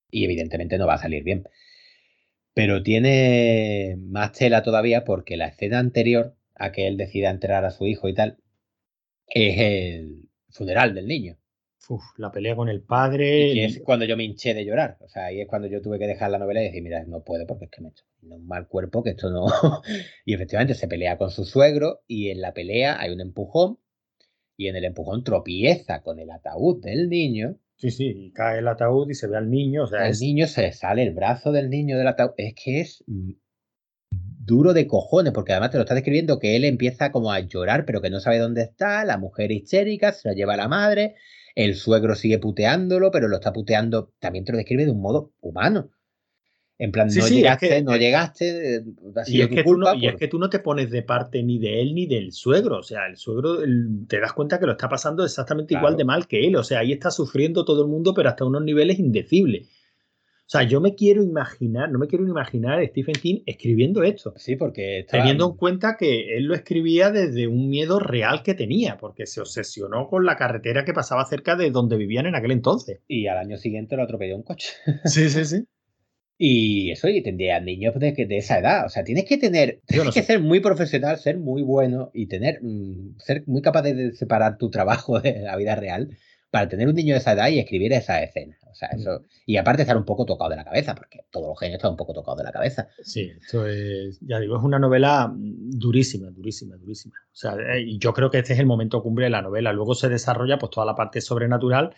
y 0.09 0.25
evidentemente 0.25 0.77
no 0.77 0.85
va 0.85 0.95
a 0.95 0.99
salir 0.99 1.23
bien. 1.23 1.47
Pero 2.53 2.83
tiene 2.83 3.95
más 3.99 4.33
tela 4.33 4.61
todavía 4.61 5.05
porque 5.05 5.37
la 5.37 5.47
escena 5.47 5.79
anterior 5.79 6.35
a 6.55 6.71
que 6.71 6.87
él 6.87 6.97
decida 6.97 7.29
enterrar 7.29 7.65
a 7.65 7.71
su 7.71 7.87
hijo 7.87 8.09
y 8.09 8.13
tal 8.13 8.37
es 9.27 9.57
el 9.57 10.29
funeral 10.49 10.93
del 10.93 11.07
niño. 11.07 11.37
Uf, 11.89 12.03
la 12.17 12.31
pelea 12.31 12.55
con 12.55 12.69
el 12.69 12.81
padre. 12.81 13.53
Y 13.53 13.59
es 13.59 13.81
cuando 13.83 14.05
yo 14.05 14.15
me 14.15 14.23
hinché 14.23 14.53
de 14.53 14.65
llorar. 14.65 14.97
O 15.01 15.09
sea, 15.09 15.25
ahí 15.25 15.41
es 15.41 15.47
cuando 15.47 15.67
yo 15.67 15.81
tuve 15.81 15.99
que 15.99 16.07
dejar 16.07 16.31
la 16.31 16.39
novela 16.39 16.61
y 16.61 16.65
decir, 16.65 16.81
mira, 16.81 17.03
no 17.05 17.23
puedo 17.23 17.45
porque 17.45 17.65
es 17.65 17.71
que 17.71 17.81
me 17.81 17.89
he 17.89 17.91
hecho 17.91 18.05
un 18.21 18.47
mal 18.47 18.67
cuerpo, 18.67 19.03
que 19.03 19.11
esto 19.11 19.29
no. 19.29 19.45
y 20.25 20.33
efectivamente 20.33 20.75
se 20.75 20.87
pelea 20.87 21.17
con 21.17 21.29
su 21.29 21.43
suegro 21.43 22.01
y 22.07 22.29
en 22.29 22.41
la 22.41 22.53
pelea 22.53 22.99
hay 22.99 23.11
un 23.11 23.19
empujón 23.19 23.79
y 24.55 24.67
en 24.67 24.75
el 24.75 24.85
empujón 24.85 25.23
tropieza 25.23 26.01
con 26.01 26.19
el 26.19 26.31
ataúd 26.31 26.81
del 26.81 27.09
niño. 27.09 27.57
Sí, 27.75 27.91
sí, 27.91 28.13
y 28.15 28.31
cae 28.31 28.59
el 28.59 28.67
ataúd 28.67 29.09
y 29.09 29.13
se 29.13 29.27
ve 29.27 29.35
al 29.35 29.49
niño. 29.49 29.83
O 29.83 29.87
sea, 29.87 30.07
el 30.07 30.17
niño 30.17 30.47
se 30.47 30.71
sale 30.71 31.03
el 31.03 31.13
brazo 31.13 31.51
del 31.51 31.69
niño 31.69 31.97
del 31.97 32.07
ataúd. 32.07 32.31
Es 32.37 32.53
que 32.55 32.79
es 32.79 33.03
duro 34.45 34.73
de 34.73 34.87
cojones, 34.87 35.33
porque 35.33 35.53
además 35.53 35.71
te 35.71 35.77
lo 35.77 35.83
está 35.83 35.95
describiendo 35.95 36.39
que 36.39 36.55
él 36.55 36.65
empieza 36.65 37.11
como 37.11 37.31
a 37.31 37.39
llorar, 37.39 37.85
pero 37.85 38.01
que 38.01 38.09
no 38.09 38.19
sabe 38.19 38.39
dónde 38.39 38.61
está, 38.61 39.03
la 39.05 39.17
mujer 39.17 39.51
histérica, 39.51 40.11
se 40.11 40.27
la 40.27 40.33
lleva 40.33 40.53
a 40.53 40.57
la 40.57 40.67
madre, 40.67 41.15
el 41.55 41.75
suegro 41.75 42.15
sigue 42.15 42.39
puteándolo, 42.39 43.11
pero 43.11 43.27
lo 43.27 43.35
está 43.35 43.53
puteando, 43.53 44.11
también 44.19 44.45
te 44.45 44.51
lo 44.51 44.57
describe 44.57 44.85
de 44.85 44.91
un 44.91 45.01
modo 45.01 45.33
humano. 45.41 45.91
En 46.79 46.91
plan, 46.91 47.07
no 47.07 47.27
llegaste, 47.27 47.83
no 47.83 47.95
llegaste, 47.95 48.83
y, 49.27 49.41
es 49.41 49.47
que, 49.47 49.63
tú 49.63 49.77
no, 49.77 49.93
y 49.93 50.07
es 50.07 50.15
que 50.15 50.27
tú 50.27 50.39
no 50.39 50.49
te 50.49 50.57
pones 50.59 50.89
de 50.89 51.03
parte 51.03 51.43
ni 51.43 51.59
de 51.59 51.81
él 51.81 51.93
ni 51.93 52.07
del 52.07 52.31
suegro. 52.31 52.79
O 52.79 52.83
sea, 52.83 53.05
el 53.05 53.15
suegro 53.15 53.59
te 54.07 54.19
das 54.19 54.33
cuenta 54.33 54.59
que 54.59 54.65
lo 54.65 54.71
está 54.71 54.89
pasando 54.89 55.23
exactamente 55.23 55.75
igual 55.75 55.95
de 55.95 56.03
mal 56.03 56.27
que 56.27 56.45
él. 56.45 56.55
O 56.55 56.63
sea, 56.63 56.79
ahí 56.79 56.91
está 56.91 57.11
sufriendo 57.11 57.63
todo 57.63 57.83
el 57.83 57.89
mundo, 57.89 58.13
pero 58.15 58.29
hasta 58.29 58.43
unos 58.43 58.63
niveles 58.63 58.97
indecibles. 58.97 59.69
O 60.45 60.49
sea, 60.53 60.63
yo 60.63 60.81
me 60.81 60.93
quiero 60.93 61.23
imaginar, 61.23 61.89
no 61.89 61.97
me 61.97 62.07
quiero 62.07 62.27
imaginar 62.27 62.79
a 62.79 62.85
Stephen 62.85 63.15
King 63.15 63.43
escribiendo 63.45 64.03
esto. 64.03 64.33
Sí, 64.35 64.55
porque 64.55 65.05
teniendo 65.09 65.49
en 65.51 65.57
cuenta 65.57 65.95
que 65.97 66.35
él 66.37 66.43
lo 66.43 66.53
escribía 66.53 67.11
desde 67.11 67.47
un 67.47 67.69
miedo 67.69 67.97
real 67.97 68.43
que 68.43 68.53
tenía, 68.53 68.97
porque 68.97 69.25
se 69.25 69.39
obsesionó 69.39 70.09
con 70.09 70.25
la 70.25 70.35
carretera 70.35 70.83
que 70.83 70.93
pasaba 70.93 71.25
cerca 71.25 71.55
de 71.55 71.71
donde 71.71 71.95
vivían 71.95 72.25
en 72.25 72.35
aquel 72.35 72.51
entonces. 72.51 72.99
Y 73.07 73.27
al 73.27 73.37
año 73.37 73.57
siguiente 73.57 73.95
lo 73.95 74.03
atropelló 74.03 74.35
un 74.35 74.43
coche. 74.43 74.73
Sí, 75.05 75.29
sí, 75.29 75.45
sí. 75.45 75.65
Y 76.37 76.91
eso, 76.91 77.07
y 77.07 77.21
tendría 77.23 77.59
niños 77.59 77.93
de, 77.97 78.11
de, 78.11 78.37
esa 78.37 78.59
edad. 78.59 78.85
O 78.85 78.89
sea, 78.89 79.03
tienes 79.03 79.25
que 79.25 79.37
tener, 79.37 79.81
tienes 79.87 80.13
que 80.13 80.23
ser 80.23 80.41
muy 80.41 80.59
profesional, 80.59 81.17
ser 81.17 81.37
muy 81.37 81.61
bueno 81.61 82.11
y 82.13 82.27
tener, 82.27 82.59
mm, 82.61 83.17
ser 83.19 83.43
muy 83.47 83.61
capaz 83.61 83.83
de 83.83 84.11
separar 84.13 84.57
tu 84.57 84.69
trabajo 84.69 85.19
de 85.21 85.39
la 85.39 85.55
vida 85.55 85.75
real 85.75 86.09
para 86.53 86.69
tener 86.69 86.87
un 86.87 86.93
niño 86.93 87.15
de 87.15 87.19
esa 87.19 87.31
edad 87.31 87.49
y 87.49 87.57
escribir 87.57 87.93
esa 87.93 88.21
escena. 88.21 88.55
O 88.69 88.75
sea, 88.75 88.89
eso. 88.89 89.21
Mm. 89.21 89.23
Y 89.47 89.57
aparte 89.57 89.81
estar 89.81 89.97
un 89.97 90.05
poco 90.05 90.23
tocado 90.23 90.51
de 90.51 90.55
la 90.55 90.63
cabeza, 90.63 90.93
porque 90.93 91.25
todos 91.31 91.47
los 91.47 91.59
genios 91.59 91.77
están 91.77 91.89
un 91.89 91.97
poco 91.97 92.13
tocados 92.13 92.37
de 92.37 92.43
la 92.43 92.51
cabeza. 92.51 92.89
Sí, 93.01 93.31
esto 93.41 93.65
es, 93.65 94.19
ya 94.21 94.39
digo, 94.39 94.57
es 94.57 94.63
una 94.63 94.77
novela 94.77 95.33
durísima, 95.35 96.29
durísima, 96.29 96.75
durísima. 96.75 97.15
O 97.25 97.35
sea, 97.35 97.55
eh, 97.55 97.81
y 97.81 97.97
yo 97.97 98.13
creo 98.13 98.29
que 98.29 98.37
este 98.37 98.53
es 98.53 98.59
el 98.59 98.67
momento 98.67 99.01
cumbre 99.01 99.25
de 99.25 99.31
la 99.31 99.41
novela. 99.41 99.73
Luego 99.73 99.95
se 99.95 100.09
desarrolla 100.09 100.59
pues 100.59 100.69
toda 100.69 100.85
la 100.85 100.93
parte 100.93 101.21
sobrenatural, 101.21 101.95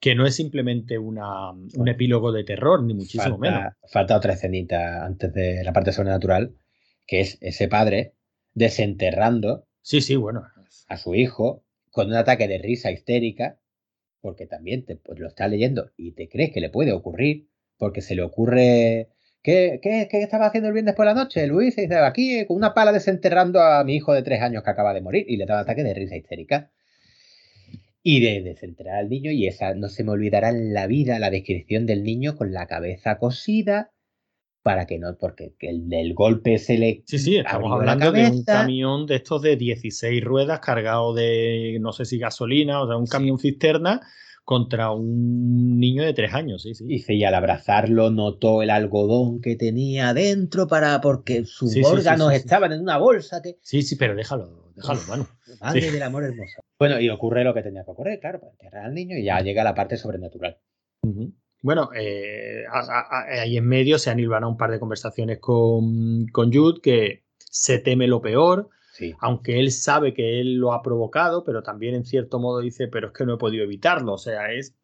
que 0.00 0.16
no 0.16 0.26
es 0.26 0.34
simplemente 0.34 0.98
una, 0.98 1.52
un 1.52 1.88
epílogo 1.88 2.32
de 2.32 2.42
terror, 2.42 2.82
ni 2.82 2.94
muchísimo 2.94 3.38
menos. 3.38 3.72
Falta 3.88 4.16
otra 4.16 4.32
escenita 4.32 5.06
antes 5.06 5.32
de 5.32 5.62
la 5.62 5.72
parte 5.72 5.92
sobrenatural, 5.92 6.56
que 7.06 7.20
es 7.20 7.38
ese 7.40 7.68
padre 7.68 8.16
desenterrando 8.52 9.68
sí, 9.80 10.00
sí, 10.00 10.16
bueno. 10.16 10.42
a 10.88 10.96
su 10.96 11.14
hijo 11.14 11.62
con 11.92 12.08
un 12.08 12.14
ataque 12.14 12.48
de 12.48 12.58
risa 12.58 12.90
histérica 12.90 13.58
porque 14.22 14.46
también 14.46 14.86
te, 14.86 14.96
pues, 14.96 15.18
lo 15.18 15.28
estás 15.28 15.50
leyendo 15.50 15.90
y 15.98 16.12
te 16.12 16.28
crees 16.28 16.52
que 16.52 16.60
le 16.60 16.70
puede 16.70 16.92
ocurrir, 16.92 17.48
porque 17.76 18.00
se 18.00 18.14
le 18.14 18.22
ocurre... 18.22 19.08
¿Qué, 19.42 19.80
qué, 19.82 20.08
estaba 20.12 20.46
haciendo 20.46 20.68
el 20.68 20.72
viernes 20.72 20.94
por 20.94 21.04
la 21.04 21.14
noche? 21.14 21.48
Luis 21.48 21.74
se 21.74 21.82
dice, 21.82 21.96
aquí 21.96 22.46
con 22.46 22.56
una 22.56 22.74
pala 22.74 22.92
desenterrando 22.92 23.60
a 23.60 23.82
mi 23.82 23.96
hijo 23.96 24.14
de 24.14 24.22
tres 24.22 24.40
años 24.40 24.62
que 24.62 24.70
acaba 24.70 24.94
de 24.94 25.00
morir 25.00 25.24
y 25.28 25.36
le 25.36 25.46
da 25.46 25.54
un 25.54 25.60
ataque 25.62 25.82
de 25.82 25.92
risa 25.92 26.16
histérica. 26.16 26.70
Y 28.04 28.20
de 28.20 28.42
desenterrar 28.42 28.96
al 28.96 29.08
niño, 29.08 29.32
y 29.32 29.48
esa 29.48 29.74
no 29.74 29.88
se 29.88 30.04
me 30.04 30.12
olvidará 30.12 30.50
en 30.50 30.72
la 30.72 30.86
vida 30.86 31.18
la 31.18 31.30
descripción 31.30 31.86
del 31.86 32.04
niño 32.04 32.36
con 32.36 32.52
la 32.52 32.66
cabeza 32.66 33.18
cosida, 33.18 33.90
para 34.62 34.86
que 34.86 34.98
no, 34.98 35.16
porque 35.18 35.54
el 35.60 35.88
del 35.88 36.14
golpe 36.14 36.58
se 36.58 36.78
le. 36.78 37.02
Sí, 37.06 37.18
sí, 37.18 37.36
estamos 37.36 37.72
hablando 37.72 38.12
de 38.12 38.30
un 38.30 38.44
camión 38.44 39.06
de 39.06 39.16
estos 39.16 39.42
de 39.42 39.56
16 39.56 40.22
ruedas 40.22 40.60
cargado 40.60 41.14
de, 41.14 41.78
no 41.80 41.92
sé 41.92 42.04
si 42.04 42.18
gasolina, 42.18 42.80
o 42.80 42.86
sea, 42.86 42.96
un 42.96 43.06
camión 43.06 43.38
cisterna 43.38 44.00
contra 44.44 44.90
un 44.90 45.78
niño 45.78 46.02
de 46.02 46.14
tres 46.14 46.34
años, 46.34 46.62
sí, 46.62 46.74
sí. 46.74 46.84
Dice, 46.84 47.14
y 47.14 47.24
al 47.24 47.34
abrazarlo 47.34 48.10
notó 48.10 48.62
el 48.62 48.70
algodón 48.70 49.40
que 49.40 49.56
tenía 49.56 50.14
dentro 50.14 50.66
para, 50.66 51.00
porque 51.00 51.44
sus 51.44 51.76
órganos 51.84 52.32
estaban 52.32 52.72
en 52.72 52.80
una 52.80 52.98
bolsa 52.98 53.40
que... 53.40 53.58
Sí, 53.62 53.82
sí, 53.82 53.94
pero 53.96 54.16
déjalo, 54.16 54.72
déjalo, 54.74 55.00
bueno. 55.06 55.28
Madre 55.60 55.92
del 55.92 56.02
amor 56.02 56.24
hermoso. 56.24 56.60
Bueno, 56.78 56.98
y 56.98 57.08
ocurre 57.08 57.44
lo 57.44 57.54
que 57.54 57.62
tenía 57.62 57.84
que 57.84 57.90
ocurrir, 57.92 58.18
claro, 58.18 58.40
para 58.40 58.52
enterrar 58.52 58.86
al 58.86 58.94
niño 58.94 59.16
y 59.16 59.24
ya 59.24 59.40
llega 59.40 59.62
la 59.62 59.74
parte 59.74 59.96
sobrenatural 59.96 60.58
Bueno, 61.62 61.90
eh, 61.94 62.64
ahí 62.70 63.56
en 63.56 63.66
medio 63.66 63.98
se 63.98 64.10
han 64.10 64.18
hilvanado 64.18 64.50
un 64.50 64.58
par 64.58 64.72
de 64.72 64.80
conversaciones 64.80 65.38
con, 65.38 66.26
con 66.26 66.52
Jude 66.52 66.80
que 66.82 67.22
se 67.38 67.78
teme 67.78 68.08
lo 68.08 68.20
peor, 68.20 68.68
aunque 69.20 69.58
él 69.58 69.70
sabe 69.70 70.12
que 70.12 70.40
él 70.40 70.54
lo 70.54 70.72
ha 70.72 70.82
provocado, 70.82 71.44
pero 71.44 71.62
también 71.62 71.94
en 71.94 72.04
cierto 72.04 72.38
modo 72.38 72.60
dice, 72.60 72.88
pero 72.88 73.08
es 73.08 73.12
que 73.12 73.24
no 73.24 73.34
he 73.34 73.38
podido 73.38 73.64
evitarlo. 73.64 74.14
O 74.14 74.18
sea, 74.18 74.52
es, 74.52 74.76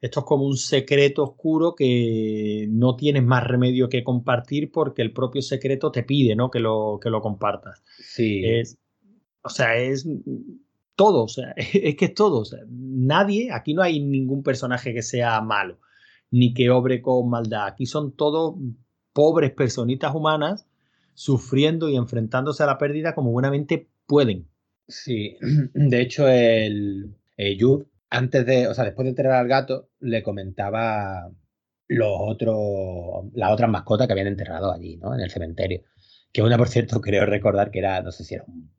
esto 0.00 0.20
es 0.20 0.26
como 0.26 0.44
un 0.44 0.56
secreto 0.56 1.22
oscuro 1.22 1.74
que 1.74 2.66
no 2.70 2.96
tienes 2.96 3.22
más 3.24 3.44
remedio 3.44 3.88
que 3.88 4.04
compartir 4.04 4.70
porque 4.70 5.02
el 5.02 5.12
propio 5.12 5.42
secreto 5.42 5.90
te 5.90 6.02
pide 6.02 6.36
¿no? 6.36 6.50
que, 6.50 6.60
lo, 6.60 6.98
que 7.02 7.10
lo 7.10 7.20
compartas. 7.20 7.82
Sí. 7.98 8.42
Es, 8.44 8.78
o 9.42 9.48
sea, 9.48 9.76
es 9.76 10.06
todo, 10.94 11.24
o 11.24 11.28
sea, 11.28 11.52
es 11.56 11.96
que 11.96 12.06
es 12.06 12.14
todo. 12.14 12.40
O 12.40 12.44
sea, 12.44 12.60
nadie, 12.68 13.50
aquí 13.52 13.74
no 13.74 13.82
hay 13.82 14.00
ningún 14.00 14.42
personaje 14.42 14.94
que 14.94 15.02
sea 15.02 15.40
malo, 15.40 15.78
ni 16.34 16.52
que 16.52 16.68
obre 16.70 17.00
con 17.00 17.30
maldad. 17.30 17.66
Aquí 17.66 17.86
son 17.86 18.10
todos 18.16 18.56
pobres 19.12 19.52
personitas 19.52 20.12
humanas 20.12 20.66
sufriendo 21.14 21.88
y 21.88 21.94
enfrentándose 21.94 22.64
a 22.64 22.66
la 22.66 22.76
pérdida 22.76 23.14
como 23.14 23.30
buenamente 23.30 23.88
pueden. 24.06 24.48
Sí, 24.88 25.36
de 25.74 26.00
hecho, 26.00 26.26
el, 26.28 27.14
el 27.36 27.86
antes 28.10 28.46
de, 28.46 28.66
o 28.66 28.74
sea, 28.74 28.84
después 28.84 29.04
de 29.04 29.10
enterrar 29.10 29.34
al 29.34 29.46
gato, 29.46 29.90
le 30.00 30.24
comentaba 30.24 31.30
los 31.86 32.16
otros, 32.18 33.26
las 33.32 33.52
otras 33.52 33.70
mascotas 33.70 34.08
que 34.08 34.12
habían 34.14 34.26
enterrado 34.26 34.72
allí, 34.72 34.96
¿no? 34.96 35.14
En 35.14 35.20
el 35.20 35.30
cementerio. 35.30 35.82
Que 36.32 36.42
una, 36.42 36.58
por 36.58 36.68
cierto, 36.68 37.00
creo 37.00 37.26
recordar 37.26 37.70
que 37.70 37.78
era, 37.78 38.02
no 38.02 38.10
sé 38.10 38.24
si 38.24 38.34
era 38.34 38.44
un, 38.48 38.72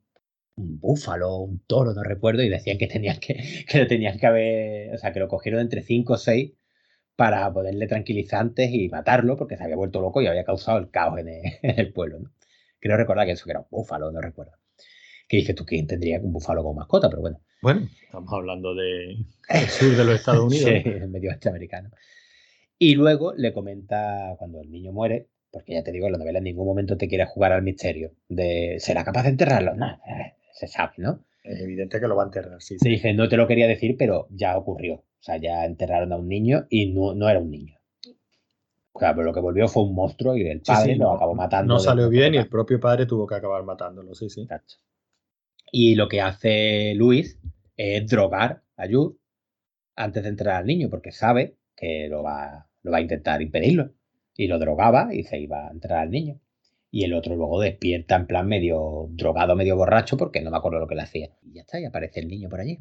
búfalo, 0.56 1.38
un 1.38 1.60
toro, 1.60 1.94
no 1.94 2.02
recuerdo, 2.02 2.42
y 2.42 2.50
decían 2.50 2.76
que 2.76 2.86
tenían 2.86 3.18
que, 3.18 3.64
que 3.66 3.78
lo 3.78 3.86
tenían 3.86 4.18
que 4.18 4.26
haber, 4.26 4.94
o 4.94 4.98
sea, 4.98 5.14
que 5.14 5.20
lo 5.20 5.28
cogieron 5.28 5.60
entre 5.60 5.80
cinco 5.80 6.14
o 6.14 6.18
seis 6.18 6.52
para 7.16 7.50
ponerle 7.52 7.86
tranquilizantes 7.86 8.70
y 8.70 8.88
matarlo 8.88 9.36
porque 9.36 9.56
se 9.56 9.64
había 9.64 9.76
vuelto 9.76 10.00
loco 10.00 10.20
y 10.20 10.26
había 10.26 10.44
causado 10.44 10.78
el 10.78 10.90
caos 10.90 11.18
en 11.18 11.28
el, 11.62 11.92
pueblo. 11.94 12.20
¿no? 12.20 12.30
Creo 12.78 12.96
recordar 12.96 13.26
que 13.26 13.32
eso 13.32 13.44
que 13.46 13.52
era 13.52 13.60
un 13.60 13.66
búfalo, 13.70 14.12
no 14.12 14.20
recuerdo. 14.20 14.52
Que 15.26 15.38
dice 15.38 15.54
tú, 15.54 15.64
¿quién 15.64 15.86
tendría 15.86 16.20
un 16.20 16.32
búfalo 16.32 16.62
como 16.62 16.74
mascota? 16.74 17.08
Pero 17.08 17.22
bueno. 17.22 17.40
Bueno, 17.62 17.88
estamos 18.04 18.32
hablando 18.32 18.74
de, 18.74 19.16
del 19.48 19.68
sur 19.68 19.96
de 19.96 20.04
los 20.04 20.14
Estados 20.14 20.44
Unidos. 20.46 20.70
sí, 20.70 20.88
el 20.88 21.08
medio 21.08 21.30
oeste 21.30 21.48
americano. 21.48 21.90
Y 22.78 22.94
luego 22.94 23.32
le 23.34 23.52
comenta 23.52 24.34
cuando 24.38 24.60
el 24.60 24.70
niño 24.70 24.92
muere, 24.92 25.28
porque 25.50 25.72
ya 25.72 25.82
te 25.82 25.90
digo, 25.90 26.10
la 26.10 26.18
novela 26.18 26.38
en 26.38 26.44
ningún 26.44 26.66
momento 26.66 26.98
te 26.98 27.08
quiere 27.08 27.24
jugar 27.24 27.52
al 27.52 27.62
misterio 27.62 28.12
de 28.28 28.76
¿será 28.78 29.04
capaz 29.04 29.22
de 29.22 29.30
enterrarlo? 29.30 29.74
No, 29.74 29.86
eh, 29.86 30.34
se 30.52 30.66
sabe, 30.66 30.92
¿no? 30.98 31.24
Es 31.42 31.60
evidente 31.60 31.98
que 31.98 32.08
lo 32.08 32.16
va 32.16 32.24
a 32.24 32.26
enterrar, 32.26 32.60
sí. 32.60 32.76
Se 32.78 32.88
dice, 32.88 33.14
no 33.14 33.28
te 33.28 33.36
lo 33.36 33.46
quería 33.46 33.66
decir, 33.66 33.96
pero 33.98 34.26
ya 34.30 34.56
ocurrió. 34.58 35.04
O 35.26 35.32
sea, 35.32 35.38
ya 35.38 35.64
enterraron 35.64 36.12
a 36.12 36.16
un 36.18 36.28
niño 36.28 36.66
y 36.70 36.92
no, 36.92 37.12
no 37.12 37.28
era 37.28 37.40
un 37.40 37.50
niño. 37.50 37.74
Claro, 38.94 39.16
pero 39.16 39.26
lo 39.26 39.34
que 39.34 39.40
volvió 39.40 39.66
fue 39.66 39.82
un 39.82 39.92
monstruo 39.92 40.36
y 40.36 40.46
el 40.46 40.60
padre 40.60 40.94
lo 40.94 41.10
acabó 41.10 41.34
matando. 41.34 41.74
No 41.74 41.80
salió 41.80 42.08
bien 42.08 42.34
y 42.34 42.36
el 42.36 42.48
propio 42.48 42.78
padre 42.78 43.06
tuvo 43.06 43.26
que 43.26 43.34
acabar 43.34 43.64
matándolo, 43.64 44.14
sí, 44.14 44.30
sí. 44.30 44.46
Y 45.72 45.96
lo 45.96 46.06
que 46.06 46.20
hace 46.20 46.94
Luis 46.94 47.40
es 47.76 48.06
drogar 48.06 48.62
a 48.76 48.86
Jude 48.86 49.16
antes 49.96 50.22
de 50.22 50.28
entrar 50.28 50.58
al 50.58 50.66
niño, 50.66 50.88
porque 50.88 51.10
sabe 51.10 51.56
que 51.74 52.06
lo 52.08 52.22
va, 52.22 52.68
lo 52.84 52.92
va 52.92 52.98
a 52.98 53.00
intentar 53.00 53.42
impedirlo. 53.42 53.90
Y 54.36 54.46
lo 54.46 54.60
drogaba 54.60 55.12
y 55.12 55.24
se 55.24 55.40
iba 55.40 55.66
a 55.66 55.72
entrar 55.72 55.98
al 55.98 56.12
niño 56.12 56.38
y 56.96 57.04
el 57.04 57.12
otro 57.12 57.36
luego 57.36 57.60
despierta 57.60 58.16
en 58.16 58.26
plan 58.26 58.48
medio 58.48 59.08
drogado, 59.10 59.54
medio 59.54 59.76
borracho, 59.76 60.16
porque 60.16 60.40
no 60.40 60.50
me 60.50 60.56
acuerdo 60.56 60.78
lo 60.78 60.88
que 60.88 60.94
le 60.94 61.02
hacía. 61.02 61.28
Y 61.42 61.52
ya 61.52 61.60
está, 61.60 61.78
y 61.78 61.84
aparece 61.84 62.20
el 62.20 62.28
niño 62.28 62.48
por 62.48 62.60
allí. 62.60 62.78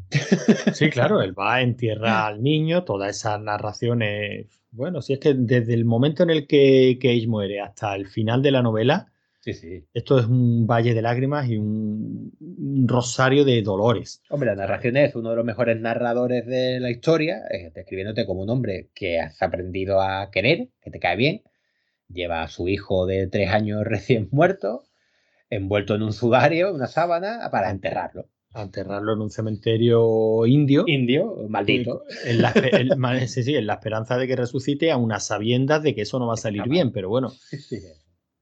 Sí, 0.74 0.89
claro, 0.89 1.22
él 1.22 1.38
va, 1.38 1.61
entierra 1.61 2.26
al 2.26 2.41
niño, 2.41 2.86
toda 2.86 3.09
esa 3.09 3.38
narración 3.38 4.03
es... 4.03 4.47
Bueno, 4.72 5.01
si 5.01 5.11
es 5.11 5.20
que 5.20 5.34
desde 5.34 5.74
el 5.74 5.84
momento 5.84 6.24
en 6.24 6.30
el 6.30 6.47
que 6.47 6.97
Cage 7.01 7.28
muere 7.28 7.59
hasta 7.59 7.93
el 7.93 8.07
final 8.07 8.41
de 8.41 8.51
la 8.51 8.61
novela, 8.61 9.11
sí, 9.41 9.51
sí. 9.51 9.84
esto 9.93 10.18
es 10.18 10.28
un 10.28 10.66
valle 10.66 10.93
de 10.93 11.01
lágrimas 11.01 11.49
y 11.49 11.57
un, 11.57 12.32
rosario 12.88 13.43
de 13.43 13.61
dolores. 13.63 14.22
Hombre, 14.30 14.47
la 14.47 14.55
narración 14.55 14.95
es 14.95 15.13
uno 15.16 15.32
de 15.32 15.36
los 15.36 15.45
mejores 15.45 15.78
narradores 15.78 16.45
de 16.45 16.80
la 16.80 16.89
historia, 16.89 17.41
eh, 17.51 17.70
describiéndote 17.76 18.26
como 18.26 18.43
un 18.43 18.49
hombre 18.49 18.88
que 18.95 19.20
has 19.20 19.41
aprendido 19.41 19.99
a 19.99 20.32
querer, 20.32 20.70
que 20.82 20.91
te 20.91 20.99
cae 20.99 21.18
bien, 21.18 21.41
lleva 22.10 22.43
a 22.43 22.47
su 22.47 22.68
hijo 22.68 23.06
de 23.06 23.28
tres 23.28 23.49
años 23.49 23.84
recién 23.86 24.30
muerto, 24.32 24.84
envuelto 25.49 25.95
en 25.95 26.03
un 26.03 26.14
sudario, 26.14 26.74
una 26.74 26.88
sábana, 26.88 27.49
para 27.51 27.70
enterrarlo. 27.70 28.30
A 28.53 28.62
enterrarlo 28.62 29.14
en 29.14 29.20
un 29.20 29.30
cementerio 29.30 30.45
indio. 30.45 30.86
Indio, 30.88 31.36
maldito. 31.49 32.03
En 32.24 32.41
la, 32.41 32.53
sí, 33.28 33.43
sí, 33.43 33.56
en 33.56 33.68
la 33.68 33.74
esperanza 33.74 34.18
de 34.18 34.28
que 34.28 34.36
resucite 34.38 34.91
a 34.91 34.97
unas 34.97 35.26
sabiendas 35.28 35.84
de 35.84 35.93
que 35.93 36.03
eso 36.03 36.20
no 36.20 36.28
va 36.28 36.36
a 36.36 36.38
salir 36.38 36.64
bien, 36.70 36.93
pero 36.93 37.10
bueno. 37.10 37.34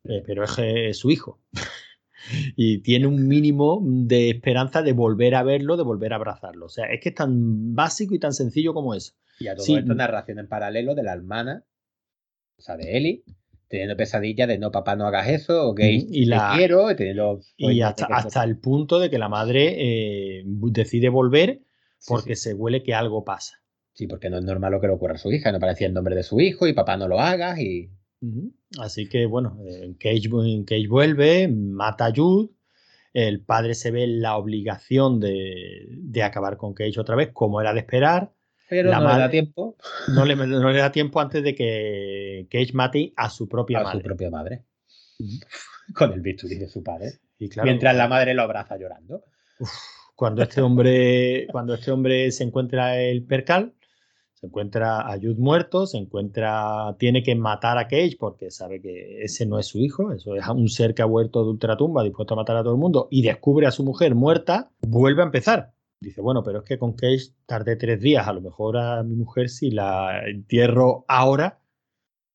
Eh, 0.03 0.21
pero 0.23 0.43
es, 0.43 0.97
su 0.97 1.09
hijo. 1.09 1.39
y 2.55 2.79
tiene 2.79 3.07
un 3.07 3.27
mínimo 3.27 3.81
de 3.83 4.29
esperanza 4.29 4.83
de 4.83 4.93
volver 4.93 5.33
a 5.33 5.41
verlo, 5.41 5.77
de 5.77 5.83
volver 5.83 6.13
a 6.13 6.17
abrazarlo. 6.17 6.67
O 6.67 6.69
sea, 6.69 6.85
es 6.85 7.01
que 7.01 7.09
es 7.09 7.15
tan 7.15 7.73
básico 7.73 8.13
y 8.13 8.19
tan 8.19 8.33
sencillo 8.33 8.75
como 8.75 8.93
eso. 8.93 9.13
Y 9.39 9.47
a 9.47 9.55
todo 9.55 9.77
esto 9.77 9.95
narración 9.95 10.37
en 10.37 10.47
paralelo 10.47 10.93
de 10.93 11.03
la 11.03 11.13
hermana, 11.13 11.65
o 12.57 12.61
sea, 12.61 12.77
de 12.77 12.97
Eli, 12.97 13.23
teniendo 13.73 13.97
pesadillas 13.97 14.47
de 14.47 14.59
no, 14.59 14.71
papá, 14.71 14.95
no 14.95 15.07
hagas 15.07 15.29
eso, 15.29 15.67
o 15.67 15.73
gay, 15.73 16.05
y 16.11 16.25
la, 16.25 16.53
quiero, 16.55 16.89
y 17.57 17.81
hasta, 17.81 18.05
hasta 18.05 18.43
el 18.43 18.59
punto 18.59 18.99
de 18.99 19.09
que 19.09 19.17
la 19.17 19.29
madre 19.29 19.73
eh, 19.79 20.43
decide 20.45 21.09
volver 21.09 21.63
porque 22.07 22.35
se 22.35 22.53
huele 22.53 22.83
que 22.83 22.93
algo 22.93 23.25
pasa. 23.25 23.63
Sí, 23.93 24.05
porque 24.05 24.29
no 24.29 24.37
es 24.37 24.43
normal 24.43 24.73
lo 24.73 24.79
que 24.79 24.85
le 24.85 24.93
ocurra 24.93 25.15
a 25.15 25.17
su 25.17 25.31
hija, 25.31 25.51
no 25.51 25.59
parecía 25.59 25.87
el 25.87 25.95
nombre 25.95 26.13
de 26.13 26.21
su 26.21 26.39
hijo 26.39 26.67
y 26.67 26.73
papá 26.73 26.97
no 26.97 27.07
lo 27.07 27.19
hagas 27.19 27.57
y... 27.57 27.89
Así 28.77 29.09
que 29.09 29.25
bueno, 29.25 29.57
Cage, 29.99 30.29
Cage, 30.67 30.87
vuelve, 30.87 31.47
mata 31.47 32.05
a 32.05 32.13
Jude, 32.15 32.51
el 33.11 33.41
padre 33.41 33.73
se 33.73 33.89
ve 33.89 34.05
la 34.05 34.37
obligación 34.37 35.19
de, 35.19 35.87
de 35.97 36.21
acabar 36.21 36.57
con 36.57 36.75
Cage 36.75 36.99
otra 36.99 37.15
vez, 37.15 37.31
como 37.33 37.59
era 37.59 37.73
de 37.73 37.79
esperar, 37.79 38.33
pero 38.73 38.91
no 38.91 39.13
le 39.13 39.19
da 39.19 39.29
tiempo. 39.29 39.77
No 40.15 40.25
le, 40.25 40.35
no 40.35 40.71
le, 40.71 40.79
da 40.79 40.91
tiempo 40.91 41.21
antes 41.21 41.43
de 41.43 41.53
que 41.53 42.47
Cage 42.49 42.73
mate 42.73 43.13
a 43.15 43.29
su 43.29 43.47
propia 43.47 43.79
a 43.79 43.83
madre. 43.83 43.99
su 43.99 44.03
propia 44.03 44.29
madre. 44.31 44.65
Con 45.93 46.11
el 46.13 46.21
bisturí 46.21 46.55
de 46.55 46.67
su 46.67 46.81
padre. 46.81 47.19
Mientras 47.63 47.95
la 47.95 48.07
madre 48.07 48.33
lo 48.33 48.41
abraza 48.41 48.77
llorando. 48.77 49.23
cuando 50.15 50.41
este 50.41 50.61
hombre, 50.61 51.47
cuando 51.51 51.75
este 51.75 51.91
hombre 51.91 52.31
se 52.31 52.43
encuentra 52.43 52.99
el 52.99 53.23
percal, 53.25 53.75
se 54.33 54.47
encuentra 54.47 55.01
a 55.01 55.15
Jude 55.17 55.35
muerto, 55.37 55.85
se 55.85 55.97
encuentra, 55.97 56.95
tiene 56.97 57.21
que 57.21 57.35
matar 57.35 57.77
a 57.77 57.87
Cage 57.87 58.17
porque 58.19 58.49
sabe 58.49 58.81
que 58.81 59.21
ese 59.21 59.45
no 59.45 59.59
es 59.59 59.67
su 59.67 59.79
hijo, 59.79 60.11
eso 60.11 60.35
es 60.35 60.47
un 60.47 60.67
ser 60.67 60.95
que 60.95 61.03
ha 61.03 61.05
vuelto 61.05 61.43
de 61.43 61.51
ultratumba 61.51 62.03
dispuesto 62.03 62.33
a 62.33 62.37
matar 62.37 62.57
a 62.57 62.63
todo 62.63 62.73
el 62.73 62.79
mundo 62.79 63.07
y 63.11 63.21
descubre 63.21 63.67
a 63.67 63.71
su 63.71 63.83
mujer 63.83 64.15
muerta, 64.15 64.71
vuelve 64.81 65.21
a 65.21 65.25
empezar 65.25 65.73
Dice, 66.03 66.19
bueno, 66.19 66.43
pero 66.43 66.59
es 66.59 66.65
que 66.65 66.77
con 66.77 66.93
Cage 66.93 67.31
tardé 67.45 67.77
tres 67.77 68.01
días, 68.01 68.27
a 68.27 68.33
lo 68.33 68.41
mejor 68.41 68.77
a 68.77 69.03
mi 69.03 69.15
mujer 69.15 69.47
si 69.47 69.71
la 69.71 70.27
entierro 70.27 71.05
ahora. 71.07 71.61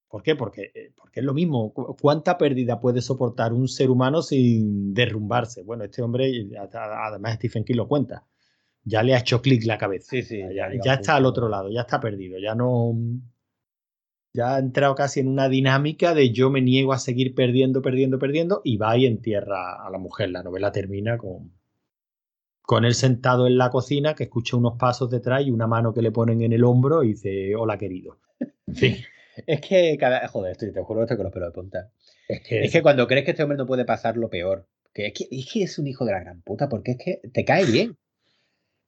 ¿Por 0.09 0.23
qué? 0.23 0.35
Porque, 0.35 0.73
eh, 0.75 0.93
porque 0.97 1.21
es 1.21 1.27
lo 1.27 1.35
mismo. 1.35 1.75
¿Cuánta 1.75 2.39
pérdida 2.39 2.81
puede 2.81 3.03
soportar 3.03 3.53
un 3.53 3.69
ser 3.69 3.91
humano 3.91 4.23
sin 4.23 4.95
derrumbarse? 4.95 5.63
Bueno, 5.65 5.85
este 5.85 6.01
hombre, 6.01 6.49
además 6.73 7.35
Stephen 7.35 7.65
King 7.65 7.77
lo 7.77 7.89
cuenta, 7.89 8.25
ya 8.85 9.03
le 9.03 9.15
ha 9.15 9.19
hecho 9.19 9.43
clic 9.43 9.67
la 9.67 9.77
cabeza. 9.77 10.09
Sí, 10.09 10.23
sí, 10.23 10.39
ya, 10.39 10.71
ya 10.83 10.95
está 10.95 11.17
al 11.17 11.27
otro 11.27 11.51
lado, 11.51 11.71
ya 11.71 11.83
está 11.83 12.01
perdido, 12.01 12.39
ya 12.39 12.55
no... 12.55 12.95
Ya 14.33 14.55
ha 14.55 14.59
entrado 14.61 14.95
casi 14.95 15.21
en 15.21 15.29
una 15.29 15.49
dinámica 15.51 16.15
de 16.15 16.33
yo 16.33 16.49
me 16.49 16.63
niego 16.63 16.95
a 16.95 16.99
seguir 16.99 17.35
perdiendo, 17.35 17.83
perdiendo, 17.83 18.19
perdiendo 18.19 18.63
y 18.65 18.79
va 18.79 18.97
y 18.97 19.05
entierra 19.05 19.85
a 19.85 19.91
la 19.91 19.99
mujer. 19.99 20.31
La 20.31 20.43
novela 20.43 20.71
termina 20.71 21.19
con, 21.19 21.58
con 22.69 22.85
él 22.85 22.93
sentado 22.93 23.47
en 23.47 23.57
la 23.57 23.71
cocina, 23.71 24.15
que 24.15 24.25
escucha 24.25 24.55
unos 24.55 24.77
pasos 24.79 25.09
detrás 25.09 25.41
y 25.43 25.51
una 25.51 25.67
mano 25.67 25.95
que 25.95 26.03
le 26.03 26.13
ponen 26.13 26.43
en 26.43 26.53
el 26.53 26.65
hombro 26.65 27.03
y 27.03 27.15
dice, 27.15 27.57
hola 27.57 27.79
querido. 27.79 28.19
Sí. 28.75 29.03
Es 29.47 29.63
que 29.63 29.97
cada. 29.99 30.29
Joder, 30.29 30.53
estoy, 30.53 30.73
te 30.75 30.83
juro 30.83 31.07
que 31.07 31.17
con 31.17 31.25
los 31.25 31.33
pelos 31.33 31.49
de 31.49 31.55
punta. 31.55 31.91
Es 32.29 32.43
que, 32.43 32.65
es 32.65 32.71
que 32.71 32.83
cuando 32.83 33.07
crees 33.07 33.25
que 33.25 33.31
este 33.31 33.43
hombre 33.43 33.57
no 33.57 33.65
puede 33.65 33.87
pasar 33.87 34.19
lo 34.19 34.29
peor, 34.29 34.67
que 34.93 35.07
es, 35.07 35.15
que 35.15 35.29
es 35.31 35.51
que 35.51 35.63
es 35.63 35.79
un 35.79 35.87
hijo 35.87 36.05
de 36.05 36.13
la 36.13 36.21
gran 36.21 36.43
puta, 36.43 36.69
porque 36.69 36.91
es 36.91 36.99
que 36.99 37.21
te 37.33 37.47
cae 37.47 37.65
bien. 37.65 37.97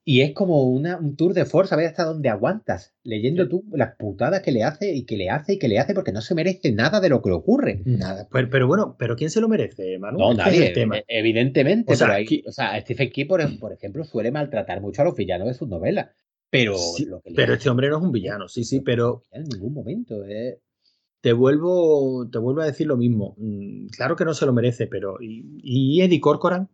Y 0.03 0.23
es 0.23 0.33
como 0.33 0.65
una, 0.65 0.97
un 0.97 1.15
tour 1.15 1.35
de 1.35 1.45
force, 1.45 1.75
a 1.75 1.77
ver 1.77 1.87
hasta 1.87 2.05
dónde 2.05 2.31
aguantas, 2.31 2.95
leyendo 3.03 3.49
tú 3.49 3.65
las 3.73 3.97
putadas 3.97 4.41
que 4.41 4.51
le 4.51 4.65
hace 4.65 4.95
y 4.95 5.05
que 5.05 5.17
le 5.17 5.29
hace 5.29 5.55
y 5.55 5.59
que 5.59 5.69
le 5.69 5.79
hace, 5.79 5.93
porque 5.93 6.13
no 6.13 6.23
se 6.23 6.35
merece 6.35 6.73
nada 6.73 7.01
de 7.01 7.11
lo 7.11 7.21
que 7.21 7.29
le 7.29 7.37
ocurre. 7.37 7.83
Nada. 7.85 8.27
Pero, 8.31 8.67
bueno, 8.67 8.97
¿pero 8.99 9.15
quién 9.15 9.31
se 9.31 9.43
lo 9.43 9.49
merece, 9.49 9.99
Manu? 9.99 10.19
No, 10.19 10.35
nadie, 10.35 10.73
e, 10.75 11.05
evidentemente. 11.07 11.93
O 11.93 11.97
sea, 11.97 12.17
o 12.47 12.53
sea, 12.53 12.81
Stephen 12.81 13.11
King, 13.11 13.27
por, 13.27 13.73
ejemplo, 13.73 14.05
suele 14.05 14.31
maltratar 14.31 14.81
mucho 14.81 15.03
a 15.03 15.05
los 15.05 15.15
villanos 15.15 15.49
de 15.49 15.55
sus 15.55 15.69
novelas. 15.69 16.09
Pero, 16.49 16.77
pero 17.37 17.55
este 17.55 17.69
hombre 17.69 17.91
no 17.91 17.99
es 17.99 18.03
un 18.03 18.13
villano, 18.13 18.49
sí, 18.49 18.65
sí, 18.65 18.81
pero. 18.81 19.23
En 19.31 19.45
ningún 19.45 19.75
momento. 19.75 20.25
Eh. 20.25 20.59
Te 21.21 21.35
vuelvo, 21.35 22.27
te 22.33 22.39
vuelvo 22.39 22.63
a 22.63 22.67
decir 22.67 22.87
lo 22.87 22.97
mismo. 22.97 23.37
Mm, 23.37 23.89
claro 23.89 24.17
que 24.17 24.25
no 24.25 24.33
se 24.33 24.47
lo 24.47 24.55
merece, 24.55 24.87
pero. 24.87 25.19
¿Y, 25.21 25.61
y 25.63 26.01
Eddie 26.01 26.21
Corcoran? 26.21 26.71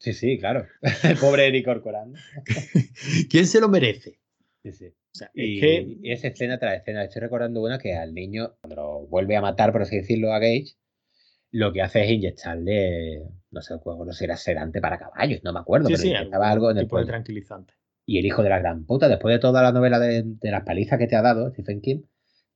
Sí, 0.00 0.14
sí, 0.14 0.38
claro. 0.38 0.66
El 1.04 1.18
pobre 1.18 1.46
Eddie 1.46 1.62
Corcoran. 1.62 2.14
¿Quién 3.30 3.46
se 3.46 3.60
lo 3.60 3.68
merece? 3.68 4.18
Sí, 4.62 4.72
sí. 4.72 4.86
O 4.86 5.18
sea, 5.18 5.30
Y, 5.34 5.56
es 5.56 5.60
que 5.60 5.98
y 6.02 6.12
escena 6.12 6.58
tras 6.58 6.78
escena, 6.78 7.04
estoy 7.04 7.20
recordando 7.20 7.62
una 7.62 7.78
que 7.78 7.94
al 7.94 8.14
niño, 8.14 8.54
cuando 8.60 8.76
lo 8.76 9.06
vuelve 9.06 9.36
a 9.36 9.42
matar, 9.42 9.72
por 9.72 9.82
así 9.82 9.96
decirlo, 9.96 10.32
a 10.32 10.38
Gage, 10.38 10.76
lo 11.50 11.72
que 11.72 11.82
hace 11.82 12.04
es 12.04 12.10
inyectarle, 12.10 13.24
no 13.50 13.60
sé, 13.60 13.74
no 13.84 14.12
sé 14.12 14.24
era 14.24 14.36
sedante 14.36 14.80
para 14.80 14.98
caballos, 14.98 15.40
no 15.42 15.52
me 15.52 15.60
acuerdo, 15.60 15.88
sí, 15.88 15.94
pero 15.94 16.02
sí, 16.02 16.14
algo 16.32 16.70
en 16.70 16.78
el 16.78 16.84
tipo 16.84 16.98
de 16.98 17.06
tranquilizante. 17.06 17.74
Y 18.06 18.18
el 18.18 18.26
hijo 18.26 18.42
de 18.42 18.48
la 18.48 18.58
gran 18.58 18.86
puta, 18.86 19.08
después 19.08 19.34
de 19.34 19.40
toda 19.40 19.62
la 19.62 19.72
novela 19.72 19.98
de, 19.98 20.22
de 20.24 20.50
las 20.50 20.64
palizas 20.64 20.98
que 20.98 21.08
te 21.08 21.16
ha 21.16 21.22
dado 21.22 21.50
Stephen 21.50 21.80
King, 21.80 22.02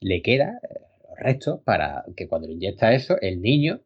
le 0.01 0.23
queda 0.23 0.61
eh, 0.63 0.81
los 1.09 1.19
restos 1.19 1.61
para 1.65 2.05
que 2.17 2.27
cuando 2.27 2.49
le 2.49 2.55
inyecta 2.55 2.93
eso, 2.93 3.21
el 3.21 3.43
niño 3.43 3.81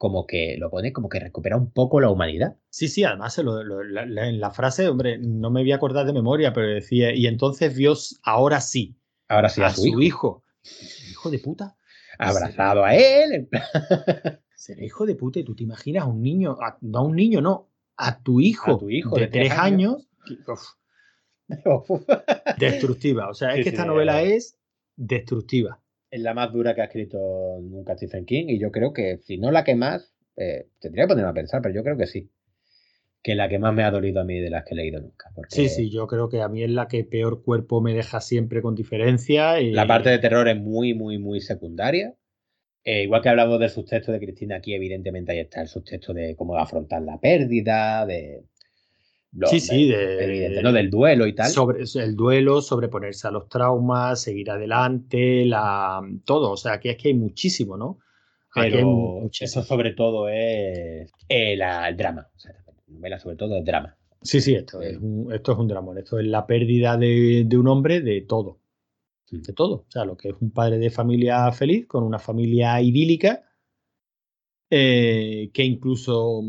como 0.00 0.26
que 0.26 0.56
lo 0.58 0.70
pone 0.70 0.94
como 0.94 1.10
que 1.10 1.20
recupera 1.20 1.58
un 1.58 1.70
poco 1.72 2.00
la 2.00 2.08
humanidad. 2.08 2.56
Sí, 2.70 2.88
sí, 2.88 3.04
además 3.04 3.34
se 3.34 3.42
lo- 3.42 3.62
lo- 3.62 3.84
la- 3.84 4.06
la- 4.06 4.28
en 4.30 4.40
la 4.40 4.50
frase, 4.50 4.88
hombre, 4.88 5.18
no 5.18 5.50
me 5.50 5.60
voy 5.60 5.72
a 5.72 5.76
acordar 5.76 6.06
de 6.06 6.14
memoria, 6.14 6.54
pero 6.54 6.68
decía, 6.68 7.14
y 7.14 7.26
entonces 7.26 7.76
vio 7.76 7.92
ahora 8.22 8.62
sí 8.62 8.96
Ahora 9.28 9.50
sí, 9.50 9.60
a, 9.60 9.66
a 9.66 9.74
su, 9.74 9.86
hijo, 9.86 10.00
hijo. 10.00 10.42
Hijo 11.10 11.30
de 11.30 11.38
puta. 11.38 11.76
abrazado 12.18 12.82
a 12.82 12.96
él. 12.96 13.50
Será 14.56 14.82
hijo 14.82 15.04
de 15.04 15.16
puta 15.16 15.38
y 15.38 15.44
tú 15.44 15.54
te 15.54 15.64
imaginas 15.64 16.04
a 16.04 16.06
un 16.06 16.22
niño, 16.22 16.56
a- 16.62 16.78
no 16.80 17.00
a 17.00 17.02
un 17.02 17.14
niño, 17.14 17.42
no, 17.42 17.68
a 17.98 18.22
tu 18.22 18.40
hijo, 18.40 18.76
A 18.76 18.78
tu 18.78 18.88
hijo 18.88 19.16
de, 19.16 19.20
de 19.22 19.26
tres 19.28 19.48
tres 19.50 19.58
años, 19.60 20.08
que- 20.26 20.38
destructiva. 22.58 23.28
O 23.28 23.34
sea, 23.34 23.52
Sí, 23.52 23.58
es 23.60 23.64
que 23.64 23.68
esta 23.68 23.82
es 23.82 23.86
novela 23.86 24.22
es 24.22 24.56
destructiva. 24.96 25.78
Es 26.10 26.20
la 26.20 26.34
más 26.34 26.52
dura 26.52 26.74
que 26.74 26.80
ha 26.82 26.84
escrito 26.84 27.58
nunca 27.62 27.96
Stephen 27.96 28.24
King 28.26 28.46
y 28.48 28.58
yo 28.58 28.70
creo 28.72 28.92
que 28.92 29.18
si 29.18 29.38
no 29.38 29.50
la 29.50 29.64
que 29.64 29.74
más, 29.74 30.12
eh, 30.36 30.66
tendría 30.80 31.04
que 31.04 31.08
ponerme 31.08 31.30
a 31.30 31.34
pensar, 31.34 31.62
pero 31.62 31.74
yo 31.74 31.82
creo 31.82 31.96
que 31.96 32.06
sí. 32.06 32.30
Que 33.22 33.34
la 33.34 33.48
que 33.48 33.58
más 33.58 33.74
me 33.74 33.84
ha 33.84 33.90
dolido 33.90 34.20
a 34.20 34.24
mí 34.24 34.40
de 34.40 34.48
las 34.50 34.64
que 34.64 34.72
he 34.74 34.76
leído 34.76 35.00
nunca. 35.00 35.30
Porque 35.34 35.54
Sí, 35.54 35.68
sí, 35.68 35.90
yo 35.90 36.06
creo 36.06 36.28
que 36.30 36.40
a 36.40 36.48
mí 36.48 36.62
es 36.62 36.70
la 36.70 36.88
que 36.88 37.04
peor 37.04 37.42
cuerpo 37.42 37.80
me 37.82 37.92
deja 37.94 38.20
siempre 38.20 38.62
con 38.62 38.74
diferencia. 38.74 39.60
y- 39.60 39.72
La 39.72 39.86
parte 39.86 40.08
de 40.10 40.18
terror 40.18 40.48
es 40.48 40.56
muy, 40.56 40.94
muy, 40.94 41.18
muy 41.18 41.40
secundaria. 41.40 42.14
Eh, 42.82 43.02
igual 43.02 43.20
que 43.20 43.28
hablamos 43.28 43.60
del 43.60 43.68
subtexto 43.68 44.10
de 44.10 44.20
Cristina, 44.20 44.56
aquí 44.56 44.72
evidentemente 44.74 45.32
ahí 45.32 45.40
está 45.40 45.60
el 45.60 45.68
subtexto 45.68 46.14
de 46.14 46.34
cómo 46.34 46.56
afrontar 46.56 47.02
la 47.02 47.20
pérdida, 47.20 48.06
de... 48.06 48.44
lo- 49.32 49.46
Sí, 49.48 49.60
sí, 49.60 49.88
de- 49.88 50.24
evidente, 50.24 50.62
¿no? 50.62 50.72
Del 50.72 50.90
duelo 50.90 51.26
y 51.26 51.34
tal. 51.34 51.50
Sobre 51.50 51.84
el 51.94 52.16
duelo, 52.16 52.60
sobreponerse 52.62 53.28
a 53.28 53.30
los 53.30 53.48
traumas, 53.48 54.20
seguir 54.22 54.50
adelante, 54.50 55.44
la, 55.46 56.00
todo. 56.24 56.52
O 56.52 56.56
sea, 56.56 56.72
aquí 56.74 56.88
es 56.88 56.96
que 56.96 57.08
hay 57.08 57.14
muchísimo, 57.14 57.76
¿no? 57.76 57.98
Aquí 58.50 58.66
hay 58.66 58.70
pero 58.72 58.86
muchísimo. 58.88 59.60
eso 59.60 59.62
sobre 59.62 59.92
todo 59.92 60.28
es 60.28 61.12
eh, 61.28 61.56
la- 61.56 61.88
el 61.88 61.96
drama. 61.96 62.28
O 62.34 62.38
sea, 62.38 62.52
la 62.52 62.74
novela 62.88 63.18
sobre 63.18 63.36
todo 63.36 63.56
es 63.56 63.64
drama. 63.64 63.96
Sí, 64.22 64.40
sí, 64.40 64.54
esto 64.54 64.82
es 64.82 64.98
un, 64.98 65.32
esto 65.32 65.52
es 65.52 65.58
un 65.58 65.68
dramón. 65.68 65.96
Esto 65.98 66.18
es 66.18 66.26
la 66.26 66.46
pérdida 66.46 66.96
de, 66.98 67.44
de 67.46 67.56
un 67.56 67.68
hombre 67.68 68.00
de 68.00 68.20
todo. 68.22 68.58
Sí. 69.26 69.38
De 69.40 69.52
todo. 69.52 69.74
O 69.76 69.90
sea, 69.90 70.04
lo 70.04 70.16
que 70.16 70.30
es 70.30 70.34
un 70.40 70.50
padre 70.50 70.78
de 70.78 70.90
familia 70.90 71.50
feliz, 71.52 71.86
con 71.86 72.02
una 72.02 72.18
familia 72.18 72.80
idílica, 72.82 73.44
eh, 74.70 75.50
que 75.54 75.64
incluso. 75.64 76.42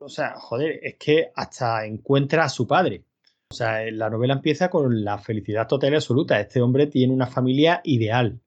O 0.00 0.08
sea, 0.08 0.34
joder, 0.38 0.78
es 0.82 0.96
que 0.96 1.30
hasta 1.34 1.84
encuentra 1.84 2.44
a 2.44 2.48
su 2.48 2.66
padre. 2.66 3.04
O 3.50 3.54
sea, 3.54 3.90
la 3.90 4.10
novela 4.10 4.34
empieza 4.34 4.68
con 4.68 5.04
la 5.04 5.18
felicidad 5.18 5.66
total 5.66 5.92
y 5.92 5.96
absoluta. 5.96 6.38
Este 6.40 6.60
hombre 6.60 6.86
tiene 6.86 7.12
una 7.12 7.26
familia 7.26 7.80
ideal. 7.84 8.40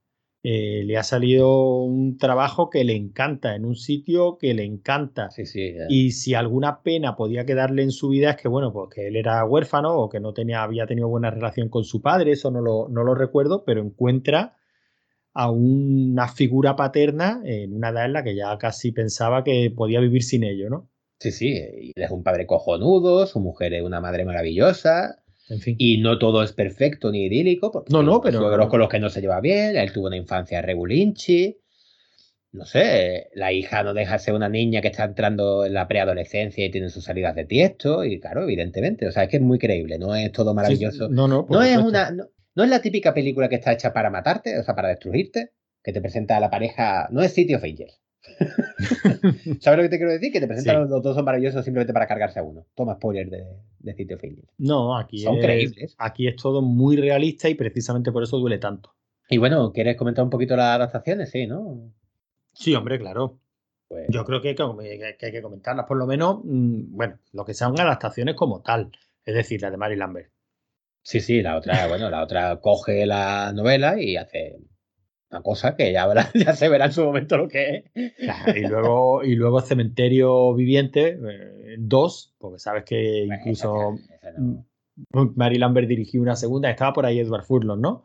Eh, 0.44 0.84
le 0.86 0.98
ha 0.98 1.04
salido 1.04 1.84
un 1.84 2.18
trabajo 2.18 2.70
que 2.70 2.84
le 2.84 2.96
encanta, 2.96 3.56
en 3.56 3.66
un 3.66 3.76
sitio 3.76 4.38
que 4.40 4.54
le 4.54 4.64
encanta. 4.64 5.30
Sí, 5.30 5.46
sí. 5.46 5.74
Y 5.90 6.12
si 6.12 6.34
alguna 6.34 6.82
pena 6.82 7.16
podía 7.16 7.46
quedarle 7.46 7.84
en 7.84 7.92
su 7.92 8.10
vida 8.10 8.32
es 8.32 8.38
que, 8.38 8.48
bueno, 8.48 8.72
pues 8.72 8.90
que 8.94 9.08
él 9.08 9.16
era 9.18 9.44
huérfano 9.46 9.96
o 9.96 10.10
que 10.10 10.20
no 10.20 10.34
tenía, 10.34 10.64
había 10.64 10.88
tenido 10.88 11.10
buena 11.10 11.30
relación 11.30 11.70
con 11.70 11.84
su 11.84 12.02
padre, 12.02 12.32
eso 12.32 12.50
no 12.50 12.62
lo, 12.62 12.88
no 12.90 13.04
lo 13.04 13.14
recuerdo, 13.14 13.64
pero 13.66 13.82
encuentra 13.82 14.56
a 15.34 15.50
una 15.50 16.28
figura 16.28 16.76
paterna 16.76 17.42
en 17.44 17.74
una 17.74 17.90
edad 17.90 18.06
en 18.06 18.14
la 18.14 18.24
que 18.24 18.36
ya 18.36 18.58
casi 18.58 18.92
pensaba 18.92 19.44
que 19.44 19.72
podía 19.76 20.00
vivir 20.00 20.24
sin 20.24 20.44
ello, 20.44 20.70
¿no? 20.70 20.91
Sí, 21.22 21.30
sí, 21.32 21.56
él 21.56 21.92
es 21.96 22.10
un 22.10 22.24
padre 22.24 22.48
cojonudo, 22.48 23.28
su 23.28 23.40
mujer 23.40 23.76
es 23.76 23.84
una 23.84 24.02
madre 24.02 24.26
maravillosa, 24.26 25.22
En 25.50 25.60
fin. 25.60 25.76
y 25.78 26.00
no 26.00 26.18
todo 26.18 26.42
es 26.42 26.52
perfecto 26.52 27.12
ni 27.12 27.26
idílico, 27.26 27.72
porque 27.72 27.94
No, 27.94 28.02
no, 28.02 28.22
pero- 28.22 28.40
suegros 28.40 28.70
con 28.70 28.80
los 28.80 28.90
que 28.90 29.00
no 29.00 29.08
se 29.12 29.22
lleva 29.22 29.40
bien, 29.40 29.78
él 29.78 29.94
tuvo 29.94 30.08
una 30.08 30.18
infancia 30.18 30.64
regulinchi, 30.64 31.60
no 32.54 32.66
sé, 32.66 33.30
la 33.36 33.52
hija 33.54 33.84
no 33.84 33.94
deja 33.94 34.14
de 34.14 34.20
ser 34.20 34.34
una 34.34 34.50
niña 34.50 34.82
que 34.82 34.88
está 34.88 35.04
entrando 35.04 35.64
en 35.64 35.76
la 35.76 35.88
preadolescencia 35.88 36.66
y 36.66 36.72
tiene 36.72 36.90
sus 36.90 37.04
salidas 37.04 37.36
de 37.36 37.46
tiesto, 37.46 38.04
y 38.04 38.20
claro, 38.20 38.42
evidentemente, 38.42 39.08
o 39.08 39.12
sea, 39.12 39.24
es 39.24 39.30
que 39.30 39.38
es 39.38 39.44
muy 39.44 39.60
creíble, 39.60 40.00
no 40.00 40.16
es 40.16 40.32
todo 40.32 40.56
maravilloso. 40.56 41.08
Sí, 41.08 41.14
no, 41.14 41.28
no, 41.28 41.46
no 41.48 41.62
es 41.62 41.78
una, 41.78 42.10
no, 42.10 42.26
no 42.56 42.64
es 42.64 42.70
la 42.72 42.82
típica 42.82 43.14
película 43.14 43.48
que 43.48 43.56
está 43.58 43.74
hecha 43.74 43.94
para 43.94 44.10
matarte, 44.10 44.58
o 44.58 44.64
sea, 44.64 44.74
para 44.74 44.90
destruirte, 44.90 45.52
que 45.84 45.94
te 45.94 46.02
presenta 46.02 46.38
a 46.38 46.40
la 46.40 46.50
pareja, 46.50 47.08
no 47.12 47.22
es 47.22 47.32
City 47.32 47.54
of 47.54 47.64
Angels. 47.64 48.01
¿Sabes 49.60 49.78
lo 49.78 49.84
que 49.84 49.90
te 49.90 49.98
quiero 49.98 50.12
decir? 50.12 50.32
Que 50.32 50.40
te 50.40 50.48
presentan 50.48 50.76
Sí. 50.76 50.82
los, 50.82 50.90
los 50.90 51.04
dos 51.04 51.16
son 51.16 51.26
maravillosos 51.26 51.64
simplemente 51.64 51.94
para 51.94 52.08
cargarse 52.08 52.40
a 52.40 52.44
uno. 52.44 52.66
Toma 52.76 52.96
spoiler 52.96 53.30
de, 53.30 53.46
de 53.80 53.94
City 53.94 54.14
of 54.14 54.24
Angels. 54.24 54.50
No, 54.58 54.98
aquí 54.98 55.20
Son 55.20 55.38
es, 55.38 55.44
creíbles. 55.46 55.96
aquí 55.98 56.28
es 56.28 56.36
todo 56.36 56.62
muy 56.62 56.98
realista 56.98 57.50
y 57.50 57.56
precisamente 57.56 58.12
por 58.12 58.24
eso 58.24 58.38
duele 58.38 58.58
tanto. 58.58 58.94
Y 59.30 59.38
bueno, 59.38 59.72
¿quieres 59.72 59.96
comentar 59.98 60.24
un 60.24 60.30
poquito 60.30 60.56
las 60.56 60.76
adaptaciones? 60.76 61.32
Sí, 61.32 61.48
¿no? 61.48 61.92
Sí, 62.54 62.76
hombre, 62.76 63.00
claro. 63.00 63.40
Pues, 63.88 64.08
Yo 64.10 64.24
creo 64.26 64.42
que, 64.42 64.50
hay 64.50 64.56
que- 64.56 64.64
que- 64.78 65.16
que 65.18 65.26
hay 65.26 65.32
que 65.32 65.42
comentarlas, 65.42 65.86
por 65.86 65.98
lo 65.98 66.06
menos, 66.06 66.40
mm, 66.44 66.96
bueno, 66.96 67.18
lo 67.34 67.46
que 67.46 67.54
sean 67.54 67.80
adaptaciones 67.80 68.36
como 68.36 68.62
tal, 68.62 68.92
es 69.26 69.36
decir, 69.36 69.62
la 69.62 69.72
de 69.72 69.78
Mary 69.78 69.96
Lambert. 69.96 70.32
Sí, 71.04 71.20
sí, 71.20 71.42
la 71.42 71.58
otra, 71.58 71.88
bueno, 71.88 72.10
la 72.10 72.24
otra 72.24 72.58
coge 72.62 73.06
la 73.06 73.52
novela 73.54 74.00
y 74.00 74.18
hace 74.18 74.60
una 75.32 75.42
cosa 75.42 75.76
que 75.76 75.92
ya, 75.92 76.06
verá- 76.08 76.30
ya 76.34 76.54
se 76.56 76.70
verá 76.70 76.86
en 76.86 76.92
su 76.92 77.04
momento 77.04 77.38
lo 77.38 77.48
que 77.48 77.86
es. 77.94 78.14
Claro, 78.18 78.58
Y 78.58 78.62
luego, 78.62 79.24
y 79.24 79.36
luego 79.36 79.62
Cementerio 79.62 80.54
Viviente 80.54 81.18
2, 81.78 82.36
porque 82.38 82.60
sabes 82.60 82.84
que 82.84 83.24
Bueno, 83.28 83.36
incluso 83.42 83.96
no. 84.38 84.66
Mary 85.36 85.58
Lambert 85.58 85.88
dirigió 85.88 86.22
una 86.22 86.36
segunda, 86.36 86.70
estaba 86.70 86.94
por 86.94 87.06
ahí 87.06 87.20
Edward 87.20 87.44
Furlong, 87.46 87.80
¿no? 87.80 88.04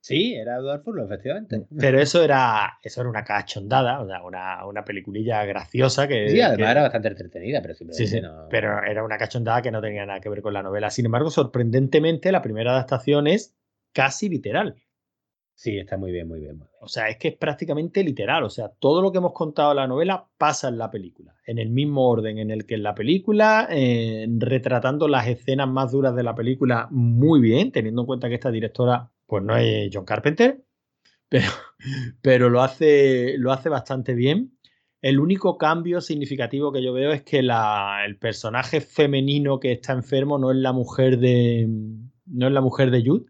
Sí, 0.00 0.34
era 0.34 0.56
Edward 0.58 0.82
Furlong, 0.84 1.06
efectivamente. 1.06 1.66
Pero 1.76 2.00
eso 2.00 2.22
era, 2.22 2.78
eso 2.82 3.00
era 3.00 3.10
una 3.10 3.24
cachondada, 3.24 4.00
o 4.00 4.06
sea, 4.06 4.22
una, 4.22 4.64
una 4.64 4.84
peliculilla 4.84 5.44
graciosa 5.44 6.06
que. 6.06 6.28
Sí, 6.28 6.40
además 6.40 6.66
que- 6.66 6.72
era 6.72 6.82
bastante 6.82 7.08
entretenida, 7.08 7.60
pero 7.60 7.74
Sí, 7.90 8.06
sí, 8.06 8.20
no. 8.20 8.46
pero 8.48 8.82
era 8.84 9.02
una 9.02 9.18
cachondada 9.18 9.60
que 9.60 9.70
no 9.72 9.80
tenía 9.82 10.06
nada 10.06 10.20
que 10.20 10.28
ver 10.28 10.40
con 10.40 10.54
la 10.54 10.62
novela. 10.62 10.90
Sin 10.90 11.04
embargo, 11.06 11.30
sorprendentemente, 11.30 12.30
la 12.32 12.42
primera 12.42 12.70
adaptación 12.72 13.26
es 13.26 13.56
casi 13.92 14.28
literal. 14.28 14.76
Sí, 15.60 15.76
está 15.76 15.96
muy 15.96 16.12
bien, 16.12 16.28
muy 16.28 16.38
bien. 16.38 16.56
muy 16.56 16.66
bien. 16.68 16.76
O 16.80 16.86
sea, 16.86 17.08
es 17.08 17.16
que 17.16 17.28
es 17.28 17.36
prácticamente 17.36 18.04
literal. 18.04 18.44
O 18.44 18.50
sea, 18.50 18.68
todo 18.68 19.02
lo 19.02 19.10
que 19.10 19.18
hemos 19.18 19.32
contado 19.32 19.72
en 19.72 19.76
la 19.78 19.88
novela 19.88 20.24
pasa 20.38 20.68
en 20.68 20.78
la 20.78 20.88
película. 20.88 21.34
En 21.44 21.58
el 21.58 21.70
mismo 21.70 22.08
orden 22.08 22.38
en 22.38 22.52
el 22.52 22.64
que 22.64 22.76
en 22.76 22.84
la 22.84 22.94
película, 22.94 23.66
eh, 23.68 24.28
retratando 24.38 25.08
las 25.08 25.26
escenas 25.26 25.68
más 25.68 25.90
duras 25.90 26.14
de 26.14 26.22
la 26.22 26.36
película 26.36 26.86
muy 26.92 27.40
bien, 27.40 27.72
teniendo 27.72 28.02
en 28.02 28.06
cuenta 28.06 28.28
que 28.28 28.36
esta 28.36 28.52
directora, 28.52 29.10
pues 29.26 29.42
no 29.42 29.56
es 29.56 29.90
John 29.92 30.04
Carpenter, 30.04 30.62
pero, 31.28 31.48
pero 32.22 32.50
lo, 32.50 32.62
hace, 32.62 33.36
lo 33.38 33.52
hace 33.52 33.68
bastante 33.68 34.14
bien. 34.14 34.58
El 35.02 35.20
único 35.20 35.58
cambio 35.58 36.00
significativo 36.00 36.72
que 36.72 36.82
yo 36.82 36.92
veo 36.92 37.12
es 37.12 37.22
que 37.22 37.42
la- 37.42 38.04
el 38.06 38.16
personaje 38.18 38.80
femenino 38.80 39.60
que 39.60 39.72
está 39.72 39.92
enfermo 39.92 40.38
no 40.38 40.50
es 40.52 40.56
la 40.58 40.72
mujer 40.72 41.18
de. 41.18 41.68
no 42.26 42.46
es 42.46 42.52
la 42.52 42.60
mujer 42.60 42.90
de 42.90 43.02
Jude, 43.04 43.26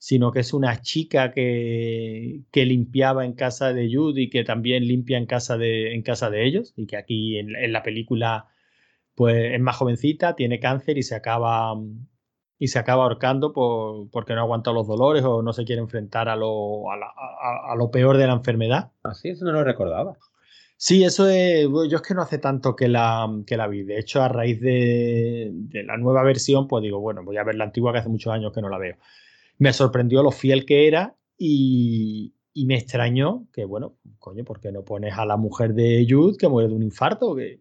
sino 0.00 0.32
que 0.32 0.40
es 0.40 0.54
una 0.54 0.80
chica 0.82 1.32
que, 1.32 2.42
que 2.52 2.66
limpiaba 2.66 3.24
en 3.26 3.34
casa 3.34 3.72
de 3.74 3.88
Jude 3.94 4.22
y 4.22 4.30
que 4.30 4.44
también 4.44 4.88
limpia 4.88 5.18
en 5.18 5.26
casa 5.26 5.58
de, 5.58 5.94
en 5.94 6.02
casa 6.02 6.30
de 6.30 6.46
ellos. 6.46 6.74
Y 6.76 6.86
que 6.88 6.96
aquí 6.96 7.38
en, 7.38 7.54
en 7.56 7.72
la 7.72 7.84
película 7.84 8.48
pues 9.14 9.54
es 9.54 9.60
más 9.60 9.76
jovencita, 9.76 10.36
tiene 10.36 10.60
cáncer 10.60 10.98
y 10.98 11.02
se 11.02 11.14
acaba 11.16 11.74
y 12.58 12.68
se 12.68 12.78
acaba 12.78 13.04
ahorcando 13.04 13.52
por, 13.52 14.10
porque 14.10 14.34
no 14.34 14.40
aguanta 14.42 14.72
los 14.72 14.86
dolores 14.86 15.24
o 15.24 15.42
no 15.42 15.52
se 15.52 15.64
quiere 15.64 15.80
enfrentar 15.82 16.28
a 16.28 16.36
lo, 16.36 16.90
a, 16.92 16.96
la- 16.96 17.06
a- 17.06 17.72
a 17.72 17.76
lo 17.76 17.90
peor 17.90 18.16
de 18.18 18.26
la 18.26 18.34
enfermedad. 18.34 18.92
Así, 19.02 19.30
eso 19.30 19.44
no 19.46 19.52
lo 19.52 19.64
recordaba. 19.64 20.16
Sí, 20.76 21.04
eso 21.04 21.28
es. 21.28 21.64
Yo 21.90 21.96
es 21.96 22.02
que 22.02 22.14
no 22.14 22.22
hace 22.22 22.38
tanto 22.38 22.74
que 22.76 22.88
la, 22.88 23.28
que 23.46 23.56
la 23.56 23.66
vi. 23.68 23.82
De 23.82 23.98
hecho, 23.98 24.22
a 24.22 24.28
raíz 24.28 24.60
de, 24.60 25.50
de 25.52 25.82
la 25.84 25.96
nueva 25.98 26.22
versión, 26.22 26.68
pues 26.68 26.82
digo, 26.82 27.00
bueno, 27.00 27.22
voy 27.24 27.36
a 27.36 27.44
ver 27.44 27.54
la 27.56 27.64
antigua 27.64 27.92
que 27.92 27.98
hace 27.98 28.08
muchos 28.08 28.32
años 28.32 28.52
que 28.52 28.62
no 28.62 28.68
la 28.70 28.78
veo. 28.78 28.96
Me 29.60 29.72
sorprendió 29.72 30.22
lo 30.22 30.30
fiel 30.32 30.64
que 30.64 30.88
era 30.88 31.14
y, 31.38 32.34
y 32.52 32.64
me 32.66 32.76
extrañó 32.76 33.46
que, 33.52 33.64
bueno, 33.66 33.98
coño, 34.18 34.42
¿por 34.44 34.58
qué 34.58 34.72
no 34.72 34.84
pones 34.84 35.14
a 35.16 35.26
la 35.26 35.36
mujer 35.36 35.74
de 35.74 36.06
Jude 36.08 36.36
que 36.38 36.48
muere 36.48 36.68
de 36.70 36.74
un 36.74 36.82
infarto? 36.82 37.36
Que... 37.36 37.60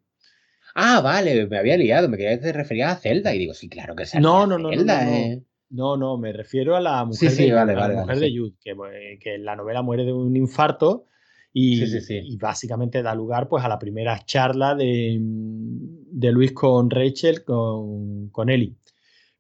Ah, 0.76 1.02
vale, 1.02 1.46
me 1.48 1.58
había 1.58 1.76
liado, 1.78 2.08
me 2.08 2.16
quería 2.18 2.38
que 2.38 2.44
te 2.46 2.54
referías 2.54 2.94
a 2.98 3.00
Zelda 3.00 3.36
y 3.36 3.40
digo, 3.40 3.54
sí, 3.54 3.68
claro 3.68 3.96
que 3.96 4.06
salía 4.06 4.28
No, 4.28 4.48
no, 4.48 4.58
no, 4.58 4.70
no, 4.72 4.78
Zelda, 4.78 5.04
no, 5.04 5.12
no. 5.12 5.18
eh. 5.18 5.44
No, 5.72 5.98
no, 5.98 6.18
me 6.18 6.34
refiero 6.34 6.76
a 6.76 6.82
la 6.82 7.04
mujer, 7.06 7.30
sí, 7.30 7.46
de, 7.46 7.52
vale, 7.54 7.74
a 7.74 7.76
la 7.76 7.82
vale, 7.82 7.94
mujer 7.96 8.16
vale, 8.16 8.22
de 8.22 8.28
sí. 8.32 8.38
Jude, 8.38 9.18
que, 9.20 9.36
en 9.36 9.46
la 9.46 9.56
novela 9.56 9.82
muere 9.84 10.04
de 10.06 10.14
un 10.14 10.36
infarto 10.36 11.06
sí. 11.54 12.22
y 12.24 12.38
básicamente 12.38 13.04
da 13.04 13.14
lugar 13.14 13.48
pues, 13.50 13.64
a 13.64 13.68
la 13.68 13.78
primera 13.78 14.18
charla 14.26 14.74
de, 14.74 15.18
de 15.20 16.32
Luis 16.32 16.54
con 16.54 16.90
Rachel, 16.90 17.44
con, 17.44 18.30
con 18.30 18.50
Ellie. 18.50 18.76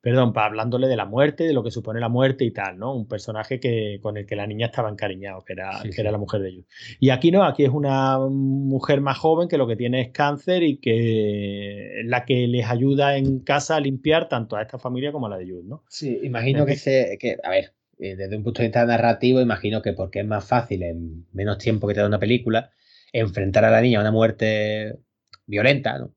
Perdón, 0.01 0.31
pa- 0.33 0.45
hablándole 0.45 0.87
de 0.87 0.95
la 0.95 1.05
muerte, 1.05 1.43
de 1.45 1.53
lo 1.53 1.63
que 1.63 1.71
supone 1.71 1.99
la 1.99 2.09
muerte 2.09 2.45
y 2.45 2.51
tal, 2.51 2.77
¿no? 2.79 2.95
Un 2.95 3.07
personaje 3.07 3.59
que, 3.59 3.99
con 4.01 4.17
el 4.17 4.25
que 4.25 4.35
la 4.35 4.47
niña 4.47 4.67
estaba 4.67 4.89
encariñado, 4.89 5.41
que 5.43 5.53
era, 5.53 5.81
Sí, 5.81 5.89
que 5.89 5.95
sí. 5.95 6.01
era 6.01 6.11
la 6.11 6.17
mujer 6.17 6.41
de 6.41 6.51
Jude. 6.51 6.65
Y 6.99 7.09
aquí 7.09 7.31
no, 7.31 7.43
aquí 7.43 7.63
es 7.65 7.69
una 7.69 8.17
mujer 8.19 9.01
más 9.01 9.17
joven 9.17 9.47
que 9.49 9.57
lo 9.57 9.67
que 9.67 9.75
tiene 9.75 10.01
es 10.01 10.09
cáncer 10.11 10.63
y 10.63 10.77
que 10.77 12.01
la 12.05 12.25
que 12.25 12.47
les 12.47 12.65
ayuda 12.67 13.17
en 13.17 13.39
casa 13.39 13.75
a 13.75 13.79
limpiar 13.79 14.29
tanto 14.29 14.55
a 14.55 14.61
esta 14.61 14.79
familia 14.79 15.11
como 15.11 15.27
a 15.27 15.29
la 15.29 15.37
de 15.37 15.45
Jude, 15.49 15.63
¿no? 15.65 15.83
Sí, 15.89 16.19
imagino 16.23 16.65
que 16.65 16.75
se. 16.75 17.17
Que, 17.19 17.37
a 17.43 17.49
ver, 17.49 17.73
eh, 17.97 18.15
desde 18.15 18.37
un 18.37 18.43
punto 18.43 18.61
de 18.61 18.69
vista 18.69 18.85
narrativo, 18.85 19.41
imagino 19.41 19.81
que 19.81 19.93
porque 19.93 20.19
es 20.21 20.25
más 20.25 20.47
fácil 20.47 20.83
en 20.83 21.25
menos 21.33 21.57
tiempo 21.57 21.87
que 21.87 21.93
te 21.93 21.99
da 21.99 22.07
una 22.07 22.19
película, 22.19 22.71
enfrentar 23.11 23.65
a 23.65 23.71
la 23.71 23.81
niña 23.81 23.97
a 23.99 24.01
una 24.01 24.11
muerte 24.11 24.97
violenta, 25.45 25.97
¿no? 25.99 26.13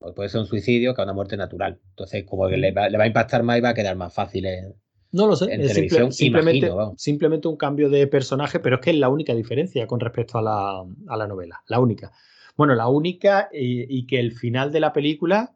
O 0.00 0.14
Puede 0.14 0.28
ser 0.28 0.40
un 0.40 0.46
suicidio 0.46 0.94
que 0.94 1.00
a 1.00 1.04
una 1.04 1.12
muerte 1.14 1.36
natural. 1.36 1.78
Entonces, 1.90 2.24
como 2.24 2.48
que 2.48 2.56
le 2.56 2.72
va, 2.72 2.88
le 2.88 2.98
va 2.98 3.04
a 3.04 3.06
impactar 3.06 3.42
más 3.42 3.58
y 3.58 3.60
va 3.60 3.70
a 3.70 3.74
quedar 3.74 3.96
más 3.96 4.12
fácil. 4.12 4.46
eh. 4.46 4.72
No 5.12 5.26
lo 5.26 5.36
sé, 5.36 5.46
En 5.46 5.60
es 5.60 5.68
simple- 5.68 5.74
televisión, 5.74 6.12
simplemente, 6.12 6.66
imagino, 6.66 6.94
simplemente 6.98 7.48
un 7.48 7.56
cambio 7.56 7.88
de 7.88 8.06
personaje, 8.06 8.60
pero 8.60 8.76
es 8.76 8.82
que 8.82 8.90
es 8.90 8.96
la 8.96 9.08
única 9.08 9.34
diferencia 9.34 9.86
con 9.86 10.00
respecto 10.00 10.38
a 10.38 10.42
la, 10.42 10.84
a 11.08 11.16
la 11.16 11.26
novela, 11.26 11.62
la 11.68 11.80
única. 11.80 12.12
Bueno, 12.56 12.74
la 12.74 12.88
única 12.88 13.48
eh, 13.52 13.86
y 13.88 14.06
que 14.06 14.18
el 14.20 14.32
final 14.32 14.72
de 14.72 14.80
la 14.80 14.92
película, 14.92 15.52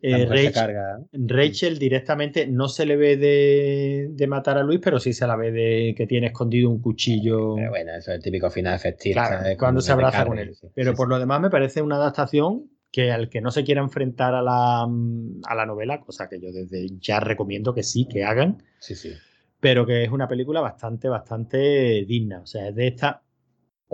La 0.00 0.18
eh, 0.18 0.26
Rach- 0.26 0.52
carga. 0.54 0.98
Rachel 1.12 1.78
directamente 1.78 2.46
no 2.46 2.68
se 2.68 2.86
le 2.86 2.96
ve 2.96 3.16
de, 3.16 4.08
de 4.10 4.26
matar 4.26 4.56
a 4.58 4.62
Luis, 4.62 4.80
pero 4.82 4.98
sí 4.98 5.12
se 5.12 5.26
la 5.26 5.36
ve 5.36 5.52
de 5.52 5.94
que 5.96 6.06
tiene 6.06 6.28
escondido 6.28 6.70
un 6.70 6.80
cuchillo. 6.80 7.54
Pero 7.56 7.70
bueno, 7.70 7.92
eso 7.94 8.10
es 8.10 8.16
el 8.16 8.22
típico 8.22 8.50
final 8.50 8.74
efectivo. 8.74 9.14
Claro, 9.14 9.44
cuando 9.58 9.80
se 9.80 9.92
abraza 9.92 10.24
con 10.26 10.38
él. 10.38 10.54
Pero 10.74 10.94
por 10.94 11.08
lo 11.08 11.18
demás 11.18 11.40
me 11.40 11.50
parece 11.50 11.82
una 11.82 11.96
adaptación 11.96 12.70
que 12.92 13.10
al 13.10 13.28
que 13.30 13.40
no 13.40 13.50
se 13.50 13.64
quiera 13.64 13.80
enfrentar 13.80 14.34
a 14.34 14.42
la, 14.42 14.82
a 14.82 15.54
la 15.56 15.66
novela, 15.66 16.00
cosa 16.00 16.28
que 16.28 16.38
yo 16.40 16.52
desde 16.52 16.88
ya 17.00 17.18
recomiendo 17.20 17.74
que 17.74 17.82
sí, 17.82 18.06
que 18.06 18.24
hagan, 18.24 18.62
Sí, 18.78 18.94
sí. 18.94 19.12
pero 19.60 19.86
que 19.86 20.04
es 20.04 20.10
una 20.10 20.28
película 20.28 20.60
bastante, 20.60 21.08
bastante 21.08 22.04
digna. 22.06 22.40
O 22.40 22.46
sea, 22.46 22.68
es 22.68 22.74
de 22.74 22.88
estas 22.88 23.16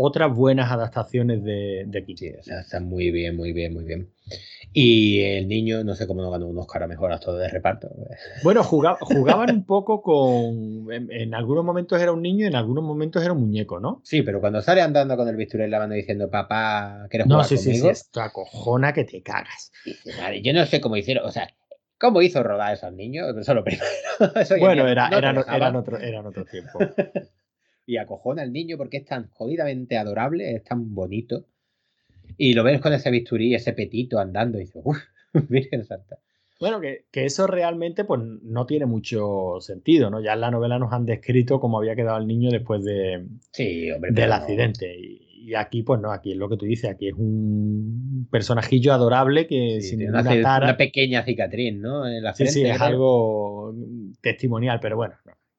otras 0.01 0.33
buenas 0.35 0.71
adaptaciones 0.71 1.43
de, 1.43 1.85
de 1.87 2.05
King. 2.05 2.15
Sí, 2.17 2.31
o 2.39 2.43
sea, 2.43 2.61
está 2.61 2.79
muy 2.81 3.11
bien, 3.11 3.37
muy 3.37 3.53
bien, 3.53 3.75
muy 3.75 3.85
bien. 3.85 4.11
Y 4.73 5.21
el 5.23 5.49
niño, 5.49 5.83
no 5.83 5.95
sé 5.95 6.07
cómo 6.07 6.23
no 6.23 6.31
ganó 6.31 6.47
un 6.47 6.59
Oscar 6.59 6.83
a 6.83 6.87
mejor 6.87 7.13
actor 7.13 7.37
de 7.37 7.49
reparto. 7.49 7.89
Bueno, 8.45 8.63
juga- 8.63 8.97
jugaban 9.01 9.51
un 9.51 9.65
poco 9.65 10.01
con. 10.03 10.93
En, 10.93 11.11
en 11.11 11.35
algunos 11.35 11.65
momentos 11.65 12.01
era 12.01 12.13
un 12.13 12.23
niño 12.23 12.45
y 12.45 12.49
en 12.49 12.55
algunos 12.55 12.85
momentos 12.85 13.23
era 13.23 13.33
un 13.33 13.41
muñeco, 13.41 13.81
¿no? 13.81 14.01
Sí, 14.05 14.23
pero 14.23 14.41
cuando 14.41 14.63
sale 14.63 14.81
andando 14.83 15.17
con 15.17 15.27
el 15.29 15.35
bisturí 15.37 15.65
en 15.65 15.73
la 15.73 15.81
mano 15.81 15.95
diciendo, 15.95 16.31
papá, 16.31 17.07
¿quieres 17.11 17.27
No, 17.27 17.37
jugar 17.37 17.49
sí, 17.49 17.57
sí, 17.57 17.63
sí, 17.65 17.69
conmigo? 17.73 17.91
esto 17.91 18.21
acojona 18.21 18.93
que 18.93 19.05
te 19.05 19.23
cagas. 19.23 19.73
Dice, 19.85 20.13
"Madre, 20.21 20.43
yo 20.43 20.53
no 20.53 20.65
sé 20.67 20.81
cómo 20.81 20.97
hicieron, 20.97 21.27
o 21.27 21.31
sea, 21.33 21.49
¿cómo 21.99 22.23
hizo 22.23 22.43
rodar 22.45 22.75
esos 22.75 22.93
niños? 22.93 23.29
Eso 23.37 23.41
es 23.41 23.57
lo 23.57 23.65
primero. 23.65 23.85
Eso 24.37 24.55
Bueno, 24.59 24.87
era, 24.87 25.09
no 25.11 25.17
eran, 25.19 25.37
eran, 25.53 25.75
otro, 25.77 25.99
eran 25.99 26.27
otro 26.27 26.45
tiempo. 26.45 26.79
Y 27.89 27.97
acojona 27.97 28.43
al 28.43 28.53
niño 28.53 28.77
porque 28.77 28.99
es 28.99 29.07
tan 29.07 29.31
jodidamente 29.31 29.97
adorable, 29.97 30.55
es 30.55 30.63
tan 30.63 30.95
bonito. 30.95 31.47
Y 32.37 32.53
lo 32.53 32.63
ves 32.63 32.83
con 32.83 32.93
ese 32.93 33.11
bisturí, 33.11 33.55
ese 33.55 33.73
petito 33.73 34.19
andando 34.19 34.59
y 34.59 34.63
dices, 34.65 34.83
uff, 34.85 34.99
Virgen 35.49 35.85
Santa. 35.87 36.19
Bueno, 36.61 36.81
que, 36.81 37.07
que 37.11 37.25
eso 37.25 37.47
realmente 37.47 38.05
pues 38.05 38.21
no 38.43 38.67
tiene 38.67 38.85
mucho 38.85 39.61
sentido, 39.61 40.11
¿no? 40.11 40.21
Ya 40.21 40.35
en 40.35 40.41
la 40.43 40.51
novela 40.51 40.79
nos 40.79 40.93
han 40.93 41.07
descrito 41.07 41.61
cómo 41.61 41.79
había 41.79 41.97
quedado 41.97 42.19
el 42.19 42.27
niño 42.27 42.51
después 42.51 42.85
de, 42.85 43.27
Sí, 43.53 43.91
hombre. 43.91 44.11
del 44.13 44.29
no. 44.29 44.35
accidente. 44.35 44.95
Y, 44.99 45.51
y 45.51 45.55
aquí, 45.55 45.83
pues 45.83 45.99
no, 46.01 46.13
aquí 46.13 46.33
es 46.33 46.37
lo 46.37 46.49
que 46.51 46.57
tú 46.59 46.67
dices, 46.67 46.91
aquí 46.91 47.09
es 47.09 47.15
un 47.15 48.29
personajillo 48.31 48.93
adorable 48.93 49.47
que 49.47 49.81
Sí, 49.81 49.91
sin 49.91 49.99
tiene 50.01 50.13
una, 50.21 50.77
pequeña 50.77 51.23
cicatriz, 51.23 51.75
¿no? 51.75 52.07
En 52.07 52.23
la 52.23 52.35
Sí, 52.35 52.47
sí, 52.49 52.65
es 52.65 52.77
creo. 52.77 52.87
algo 52.87 53.75
testimonial, 54.21 54.79
pero 54.83 54.97
bueno, 54.97 55.15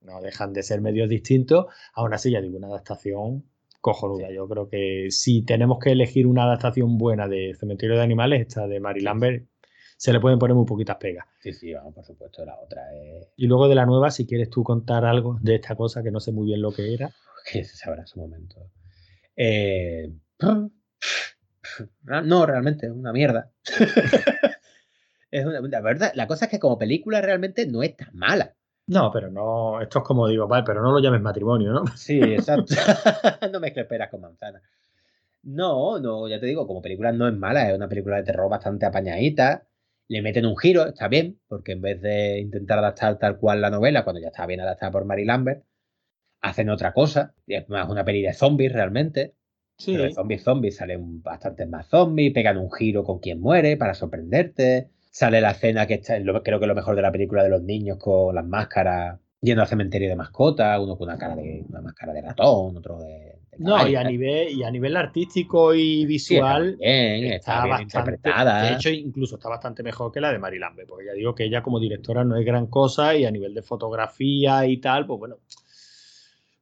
no, 0.09 0.21
dejan 0.21 0.53
de 0.53 0.63
ser 0.63 0.81
medios 0.81 1.09
distintos. 1.09 1.67
Aún 1.93 2.13
así, 2.13 2.31
ya 2.31 2.41
digo, 2.41 2.57
una 2.57 2.67
adaptación 2.67 3.45
cojonuda. 3.81 4.31
Yo 4.31 4.47
creo 4.47 4.67
que 4.67 5.07
si 5.09 5.43
tenemos 5.43 5.79
que 5.79 5.91
elegir 5.91 6.27
una 6.27 6.43
adaptación 6.43 6.97
buena 6.97 7.27
de 7.27 7.55
Cementerio 7.57 7.95
de 7.95 8.03
Animales, 8.03 8.41
esta 8.41 8.67
de 8.67 8.79
Mary 8.79 9.01
Lambert, 9.01 9.47
se 9.97 10.13
le 10.13 10.19
pueden 10.19 10.39
poner 10.39 10.55
muy 10.55 10.65
poquitas 10.65 10.97
pegas. 10.97 11.25
Sí, 11.41 11.53
sí, 11.53 11.73
vamos, 11.73 11.93
por 11.93 12.05
supuesto, 12.05 12.45
la 12.45 12.57
otra 12.59 12.81
es 12.95 13.27
Y 13.35 13.47
luego 13.47 13.67
de 13.67 13.75
la 13.75 13.85
nueva, 13.85 14.11
si 14.11 14.25
quieres 14.25 14.49
tú 14.49 14.63
contar 14.63 15.05
algo 15.05 15.37
de 15.41 15.55
esta 15.55 15.75
cosa 15.75 16.03
que 16.03 16.11
no 16.11 16.19
sé 16.19 16.31
muy 16.31 16.47
bien 16.47 16.61
lo 16.61 16.71
que 16.71 16.93
era. 16.93 17.11
que 17.51 17.63
se 17.63 17.75
sabrá 17.77 18.01
en 18.01 18.07
su 18.07 18.19
momento. 18.19 18.71
Eh, 19.35 20.11
No, 22.03 22.45
realmente, 22.45 22.87
es 22.87 22.91
una 22.91 23.13
mierda. 23.13 23.51
es 25.31 25.45
una, 25.45 25.61
la 25.61 25.81
verdad, 25.81 26.11
la 26.15 26.27
cosa 26.27 26.45
es 26.45 26.51
que 26.51 26.59
como 26.59 26.77
película 26.77 27.21
realmente 27.21 27.67
no 27.67 27.83
es 27.83 27.95
tan 27.95 28.15
mala. 28.15 28.55
No, 28.89 29.11
pero 29.11 29.29
no, 29.29 29.79
esto 29.81 29.99
es 29.99 30.05
como 30.05 30.27
digo, 30.27 30.47
vale, 30.47 30.63
pero 30.65 30.81
no 30.81 30.91
lo 30.91 30.99
llames 30.99 31.21
matrimonio, 31.21 31.71
¿no? 31.71 31.85
Sí, 31.95 32.19
exacto. 32.19 32.73
no 33.53 33.59
mezcles 33.59 33.85
peras 33.85 34.09
con 34.09 34.21
manzanas. 34.21 34.63
No, 35.43 35.99
no, 35.99 36.27
ya 36.27 36.39
te 36.39 36.47
digo, 36.47 36.65
como 36.65 36.81
película 36.81 37.11
no 37.11 37.27
es 37.27 37.35
mala, 37.35 37.69
es 37.69 37.75
una 37.75 37.87
película 37.87 38.17
de 38.17 38.23
terror 38.23 38.49
bastante 38.49 38.87
apañadita. 38.87 39.67
Le 40.07 40.23
meten 40.23 40.47
un 40.47 40.57
giro, 40.57 40.87
está 40.87 41.07
bien, 41.07 41.39
porque 41.47 41.73
en 41.73 41.81
vez 41.81 42.01
de 42.01 42.39
intentar 42.39 42.79
adaptar 42.79 43.19
tal 43.19 43.37
cual 43.37 43.61
la 43.61 43.69
novela, 43.69 44.03
cuando 44.03 44.21
ya 44.21 44.29
está 44.29 44.47
bien 44.47 44.61
adaptada 44.61 44.91
por 44.91 45.05
Mary 45.05 45.23
Lambert, 45.23 45.63
hacen 46.41 46.71
otra 46.71 46.91
cosa. 46.91 47.35
Es 47.45 47.69
más 47.69 47.87
una 47.89 48.03
peli 48.03 48.23
de 48.23 48.33
zombies 48.33 48.73
realmente. 48.73 49.35
Sí. 49.77 49.91
Pero 49.91 50.05
de 50.05 50.13
zombies, 50.13 50.43
zombies, 50.43 50.77
salen 50.77 51.21
bastantes 51.21 51.69
más 51.69 51.87
zombies, 51.87 52.33
pegan 52.33 52.57
un 52.57 52.71
giro 52.71 53.03
con 53.03 53.19
quien 53.19 53.39
muere 53.39 53.77
para 53.77 53.93
sorprenderte. 53.93 54.89
Sale 55.11 55.41
la 55.41 55.51
escena 55.51 55.87
que 55.87 55.95
está, 55.95 56.17
lo- 56.19 56.41
creo 56.43 56.59
que 56.59 56.65
es 56.65 56.69
lo 56.69 56.75
mejor 56.75 56.95
de 56.95 57.01
la 57.01 57.11
película 57.11 57.43
de 57.43 57.49
los 57.49 57.61
niños 57.63 57.97
con 57.97 58.33
las 58.35 58.45
máscaras 58.45 59.19
yendo 59.41 59.61
al 59.61 59.67
cementerio 59.67 60.09
de 60.09 60.15
mascotas, 60.15 60.79
uno 60.79 60.97
con 60.97 61.07
una 61.07 61.17
cara 61.17 61.35
de 61.35 61.63
una 61.69 61.81
máscara 61.81 62.13
de 62.13 62.21
ratón, 62.21 62.77
otro 62.77 62.99
de. 62.99 63.07
de 63.51 63.57
No, 63.57 63.87
y 63.87 63.95
a 63.95 64.03
nivel, 64.03 64.49
y 64.53 64.63
a 64.63 64.69
nivel 64.71 64.95
artístico 64.97 65.73
y 65.73 65.79
Sí, 65.79 66.35
está 66.35 66.59
visual, 66.59 66.63
muy 66.65 66.75
bien, 66.77 67.23
está, 67.33 67.35
está 67.35 67.53
bien 67.63 67.69
bastante, 67.69 68.11
interpretada. 68.11 68.61
de 68.63 68.73
hecho, 68.73 68.89
incluso 68.89 69.35
está 69.37 69.49
bastante 69.49 69.81
mejor 69.81 70.11
que 70.11 70.19
la 70.21 70.31
de 70.31 70.39
Mary 70.39 70.59
Lambert, 70.59 70.87
porque 70.89 71.05
ya 71.05 71.13
digo 71.13 71.33
que 71.33 71.45
ella 71.45 71.63
como 71.63 71.79
directora 71.79 72.23
no 72.23 72.35
es 72.37 72.45
gran 72.45 72.67
cosa 72.67 73.15
y 73.15 73.25
a 73.25 73.31
nivel 73.31 73.53
de 73.53 73.61
fotografía 73.63 74.65
y 74.65 74.77
tal, 74.77 75.07
pues 75.07 75.19
bueno, 75.19 75.37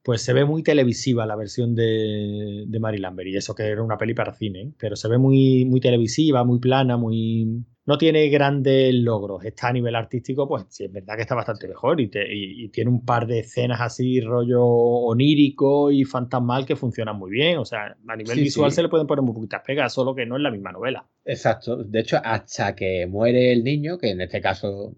pues 0.08 0.22
se 0.22 0.32
ve 0.32 0.46
muy 0.46 0.64
televisiva 0.64 1.26
la 1.26 1.36
versión 1.36 1.76
de, 1.76 2.64
de 2.66 2.80
Mary 2.80 2.98
Lambert 2.98 3.28
y 3.28 3.36
eso 3.36 3.54
que 3.54 3.64
era 3.64 3.84
una 3.84 3.98
peli 3.98 4.14
para 4.14 4.34
cine, 4.34 4.62
¿eh? 4.62 4.72
pero 4.80 4.96
se 4.96 5.10
ve 5.10 5.18
muy, 5.18 5.66
muy 5.66 5.82
televisiva, 5.82 6.46
muy 6.46 6.60
plana, 6.60 6.96
muy... 6.96 7.66
No 7.86 7.98
tiene 7.98 8.30
grandes 8.30 8.94
logros, 8.96 9.44
está 9.44 9.68
a 9.70 9.74
nivel 9.74 9.96
artístico, 9.96 10.48
pues 10.48 10.64
sí, 10.70 10.86
es 10.86 10.92
verdad 10.94 11.16
que 11.18 11.24
está 11.24 11.36
bastante 11.36 11.68
mejor 11.68 12.00
y, 12.00 12.08
te- 12.10 12.34
y- 12.34 12.64
y 12.66 12.70
tiene 12.70 12.90
un 12.90 13.04
par 13.06 13.28
de 13.28 13.40
escenas 13.40 13.82
así, 13.82 14.22
rollo 14.22 14.66
onírico 14.66 15.92
y 15.92 16.06
fantasmal 16.06 16.66
que 16.66 16.76
funcionan 16.78 17.18
muy 17.18 17.32
bien, 17.32 17.58
o 17.58 17.66
sea, 17.66 17.96
a 18.08 18.16
nivel 18.16 18.36
Sí, 18.36 18.44
visual 18.44 18.72
sí. 18.72 18.76
se 18.76 18.84
le 18.84 18.90
pueden 18.90 19.08
poner 19.08 19.24
muy 19.24 19.34
poquitas 19.34 19.62
pegas, 19.66 19.94
solo 19.94 20.16
que 20.16 20.26
no 20.26 20.38
es 20.38 20.42
la 20.42 20.52
misma 20.52 20.72
novela. 20.72 21.06
Exacto. 21.26 21.84
De 21.84 22.00
hecho, 22.00 22.18
hasta 22.24 22.76
que 22.76 23.08
muere 23.08 23.52
el 23.52 23.64
niño, 23.64 23.98
que 23.98 24.10
en 24.12 24.22
este 24.22 24.40
caso. 24.42 24.96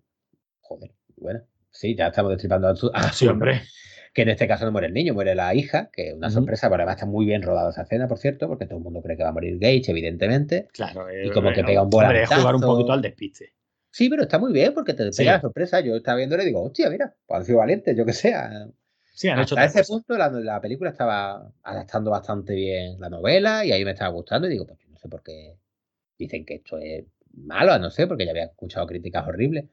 Joder, 0.61 0.91
bueno. 1.17 1.41
Sí, 1.71 1.95
ya 1.95 2.07
estamos 2.07 2.31
destripando 2.31 2.67
a 2.67 2.75
su. 2.75 2.89
a 2.93 3.11
Sí, 3.11 3.27
hombre. 3.27 3.61
Que 4.19 4.23
en 4.23 4.29
este 4.31 4.49
caso 4.49 4.65
no 4.65 4.73
muere 4.73 4.87
el 4.87 4.93
niño, 4.93 5.13
muere 5.13 5.33
la 5.33 5.55
hija, 5.55 5.89
que 5.93 6.09
es 6.09 6.13
una 6.13 6.29
sorpresa, 6.29 6.67
pero 6.69 6.81
además 6.81 6.97
está 6.97 7.05
muy 7.05 7.25
bien 7.25 7.41
rodada 7.41 7.69
esa 7.69 7.83
escena, 7.83 8.05
por 8.05 8.17
cierto, 8.17 8.49
porque 8.49 8.65
todo 8.65 8.79
el 8.79 8.83
mundo 8.83 9.01
cree 9.01 9.15
que 9.15 9.23
va 9.23 9.29
a 9.29 9.31
morir 9.31 9.57
Gage, 9.59 9.91
evidentemente. 9.91 10.67
Claro, 10.73 11.07
eh, 11.07 11.27
Y 11.27 11.29
como 11.31 11.51
que 11.53 11.61
bueno, 11.63 11.67
pega 11.67 11.81
un 11.83 11.87
es 11.87 11.93
jugar 12.27 12.55
un 12.55 12.59
volantazo. 12.59 12.67
poquito 12.67 12.91
al 12.91 13.01
despiste. 13.01 13.53
Sí, 13.91 14.09
pero 14.09 14.23
está 14.23 14.37
muy 14.37 14.51
bien 14.51 14.73
porque 14.73 14.93
te 14.93 15.09
Sí. 15.13 15.19
pega 15.21 15.31
la 15.35 15.39
sorpresa. 15.41 15.79
Yo 15.79 15.95
estaba 15.95 16.17
viéndole 16.17 16.43
y 16.43 16.47
digo, 16.47 16.61
hostia, 16.63 16.89
mira, 16.89 17.15
pues 17.25 17.39
han 17.39 17.45
sido 17.45 17.59
valientes, 17.59 17.95
yo 17.95 18.05
que 18.05 18.11
sé. 18.11 18.35
Sí, 19.13 19.29
han 19.29 19.39
hecho 19.39 19.57
Hasta 19.57 19.79
ese 19.79 19.89
punto 19.89 20.17
la, 20.17 20.29
la 20.29 20.59
película 20.59 20.89
estaba 20.89 21.49
adaptando 21.63 22.11
bastante 22.11 22.53
bien 22.55 22.99
la 22.99 23.09
novela 23.09 23.63
y 23.63 23.71
ahí 23.71 23.85
me 23.85 23.91
estaba 23.91 24.11
gustando 24.11 24.47
y 24.47 24.51
digo, 24.51 24.65
pues 24.67 24.79
no 24.89 24.97
sé 24.97 25.07
por 25.07 25.23
qué 25.23 25.55
dicen 26.17 26.45
que 26.45 26.55
esto 26.55 26.77
es 26.77 27.05
malo, 27.33 27.79
no 27.79 27.89
sé, 27.89 28.05
porque 28.05 28.25
ya 28.25 28.31
había 28.31 28.45
escuchado 28.45 28.85
críticas 28.85 29.25
horribles. 29.25 29.63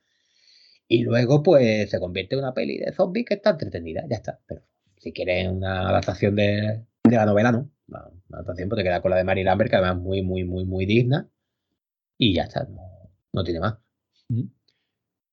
Y 0.89 1.03
luego 1.03 1.43
pues 1.43 1.91
se 1.91 1.99
convierte 1.99 2.37
en 2.37 2.43
una 2.43 2.55
peli 2.55 2.79
de 2.79 2.93
zombies 2.93 3.27
que 3.27 3.35
está 3.35 3.51
entretenida, 3.51 4.05
ya 4.09 4.17
está. 4.17 4.41
Pero 4.47 4.63
si 4.97 5.13
quieres 5.13 5.49
una 5.49 5.89
adaptación 5.89 6.37
de, 6.37 6.85
la 7.05 7.27
novela, 7.27 7.53
no. 7.53 7.71
Una, 7.89 8.11
adaptación 8.33 8.69
pues 8.69 8.79
te 8.79 8.85
queda 8.85 9.03
con 9.03 9.11
la 9.11 9.17
de 9.17 9.25
Mary 9.25 9.43
Lambert, 9.45 9.71
que 9.71 9.77
además 9.77 9.97
es 9.97 10.03
muy, 10.03 10.23
muy, 10.23 10.45
muy, 10.45 10.65
muy 10.65 10.87
digna. 10.87 11.29
Y 12.19 12.35
ya 12.35 12.45
está, 12.45 12.67
no, 13.33 13.45
tiene 13.45 13.61
más. 13.61 13.79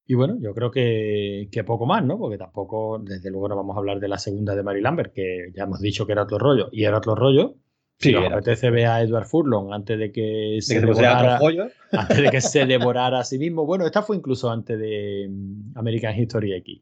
Y 0.05 0.15
bueno, 0.15 0.37
yo 0.41 0.53
creo 0.53 0.69
que, 0.69 1.47
que 1.51 1.63
poco 1.63 1.85
más, 1.85 2.03
¿no? 2.03 2.17
Porque 2.17 2.37
tampoco, 2.37 2.99
desde 2.99 3.31
luego, 3.31 3.47
no 3.47 3.55
vamos 3.55 3.75
a 3.75 3.79
hablar 3.79 3.99
de 3.99 4.09
la 4.09 4.17
segunda 4.17 4.55
de 4.55 4.63
Mary 4.63 4.81
Lambert, 4.81 5.13
que 5.13 5.51
ya 5.55 5.63
hemos 5.63 5.79
dicho 5.79 6.05
que 6.05 6.11
era 6.11 6.23
otro 6.23 6.37
rollo, 6.39 6.69
y 6.71 6.83
era 6.83 6.97
otro 6.97 7.15
rollo. 7.15 7.55
Sí, 8.03 8.15
os 8.15 8.25
era 8.25 8.35
apetece 8.35 8.69
ver 8.69 8.87
a 8.87 9.01
Edward 9.01 9.25
Furlong 9.25 9.73
antes 9.73 9.97
de 9.97 10.11
que 10.11 10.55
De 10.55 10.61
se 10.61 10.75
que 10.75 10.79
se 10.81 10.85
devorara, 10.85 11.39
antes 11.91 12.17
de 12.21 12.29
que 12.29 12.41
se 12.41 12.65
devorara 12.65 13.19
a 13.19 13.23
sí 13.23 13.37
mismo. 13.37 13.65
Bueno, 13.65 13.85
esta 13.85 14.01
fue 14.01 14.15
incluso 14.15 14.49
antes 14.49 14.77
de 14.79 15.27
mm, 15.29 15.77
American 15.77 16.17
History 16.17 16.53
X. 16.53 16.81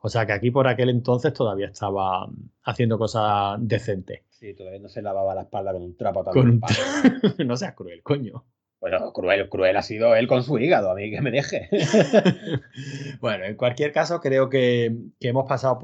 O 0.00 0.08
sea 0.08 0.26
que 0.26 0.32
aquí 0.32 0.50
por 0.50 0.66
aquel 0.66 0.88
entonces 0.88 1.32
todavía 1.32 1.66
estaba 1.66 2.26
mm, 2.26 2.50
haciendo 2.64 2.98
cosas 2.98 3.58
decentes. 3.60 4.22
Sí, 4.30 4.54
todavía 4.54 4.80
no 4.80 4.88
se 4.88 5.02
lavaba 5.02 5.34
la 5.34 5.42
espalda 5.42 5.72
con 5.72 5.82
un 5.82 5.96
trapo 5.96 6.24
tan 6.24 6.36
un- 6.36 6.60
no 7.46 7.56
seas 7.56 7.74
cruel, 7.74 8.02
coño. 8.02 8.44
Bueno, 8.82 9.12
cruel, 9.12 9.48
cruel 9.48 9.76
ha 9.76 9.82
sido 9.82 10.16
él 10.16 10.26
con 10.26 10.42
su 10.42 10.58
hígado, 10.58 10.90
a 10.90 10.96
mí 10.96 11.08
que 11.08 11.20
me 11.20 11.30
deje. 11.30 11.68
bueno, 13.20 13.44
en 13.44 13.54
cualquier 13.54 13.92
caso, 13.92 14.20
creo 14.20 14.48
que, 14.48 14.92
hemos 15.20 15.48
pasado 15.48 15.78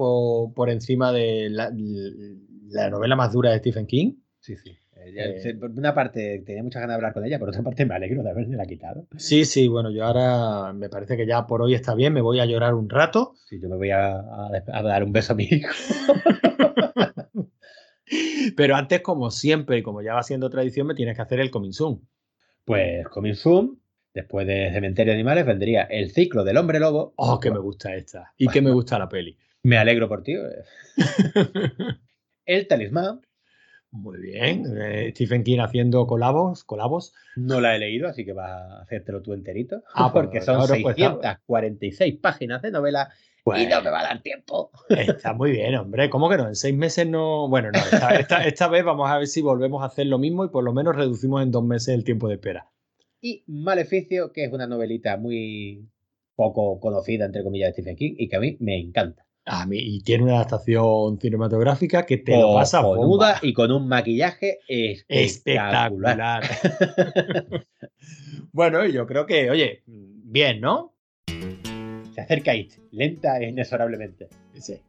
por, 0.53 0.69
encima 0.69 1.13
de 1.13 1.49
la, 1.49 1.71
novela 2.89 3.15
más 3.15 3.31
dura 3.31 3.51
de 3.51 3.59
Stephen 3.59 3.87
King. 3.87 4.15
Sí, 4.49 4.55
sí. 4.57 4.77
Eh, 4.95 5.41
eh, 5.45 5.53
por 5.53 5.69
una 5.69 5.93
parte 5.93 6.41
tenía 6.43 6.63
muchas 6.63 6.81
ganas 6.81 6.93
de 6.93 6.95
hablar 6.95 7.13
con 7.13 7.23
ella, 7.23 7.37
por 7.37 7.49
otra 7.49 7.61
parte 7.61 7.85
me 7.85 7.93
alegro 7.93 8.23
de 8.23 8.31
haberme 8.31 8.57
la 8.57 8.65
quitado. 8.65 9.05
Sí, 9.15 9.45
sí, 9.45 9.67
bueno, 9.67 9.91
yo 9.91 10.03
ahora 10.03 10.73
me 10.73 10.89
parece 10.89 11.15
que 11.15 11.27
ya 11.27 11.45
por 11.45 11.61
hoy 11.61 11.75
está 11.75 11.93
bien, 11.93 12.13
me 12.13 12.21
voy 12.21 12.39
a 12.39 12.47
llorar 12.47 12.73
un 12.73 12.89
rato. 12.89 13.35
Sí, 13.45 13.59
yo 13.61 13.69
me 13.69 13.75
voy 13.75 13.91
a, 13.91 14.23
dar 14.65 15.03
un 15.03 15.11
beso 15.11 15.33
a 15.33 15.35
mi 15.35 15.43
hijo. 15.43 15.71
Pero 18.57 18.75
antes, 18.75 19.01
como 19.01 19.29
siempre, 19.29 19.77
y 19.77 19.83
como 19.83 20.01
ya 20.01 20.15
va 20.15 20.23
siendo 20.23 20.49
tradición, 20.49 20.87
me 20.87 20.95
tienes 20.95 21.15
que 21.15 21.21
hacer 21.21 21.39
el 21.39 21.51
coming 21.51 21.71
soon. 21.71 22.07
Pues 22.65 23.07
Coming 23.09 23.35
Soon, 23.35 23.79
después 24.15 24.47
de 24.47 24.71
Cementerio 24.73 25.13
de 25.13 25.19
Animales, 25.19 25.45
vendría 25.45 25.83
El 25.83 26.09
ciclo 26.09 26.43
del 26.43 26.57
hombre 26.57 26.79
lobo. 26.79 27.13
Oh, 27.17 27.39
que 27.39 27.51
me 27.51 27.59
gusta 27.59 27.95
esta. 27.95 28.33
Y 28.35 28.47
que 28.47 28.61
me 28.61 28.71
gusta 28.71 28.97
la 28.97 29.07
peli. 29.07 29.37
Me 29.61 29.77
alegro 29.77 30.09
por 30.09 30.23
ti. 30.23 30.33
Eh. 30.33 30.63
el 32.45 32.67
talismán. 32.67 33.21
Muy 33.91 34.19
bien. 34.21 34.65
Eh, 34.77 35.11
Stephen 35.11 35.43
King 35.43 35.59
haciendo 35.59 36.05
colabos, 36.05 36.63
colabos. 36.63 37.13
No 37.35 37.59
la 37.59 37.75
he 37.75 37.79
leído, 37.79 38.07
así 38.07 38.23
que 38.23 38.33
vas 38.33 38.51
a 38.51 38.81
hacértelo 38.81 39.21
tú 39.21 39.33
enterito. 39.33 39.83
Ah, 39.93 40.11
pues 40.11 40.25
porque 40.25 40.41
son 40.41 40.65
646 40.67 42.13
pues 42.13 42.21
páginas 42.21 42.61
de 42.61 42.71
novela 42.71 43.09
y 43.57 43.65
no 43.65 43.81
me 43.81 43.89
va 43.89 44.01
a 44.01 44.03
dar 44.03 44.21
tiempo. 44.21 44.71
Está 44.89 45.33
muy 45.33 45.51
bien, 45.51 45.75
hombre. 45.75 46.09
¿Cómo 46.09 46.29
que 46.29 46.37
no? 46.37 46.47
En 46.47 46.55
seis 46.55 46.75
meses 46.75 47.07
no. 47.07 47.47
Bueno, 47.47 47.71
no. 47.71 47.79
Esta, 48.45 48.67
vez 48.67 48.83
vamos 48.83 49.09
a 49.09 49.17
ver 49.17 49.27
si 49.27 49.41
volvemos 49.41 49.81
a 49.81 49.87
hacer 49.87 50.07
lo 50.07 50.19
mismo 50.19 50.45
y 50.45 50.49
por 50.49 50.63
lo 50.63 50.73
menos 50.73 50.95
reducimos 50.95 51.41
en 51.41 51.51
dos 51.51 51.63
meses 51.63 51.95
el 51.95 52.03
tiempo 52.03 52.27
de 52.27 52.35
espera. 52.35 52.69
Y 53.21 53.43
Maleficio, 53.47 54.31
que 54.31 54.45
es 54.45 54.53
una 54.53 54.67
novelita 54.67 55.17
muy 55.17 55.89
poco 56.35 56.79
conocida, 56.79 57.25
entre 57.25 57.43
comillas, 57.43 57.69
de 57.69 57.73
Stephen 57.73 57.95
King 57.95 58.15
y 58.17 58.29
que 58.29 58.35
a 58.35 58.39
mí 58.39 58.55
me 58.59 58.77
encanta. 58.79 59.25
A 59.51 59.65
mí, 59.65 59.79
y 59.79 60.01
tiene 60.01 60.25
una 60.25 60.35
adaptación 60.35 61.19
cinematográfica 61.19 62.05
que 62.05 62.17
te 62.17 62.37
lo 62.37 62.53
pasa 62.53 62.81
bomba. 62.81 63.39
y 63.41 63.51
con 63.51 63.71
un 63.71 63.87
maquillaje 63.87 64.59
espectacular. 64.67 66.43
espectacular. 66.43 67.63
bueno, 68.51 68.85
yo 68.85 69.07
creo 69.07 69.25
que, 69.25 69.49
oye, 69.49 69.81
bien, 69.87 70.61
¿no? 70.61 70.93
se 72.13 72.21
acerca 72.21 72.53
It, 72.53 72.73
lenta 72.91 73.39
e 73.39 73.49
inexorablemente. 73.49 74.27
Sí, 74.53 74.79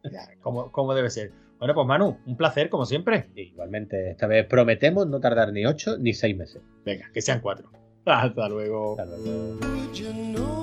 como, 0.42 0.94
debe 0.94 1.08
ser. 1.08 1.32
Bueno, 1.58 1.74
pues 1.74 1.86
Manu, 1.86 2.18
un 2.26 2.36
placer 2.36 2.68
como 2.68 2.84
siempre. 2.84 3.28
Igualmente, 3.34 4.10
esta 4.10 4.26
vez 4.26 4.46
prometemos 4.46 5.06
no 5.06 5.20
tardar 5.20 5.52
ni 5.52 5.64
ocho 5.64 5.96
ni 5.98 6.12
seis 6.12 6.36
meses. 6.36 6.60
Venga, 6.84 7.10
que 7.14 7.22
sean 7.22 7.40
cuatro. 7.40 7.70
Hasta 8.04 8.48
luego. 8.48 8.98
Hasta 8.98 9.16
luego. 9.16 10.59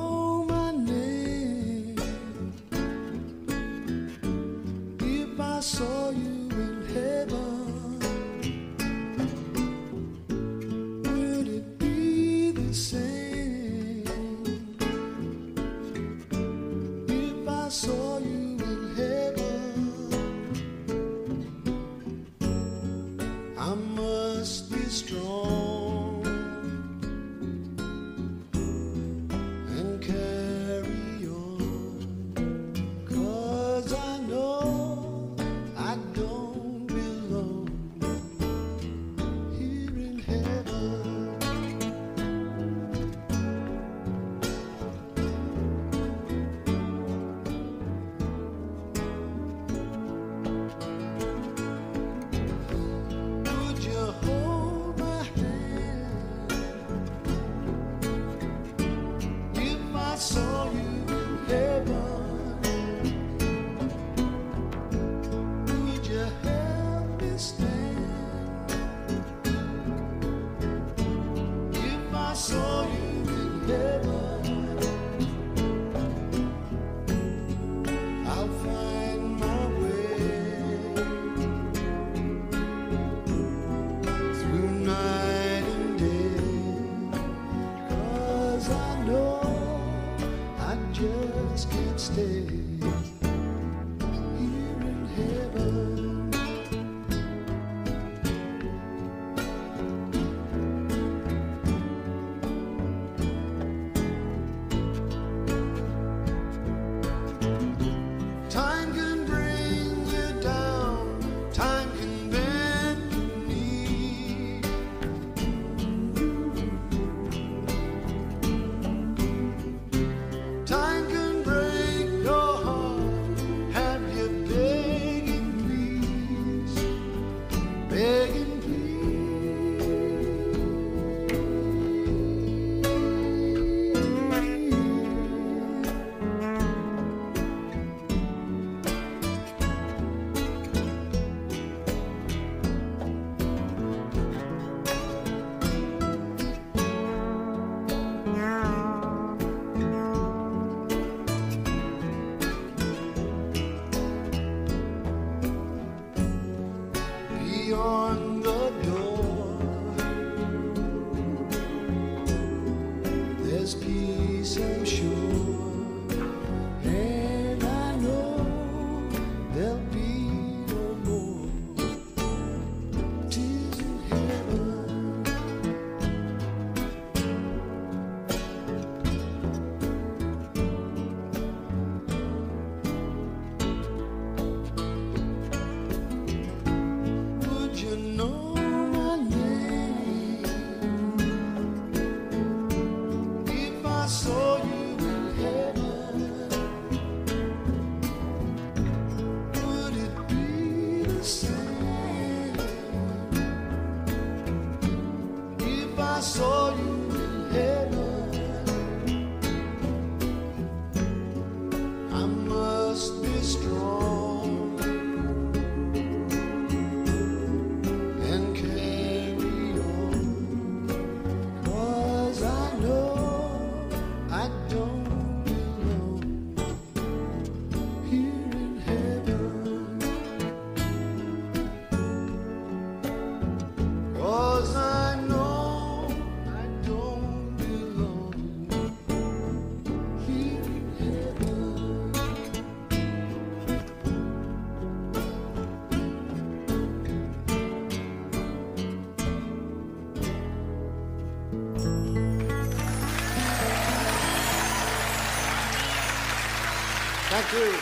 through. 257.50 257.77